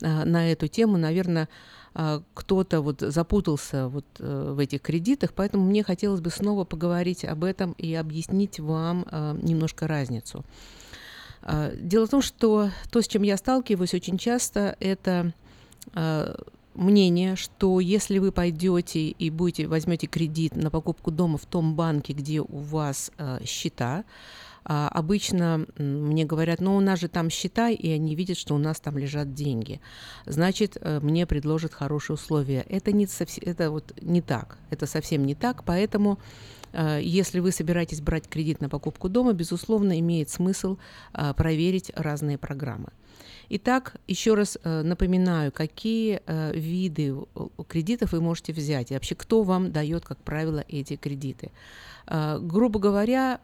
на 0.00 0.50
эту 0.50 0.68
тему. 0.68 0.96
Наверное, 0.96 1.48
кто-то 1.92 2.80
вот 2.82 3.00
запутался 3.00 3.88
вот 3.88 4.04
э, 4.20 4.52
в 4.54 4.58
этих 4.60 4.80
кредитах, 4.80 5.32
поэтому 5.34 5.64
мне 5.64 5.82
хотелось 5.82 6.20
бы 6.20 6.30
снова 6.30 6.64
поговорить 6.64 7.24
об 7.24 7.42
этом 7.42 7.72
и 7.72 7.94
объяснить 7.94 8.60
вам 8.60 9.06
а, 9.10 9.36
немножко 9.42 9.88
разницу. 9.88 10.44
А, 11.42 11.72
дело 11.74 12.06
в 12.06 12.10
том, 12.10 12.22
что 12.22 12.70
то, 12.90 13.00
с 13.02 13.08
чем 13.08 13.22
я 13.22 13.36
сталкиваюсь 13.36 13.94
очень 13.94 14.18
часто, 14.18 14.76
это 14.80 15.32
мнение, 16.74 17.34
что 17.34 17.80
если 17.80 18.18
вы 18.18 18.30
пойдете 18.30 19.08
и 19.08 19.30
будете 19.30 19.66
возьмете 19.66 20.06
кредит 20.06 20.54
на 20.54 20.70
покупку 20.70 21.10
дома 21.10 21.38
в 21.38 21.46
том 21.46 21.74
банке, 21.74 22.12
где 22.12 22.40
у 22.40 22.58
вас 22.58 23.10
счета, 23.44 24.04
а, 24.04 24.04
обычно 24.64 25.66
мне 25.78 26.24
говорят, 26.24 26.60
ну 26.60 26.76
у 26.76 26.80
нас 26.80 27.00
же 27.00 27.08
там 27.08 27.30
счета, 27.30 27.70
и 27.70 27.88
они 27.90 28.14
видят, 28.14 28.36
что 28.36 28.54
у 28.54 28.58
нас 28.58 28.80
там 28.80 28.98
лежат 28.98 29.34
деньги. 29.34 29.80
Значит, 30.26 30.76
э, 30.80 31.00
мне 31.00 31.26
предложат 31.26 31.72
хорошие 31.72 32.14
условия. 32.14 32.64
Это 32.68 32.92
не, 32.92 33.06
совсем, 33.06 33.42
это 33.46 33.70
вот 33.70 33.92
не 34.00 34.20
так. 34.20 34.58
Это 34.70 34.86
совсем 34.86 35.24
не 35.24 35.34
так, 35.34 35.64
поэтому 35.64 36.18
э, 36.72 37.00
если 37.02 37.40
вы 37.40 37.52
собираетесь 37.52 38.00
брать 38.00 38.28
кредит 38.28 38.60
на 38.60 38.68
покупку 38.68 39.08
дома, 39.08 39.32
безусловно, 39.32 39.98
имеет 39.98 40.30
смысл 40.30 40.76
э, 41.14 41.34
проверить 41.34 41.90
разные 41.96 42.38
программы. 42.38 42.88
Итак, 43.52 43.96
еще 44.06 44.34
раз 44.34 44.58
напоминаю, 44.62 45.50
какие 45.50 46.22
виды 46.56 47.16
кредитов 47.66 48.12
вы 48.12 48.20
можете 48.20 48.52
взять 48.52 48.92
и 48.92 48.94
вообще 48.94 49.16
кто 49.16 49.42
вам 49.42 49.72
дает, 49.72 50.04
как 50.04 50.18
правило, 50.18 50.64
эти 50.68 50.94
кредиты. 50.94 51.50
Грубо 52.10 52.80
говоря, 52.80 53.40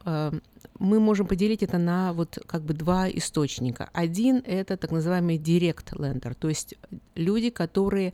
мы 0.78 0.98
можем 0.98 1.26
поделить 1.28 1.62
это 1.62 1.78
на 1.78 2.12
вот 2.12 2.38
как 2.46 2.62
бы 2.62 2.74
два 2.74 3.08
источника. 3.08 3.88
Один– 3.92 4.42
это 4.46 4.76
так 4.76 4.90
называемый 4.90 5.38
direct 5.38 5.92
lender, 5.92 6.34
то 6.34 6.48
есть 6.48 6.74
люди, 7.14 7.50
которые 7.50 8.12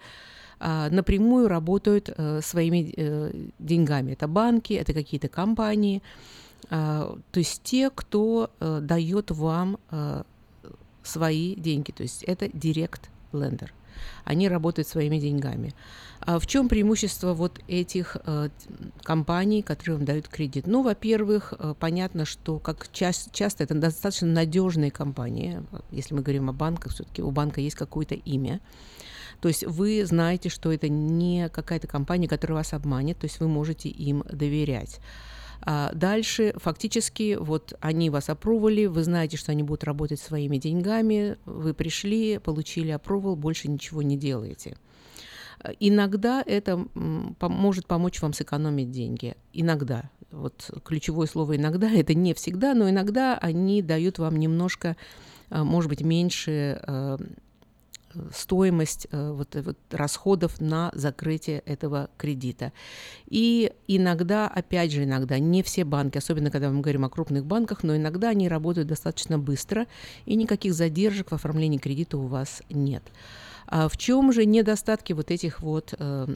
а, 0.61 0.91
напрямую 0.91 1.49
работают 1.49 2.11
своими 2.43 3.51
деньгами. 3.59 4.13
Это 4.13 4.29
банки, 4.29 4.75
это 4.75 4.93
какие-то 4.93 5.29
компании, 5.29 6.03
то 6.69 7.19
есть 7.35 7.63
те, 7.63 7.91
кто 7.91 8.51
дает 8.61 9.31
вам 9.31 9.79
свои 11.03 11.55
деньги, 11.57 11.91
то 11.93 12.03
есть 12.03 12.23
это 12.25 12.47
direct 12.47 13.09
lender. 13.33 13.71
Они 14.25 14.49
работают 14.49 14.89
своими 14.89 15.19
деньгами. 15.19 15.75
А 16.21 16.39
в 16.39 16.47
чем 16.47 16.69
преимущество 16.69 17.35
вот 17.35 17.61
этих 17.67 18.17
э, 18.25 18.49
компаний, 19.03 19.63
которые 19.63 19.97
вам 19.97 20.05
дают 20.05 20.29
кредит? 20.29 20.67
Ну, 20.67 20.83
во-первых, 20.83 21.53
э, 21.59 21.75
понятно, 21.79 22.25
что 22.25 22.59
как 22.59 22.91
ча- 22.93 23.13
часто 23.33 23.65
это 23.65 23.75
достаточно 23.75 24.29
надежные 24.29 24.91
компании. 24.91 25.63
Если 25.91 26.15
мы 26.15 26.23
говорим 26.23 26.49
о 26.49 26.53
банках, 26.53 26.93
все-таки 26.93 27.23
у 27.23 27.31
банка 27.31 27.61
есть 27.61 27.77
какое-то 27.77 28.15
имя. 28.15 28.61
То 29.41 29.49
есть 29.49 29.67
вы 29.67 30.07
знаете, 30.07 30.49
что 30.49 30.73
это 30.73 30.89
не 30.89 31.49
какая-то 31.49 31.89
компания, 31.89 32.29
которая 32.29 32.59
вас 32.59 32.73
обманет, 32.73 33.19
то 33.19 33.25
есть 33.25 33.41
вы 33.41 33.49
можете 33.49 33.89
им 33.89 34.23
доверять. 34.31 35.01
А 35.65 35.93
дальше 35.95 36.55
фактически 36.57 37.37
вот 37.39 37.75
они 37.81 38.11
вас 38.11 38.29
опробовали, 38.29 38.87
вы 38.87 39.05
знаете, 39.05 39.37
что 39.37 39.53
они 39.53 39.63
будут 39.63 39.85
работать 39.85 40.21
своими 40.21 40.57
деньгами, 40.59 41.37
вы 41.45 41.73
пришли, 41.73 42.39
получили 42.39 42.91
опробовал, 42.91 43.37
больше 43.37 43.69
ничего 43.69 44.03
не 44.03 44.17
делаете. 44.17 44.77
Иногда 45.79 46.43
это 46.45 46.85
может 46.95 47.87
помочь 47.87 48.21
вам 48.21 48.33
сэкономить 48.33 48.91
деньги. 48.91 49.37
Иногда. 49.53 50.11
Вот 50.33 50.71
ключевое 50.85 51.27
слово 51.27 51.57
«иногда»— 51.57 51.91
это 51.93 52.15
не 52.15 52.35
всегда, 52.35 52.75
но 52.75 52.89
иногда 52.89 53.37
они 53.39 53.83
дают 53.83 54.19
вам 54.19 54.39
немножко, 54.39 54.97
а, 55.51 55.63
может 55.63 55.91
быть, 55.91 56.01
меньше 56.01 56.81
а, 56.83 57.19
стоимость 58.35 59.07
э, 59.11 59.33
вот, 59.33 59.55
вот 59.55 59.79
расходов 59.91 60.61
на 60.61 60.91
закрытие 60.95 61.61
этого 61.61 62.11
кредита. 62.17 62.73
И 63.27 63.73
иногда, 63.89 64.49
опять 64.49 64.93
же, 64.93 65.05
иногда 65.05 65.39
не 65.39 65.63
все 65.63 65.85
банки, 65.85 66.19
особенно 66.19 66.51
когда 66.51 66.71
мы 66.71 66.81
говорим 66.81 67.05
о 67.05 67.11
крупных 67.11 67.45
банках, 67.45 67.83
но 67.83 67.97
иногда 67.97 68.31
они 68.31 68.49
работают 68.49 68.89
достаточно 68.89 69.39
быстро, 69.39 69.87
и 70.27 70.35
никаких 70.35 70.75
задержек 70.75 71.31
в 71.31 71.35
оформлении 71.35 71.79
кредита 71.79 72.19
у 72.19 72.27
вас 72.27 72.63
нет. 72.71 73.03
А 73.67 73.89
в 73.89 73.97
чем 73.97 74.33
же 74.33 74.45
недостатки 74.45 75.15
вот 75.15 75.31
этих 75.31 75.61
вот 75.61 75.95
э, 75.99 76.27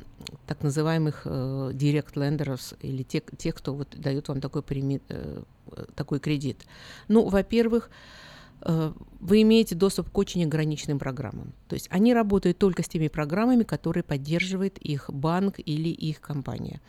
так 0.47 0.62
называемых 0.62 1.23
э, 1.27 1.70
direct 1.74 2.15
lenders 2.15 2.77
или 2.81 3.03
те, 3.03 3.23
тех, 3.36 3.55
кто 3.55 3.74
вот 3.74 3.94
дает 3.97 4.28
вам 4.28 4.40
такой, 4.40 4.62
прими, 4.62 5.03
э, 5.09 5.43
такой 5.94 6.19
кредит? 6.19 6.65
Ну, 7.09 7.28
во-первых, 7.28 7.90
э, 7.90 8.26
вы 8.61 9.43
имеете 9.43 9.74
доступ 9.74 10.11
к 10.11 10.19
очень 10.19 10.45
ограниченным 10.45 10.99
программам. 10.99 11.53
То 11.69 11.74
есть 11.74 11.89
они 11.91 12.15
работают 12.15 12.59
только 12.59 12.83
с 12.83 12.89
теми 12.89 13.09
программами, 13.09 13.62
которые 13.62 14.03
поддерживает 14.03 14.78
их 14.78 15.11
банк 15.11 15.55
или 15.59 15.89
их 15.89 16.20
компания. 16.20 16.81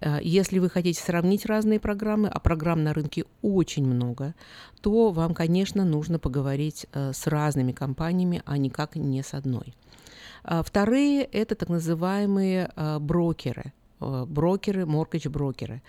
Э, 0.00 0.18
если 0.22 0.58
вы 0.58 0.70
хотите 0.70 1.00
сравнить 1.00 1.46
разные 1.46 1.80
программы, 1.80 2.28
а 2.28 2.38
программ 2.40 2.84
на 2.84 2.92
рынке 2.92 3.24
очень 3.42 3.86
много, 3.86 4.34
то 4.80 5.10
вам, 5.10 5.34
конечно, 5.34 5.84
нужно 5.84 6.18
поговорить 6.18 6.86
э, 6.92 7.12
с 7.12 7.26
разными 7.26 7.72
компаниями, 7.72 8.42
а 8.44 8.58
никак 8.58 8.96
не 8.96 9.22
с 9.22 9.34
одной. 9.34 9.74
А 10.44 10.62
вторые– 10.62 11.22
это 11.32 11.54
так 11.54 11.68
называемые 11.68 12.70
э, 12.76 12.98
брокеры, 12.98 13.72
брокеры, 15.28 15.82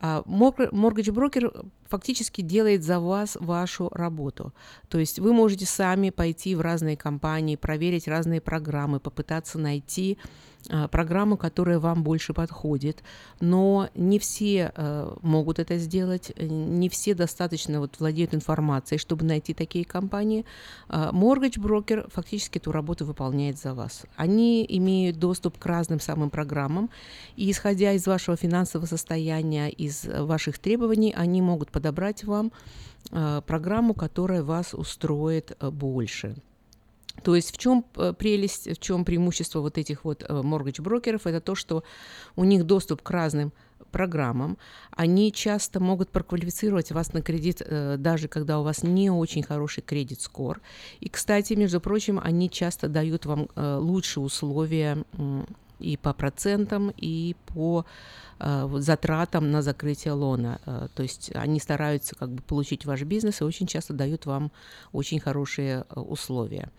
mortgage-брокеры. 0.00 0.68
Моргидж-брокер 0.72 1.52
фактически 1.88 2.40
делает 2.40 2.82
за 2.82 3.00
вас 3.00 3.36
вашу 3.40 3.88
работу. 3.90 4.52
То 4.88 4.98
есть 4.98 5.18
вы 5.18 5.32
можете 5.32 5.66
сами 5.66 6.10
пойти 6.10 6.54
в 6.54 6.60
разные 6.60 6.96
компании, 6.96 7.56
проверить 7.56 8.08
разные 8.08 8.40
программы, 8.40 9.00
попытаться 9.00 9.58
найти 9.58 10.18
а, 10.22 10.28
программу, 10.90 11.36
которая 11.36 11.78
вам 11.78 12.02
больше 12.02 12.32
подходит, 12.32 13.02
но 13.40 13.88
не 13.94 14.18
все 14.18 14.72
э, 14.74 15.16
могут 15.22 15.58
это 15.58 15.78
сделать, 15.78 16.32
не 16.38 16.88
все 16.88 17.14
достаточно 17.14 17.80
вот 17.80 17.98
владеют 17.98 18.34
информацией, 18.34 18.98
чтобы 18.98 19.24
найти 19.24 19.54
такие 19.54 19.84
компании. 19.84 20.44
Э, 20.88 21.10
Mortgage 21.12 21.58
Broker 21.58 22.10
фактически 22.10 22.58
эту 22.58 22.72
работу 22.72 23.04
выполняет 23.04 23.58
за 23.58 23.74
вас. 23.74 24.04
Они 24.16 24.64
имеют 24.68 25.18
доступ 25.18 25.58
к 25.58 25.66
разным 25.66 26.00
самым 26.00 26.30
программам, 26.30 26.90
и 27.36 27.50
исходя 27.50 27.92
из 27.92 28.06
вашего 28.06 28.36
финансового 28.36 28.86
состояния, 28.86 29.68
из 29.68 30.04
ваших 30.04 30.58
требований, 30.58 31.12
они 31.16 31.42
могут 31.42 31.70
подобрать 31.70 32.24
вам 32.24 32.52
э, 33.10 33.42
программу, 33.46 33.94
которая 33.94 34.42
вас 34.42 34.74
устроит 34.74 35.56
э, 35.60 35.70
больше. 35.70 36.36
То 37.24 37.34
есть 37.34 37.52
в 37.52 37.58
чем 37.58 37.84
э, 37.96 38.12
прелесть, 38.16 38.68
в 38.68 38.78
чем 38.78 39.04
преимущество 39.04 39.60
вот 39.60 39.78
этих 39.78 40.04
вот 40.04 40.22
mortgage 40.22 40.82
брокеров, 40.82 41.26
это 41.26 41.40
то, 41.40 41.54
что 41.54 41.82
у 42.36 42.44
них 42.44 42.64
доступ 42.64 43.02
к 43.02 43.10
разным 43.10 43.52
программам. 43.94 44.58
Они 44.90 45.32
часто 45.32 45.78
могут 45.78 46.10
проквалифицировать 46.10 46.90
вас 46.90 47.12
на 47.12 47.22
кредит, 47.22 47.62
э, 47.64 47.96
даже 47.96 48.26
когда 48.26 48.58
у 48.58 48.64
вас 48.64 48.82
не 48.82 49.08
очень 49.08 49.44
хороший 49.44 49.82
кредит-скор. 49.82 50.60
И, 50.98 51.08
кстати, 51.08 51.54
между 51.54 51.80
прочим, 51.80 52.20
они 52.22 52.50
часто 52.50 52.88
дают 52.88 53.24
вам 53.24 53.48
э, 53.54 53.76
лучшие 53.80 54.24
условия 54.24 55.04
и 55.84 55.96
по 55.96 56.14
процентам, 56.14 56.92
и 56.96 57.36
по 57.46 57.84
э, 58.38 58.68
затратам 58.78 59.50
на 59.50 59.62
закрытие 59.62 60.14
лона. 60.14 60.60
Э, 60.64 60.88
то 60.94 61.02
есть 61.02 61.30
они 61.34 61.60
стараются 61.60 62.14
как 62.14 62.30
бы 62.30 62.42
получить 62.42 62.86
ваш 62.86 63.02
бизнес 63.02 63.40
и 63.40 63.44
очень 63.44 63.66
часто 63.66 63.92
дают 63.92 64.26
вам 64.26 64.50
очень 64.92 65.20
хорошие 65.20 65.84
э, 65.88 66.00
условия. 66.00 66.70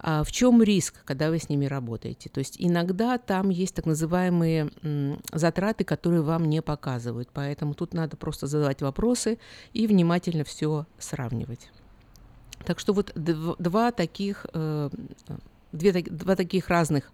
А 0.00 0.22
в 0.22 0.30
чем 0.30 0.62
риск, 0.62 0.94
когда 1.04 1.28
вы 1.28 1.40
с 1.40 1.48
ними 1.48 1.66
работаете? 1.66 2.28
То 2.28 2.38
есть 2.38 2.54
иногда 2.60 3.18
там 3.18 3.50
есть 3.50 3.74
так 3.74 3.86
называемые 3.86 4.70
затраты, 5.32 5.82
которые 5.82 6.22
вам 6.22 6.44
не 6.44 6.62
показывают, 6.62 7.30
поэтому 7.32 7.74
тут 7.74 7.94
надо 7.94 8.16
просто 8.16 8.46
задавать 8.46 8.80
вопросы 8.80 9.38
и 9.72 9.88
внимательно 9.88 10.44
все 10.44 10.86
сравнивать. 11.00 11.72
Так 12.64 12.78
что 12.78 12.92
вот 12.92 13.12
два 13.16 13.90
таких, 13.90 14.46
две, 15.72 15.92
два 16.02 16.36
таких 16.36 16.68
разных 16.68 17.10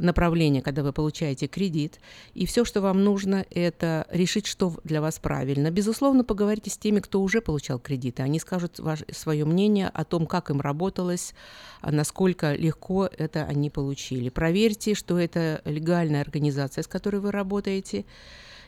направление, 0.00 0.62
когда 0.62 0.82
вы 0.82 0.92
получаете 0.92 1.46
кредит, 1.46 2.00
и 2.34 2.46
все, 2.46 2.64
что 2.64 2.80
вам 2.80 3.04
нужно, 3.04 3.44
это 3.50 4.06
решить, 4.10 4.46
что 4.46 4.74
для 4.84 5.00
вас 5.00 5.18
правильно. 5.18 5.70
Безусловно, 5.70 6.24
поговорите 6.24 6.70
с 6.70 6.78
теми, 6.78 7.00
кто 7.00 7.20
уже 7.20 7.40
получал 7.40 7.78
кредиты. 7.78 8.22
Они 8.22 8.38
скажут 8.38 8.78
ваше, 8.78 9.04
свое 9.12 9.44
мнение 9.44 9.88
о 9.88 10.04
том, 10.04 10.26
как 10.26 10.50
им 10.50 10.60
работалось, 10.60 11.34
насколько 11.82 12.54
легко 12.54 13.06
это 13.06 13.44
они 13.44 13.70
получили. 13.70 14.28
Проверьте, 14.28 14.94
что 14.94 15.18
это 15.18 15.62
легальная 15.64 16.20
организация, 16.20 16.82
с 16.82 16.86
которой 16.86 17.20
вы 17.20 17.30
работаете, 17.32 18.04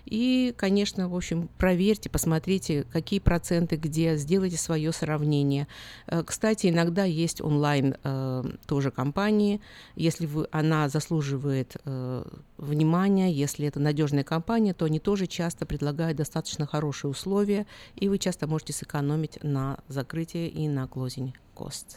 и, 0.05 0.55
конечно, 0.57 1.09
в 1.09 1.15
общем, 1.15 1.49
проверьте, 1.59 2.11
посмотрите, 2.11 2.85
какие 2.93 3.21
проценты 3.21 3.77
где, 3.77 4.17
сделайте 4.17 4.57
свое 4.57 4.93
сравнение. 4.93 5.69
Э, 6.07 6.23
кстати, 6.25 6.69
иногда 6.69 7.05
есть 7.05 7.41
онлайн 7.41 7.97
э, 8.03 8.45
тоже 8.67 8.91
компании, 8.91 9.61
если 9.95 10.27
вы, 10.27 10.49
она 10.51 10.89
заслуживает 10.89 11.77
э, 11.85 12.25
внимания, 12.59 13.33
если 13.33 13.67
это 13.67 13.81
надежная 13.81 14.25
компания, 14.25 14.75
то 14.75 14.85
они 14.85 14.99
тоже 14.99 15.27
часто 15.27 15.67
предлагают 15.67 16.19
достаточно 16.19 16.67
хорошие 16.67 17.11
условия, 17.11 17.67
и 17.97 18.09
вы 18.09 18.19
часто 18.19 18.47
можете 18.47 18.73
сэкономить 18.73 19.43
на 19.43 19.79
закрытии 19.89 20.49
и 20.49 20.69
на 20.69 20.85
closing 20.85 21.33
costs. 21.55 21.97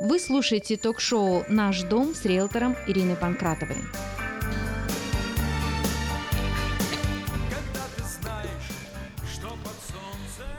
Вы 0.00 0.18
слушаете 0.18 0.76
ток-шоу 0.76 1.44
«Наш 1.48 1.82
дом» 1.82 2.14
с 2.14 2.24
риэлтором 2.24 2.74
Ириной 2.88 3.14
Панкратовой. 3.14 3.76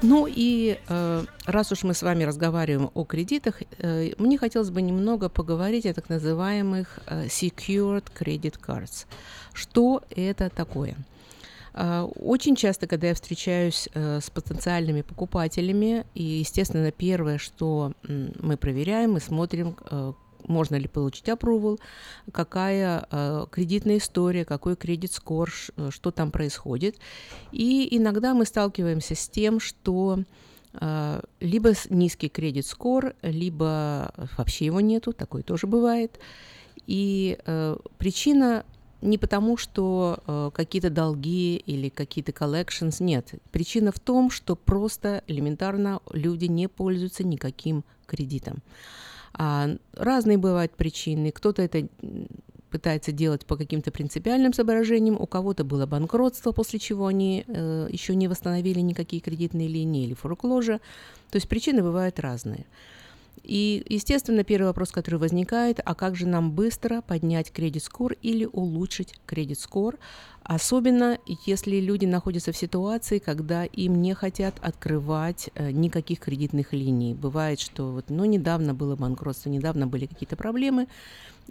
Ну 0.07 0.27
и 0.29 0.77
э, 0.87 1.25
раз 1.47 1.71
уж 1.71 1.83
мы 1.83 1.95
с 1.95 2.03
вами 2.03 2.25
разговариваем 2.25 2.91
о 2.93 3.05
кредитах, 3.05 3.63
э, 3.79 4.11
мне 4.19 4.37
хотелось 4.37 4.69
бы 4.69 4.83
немного 4.83 5.29
поговорить 5.29 5.87
о 5.87 5.93
так 5.95 6.09
называемых 6.09 6.99
э, 7.07 7.25
secured 7.25 8.03
credit 8.15 8.59
cards. 8.59 9.07
Что 9.53 10.03
это 10.15 10.49
такое? 10.49 10.95
Очень 11.73 12.55
часто, 12.55 12.87
когда 12.87 13.07
я 13.07 13.13
встречаюсь 13.13 13.89
с 13.93 14.29
потенциальными 14.29 15.01
покупателями, 15.01 16.05
и, 16.13 16.23
естественно, 16.23 16.89
первое, 16.89 17.37
что 17.37 17.91
мы 18.07 18.55
проверяем, 18.55 19.11
мы 19.11 19.19
смотрим, 19.19 19.75
можно 20.47 20.75
ли 20.75 20.87
получить 20.87 21.27
approval, 21.27 21.79
какая 22.31 23.07
э, 23.09 23.45
кредитная 23.51 23.97
история, 23.97 24.45
какой 24.45 24.75
кредит-скор, 24.75 25.51
э, 25.77 25.89
что 25.91 26.11
там 26.11 26.31
происходит. 26.31 26.97
И 27.51 27.87
иногда 27.97 28.33
мы 28.33 28.45
сталкиваемся 28.45 29.15
с 29.15 29.27
тем, 29.29 29.59
что 29.59 30.19
э, 30.73 31.21
либо 31.39 31.73
низкий 31.89 32.29
кредит-скор, 32.29 33.15
либо 33.21 34.13
вообще 34.37 34.65
его 34.65 34.81
нету, 34.81 35.13
такое 35.13 35.43
тоже 35.43 35.67
бывает. 35.67 36.19
И 36.87 37.37
э, 37.45 37.77
причина 37.97 38.65
не 39.01 39.17
потому, 39.17 39.57
что 39.57 40.19
э, 40.25 40.51
какие-то 40.53 40.89
долги 40.89 41.57
или 41.57 41.89
какие-то 41.89 42.31
collections, 42.31 42.97
нет. 42.99 43.33
Причина 43.51 43.91
в 43.91 43.99
том, 43.99 44.31
что 44.31 44.55
просто 44.55 45.23
элементарно 45.27 46.01
люди 46.11 46.45
не 46.45 46.67
пользуются 46.67 47.23
никаким 47.23 47.83
кредитом. 48.07 48.55
А, 48.55 49.14
разные 49.93 50.37
бывают 50.37 50.75
причины. 50.75 51.31
Кто-то 51.31 51.61
это 51.61 51.87
пытается 52.75 53.13
делать 53.13 53.45
по 53.45 53.55
каким-то 53.55 53.89
принципиальным 53.89 54.51
соображениям, 54.51 55.15
у 55.19 55.25
кого-то 55.25 55.63
было 55.63 55.85
банкротство, 55.85 56.51
после 56.51 56.77
чего 56.77 57.07
они 57.07 57.45
э, 57.47 57.87
еще 57.89 58.15
не 58.15 58.27
восстановили 58.27 58.81
никакие 58.81 59.21
кредитные 59.21 59.69
линии 59.69 60.03
или 60.03 60.13
форкложа. 60.13 60.81
То 61.31 61.37
есть 61.37 61.47
причины 61.47 61.81
бывают 61.81 62.19
разные. 62.19 62.65
И, 63.43 63.85
естественно, 63.89 64.43
первый 64.43 64.67
вопрос, 64.67 64.91
который 64.91 65.19
возникает, 65.19 65.79
а 65.83 65.93
как 65.93 66.15
же 66.15 66.25
нам 66.25 66.51
быстро 66.51 67.01
поднять 67.01 67.51
кредит-скор 67.51 68.13
или 68.21 68.45
улучшить 68.45 69.13
кредит-скор, 69.25 69.97
особенно 70.43 71.19
если 71.45 71.79
люди 71.79 72.05
находятся 72.05 72.51
в 72.51 72.57
ситуации, 72.57 73.19
когда 73.19 73.65
им 73.65 74.01
не 74.01 74.13
хотят 74.13 74.55
открывать 74.61 75.49
э, 75.53 75.71
никаких 75.71 76.19
кредитных 76.19 76.73
линий. 76.73 77.13
Бывает, 77.13 77.59
что 77.59 77.91
вот, 77.91 78.09
ну, 78.09 78.25
недавно 78.25 78.73
было 78.73 78.95
банкротство, 78.95 79.49
недавно 79.49 79.85
были 79.85 80.05
какие-то 80.07 80.35
проблемы, 80.35 80.87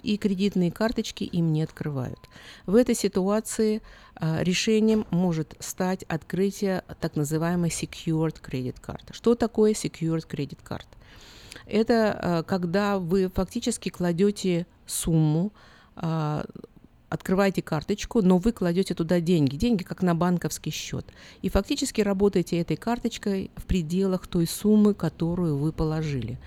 и 0.03 0.17
кредитные 0.17 0.71
карточки 0.71 1.23
им 1.23 1.53
не 1.53 1.63
открывают. 1.63 2.19
В 2.65 2.75
этой 2.75 2.95
ситуации 2.95 3.81
э, 4.19 4.43
решением 4.43 5.05
может 5.11 5.55
стать 5.59 6.03
открытие 6.03 6.83
так 6.99 7.15
называемой 7.15 7.69
secured 7.69 8.41
credit 8.41 8.75
card. 8.85 9.11
Что 9.11 9.35
такое 9.35 9.73
secured 9.73 10.27
credit 10.27 10.59
card? 10.67 10.85
Это 11.65 12.19
э, 12.21 12.43
когда 12.43 12.99
вы 12.99 13.29
фактически 13.29 13.89
кладете 13.89 14.67
сумму, 14.85 15.51
э, 15.95 16.43
открываете 17.09 17.61
карточку, 17.61 18.21
но 18.21 18.37
вы 18.37 18.51
кладете 18.51 18.93
туда 18.93 19.19
деньги, 19.19 19.55
деньги 19.55 19.83
как 19.83 20.01
на 20.01 20.15
банковский 20.15 20.71
счет. 20.71 21.05
И 21.41 21.49
фактически 21.49 22.01
работаете 22.01 22.59
этой 22.59 22.77
карточкой 22.77 23.51
в 23.55 23.65
пределах 23.65 24.27
той 24.27 24.47
суммы, 24.47 24.93
которую 24.93 25.57
вы 25.57 25.71
положили. 25.71 26.37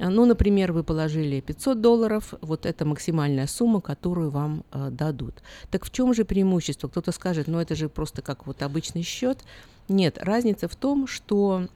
А, 0.00 0.10
Ну, 0.10 0.24
например, 0.26 0.72
вы 0.72 0.84
положили 0.84 1.40
500 1.40 1.80
долларов, 1.80 2.34
вот 2.40 2.66
это 2.66 2.84
максимальная 2.84 3.46
сумма, 3.46 3.80
которую 3.80 4.30
вам 4.30 4.64
э, 4.72 4.90
дадут. 4.90 5.42
Так 5.70 5.84
в 5.84 5.90
чем 5.90 6.14
же 6.14 6.24
преимущество? 6.24 6.88
Кто-то 6.88 7.12
скажет, 7.12 7.46
ну 7.48 7.58
это 7.58 7.74
же 7.74 7.88
просто 7.88 8.22
как 8.22 8.46
вот 8.46 8.62
обычный 8.62 9.02
счет. 9.02 9.44
Нет, 9.88 10.18
разница 10.20 10.68
в 10.68 10.76
том, 10.76 11.06
что 11.06 11.68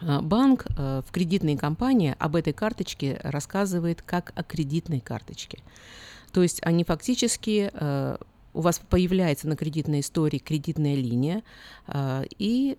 банк 0.00 0.66
э, 0.76 1.02
в 1.06 1.10
кредитной 1.12 1.56
компании 1.56 2.14
об 2.18 2.36
этой 2.36 2.52
карточке 2.52 3.20
рассказывает 3.22 4.02
как 4.02 4.32
о 4.34 4.42
кредитной 4.42 5.00
карточке. 5.00 5.58
То 6.32 6.42
есть 6.42 6.60
они 6.64 6.84
фактически 6.84 7.70
э, 7.72 8.16
у 8.54 8.60
вас 8.60 8.80
появляется 8.88 9.48
на 9.48 9.56
кредитной 9.56 10.00
истории 10.00 10.38
кредитная 10.38 10.94
линия, 10.94 11.42
и 12.38 12.76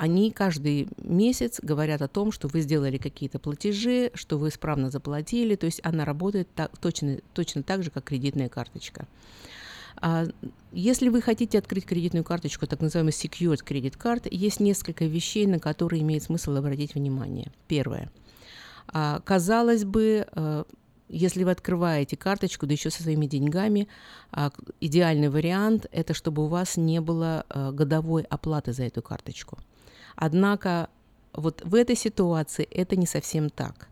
они 0.00 0.30
каждый 0.30 0.88
месяц 0.96 1.60
говорят 1.62 2.00
о 2.00 2.08
том, 2.08 2.32
что 2.32 2.48
вы 2.48 2.62
сделали 2.62 2.96
какие-то 2.96 3.38
платежи, 3.38 4.10
что 4.14 4.38
вы 4.38 4.48
исправно 4.48 4.90
заплатили, 4.90 5.56
то 5.56 5.66
есть 5.66 5.80
она 5.84 6.04
работает 6.04 6.48
так, 6.54 6.76
точно, 6.78 7.18
точно 7.34 7.62
так 7.62 7.82
же, 7.82 7.90
как 7.90 8.04
кредитная 8.04 8.48
карточка. 8.48 9.06
А 10.00 10.26
если 10.72 11.08
вы 11.08 11.20
хотите 11.20 11.58
открыть 11.58 11.84
кредитную 11.84 12.24
карточку, 12.24 12.66
так 12.66 12.80
называемый 12.80 13.12
secured 13.12 13.64
credit 13.64 13.98
card, 13.98 14.28
есть 14.30 14.60
несколько 14.60 15.04
вещей, 15.04 15.46
на 15.46 15.58
которые 15.58 16.02
имеет 16.02 16.22
смысл 16.22 16.56
обратить 16.56 16.94
внимание. 16.94 17.52
Первое. 17.68 18.10
А, 18.88 19.20
казалось 19.20 19.84
бы, 19.84 20.26
э, 20.30 20.64
если 21.08 21.44
вы 21.44 21.50
открываете 21.50 22.16
карточку, 22.16 22.66
да 22.66 22.72
еще 22.72 22.90
со 22.90 23.02
своими 23.02 23.26
деньгами, 23.26 23.88
а, 24.30 24.52
идеальный 24.80 25.28
вариант– 25.28 25.86
это 25.92 26.14
чтобы 26.14 26.44
у 26.44 26.46
вас 26.46 26.76
не 26.76 27.00
было 27.00 27.44
э, 27.48 27.72
годовой 27.72 28.22
оплаты 28.22 28.72
за 28.72 28.84
эту 28.84 29.02
карточку. 29.02 29.58
Однако 30.16 30.88
вот 31.32 31.62
в 31.64 31.74
этой 31.74 31.96
ситуации 31.96 32.64
это 32.64 32.96
не 32.96 33.06
совсем 33.06 33.50
так. 33.50 33.88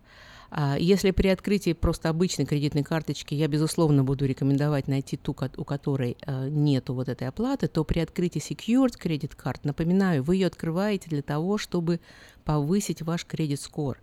А, 0.51 0.77
Если 0.79 1.11
при 1.11 1.29
открытии 1.29 1.73
просто 1.73 2.09
обычной 2.09 2.47
кредитной 2.47 2.83
карточки 2.83 3.35
я, 3.35 3.49
безусловно, 3.49 4.03
буду 4.05 4.27
рекомендовать 4.27 4.89
найти 4.89 5.17
ту, 5.17 5.37
у 5.57 5.65
которой 5.65 6.17
э, 6.21 6.49
нету 6.49 6.95
вот 6.95 7.09
этой 7.09 7.29
оплаты, 7.29 7.69
то 7.69 7.85
при 7.85 8.01
открытии 8.01 8.41
Secured 8.41 8.99
Credit 8.99 9.33
Card, 9.37 9.61
напоминаю, 9.65 10.23
вы 10.23 10.37
ее 10.37 10.47
открываете 10.47 11.11
для 11.11 11.23
того, 11.23 11.59
чтобы 11.59 12.01
повысить 12.45 13.03
ваш 13.03 13.27
кредит-скор. 13.27 13.99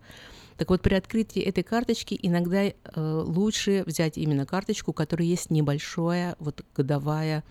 Так 0.56 0.70
вот, 0.70 0.82
при 0.82 0.94
открытии 0.94 1.42
этой 1.42 1.64
карточки 1.64 2.18
иногда 2.22 2.62
э, 2.62 2.74
лучше 2.94 3.82
взять 3.86 4.16
именно 4.16 4.46
карточку, 4.46 4.92
у 4.92 4.94
которой 4.94 5.26
есть 5.26 5.50
небольшая 5.50 6.36
вот 6.38 6.64
годовая 6.74 7.42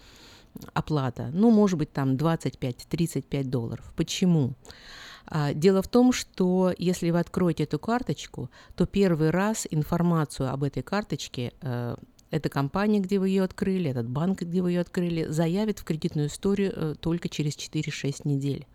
оплата. 0.73 1.29
Ну, 1.33 1.51
может 1.51 1.77
быть, 1.77 1.91
там 1.91 2.15
25-35 2.15 3.43
долларов. 3.43 3.93
Почему? 3.97 4.53
А, 4.53 5.04
Дело 5.53 5.81
в 5.81 5.87
том, 5.87 6.11
что 6.11 6.73
если 6.77 7.09
вы 7.09 7.19
откроете 7.19 7.63
эту 7.63 7.79
карточку, 7.79 8.49
то 8.75 8.85
первый 8.85 9.31
раз 9.31 9.67
информацию 9.69 10.51
об 10.51 10.63
этой 10.63 10.83
карточке 10.83 11.53
э, 11.61 11.95
эта 12.31 12.49
компания, 12.49 12.99
где 12.99 13.19
вы 13.19 13.29
ее 13.29 13.43
открыли, 13.43 13.89
этот 13.89 14.07
банк, 14.07 14.41
где 14.41 14.61
вы 14.61 14.71
ее 14.71 14.81
открыли, 14.81 15.25
заявит 15.25 15.79
в 15.79 15.83
кредитную 15.83 16.27
историю 16.27 16.73
э, 16.75 16.95
только 16.99 17.29
через 17.29 17.55
4-6 17.57 18.21
недель. 18.25 18.67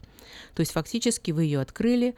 То 0.55 0.60
есть 0.60 0.72
фактически 0.72 1.31
вы 1.31 1.44
ее 1.44 1.60
открыли, 1.60 2.14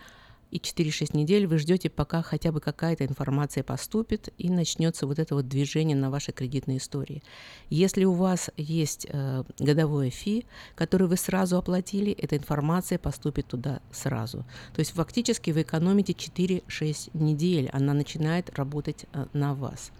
и 0.52 0.58
4-6 0.58 1.16
недель 1.16 1.46
вы 1.46 1.58
ждете, 1.58 1.88
пока 1.88 2.22
хотя 2.22 2.52
бы 2.52 2.60
какая-то 2.60 3.06
информация 3.06 3.64
поступит, 3.64 4.28
и 4.36 4.50
начнется 4.50 5.06
вот 5.06 5.18
это 5.18 5.34
вот 5.34 5.48
движение 5.48 5.96
на 5.96 6.10
вашей 6.10 6.32
кредитной 6.32 6.76
истории. 6.76 7.22
Если 7.70 8.04
у 8.04 8.12
вас 8.12 8.50
есть 8.58 9.06
э, 9.08 9.44
годовое 9.58 10.10
фи, 10.10 10.44
которое 10.74 11.06
вы 11.06 11.16
сразу 11.16 11.56
оплатили, 11.56 12.12
эта 12.12 12.36
информация 12.36 12.98
поступит 12.98 13.46
туда 13.46 13.80
сразу. 13.90 14.44
То 14.74 14.80
есть 14.80 14.92
фактически 14.92 15.50
вы 15.50 15.62
экономите 15.62 16.12
4-6 16.12 17.10
недель, 17.14 17.70
она 17.72 17.94
начинает 17.94 18.50
работать 18.58 19.06
э, 19.14 19.24
на 19.32 19.54
вас. 19.54 19.90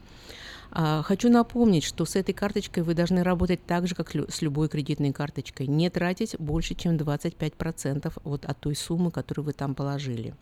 А, 0.75 1.03
Хочу 1.03 1.29
напомнить, 1.29 1.85
что 1.85 2.07
с 2.07 2.17
этой 2.17 2.33
карточкой 2.33 2.83
вы 2.83 2.95
должны 2.95 3.23
работать 3.23 3.65
так 3.67 3.87
же, 3.87 3.95
как 3.95 4.15
с 4.15 4.41
любой 4.41 4.69
кредитной 4.69 5.13
карточкой. 5.13 5.67
Не 5.67 5.91
тратить 5.91 6.35
больше, 6.39 6.75
чем 6.75 6.97
25% 6.97 8.13
вот 8.25 8.47
от 8.47 8.59
той 8.59 8.75
суммы, 8.75 9.11
которую 9.11 9.45
вы 9.45 9.53
там 9.53 9.75
положили. 9.75 10.35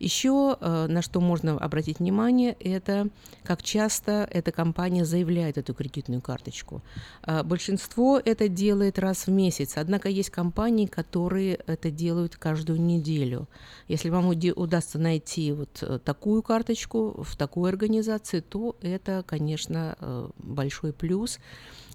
Еще 0.00 0.56
э, 0.58 0.86
на 0.88 1.02
что 1.02 1.20
можно 1.20 1.58
обратить 1.58 1.98
внимание, 1.98 2.56
это 2.58 3.10
как 3.44 3.62
часто 3.62 4.26
эта 4.30 4.50
компания 4.50 5.04
заявляет 5.04 5.58
эту 5.58 5.74
кредитную 5.74 6.22
карточку. 6.22 6.80
Э, 7.26 7.42
Большинство 7.42 8.18
это 8.18 8.48
делает 8.48 8.98
раз 8.98 9.26
в 9.26 9.30
месяц, 9.30 9.74
однако 9.76 10.08
есть 10.08 10.30
компании, 10.30 10.86
которые 10.86 11.56
это 11.66 11.90
делают 11.90 12.36
каждую 12.36 12.80
неделю. 12.80 13.46
Если 13.88 14.08
вам 14.08 14.28
удастся 14.28 14.98
найти 14.98 15.52
вот 15.52 15.82
э, 15.82 15.98
такую 16.02 16.42
карточку 16.42 17.22
в 17.22 17.36
такой 17.36 17.68
организации, 17.68 18.40
то 18.40 18.76
это, 18.80 19.22
конечно, 19.26 20.30
большой 20.38 20.94
плюс. 20.94 21.38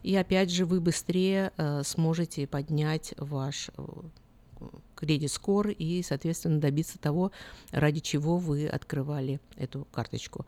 И 0.04 0.16
опять 0.16 0.52
же, 0.52 0.66
вы 0.66 0.80
быстрее 0.80 1.52
сможете 1.84 2.46
поднять 2.46 3.16
ваш 3.18 3.72
кредит-скор 4.96 5.70
и, 5.70 6.02
соответственно, 6.04 6.60
добиться 6.60 6.98
того, 6.98 7.32
ради 7.72 8.00
чего 8.00 8.38
вы 8.38 8.68
открывали 8.68 9.40
эту 9.58 9.88
карточку. 9.92 10.46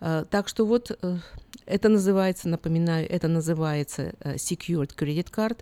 Э, 0.00 0.24
Так 0.30 0.48
что 0.48 0.66
вот 0.66 0.90
э, 0.90 1.18
это 1.66 1.88
называется, 1.88 2.48
напоминаю, 2.48 3.08
это 3.10 3.28
называется 3.28 4.14
э, 4.20 4.34
Secured 4.36 4.94
Credit 4.96 5.30
Card. 5.30 5.58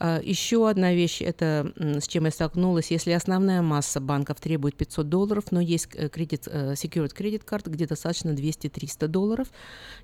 Э, 0.00 0.20
Еще 0.22 0.68
одна 0.68 0.92
вещь, 0.92 1.22
это 1.22 1.72
с 1.76 2.06
чем 2.08 2.24
я 2.24 2.30
столкнулась, 2.30 2.90
если 2.90 3.12
основная 3.12 3.62
масса 3.62 4.00
банков 4.00 4.40
требует 4.40 4.76
500 4.76 5.08
долларов, 5.08 5.44
но 5.50 5.60
есть 5.60 5.88
э, 5.94 6.08
кредит, 6.08 6.46
Secured 6.48 7.14
Credit 7.16 7.44
Card, 7.44 7.70
где 7.70 7.86
достаточно 7.86 8.30
200-300 8.30 9.06
долларов. 9.06 9.48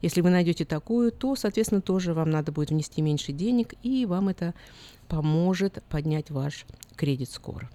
Если 0.00 0.20
вы 0.20 0.30
найдете 0.30 0.64
такую, 0.64 1.12
то, 1.12 1.36
соответственно, 1.36 1.80
тоже 1.80 2.14
вам 2.14 2.30
надо 2.30 2.52
будет 2.52 2.70
внести 2.70 3.02
меньше 3.02 3.32
денег, 3.32 3.74
и 3.82 4.06
вам 4.06 4.28
это 4.28 4.54
поможет 5.14 5.80
поднять 5.88 6.30
ваш 6.30 6.66
кредит-скор. 6.96 7.70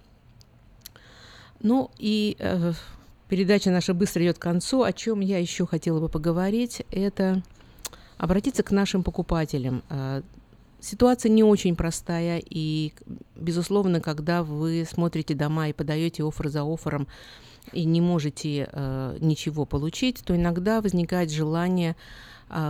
Ну 1.60 1.90
и 1.96 2.36
э, 2.38 2.72
передача 3.28 3.70
наша 3.70 3.94
быстро 3.94 4.22
идет 4.22 4.38
к 4.38 4.42
концу. 4.42 4.82
О 4.82 4.92
чем 4.92 5.20
я 5.20 5.38
еще 5.38 5.66
хотела 5.66 6.00
бы 6.00 6.10
поговорить, 6.10 6.82
это 6.90 7.42
обратиться 8.18 8.62
к 8.62 8.70
нашим 8.72 9.02
покупателям. 9.02 9.82
Э, 9.88 10.20
Ситуация 10.82 11.28
не 11.28 11.44
очень 11.44 11.76
простая, 11.76 12.42
и, 12.42 12.94
безусловно, 13.36 14.00
когда 14.00 14.42
вы 14.42 14.86
смотрите 14.90 15.34
дома 15.34 15.68
и 15.68 15.74
подаете 15.74 16.26
оффер 16.26 16.48
за 16.48 16.62
оффером 16.62 17.06
и 17.74 17.84
не 17.84 18.00
можете 18.00 18.66
э, 18.72 19.18
ничего 19.20 19.66
получить, 19.66 20.22
то 20.24 20.34
иногда 20.34 20.80
возникает 20.80 21.30
желание 21.30 21.96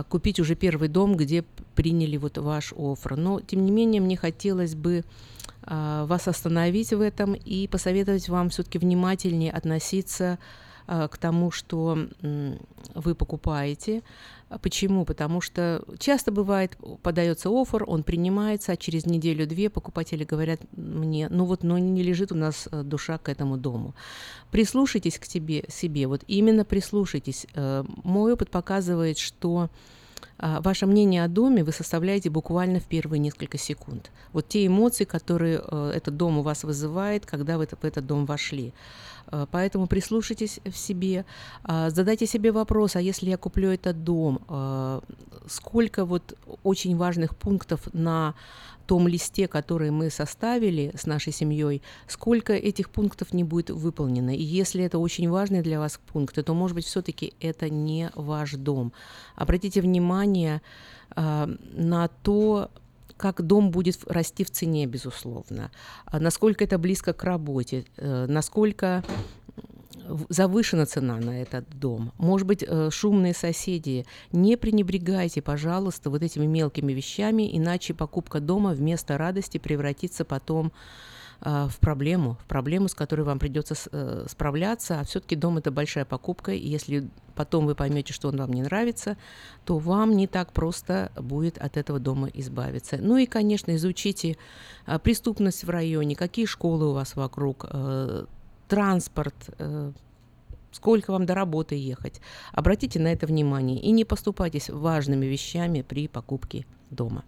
купить 0.09 0.39
уже 0.39 0.55
первый 0.55 0.89
дом, 0.89 1.17
где 1.17 1.43
приняли 1.75 2.17
вот 2.17 2.37
ваш 2.37 2.73
оффер. 2.73 3.15
Но, 3.17 3.39
тем 3.39 3.65
не 3.65 3.71
менее, 3.71 4.01
мне 4.01 4.15
хотелось 4.15 4.75
бы 4.75 5.03
а, 5.63 6.05
вас 6.05 6.27
остановить 6.27 6.91
в 6.91 7.01
этом 7.01 7.33
и 7.33 7.67
посоветовать 7.67 8.29
вам 8.29 8.49
все-таки 8.49 8.77
внимательнее 8.77 9.51
относиться 9.51 10.37
а, 10.37 10.70
к 10.87 11.17
тому, 11.17 11.51
что 11.51 11.97
вы 12.95 13.15
покупаете. 13.15 14.03
А 14.51 14.57
Почему? 14.57 15.05
Потому 15.05 15.39
что 15.39 15.81
часто 15.97 16.29
бывает, 16.29 16.77
подается 17.03 17.49
оффер, 17.49 17.85
он 17.87 18.03
принимается, 18.03 18.73
а 18.73 18.77
через 18.77 19.05
неделю-две 19.05 19.69
покупатели 19.69 20.25
говорят 20.25 20.59
мне, 20.75 21.29
ну 21.29 21.45
вот, 21.45 21.63
ну 21.63 21.77
не 21.77 22.03
лежит 22.03 22.33
у 22.33 22.35
нас 22.35 22.67
э, 22.69 22.83
душа 22.83 23.17
к 23.17 23.29
этому 23.29 23.55
дому. 23.55 23.95
Прислушайтесь 24.51 25.19
к 25.19 25.25
себе, 25.25 25.63
себе 25.69 26.05
вот 26.07 26.23
именно 26.27 26.65
прислушайтесь. 26.65 27.47
Э, 27.55 27.85
Мой 28.03 28.33
опыт 28.33 28.49
показывает, 28.49 29.17
что 29.17 29.69
а, 30.37 30.59
ваше 30.59 30.85
мнение 30.85 31.23
о 31.23 31.27
доме 31.27 31.63
вы 31.63 31.71
составляете 31.71 32.29
буквально 32.29 32.79
в 32.79 32.85
первые 32.85 33.19
несколько 33.19 33.57
секунд. 33.57 34.11
Вот 34.33 34.47
те 34.47 34.65
эмоции, 34.65 35.05
которые 35.05 35.61
э, 35.63 35.93
этот 35.95 36.17
дом 36.17 36.39
у 36.39 36.41
вас 36.41 36.63
вызывает, 36.63 37.25
когда 37.25 37.57
вы 37.57 37.67
в 37.67 37.85
этот 37.85 38.05
дом 38.05 38.25
вошли. 38.25 38.73
Э, 39.27 39.45
Поэтому 39.51 39.87
прислушайтесь 39.87 40.59
в 40.65 40.77
себе, 40.77 41.25
а, 41.63 41.89
задайте 41.89 42.25
себе 42.25 42.51
вопрос, 42.51 42.95
а 42.95 43.01
если 43.01 43.29
я 43.29 43.37
куплю 43.37 43.69
этот 43.69 44.03
дом, 44.03 44.39
э, 44.47 45.01
сколько 45.47 46.05
вот 46.05 46.37
очень 46.63 46.95
важных 46.97 47.35
пунктов 47.35 47.81
на 47.93 48.35
том 48.85 49.07
листе, 49.07 49.47
который 49.47 49.91
мы 49.91 50.09
составили 50.09 50.91
с 50.95 51.05
нашей 51.05 51.31
семьей, 51.31 51.81
сколько 52.07 52.53
этих 52.53 52.89
пунктов 52.89 53.33
не 53.33 53.43
будет 53.43 53.69
выполнено. 53.69 54.35
И 54.35 54.41
если 54.41 54.83
это 54.83 54.99
очень 54.99 55.29
важные 55.29 55.61
для 55.61 55.79
вас 55.79 55.99
пункты, 56.11 56.43
то, 56.43 56.53
может 56.53 56.75
быть, 56.75 56.85
все-таки 56.85 57.33
это 57.39 57.69
не 57.69 58.09
ваш 58.15 58.53
дом. 58.53 58.91
Обратите 59.35 59.81
внимание 59.81 60.61
а, 61.15 61.49
на 61.73 62.07
то, 62.07 62.69
как 63.21 63.43
дом 63.43 63.69
будет 63.69 63.95
в- 63.95 64.07
расти 64.07 64.43
в 64.43 64.49
цене, 64.49 64.87
безусловно, 64.87 65.69
а 66.05 66.19
насколько 66.19 66.63
это 66.63 66.79
близко 66.79 67.13
к 67.13 67.23
работе, 67.23 67.85
э, 67.97 68.25
насколько 68.27 69.03
в- 70.07 70.25
завышена 70.29 70.85
цена 70.87 71.17
на 71.17 71.41
этот 71.43 71.69
дом. 71.69 72.11
Может 72.17 72.47
быть, 72.47 72.63
э, 72.67 72.89
шумные 72.91 73.33
соседи. 73.35 74.05
Не 74.31 74.57
пренебрегайте, 74.57 75.41
пожалуйста, 75.41 76.09
вот 76.09 76.23
этими 76.23 76.47
мелкими 76.47 76.93
вещами, 76.93 77.55
иначе 77.55 77.93
покупка 77.93 78.39
дома 78.39 78.71
вместо 78.71 79.17
радости 79.17 79.59
превратится 79.59 80.25
потом 80.25 80.67
а, 80.67 81.10
в 81.41 81.79
проблему, 81.79 82.37
в 82.39 82.45
проблему, 82.45 82.87
с 82.87 82.93
которой 82.93 83.21
вам 83.21 83.39
придется 83.39 83.75
э, 83.91 84.25
справляться, 84.29 84.99
а 84.99 85.03
все-таки 85.03 85.35
дом 85.35 85.57
это 85.57 85.71
большая 85.71 86.05
покупка, 86.05 86.51
и 86.51 86.67
если 86.67 87.09
потом 87.35 87.65
вы 87.65 87.73
поймете, 87.73 88.13
что 88.13 88.27
он 88.27 88.37
вам 88.37 88.53
не 88.53 88.61
нравится, 88.61 89.17
то 89.65 89.79
вам 89.79 90.15
не 90.15 90.27
так 90.27 90.53
просто 90.53 91.11
будет 91.15 91.57
от 91.57 91.77
этого 91.77 91.99
дома 91.99 92.29
избавиться. 92.33 92.97
Ну 93.01 93.17
и, 93.17 93.25
конечно, 93.25 93.75
изучите 93.75 94.37
а, 94.85 94.99
преступность 94.99 95.63
в 95.63 95.69
районе, 95.69 96.15
какие 96.15 96.45
школы 96.45 96.89
у 96.89 96.93
вас 96.93 97.15
вокруг, 97.15 97.65
э, 97.69 98.25
транспорт, 98.67 99.35
э, 99.57 99.91
сколько 100.71 101.11
вам 101.11 101.25
до 101.25 101.33
работы 101.33 101.75
ехать. 101.75 102.21
Обратите 102.53 102.99
на 102.99 103.07
это 103.07 103.25
внимание 103.25 103.79
и 103.79 103.91
не 103.91 104.05
поступайтесь 104.05 104.69
важными 104.69 105.25
вещами 105.25 105.81
при 105.81 106.07
покупке 106.07 106.65
дома. 106.91 107.23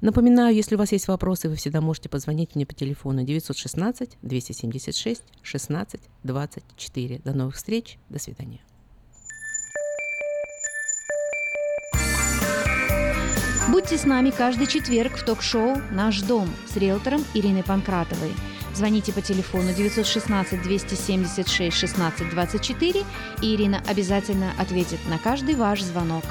Напоминаю, 0.00 0.54
если 0.54 0.76
у 0.76 0.78
вас 0.78 0.92
есть 0.92 1.08
вопросы, 1.08 1.48
вы 1.48 1.56
всегда 1.56 1.80
можете 1.80 2.08
позвонить 2.08 2.54
мне 2.54 2.64
по 2.64 2.74
телефону 2.74 3.24
916 3.24 4.18
276 4.22 5.22
16 5.42 6.00
24. 6.22 7.20
До 7.24 7.32
новых 7.32 7.56
встреч, 7.56 7.98
до 8.08 8.18
свидания. 8.18 8.60
Будьте 13.70 13.98
с 13.98 14.04
нами 14.04 14.30
каждый 14.30 14.66
четверг 14.66 15.16
в 15.16 15.24
ток-шоу 15.24 15.76
«Наш 15.90 16.22
дом» 16.22 16.48
с 16.72 16.76
риэлтором 16.76 17.22
Ириной 17.34 17.62
Панкратовой. 17.62 18.32
Звоните 18.74 19.12
по 19.12 19.20
телефону 19.20 19.74
916 19.74 20.62
276 20.62 21.76
16 21.76 22.30
24, 22.30 23.04
и 23.42 23.54
Ирина 23.54 23.82
обязательно 23.86 24.52
ответит 24.58 25.00
на 25.08 25.18
каждый 25.18 25.56
ваш 25.56 25.82
звонок. 25.82 26.24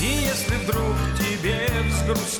И 0.00 0.06
если 0.06 0.56
вдруг 0.56 0.96
тебе 1.18 1.68
взгрустнет 1.88 2.34